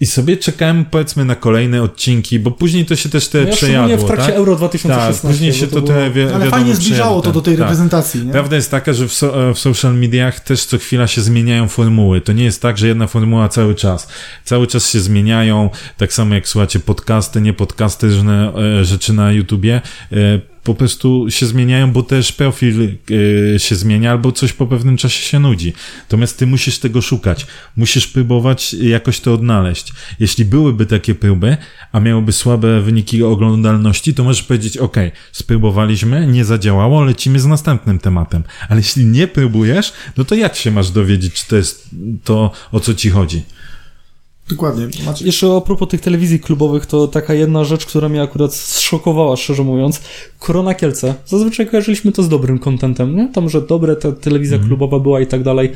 I 0.00 0.06
sobie 0.06 0.36
czekałem, 0.36 0.84
powiedzmy, 0.84 1.24
na 1.24 1.34
kolejne 1.34 1.82
odcinki, 1.82 2.38
bo 2.38 2.50
później 2.50 2.84
to 2.86 2.96
się 2.96 3.08
też 3.08 3.28
te 3.28 3.40
No 3.40 3.48
ja 3.48 3.52
przejadło, 3.56 3.96
w 3.96 4.04
trakcie 4.06 4.26
tak? 4.26 4.34
Euro 4.34 4.56
2016. 4.56 5.22
Tak, 5.22 5.30
później 5.30 5.52
się 5.52 5.66
to, 5.66 5.80
było- 5.80 5.88
te, 5.88 6.10
wi- 6.10 6.20
Ale 6.20 6.30
wiadomo, 6.30 6.50
fajnie 6.50 6.74
zbliżało 6.74 7.20
to 7.20 7.32
do 7.32 7.42
tej 7.42 7.54
tak. 7.54 7.60
reprezentacji, 7.60 8.26
nie? 8.26 8.32
Prawda 8.32 8.56
jest 8.56 8.70
taka, 8.70 8.92
że 8.92 9.08
w, 9.08 9.12
so, 9.12 9.54
w 9.54 9.58
social 9.58 9.94
mediach 9.94 10.40
też 10.40 10.64
co 10.64 10.78
chwila 10.78 11.06
się 11.06 11.20
zmieniają 11.20 11.68
formuły. 11.68 12.20
To 12.20 12.32
nie 12.32 12.44
jest 12.44 12.62
tak, 12.62 12.78
że 12.78 12.88
jedna 12.88 13.06
formuła 13.06 13.48
cały 13.48 13.74
czas. 13.74 14.08
Cały 14.44 14.66
czas 14.66 14.90
się 14.90 15.00
zmieniają, 15.00 15.70
tak 15.96 16.12
samo 16.12 16.34
jak 16.34 16.48
słuchacie 16.48 16.80
podcasty, 16.80 17.40
nie 17.40 17.52
podcasty, 17.52 18.06
różne 18.08 18.52
e, 18.80 18.84
rzeczy 18.84 19.12
na 19.12 19.32
YouTubie. 19.32 19.80
E, 20.12 20.16
po 20.64 20.74
prostu 20.74 21.26
się 21.28 21.46
zmieniają, 21.46 21.92
bo 21.92 22.02
też 22.02 22.32
profil 22.32 22.88
e, 23.54 23.58
się 23.58 23.74
zmienia, 23.74 24.10
albo 24.10 24.32
coś 24.32 24.52
po 24.52 24.66
pewnym 24.66 24.96
czasie 24.96 25.22
się 25.22 25.38
nudzi. 25.38 25.72
Natomiast 26.00 26.38
ty 26.38 26.46
musisz 26.46 26.78
tego 26.78 27.02
szukać. 27.02 27.46
Musisz 27.76 28.06
próbować 28.06 28.74
jakoś 28.74 29.20
to 29.20 29.34
odnaleźć. 29.34 29.92
Jeśli 30.20 30.44
byłyby 30.44 30.86
takie 30.86 31.14
próby, 31.14 31.56
a 31.92 32.00
miałyby 32.00 32.32
słabe 32.32 32.80
wyniki 32.80 33.22
oglądalności, 33.22 34.14
to 34.14 34.24
możesz 34.24 34.42
powiedzieć, 34.42 34.78
ok, 34.78 34.96
spróbowaliśmy, 35.32 36.26
nie 36.26 36.44
zadziałało, 36.44 37.04
lecimy 37.04 37.40
z 37.40 37.46
następnym 37.46 37.98
tematem. 37.98 38.44
Ale 38.68 38.80
jeśli 38.80 39.04
nie 39.06 39.28
próbujesz, 39.28 39.92
no 40.16 40.24
to 40.24 40.34
jak 40.34 40.56
się 40.56 40.70
masz 40.70 40.90
dowiedzieć, 40.90 41.34
czy 41.34 41.46
to 41.46 41.56
jest 41.56 41.90
to, 42.24 42.52
o 42.72 42.80
co 42.80 42.94
ci 42.94 43.10
chodzi? 43.10 43.42
Dokładnie. 44.48 44.88
Macie. 45.06 45.24
Jeszcze 45.26 45.56
a 45.56 45.60
propos 45.60 45.88
tych 45.88 46.00
telewizji 46.00 46.40
klubowych, 46.40 46.86
to 46.86 47.08
taka 47.08 47.34
jedna 47.34 47.64
rzecz, 47.64 47.86
która 47.86 48.08
mnie 48.08 48.22
akurat 48.22 48.54
zszokowała, 48.54 49.36
szczerze 49.36 49.62
mówiąc. 49.62 50.00
Korona 50.38 50.74
Kielce. 50.74 51.14
Zazwyczaj 51.26 51.66
kojarzyliśmy 51.66 52.12
to 52.12 52.22
z 52.22 52.28
dobrym 52.28 52.58
kontentem, 52.58 53.16
nie? 53.16 53.28
Tam, 53.28 53.48
że 53.50 53.62
dobre 53.62 53.96
ta 53.96 54.12
telewizja 54.12 54.54
Mhm. 54.56 54.68
klubowa 54.68 54.98
była 54.98 55.20
i 55.20 55.26
tak 55.26 55.42
dalej. 55.42 55.72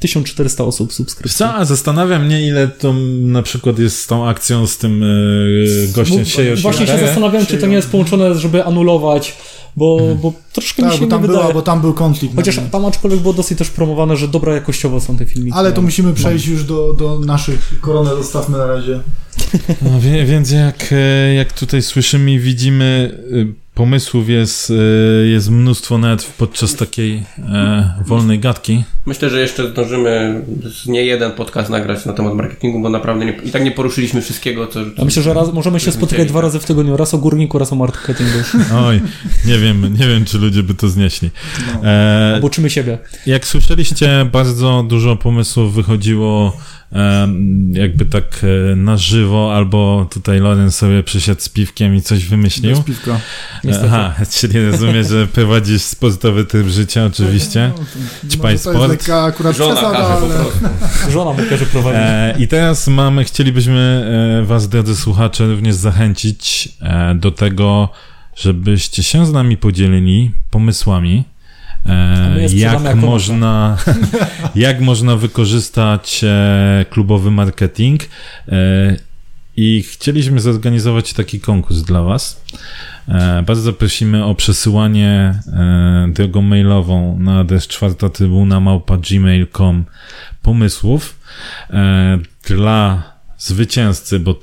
1400 0.00 0.64
osób 0.64 0.92
subskrypcji. 0.92 1.38
Co? 1.38 1.54
A 1.54 1.64
zastanawia 1.64 2.18
mnie, 2.18 2.46
ile 2.46 2.68
to 2.68 2.94
na 3.22 3.42
przykład 3.42 3.78
jest 3.78 4.00
z 4.00 4.06
tą 4.06 4.28
akcją 4.28 4.66
z 4.66 4.78
tym 4.78 5.02
e, 5.02 5.06
gościem 5.92 6.18
Bo- 6.18 6.24
sieje 6.24 6.56
Właśnie 6.56 6.86
się 6.86 6.98
zastanawiam, 6.98 7.46
czy 7.46 7.58
to 7.58 7.66
nie 7.66 7.76
jest 7.76 7.90
połączone, 7.90 8.34
żeby 8.34 8.64
anulować, 8.64 9.36
bo, 9.76 10.16
bo 10.22 10.32
troszkę 10.52 10.82
mi 10.82 10.88
Tak, 10.88 10.98
się 10.98 11.04
bo 11.04 11.10
tam, 11.10 11.22
nie 11.22 11.28
była, 11.28 11.38
wydaje. 11.40 11.54
bo 11.54 11.62
tam 11.62 11.80
był 11.80 11.92
konflikt. 11.94 12.36
Chociaż 12.36 12.60
tam 12.72 12.84
aczkolwiek 12.84 13.20
było 13.20 13.34
dosyć 13.34 13.58
też 13.58 13.70
promowane, 13.70 14.16
że 14.16 14.28
dobra 14.28 14.54
jakościowo 14.54 15.00
są 15.00 15.16
te 15.16 15.26
filmiki. 15.26 15.56
Ale 15.56 15.70
to 15.72 15.76
No. 15.76 15.82
musimy 15.82 16.14
przejść 16.14 16.46
już 16.46 16.64
do, 16.64 16.92
do 16.92 17.18
naszych 17.18 17.72
koronę, 17.80 18.10
zostawmy 18.10 18.58
na 18.58 18.66
razie. 18.66 19.00
No, 19.82 20.00
wie, 20.00 20.24
więc 20.26 20.50
jak, 20.50 20.88
e, 20.92 21.34
jak 21.34 21.52
tutaj 21.52 21.82
słyszymy 21.82 22.32
i 22.32 22.38
widzimy, 22.38 23.18
e, 23.32 23.67
pomysłów 23.78 24.28
jest, 24.28 24.70
e, 24.70 25.26
jest 25.26 25.50
mnóstwo 25.50 25.98
nawet 25.98 26.24
podczas 26.38 26.76
takiej 26.76 27.22
e, 27.38 27.94
wolnej 28.06 28.38
gadki. 28.38 28.84
Myślę, 29.06 29.30
że 29.30 29.40
jeszcze 29.40 29.70
zdążymy 29.70 30.42
z 30.62 30.86
nie 30.86 31.04
jeden 31.04 31.32
podcast 31.32 31.70
nagrać 31.70 32.06
na 32.06 32.12
temat 32.12 32.34
marketingu, 32.34 32.80
bo 32.80 32.88
naprawdę 32.88 33.24
nie, 33.24 33.32
i 33.44 33.50
tak 33.50 33.64
nie 33.64 33.70
poruszyliśmy 33.70 34.22
wszystkiego, 34.22 34.66
co... 34.66 34.80
Ja 34.80 35.04
myślę, 35.04 35.22
że 35.22 35.34
raz, 35.34 35.52
możemy 35.52 35.80
się 35.80 35.92
spotykać 35.92 36.28
dwa 36.28 36.38
tak. 36.38 36.42
razy 36.42 36.60
w 36.60 36.64
tygodniu. 36.64 36.96
Raz 36.96 37.14
o 37.14 37.18
górniku, 37.18 37.58
raz 37.58 37.72
o 37.72 37.76
marketingu. 37.76 38.38
Oj, 38.86 39.00
nie 39.46 39.58
wiem, 39.58 39.96
nie 39.98 40.08
wiem, 40.08 40.24
czy 40.24 40.38
ludzie 40.38 40.62
by 40.62 40.74
to 40.74 40.88
znieśli. 40.88 41.30
No. 41.82 41.88
E, 41.88 42.70
siebie. 42.70 42.98
Jak 43.26 43.46
słyszeliście, 43.46 44.28
bardzo 44.32 44.84
dużo 44.88 45.16
pomysłów 45.16 45.74
wychodziło 45.74 46.56
jakby 47.72 48.04
tak 48.04 48.40
e, 48.72 48.76
na 48.76 48.96
żywo, 48.96 49.56
albo 49.56 50.06
tutaj 50.10 50.40
Loren 50.40 50.70
sobie 50.70 51.02
przysiadł 51.02 51.40
z 51.40 51.48
piwkiem 51.48 51.94
i 51.94 52.02
coś 52.02 52.24
wymyślił. 52.24 52.76
Bez 52.76 52.84
piwka. 52.84 53.20
Niestety. 53.64 53.88
Aha, 53.88 54.14
czyli 54.30 54.70
rozumiem, 54.70 55.04
że 55.04 55.26
prowadzisz 55.26 55.82
sportowy 55.82 56.44
tryb 56.44 56.66
życia, 56.66 57.04
oczywiście. 57.04 57.72
Ćpaj 58.30 58.30
Może 58.30 58.40
to 58.40 58.50
jest 58.50 58.64
sport. 58.64 58.90
lekka 58.90 59.22
akurat 59.24 59.56
Żona 59.56 59.74
przesada, 59.74 59.98
po 59.98 60.26
ale... 60.26 61.12
Żona 61.12 61.42
mu 61.42 61.48
każe 61.50 61.66
prowadzić. 61.66 62.00
E, 62.04 62.34
I 62.38 62.48
teraz 62.48 62.88
mamy, 62.88 63.24
chcielibyśmy 63.24 64.10
e, 64.42 64.46
was, 64.46 64.68
drodzy 64.68 64.96
słuchacze, 64.96 65.46
również 65.46 65.74
zachęcić 65.74 66.68
do 67.14 67.30
tego, 67.30 67.88
żebyście 68.36 69.02
się 69.02 69.26
z 69.26 69.32
nami 69.32 69.56
podzielili 69.56 70.30
pomysłami, 70.50 71.24
jak 72.52 72.82
jako 72.84 72.96
można, 72.96 73.76
jak 74.54 74.80
można 74.80 75.16
wykorzystać 75.16 76.20
e, 76.24 76.84
klubowy 76.90 77.30
marketing. 77.30 78.02
E, 78.48 78.96
I 79.56 79.82
chcieliśmy 79.82 80.40
zorganizować 80.40 81.12
taki 81.12 81.40
konkurs 81.40 81.82
dla 81.82 82.02
Was. 82.02 82.42
E, 83.08 83.42
Bardzo 83.42 83.72
prosimy 83.72 84.24
o 84.24 84.34
przesyłanie 84.34 85.40
e, 85.46 86.08
drogą 86.12 86.42
mailową 86.42 87.18
na 87.18 87.38
adres 87.38 87.66
czwarta 87.66 88.08
trybuna 88.08 88.60
małpa 88.60 88.96
gmail.com 88.96 89.84
pomysłów 90.42 91.18
e, 91.70 92.18
dla 92.48 93.02
zwycięzcy, 93.38 94.20
bo 94.20 94.34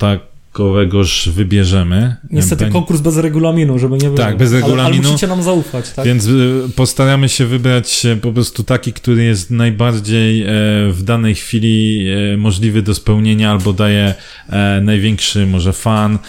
takowegoż 0.56 1.30
wybierzemy. 1.30 2.16
Niestety 2.32 2.66
Bę- 2.66 2.72
konkurs 2.72 3.01
bez 3.01 3.18
regulaminu, 3.18 3.80
żeby 3.80 3.93
nie 3.97 4.06
było. 4.06 4.18
Tak, 4.18 4.38
bez 4.38 4.49
Ale, 4.53 4.64
ale 4.64 4.74
regulaminu. 4.74 5.03
musicie 5.03 5.28
nam 5.28 5.43
zaufać, 5.43 5.91
tak? 5.91 6.06
Więc 6.06 6.26
y, 6.28 6.62
postaramy 6.76 7.30
się 7.30 7.45
wybrać 7.45 8.06
e, 8.06 8.16
po 8.16 8.32
prostu 8.34 8.64
taki, 8.64 8.93
który 8.93 9.24
jest 9.24 9.51
najbardziej 9.51 10.41
e, 10.43 10.47
w 10.91 11.03
danej 11.03 11.36
chwili 11.36 12.06
e, 12.34 12.38
możliwy 12.38 12.82
do 12.82 12.95
spełnienia 12.95 13.51
albo 13.51 13.74
daje 13.74 14.14
e, 14.49 14.82
największy 14.82 15.45
może 15.45 15.74
fan. 15.74 16.20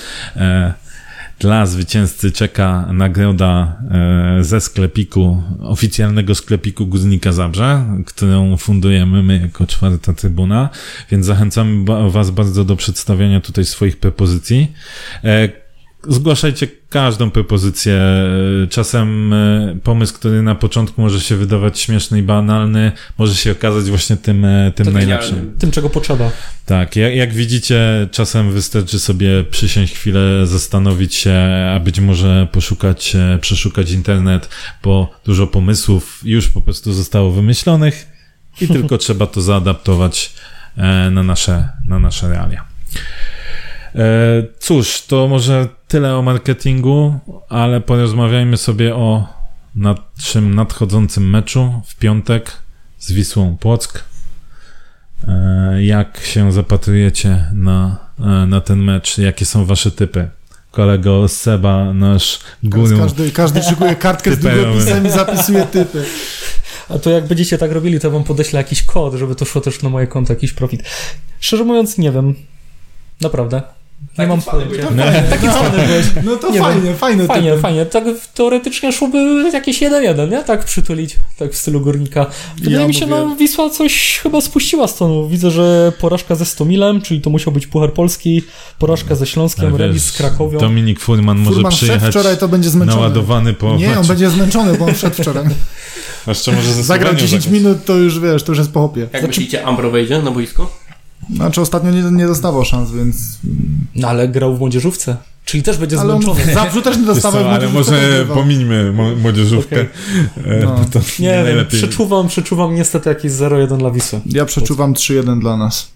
E, 1.37 1.41
Dla 1.41 1.66
zwycięzcy 1.66 2.32
czeka 2.32 2.89
nagroda 2.93 3.76
e, 3.91 4.45
ze 4.45 4.61
sklepiku, 4.61 5.43
oficjalnego 5.61 6.34
sklepiku 6.34 6.87
Guznika 6.87 7.32
Zabrze, 7.32 7.84
którą 8.07 8.57
fundujemy 8.57 9.22
my 9.22 9.39
jako 9.41 9.66
czwarta 9.66 10.12
trybuna, 10.12 10.68
więc 11.11 11.26
zachęcamy 11.26 11.84
Was 12.11 12.30
bardzo 12.30 12.64
do 12.64 12.76
przedstawiania 12.76 13.41
tutaj 13.41 13.64
swoich 13.64 13.97
propozycji. 13.97 14.72
Zgłaszajcie 16.09 16.69
każdą 16.89 17.31
propozycję. 17.31 18.01
Czasem 18.71 19.33
e, 19.33 19.77
pomysł, 19.83 20.15
który 20.15 20.43
na 20.43 20.55
początku 20.55 21.01
może 21.03 21.21
się 21.21 21.37
wydawać 21.37 21.79
śmieszny 21.81 22.19
i 22.19 22.23
banalny, 22.23 22.93
może 23.19 23.35
się 23.35 23.53
okazać 23.53 23.85
właśnie 23.85 24.17
tym, 24.17 24.45
e, 24.45 24.73
tym 24.75 24.87
To 24.87 24.93
najlepszym. 24.93 25.35
genialne. 25.35 25.59
Tym, 25.59 25.71
czego 25.71 25.91
potrzeba. 25.91 26.31
Tak, 26.67 26.97
jak, 26.97 27.15
jak 27.15 27.35
widzicie, 27.35 28.09
czasem 28.11 28.53
wystarczy 28.53 28.99
sobie 28.99 29.45
przysiąść 29.45 29.95
chwilę, 29.95 30.47
zastanowić 30.47 31.15
się, 31.15 31.35
a 31.77 31.81
być 31.81 32.01
może 32.01 32.49
poszukać, 32.53 33.17
e, 33.17 33.39
przeszukać 33.41 33.91
internet, 33.91 34.49
bo 34.83 35.11
dużo 35.25 35.47
pomysłów 35.47 36.21
już 36.25 36.49
po 36.49 36.63
prostu 36.63 36.93
zostało 36.93 37.31
wymyślonych 37.31 38.07
i 38.61 38.69
tylko 38.69 38.99
trzeba 39.05 39.27
to 39.27 39.41
zaadaptować 39.41 40.33
na 41.11 41.23
nasze, 41.23 41.69
na 41.89 41.99
nasze 41.99 42.29
realia. 42.29 42.65
E, 43.97 44.42
Cóż, 44.59 45.03
to 45.03 45.28
może 45.28 45.68
tyle 45.88 46.16
o 46.16 46.22
marketingu, 46.22 47.18
ale 47.49 47.80
porozmawiajmy 47.80 48.57
sobie 48.57 48.94
o 48.94 49.28
naszym 49.74 50.55
nadchodzącym 50.55 51.30
meczu 51.30 51.82
w 51.86 51.97
piątek 51.97 52.53
z 52.99 53.12
Wisłą 53.12 53.57
Płock. 53.61 54.05
E, 55.28 55.82
Jak 55.84 56.20
się 56.24 56.53
zapatrujecie 56.53 57.44
na, 57.55 57.97
e, 58.20 58.24
na 58.47 58.61
ten 58.61 58.82
mecz? 58.82 59.18
Jakie 59.18 59.44
są 59.47 59.64
wasze 59.64 59.90
typy? 59.90 60.28
Kolego 60.70 61.28
Seba, 61.28 61.92
nasz 61.94 62.40
guru. 62.62 62.99
Każdy, 62.99 63.30
każdy 63.32 63.62
szykuje 63.62 63.97
kartkę 63.97 64.32
z 64.34 64.38
długopisem 64.38 65.07
i 65.07 65.11
zapisuje 65.11 65.64
typy. 65.64 66.05
A 66.88 66.99
to 66.99 67.11
jak 67.11 67.26
będziecie 67.26 67.59
tak 67.59 67.72
robili, 67.72 68.01
to 68.01 68.11
wam 68.11 68.24
podeślę 68.24 68.57
jakiś 68.61 68.82
kod, 68.82 69.14
żeby 69.14 69.34
to 69.34 69.44
szło 69.44 69.61
też 69.61 69.82
na 69.82 69.88
moje 69.88 70.07
konto, 70.07 70.32
jakiś 70.32 70.53
profit. 70.53 70.82
Szczerze 71.40 71.64
mówiąc, 71.64 71.99
nie 71.99 72.12
wiem. 72.12 72.34
Naprawdę. 73.20 73.62
Nie 74.03 74.16
Taki 74.16 74.28
mam 74.28 74.42
pojęcia. 74.42 74.88
No, 74.97 75.03
Taki 75.30 75.49
cwany 75.49 75.86
byłeś. 75.86 76.07
No 76.24 76.36
to 76.36 76.51
Nie 76.51 76.59
fajnie, 76.61 76.94
fajne 76.94 77.26
Fajnie, 77.26 77.51
typy. 77.51 77.62
fajnie. 77.62 77.86
Tak 77.86 78.05
teoretycznie 78.34 78.92
szłoby 78.92 79.18
jakieś 79.53 79.80
1-1, 79.82 80.30
nie? 80.30 80.44
Tak 80.44 80.64
przytulić, 80.64 81.16
tak 81.38 81.53
w 81.53 81.57
stylu 81.57 81.80
górnika. 81.80 82.26
Wydaje 82.57 82.76
Ja 82.82 82.88
mi 82.88 82.94
się, 82.94 83.07
mówię- 83.07 83.22
no 83.24 83.36
Wisła 83.36 83.70
coś 83.70 84.20
chyba 84.22 84.40
spuściła 84.40 84.88
z 84.88 84.94
tonu. 84.97 85.28
Widzę, 85.28 85.51
że 85.51 85.92
porażka 86.01 86.34
ze 86.34 86.44
Stomilem, 86.44 87.01
czyli 87.03 87.20
to 87.20 87.30
musiał 87.30 87.53
być 87.53 87.66
Puchar 87.66 87.92
Polski, 87.92 88.42
porażka 88.78 89.14
ze 89.14 89.26
Śląskiem, 89.26 89.66
ale 89.66 89.78
remis 89.78 90.05
z 90.05 90.12
Krakowią. 90.12 90.59
Dominik 90.59 91.01
Furman 91.01 91.38
może 91.38 91.55
Furman 91.55 91.72
przyjechać 91.72 92.11
wczoraj, 92.11 92.36
to 92.38 92.49
będzie 92.49 92.70
zmęczony. 92.70 93.01
naładowany 93.01 93.55
po 93.55 93.76
Nie, 93.76 93.99
on 93.99 94.07
będzie 94.07 94.30
zmęczony, 94.30 94.78
bo 94.78 94.84
on 94.84 94.94
wszedł 94.94 95.22
wczoraj. 95.22 95.44
Jeszcze 96.26 96.53
może 96.53 96.72
Zagrał 96.82 96.84
Słowenią 97.12 97.26
10 97.26 97.42
zagrać. 97.44 97.62
minut, 97.62 97.84
to 97.84 97.94
już 97.94 98.20
wiesz, 98.20 98.42
to 98.42 98.53
już 98.53 98.59
jest 98.59 98.70
po 98.72 98.80
hopie. 98.80 99.09
Jak 99.12 99.26
myślicie, 99.26 99.64
Ambro 99.64 99.90
wejdzie 99.90 100.22
na 100.22 100.30
boisko? 100.30 100.86
Znaczy 101.35 101.61
ostatnio 101.61 101.91
nie, 101.91 102.03
nie 102.03 102.27
dostawał 102.27 102.64
szans, 102.64 102.91
więc... 102.93 103.16
No 103.95 104.09
ale 104.09 104.29
grał 104.29 104.57
w 104.57 104.59
młodzieżówce, 104.59 105.16
czyli 105.45 105.62
też 105.62 105.79
będzie 105.79 106.01
Ale 106.01 106.11
zmęczony. 106.11 106.55
Zabrzu 106.55 106.83
też 106.83 106.97
nie 106.97 107.05
dostawał. 107.07 107.43
co, 107.43 107.51
ale 107.51 107.68
może 107.68 108.27
pomińmy 108.35 108.93
młodzieżówkę. 109.22 109.77
Okej. 110.41 110.59
E, 110.59 110.64
No. 110.64 110.85
to 110.93 110.99
Nie 111.18 111.29
wiem, 111.29 111.45
najlepiej. 111.45 111.79
przeczuwam, 111.81 112.29
przeczuwam 112.29 112.74
niestety 112.74 113.09
jakieś 113.09 113.33
0-1 113.33 113.79
dla 113.79 113.91
Wisły. 113.91 114.20
Ja 114.27 114.45
przeczuwam 114.45 114.95
3-1 114.95 115.41
dla 115.41 115.57
nas. 115.57 115.89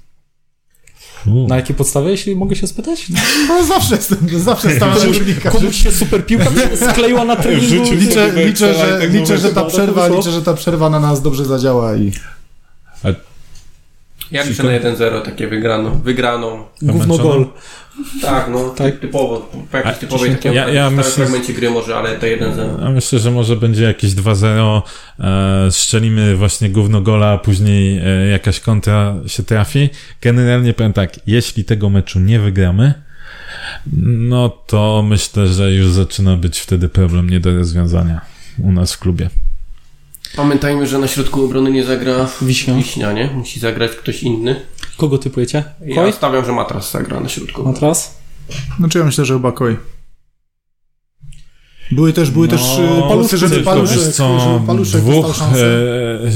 U. 1.27 1.47
Na 1.49 1.57
jakiej 1.57 1.77
podstawie, 1.77 2.11
jeśli 2.11 2.37
mogę 2.37 2.57
się 2.57 2.67
spytać? 2.67 3.07
No 3.49 3.65
zawsze 3.65 3.95
jestem, 3.97 4.19
zawsze 4.37 4.77
stałem 4.77 4.99
na 4.99 5.05
górnika. 5.07 5.51
Komuś 5.51 5.83
się 5.83 5.93
super 5.93 6.27
piłka 6.27 6.47
skleiła 6.91 7.25
na 7.25 7.37
treningu. 7.37 7.75
Liczę, 7.95 8.33
liczę, 8.47 8.75
że, 8.75 8.99
tak 9.01 9.13
liczę, 9.13 9.39
że 9.39 9.49
ta 9.53 9.65
przerwa, 9.65 10.09
liczę, 10.09 10.31
że 10.33 10.43
ta 10.43 10.55
przerwa 10.55 10.91
na 10.91 11.01
nas 11.01 11.23
dobrze 11.23 11.45
zadziała 11.45 11.97
i 11.97 12.13
Ja 14.33 14.43
liczę 14.45 14.63
na 14.63 14.71
1-0 14.71 15.23
takie 15.23 15.47
wygraną. 15.49 15.91
wygraną. 16.01 16.65
Gówno 16.83 17.19
gol. 17.19 17.47
Tak, 18.23 18.49
no 18.51 18.69
Tak. 18.69 18.99
typowo. 19.01 19.51
Po 19.71 19.77
jakiejś 19.77 19.97
A, 19.97 19.99
typowej 19.99 20.31
takiej 20.31 20.55
ja- 20.55 20.69
ja 20.69 20.91
myślę, 20.91 21.11
że- 21.11 21.17
fragmencie 21.17 21.53
gry 21.53 21.71
może, 21.71 21.97
ale 21.97 22.17
to 22.19 22.27
1-0. 22.27 22.87
A 22.87 22.91
myślę, 22.91 23.19
że 23.19 23.31
może 23.31 23.57
będzie 23.57 23.85
jakieś 23.85 24.11
2-0, 24.15 24.83
e, 25.21 25.67
strzelimy 25.71 26.37
właśnie 26.37 26.71
gówno 26.71 27.01
gola, 27.01 27.27
a 27.33 27.39
później 27.39 27.99
e, 27.99 28.27
jakaś 28.29 28.61
kontra 28.61 29.15
się 29.27 29.43
trafi. 29.43 29.89
Generalnie 30.23 30.75
powiem 30.75 30.93
tak, 30.93 31.13
jeśli 31.27 31.65
tego 31.65 31.91
meczu 31.91 32.21
nie 32.21 32.41
wygramy, 32.41 32.95
no 34.03 34.49
to 34.49 35.05
myślę, 35.09 35.47
że 35.47 35.73
już 35.73 35.91
zaczyna 35.91 36.37
być 36.37 36.59
wtedy 36.61 36.89
problem 36.89 37.31
nie 37.31 37.41
do 37.41 37.55
rozwiązania 37.55 38.21
u 38.59 38.73
nas 38.73 38.93
w 38.93 38.99
klubie. 38.99 39.31
Pamiętajmy, 40.37 40.87
że 40.87 40.99
na 40.99 41.09
środku 41.09 41.45
obrony 41.45 41.71
nie 41.71 41.85
zagra 41.85 42.29
Wiśnia. 42.43 42.75
Wiśnia, 42.75 43.13
nie? 43.13 43.31
Musi 43.35 43.61
zagrać 43.61 43.91
ktoś 43.91 44.23
inny. 44.23 44.61
Kogo 44.97 45.19
typujecie? 45.19 45.65
Ja 45.87 45.95
Koj? 45.95 46.13
stawiam, 46.13 46.45
że 46.45 46.53
Matras 46.53 46.93
zagra 46.93 47.21
na 47.21 47.29
środku. 47.29 47.63
Matras? 47.63 48.15
Znaczy 48.79 48.99
ja 48.99 49.05
myślę, 49.05 49.25
że 49.25 49.35
chyba 49.35 49.53
Koi. 49.53 49.77
Były 51.93 52.13
też, 52.13 52.31
były 52.31 52.49
No, 52.49 52.57
też 52.57 52.61
głosy, 53.13 53.39
żeby 53.39 53.61
paluszek, 53.61 53.99
wiesz 53.99 54.09
co, 54.09 54.61
paluszek 54.67 55.01
dwóch, 55.01 55.43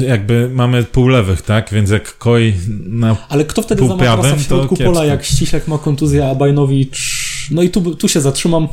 e, 0.01 0.05
jakby 0.07 0.51
mamy 0.53 0.85
półlewych, 0.85 1.43
tak? 1.43 1.69
Więc 1.73 1.91
jak 1.91 2.19
Koi 2.19 2.55
na 2.87 3.17
Ale 3.29 3.45
kto 3.45 3.63
wtedy 3.63 3.89
za 3.89 3.97
Matrasa 3.97 4.37
w 4.37 4.43
środku 4.43 4.77
pola, 4.77 5.05
jak 5.05 5.25
Ściślek 5.25 5.69
ma 5.69 5.79
kontuzję, 5.79 6.29
a 6.31 6.35
No 7.51 7.63
i 7.63 7.71
tu, 7.71 7.95
tu 7.95 8.09
się 8.09 8.21
zatrzymam. 8.21 8.69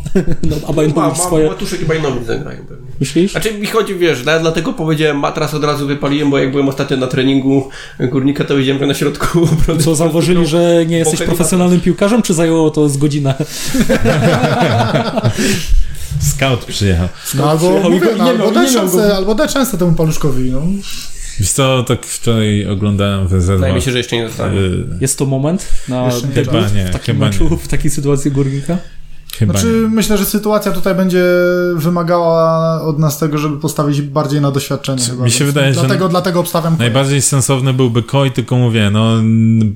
No, 0.49 0.55
Ma, 0.61 0.67
Abajnowicz 0.67 1.17
ma, 1.17 1.25
swoje... 1.25 1.47
Matuszek 1.49 1.81
i 1.81 1.85
Bajnowicz 1.85 2.23
zagrają 2.27 2.57
pewnie. 2.65 2.87
Myślisz? 2.99 3.31
Znaczy 3.31 3.53
mi 3.59 3.67
chodzi, 3.67 3.95
wiesz, 3.95 4.23
ja 4.25 4.39
dlatego 4.39 4.73
powiedziałem 4.73 5.17
Matras 5.19 5.53
od 5.53 5.63
razu 5.63 5.87
wypaliłem, 5.87 6.29
bo 6.29 6.37
jak 6.37 6.51
byłem 6.51 6.69
ostatnio 6.69 6.97
na 6.97 7.07
treningu 7.07 7.69
Górnika, 7.99 8.43
to 8.43 8.57
wiedziałem, 8.57 8.79
że 8.81 8.87
na 8.87 8.93
środku 8.93 9.39
obrony... 9.61 9.83
Co, 9.83 9.95
zauważyli, 9.95 10.45
że 10.47 10.85
nie 10.87 10.97
jesteś 10.97 11.21
profesjonalnym 11.21 11.81
piłkarzem, 11.81 12.21
czy 12.21 12.33
zajęło 12.33 12.71
to 12.71 12.89
z 12.89 12.97
godzinę? 12.97 13.33
scout 16.19 16.65
przyjechał. 16.65 17.07
No 17.35 17.49
albo, 17.51 17.67
przyjechał 17.67 17.91
mówię, 17.91 18.05
go- 18.05 18.15
no, 18.17 18.23
nie 18.23 18.31
albo, 18.31 18.43
miał- 18.43 18.53
daj 18.53 18.69
szansę, 18.69 18.97
go. 18.97 19.15
albo 19.15 19.35
daj 19.35 19.49
szansę 19.49 19.77
temu 19.77 19.93
paluszkowi. 19.93 20.51
No. 20.51 20.61
Wiesz 21.39 21.51
co, 21.51 21.83
tak 21.83 22.05
wczoraj 22.05 22.65
oglądałem 22.67 23.27
w. 23.27 23.31
Wydaje 23.31 23.73
mi 23.73 23.81
się, 23.81 23.91
że 23.91 23.97
jeszcze 23.97 24.15
nie 24.15 24.27
zostanie. 24.27 24.59
y, 24.59 24.85
Jest 25.01 25.17
to 25.17 25.25
moment 25.25 25.67
na 25.87 26.09
debiut 26.35 26.75
nie, 26.75 26.85
w 26.85 26.89
takim 26.89 27.17
meczu, 27.17 27.47
nie. 27.51 27.57
w 27.57 27.67
takiej 27.67 27.91
sytuacji 27.91 28.31
Górnika? 28.31 28.77
chyba 29.39 29.53
Znaczy, 29.53 29.67
nie. 29.81 29.87
myślę, 29.87 30.17
że 30.17 30.25
sytuacja 30.25 30.71
tutaj 30.71 30.95
będzie 30.95 31.23
wymagała 31.75 32.81
od 32.81 32.99
nas 32.99 33.17
tego, 33.19 33.37
żeby 33.37 33.57
postawić 33.59 34.01
bardziej 34.01 34.41
na 34.41 34.51
doświadczenie. 34.51 35.03
Chyba, 35.03 35.23
mi 35.23 35.31
się 35.31 35.45
wydaje, 35.45 35.73
że 35.73 35.79
dlatego, 35.79 36.09
dlatego 36.09 36.39
obstawiam 36.39 36.73
Koi. 36.77 36.79
Najbardziej 36.79 37.21
sensowny 37.21 37.73
byłby 37.73 38.03
Koi, 38.03 38.31
tylko 38.31 38.55
mówię, 38.57 38.89
no 38.93 39.19
n- 39.19 39.75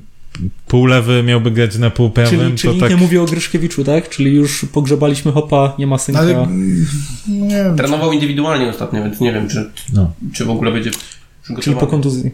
półlewy 0.66 1.22
miałby 1.22 1.50
grać 1.50 1.78
na 1.78 1.90
półprawym, 1.90 2.40
Czyli, 2.40 2.54
czyli 2.58 2.74
to 2.74 2.80
tak... 2.80 2.90
nie 2.90 2.96
mówię 2.96 3.22
o 3.22 3.24
Gryszkiewiczu, 3.24 3.84
tak? 3.84 4.08
Czyli 4.08 4.34
już 4.34 4.66
pogrzebaliśmy 4.72 5.32
Hopa, 5.32 5.74
nie 5.78 5.86
ma 5.86 5.98
synka. 5.98 6.20
Ale 6.20 6.32
mm, 6.42 6.86
nie 7.28 7.56
wiem. 7.64 7.76
Trenował 7.76 8.12
indywidualnie 8.12 8.68
ostatnio, 8.70 9.02
więc 9.02 9.20
nie 9.20 9.32
wiem, 9.32 9.48
czy, 9.48 9.70
No. 9.92 10.12
czy 10.32 10.44
w 10.44 10.50
ogóle 10.50 10.72
będzie 10.72 10.90
Czyli 11.60 11.76
po 11.76 11.86
kontuzji. 11.86 12.30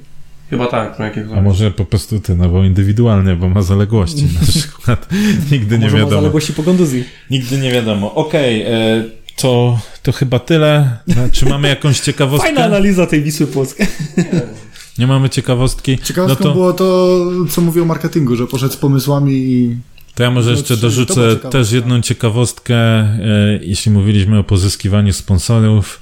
Chyba 0.50 0.66
tak, 0.66 0.98
no 0.98 1.04
jakieś 1.04 1.24
A 1.36 1.40
może 1.42 1.70
po 1.70 1.84
prostu 1.84 2.20
trenował 2.20 2.64
indywidualnie, 2.64 3.36
bo 3.36 3.48
ma 3.48 3.62
zaległości 3.62 4.24
na 4.40 4.46
przykład. 4.52 5.08
Nigdy 5.52 5.78
nie 5.78 5.84
Może 5.84 5.96
ma 5.96 6.02
wiadomo. 6.02 6.20
zaległości 6.20 6.52
po 6.52 6.62
kontuzji. 6.62 7.04
Nigdy 7.30 7.58
nie 7.58 7.72
wiadomo. 7.72 8.14
Okej, 8.14 8.62
e, 8.62 9.04
to, 9.36 9.78
to 10.02 10.12
chyba 10.12 10.38
tyle. 10.38 10.98
E, 11.16 11.30
Czy 11.30 11.46
mamy 11.46 11.68
jakąś 11.68 12.00
ciekawostkę? 12.00 12.48
Fajna 12.48 12.64
analiza 12.64 13.06
tej 13.06 13.22
Wisły 13.22 13.46
Płockiej. 13.46 13.86
Nie 14.98 15.06
mamy 15.06 15.30
ciekawostki? 15.30 15.98
Ciekawostką 15.98 16.44
no 16.44 16.50
to, 16.50 16.54
było 16.54 16.72
to, 16.72 17.18
co 17.50 17.60
mówił 17.60 17.82
o 17.82 17.86
marketingu, 17.86 18.36
że 18.36 18.46
poszedł 18.46 18.74
z 18.74 18.76
pomysłami 18.76 19.32
i 19.32 19.76
to 20.14 20.22
ja 20.22 20.30
może 20.30 20.50
no, 20.50 20.56
jeszcze 20.56 20.76
dorzucę 20.76 21.36
też 21.36 21.72
jedną 21.72 22.00
ciekawostkę. 22.00 22.74
E, 22.74 23.18
jeśli 23.62 23.92
mówiliśmy 23.92 24.38
o 24.38 24.44
pozyskiwaniu 24.44 25.12
sponsorów, 25.12 26.00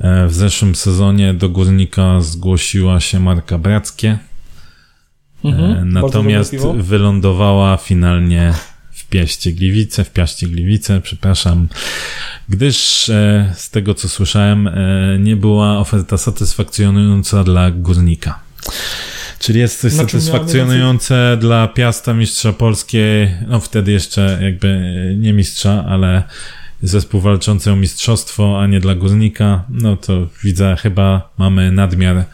w 0.00 0.34
zeszłym 0.34 0.74
sezonie 0.74 1.34
do 1.34 1.48
Górnika 1.48 2.20
zgłosiła 2.20 3.00
się 3.00 3.20
marka 3.20 3.58
Brackie. 3.58 4.18
Mhm, 5.44 5.70
E, 5.70 5.74
bardzo 5.74 5.84
Natomiast 5.84 6.54
wylądowała 6.76 7.76
finalnie 7.76 8.54
w 8.92 9.08
Piaście 9.08 9.52
Gliwice, 9.52 10.04
w 10.04 10.10
Piaście 10.10 10.46
Gliwice, 10.46 11.00
przepraszam, 11.00 11.68
gdyż 12.48 13.08
e, 13.08 13.52
z 13.56 13.70
tego 13.70 13.94
co 13.94 14.08
słyszałem, 14.08 14.68
e, 14.68 14.72
nie 15.18 15.36
była 15.36 15.78
oferta 15.78 16.18
satysfakcjonująca 16.18 17.44
dla 17.44 17.70
górnika. 17.70 18.38
Czyli 19.38 19.60
jest 19.60 19.80
coś 19.80 19.92
miała 19.92 20.04
satysfakcjonujące 20.04 21.36
dla 21.40 21.68
Piasta 21.68 22.14
Mistrza 22.14 22.52
Polskiej, 22.52 23.30
no 23.46 23.60
wtedy 23.60 23.92
jeszcze 23.92 24.38
jakby 24.42 24.68
e, 24.68 25.14
nie 25.14 25.32
mistrza, 25.32 25.84
ale 25.88 26.22
zespół 26.82 27.20
walczący 27.20 27.72
o 27.72 27.76
mistrzostwo, 27.76 28.60
a 28.60 28.66
nie 28.66 28.80
dla 28.80 28.94
górnika, 28.94 29.64
no 29.68 29.96
to 29.96 30.28
widzę, 30.44 30.76
chyba 30.76 31.30
mamy 31.38 31.72
nadmiar 31.72 32.24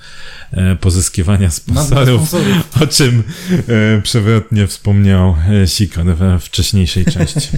pozyskiwania 0.81 1.49
nadmiar 1.49 1.53
sponsorów. 1.53 2.35
O 2.83 2.87
czym 2.87 3.23
e, 3.69 4.03
przewrotnie 4.03 4.67
wspomniał 4.67 5.35
e, 5.63 5.67
Sikor 5.67 6.05
we 6.05 6.39
wcześniejszej 6.39 7.05
części. 7.05 7.49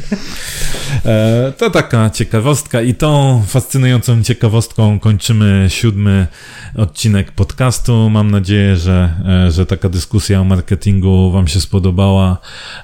E, 1.05 1.53
to 1.59 1.71
taka 1.71 2.11
ciekawostka 2.11 2.83
i 2.83 2.95
tą 2.95 3.43
fascynującą 3.47 4.23
ciekawostką 4.23 4.99
kończymy 4.99 5.67
siódmy 5.69 6.27
odcinek 6.77 7.33
podcastu. 7.33 8.11
Mam 8.11 8.31
nadzieję, 8.31 8.77
że, 8.77 9.15
e, 9.47 9.51
że 9.51 9.67
taka 9.67 9.89
dyskusja 9.89 10.41
o 10.41 10.45
marketingu 10.45 11.31
Wam 11.31 11.49
się 11.49 11.61
spodobała. 11.61 12.39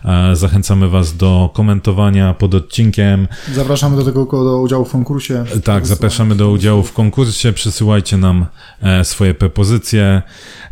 E, 0.04 0.36
zachęcamy 0.36 0.88
Was 0.88 1.16
do 1.16 1.50
komentowania 1.54 2.34
pod 2.34 2.54
odcinkiem. 2.54 3.28
Zapraszamy 3.54 3.96
do 3.96 4.04
tego 4.04 4.26
do 4.44 4.60
udziału 4.60 4.84
w 4.84 4.92
konkursie. 4.92 5.44
Tak, 5.64 5.86
zapraszamy 5.86 6.34
do 6.34 6.50
udziału 6.50 6.82
w 6.82 6.92
konkursie, 6.92 7.52
przesyłajcie 7.52 8.16
nam 8.16 8.46
e, 8.82 9.04
swoje 9.04 9.34
propozycje, 9.34 9.95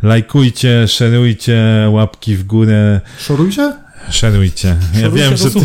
lajkujcie, 0.03 0.87
szerujcie, 0.87 1.87
łapki 1.89 2.35
w 2.35 2.43
górę, 2.43 3.01
Szorujcie? 3.19 3.73
szerujcie. 4.09 4.75
Ja 4.93 4.99
Szorujcie 5.01 5.23
wiem, 5.23 5.37
że 5.37 5.43
ty, 5.43 5.59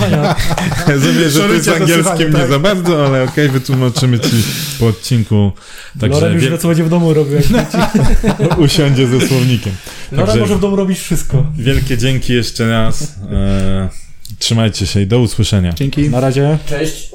rozumiem, 0.93 1.31
że 1.31 1.49
ty 1.49 1.63
z 1.63 1.69
angielskim 1.69 2.03
słuchania, 2.05 2.27
nie 2.27 2.33
tak. 2.33 2.49
za 2.51 2.59
bardzo, 2.59 3.07
ale 3.07 3.23
okej, 3.23 3.49
wytłumaczymy 3.49 4.19
ci 4.19 4.31
po 4.79 4.87
odcinku. 4.87 5.53
Także 6.01 6.21
Lorem 6.21 6.35
już 6.35 6.45
wie, 6.45 6.59
będzie 6.69 6.85
w 6.85 6.89
domu 6.89 7.15
robił. 7.15 7.35
Jak 7.35 8.59
usiądzie 8.67 9.07
ze 9.07 9.27
słownikiem. 9.27 9.73
Lora 10.13 10.27
Także 10.27 10.41
może 10.41 10.57
w 10.57 10.61
domu 10.61 10.77
robić 10.77 10.99
wszystko. 10.99 11.47
wielkie 11.57 11.99
dzięki 11.99 12.33
jeszcze 12.33 12.71
raz. 12.71 13.03
E, 13.33 13.89
trzymajcie 14.39 14.87
się 14.87 15.01
i 15.01 15.07
do 15.07 15.21
usłyszenia. 15.21 15.73
Dzięki. 15.73 16.11
Na 16.11 16.21
razie. 16.21 16.59
Cześć. 16.67 17.11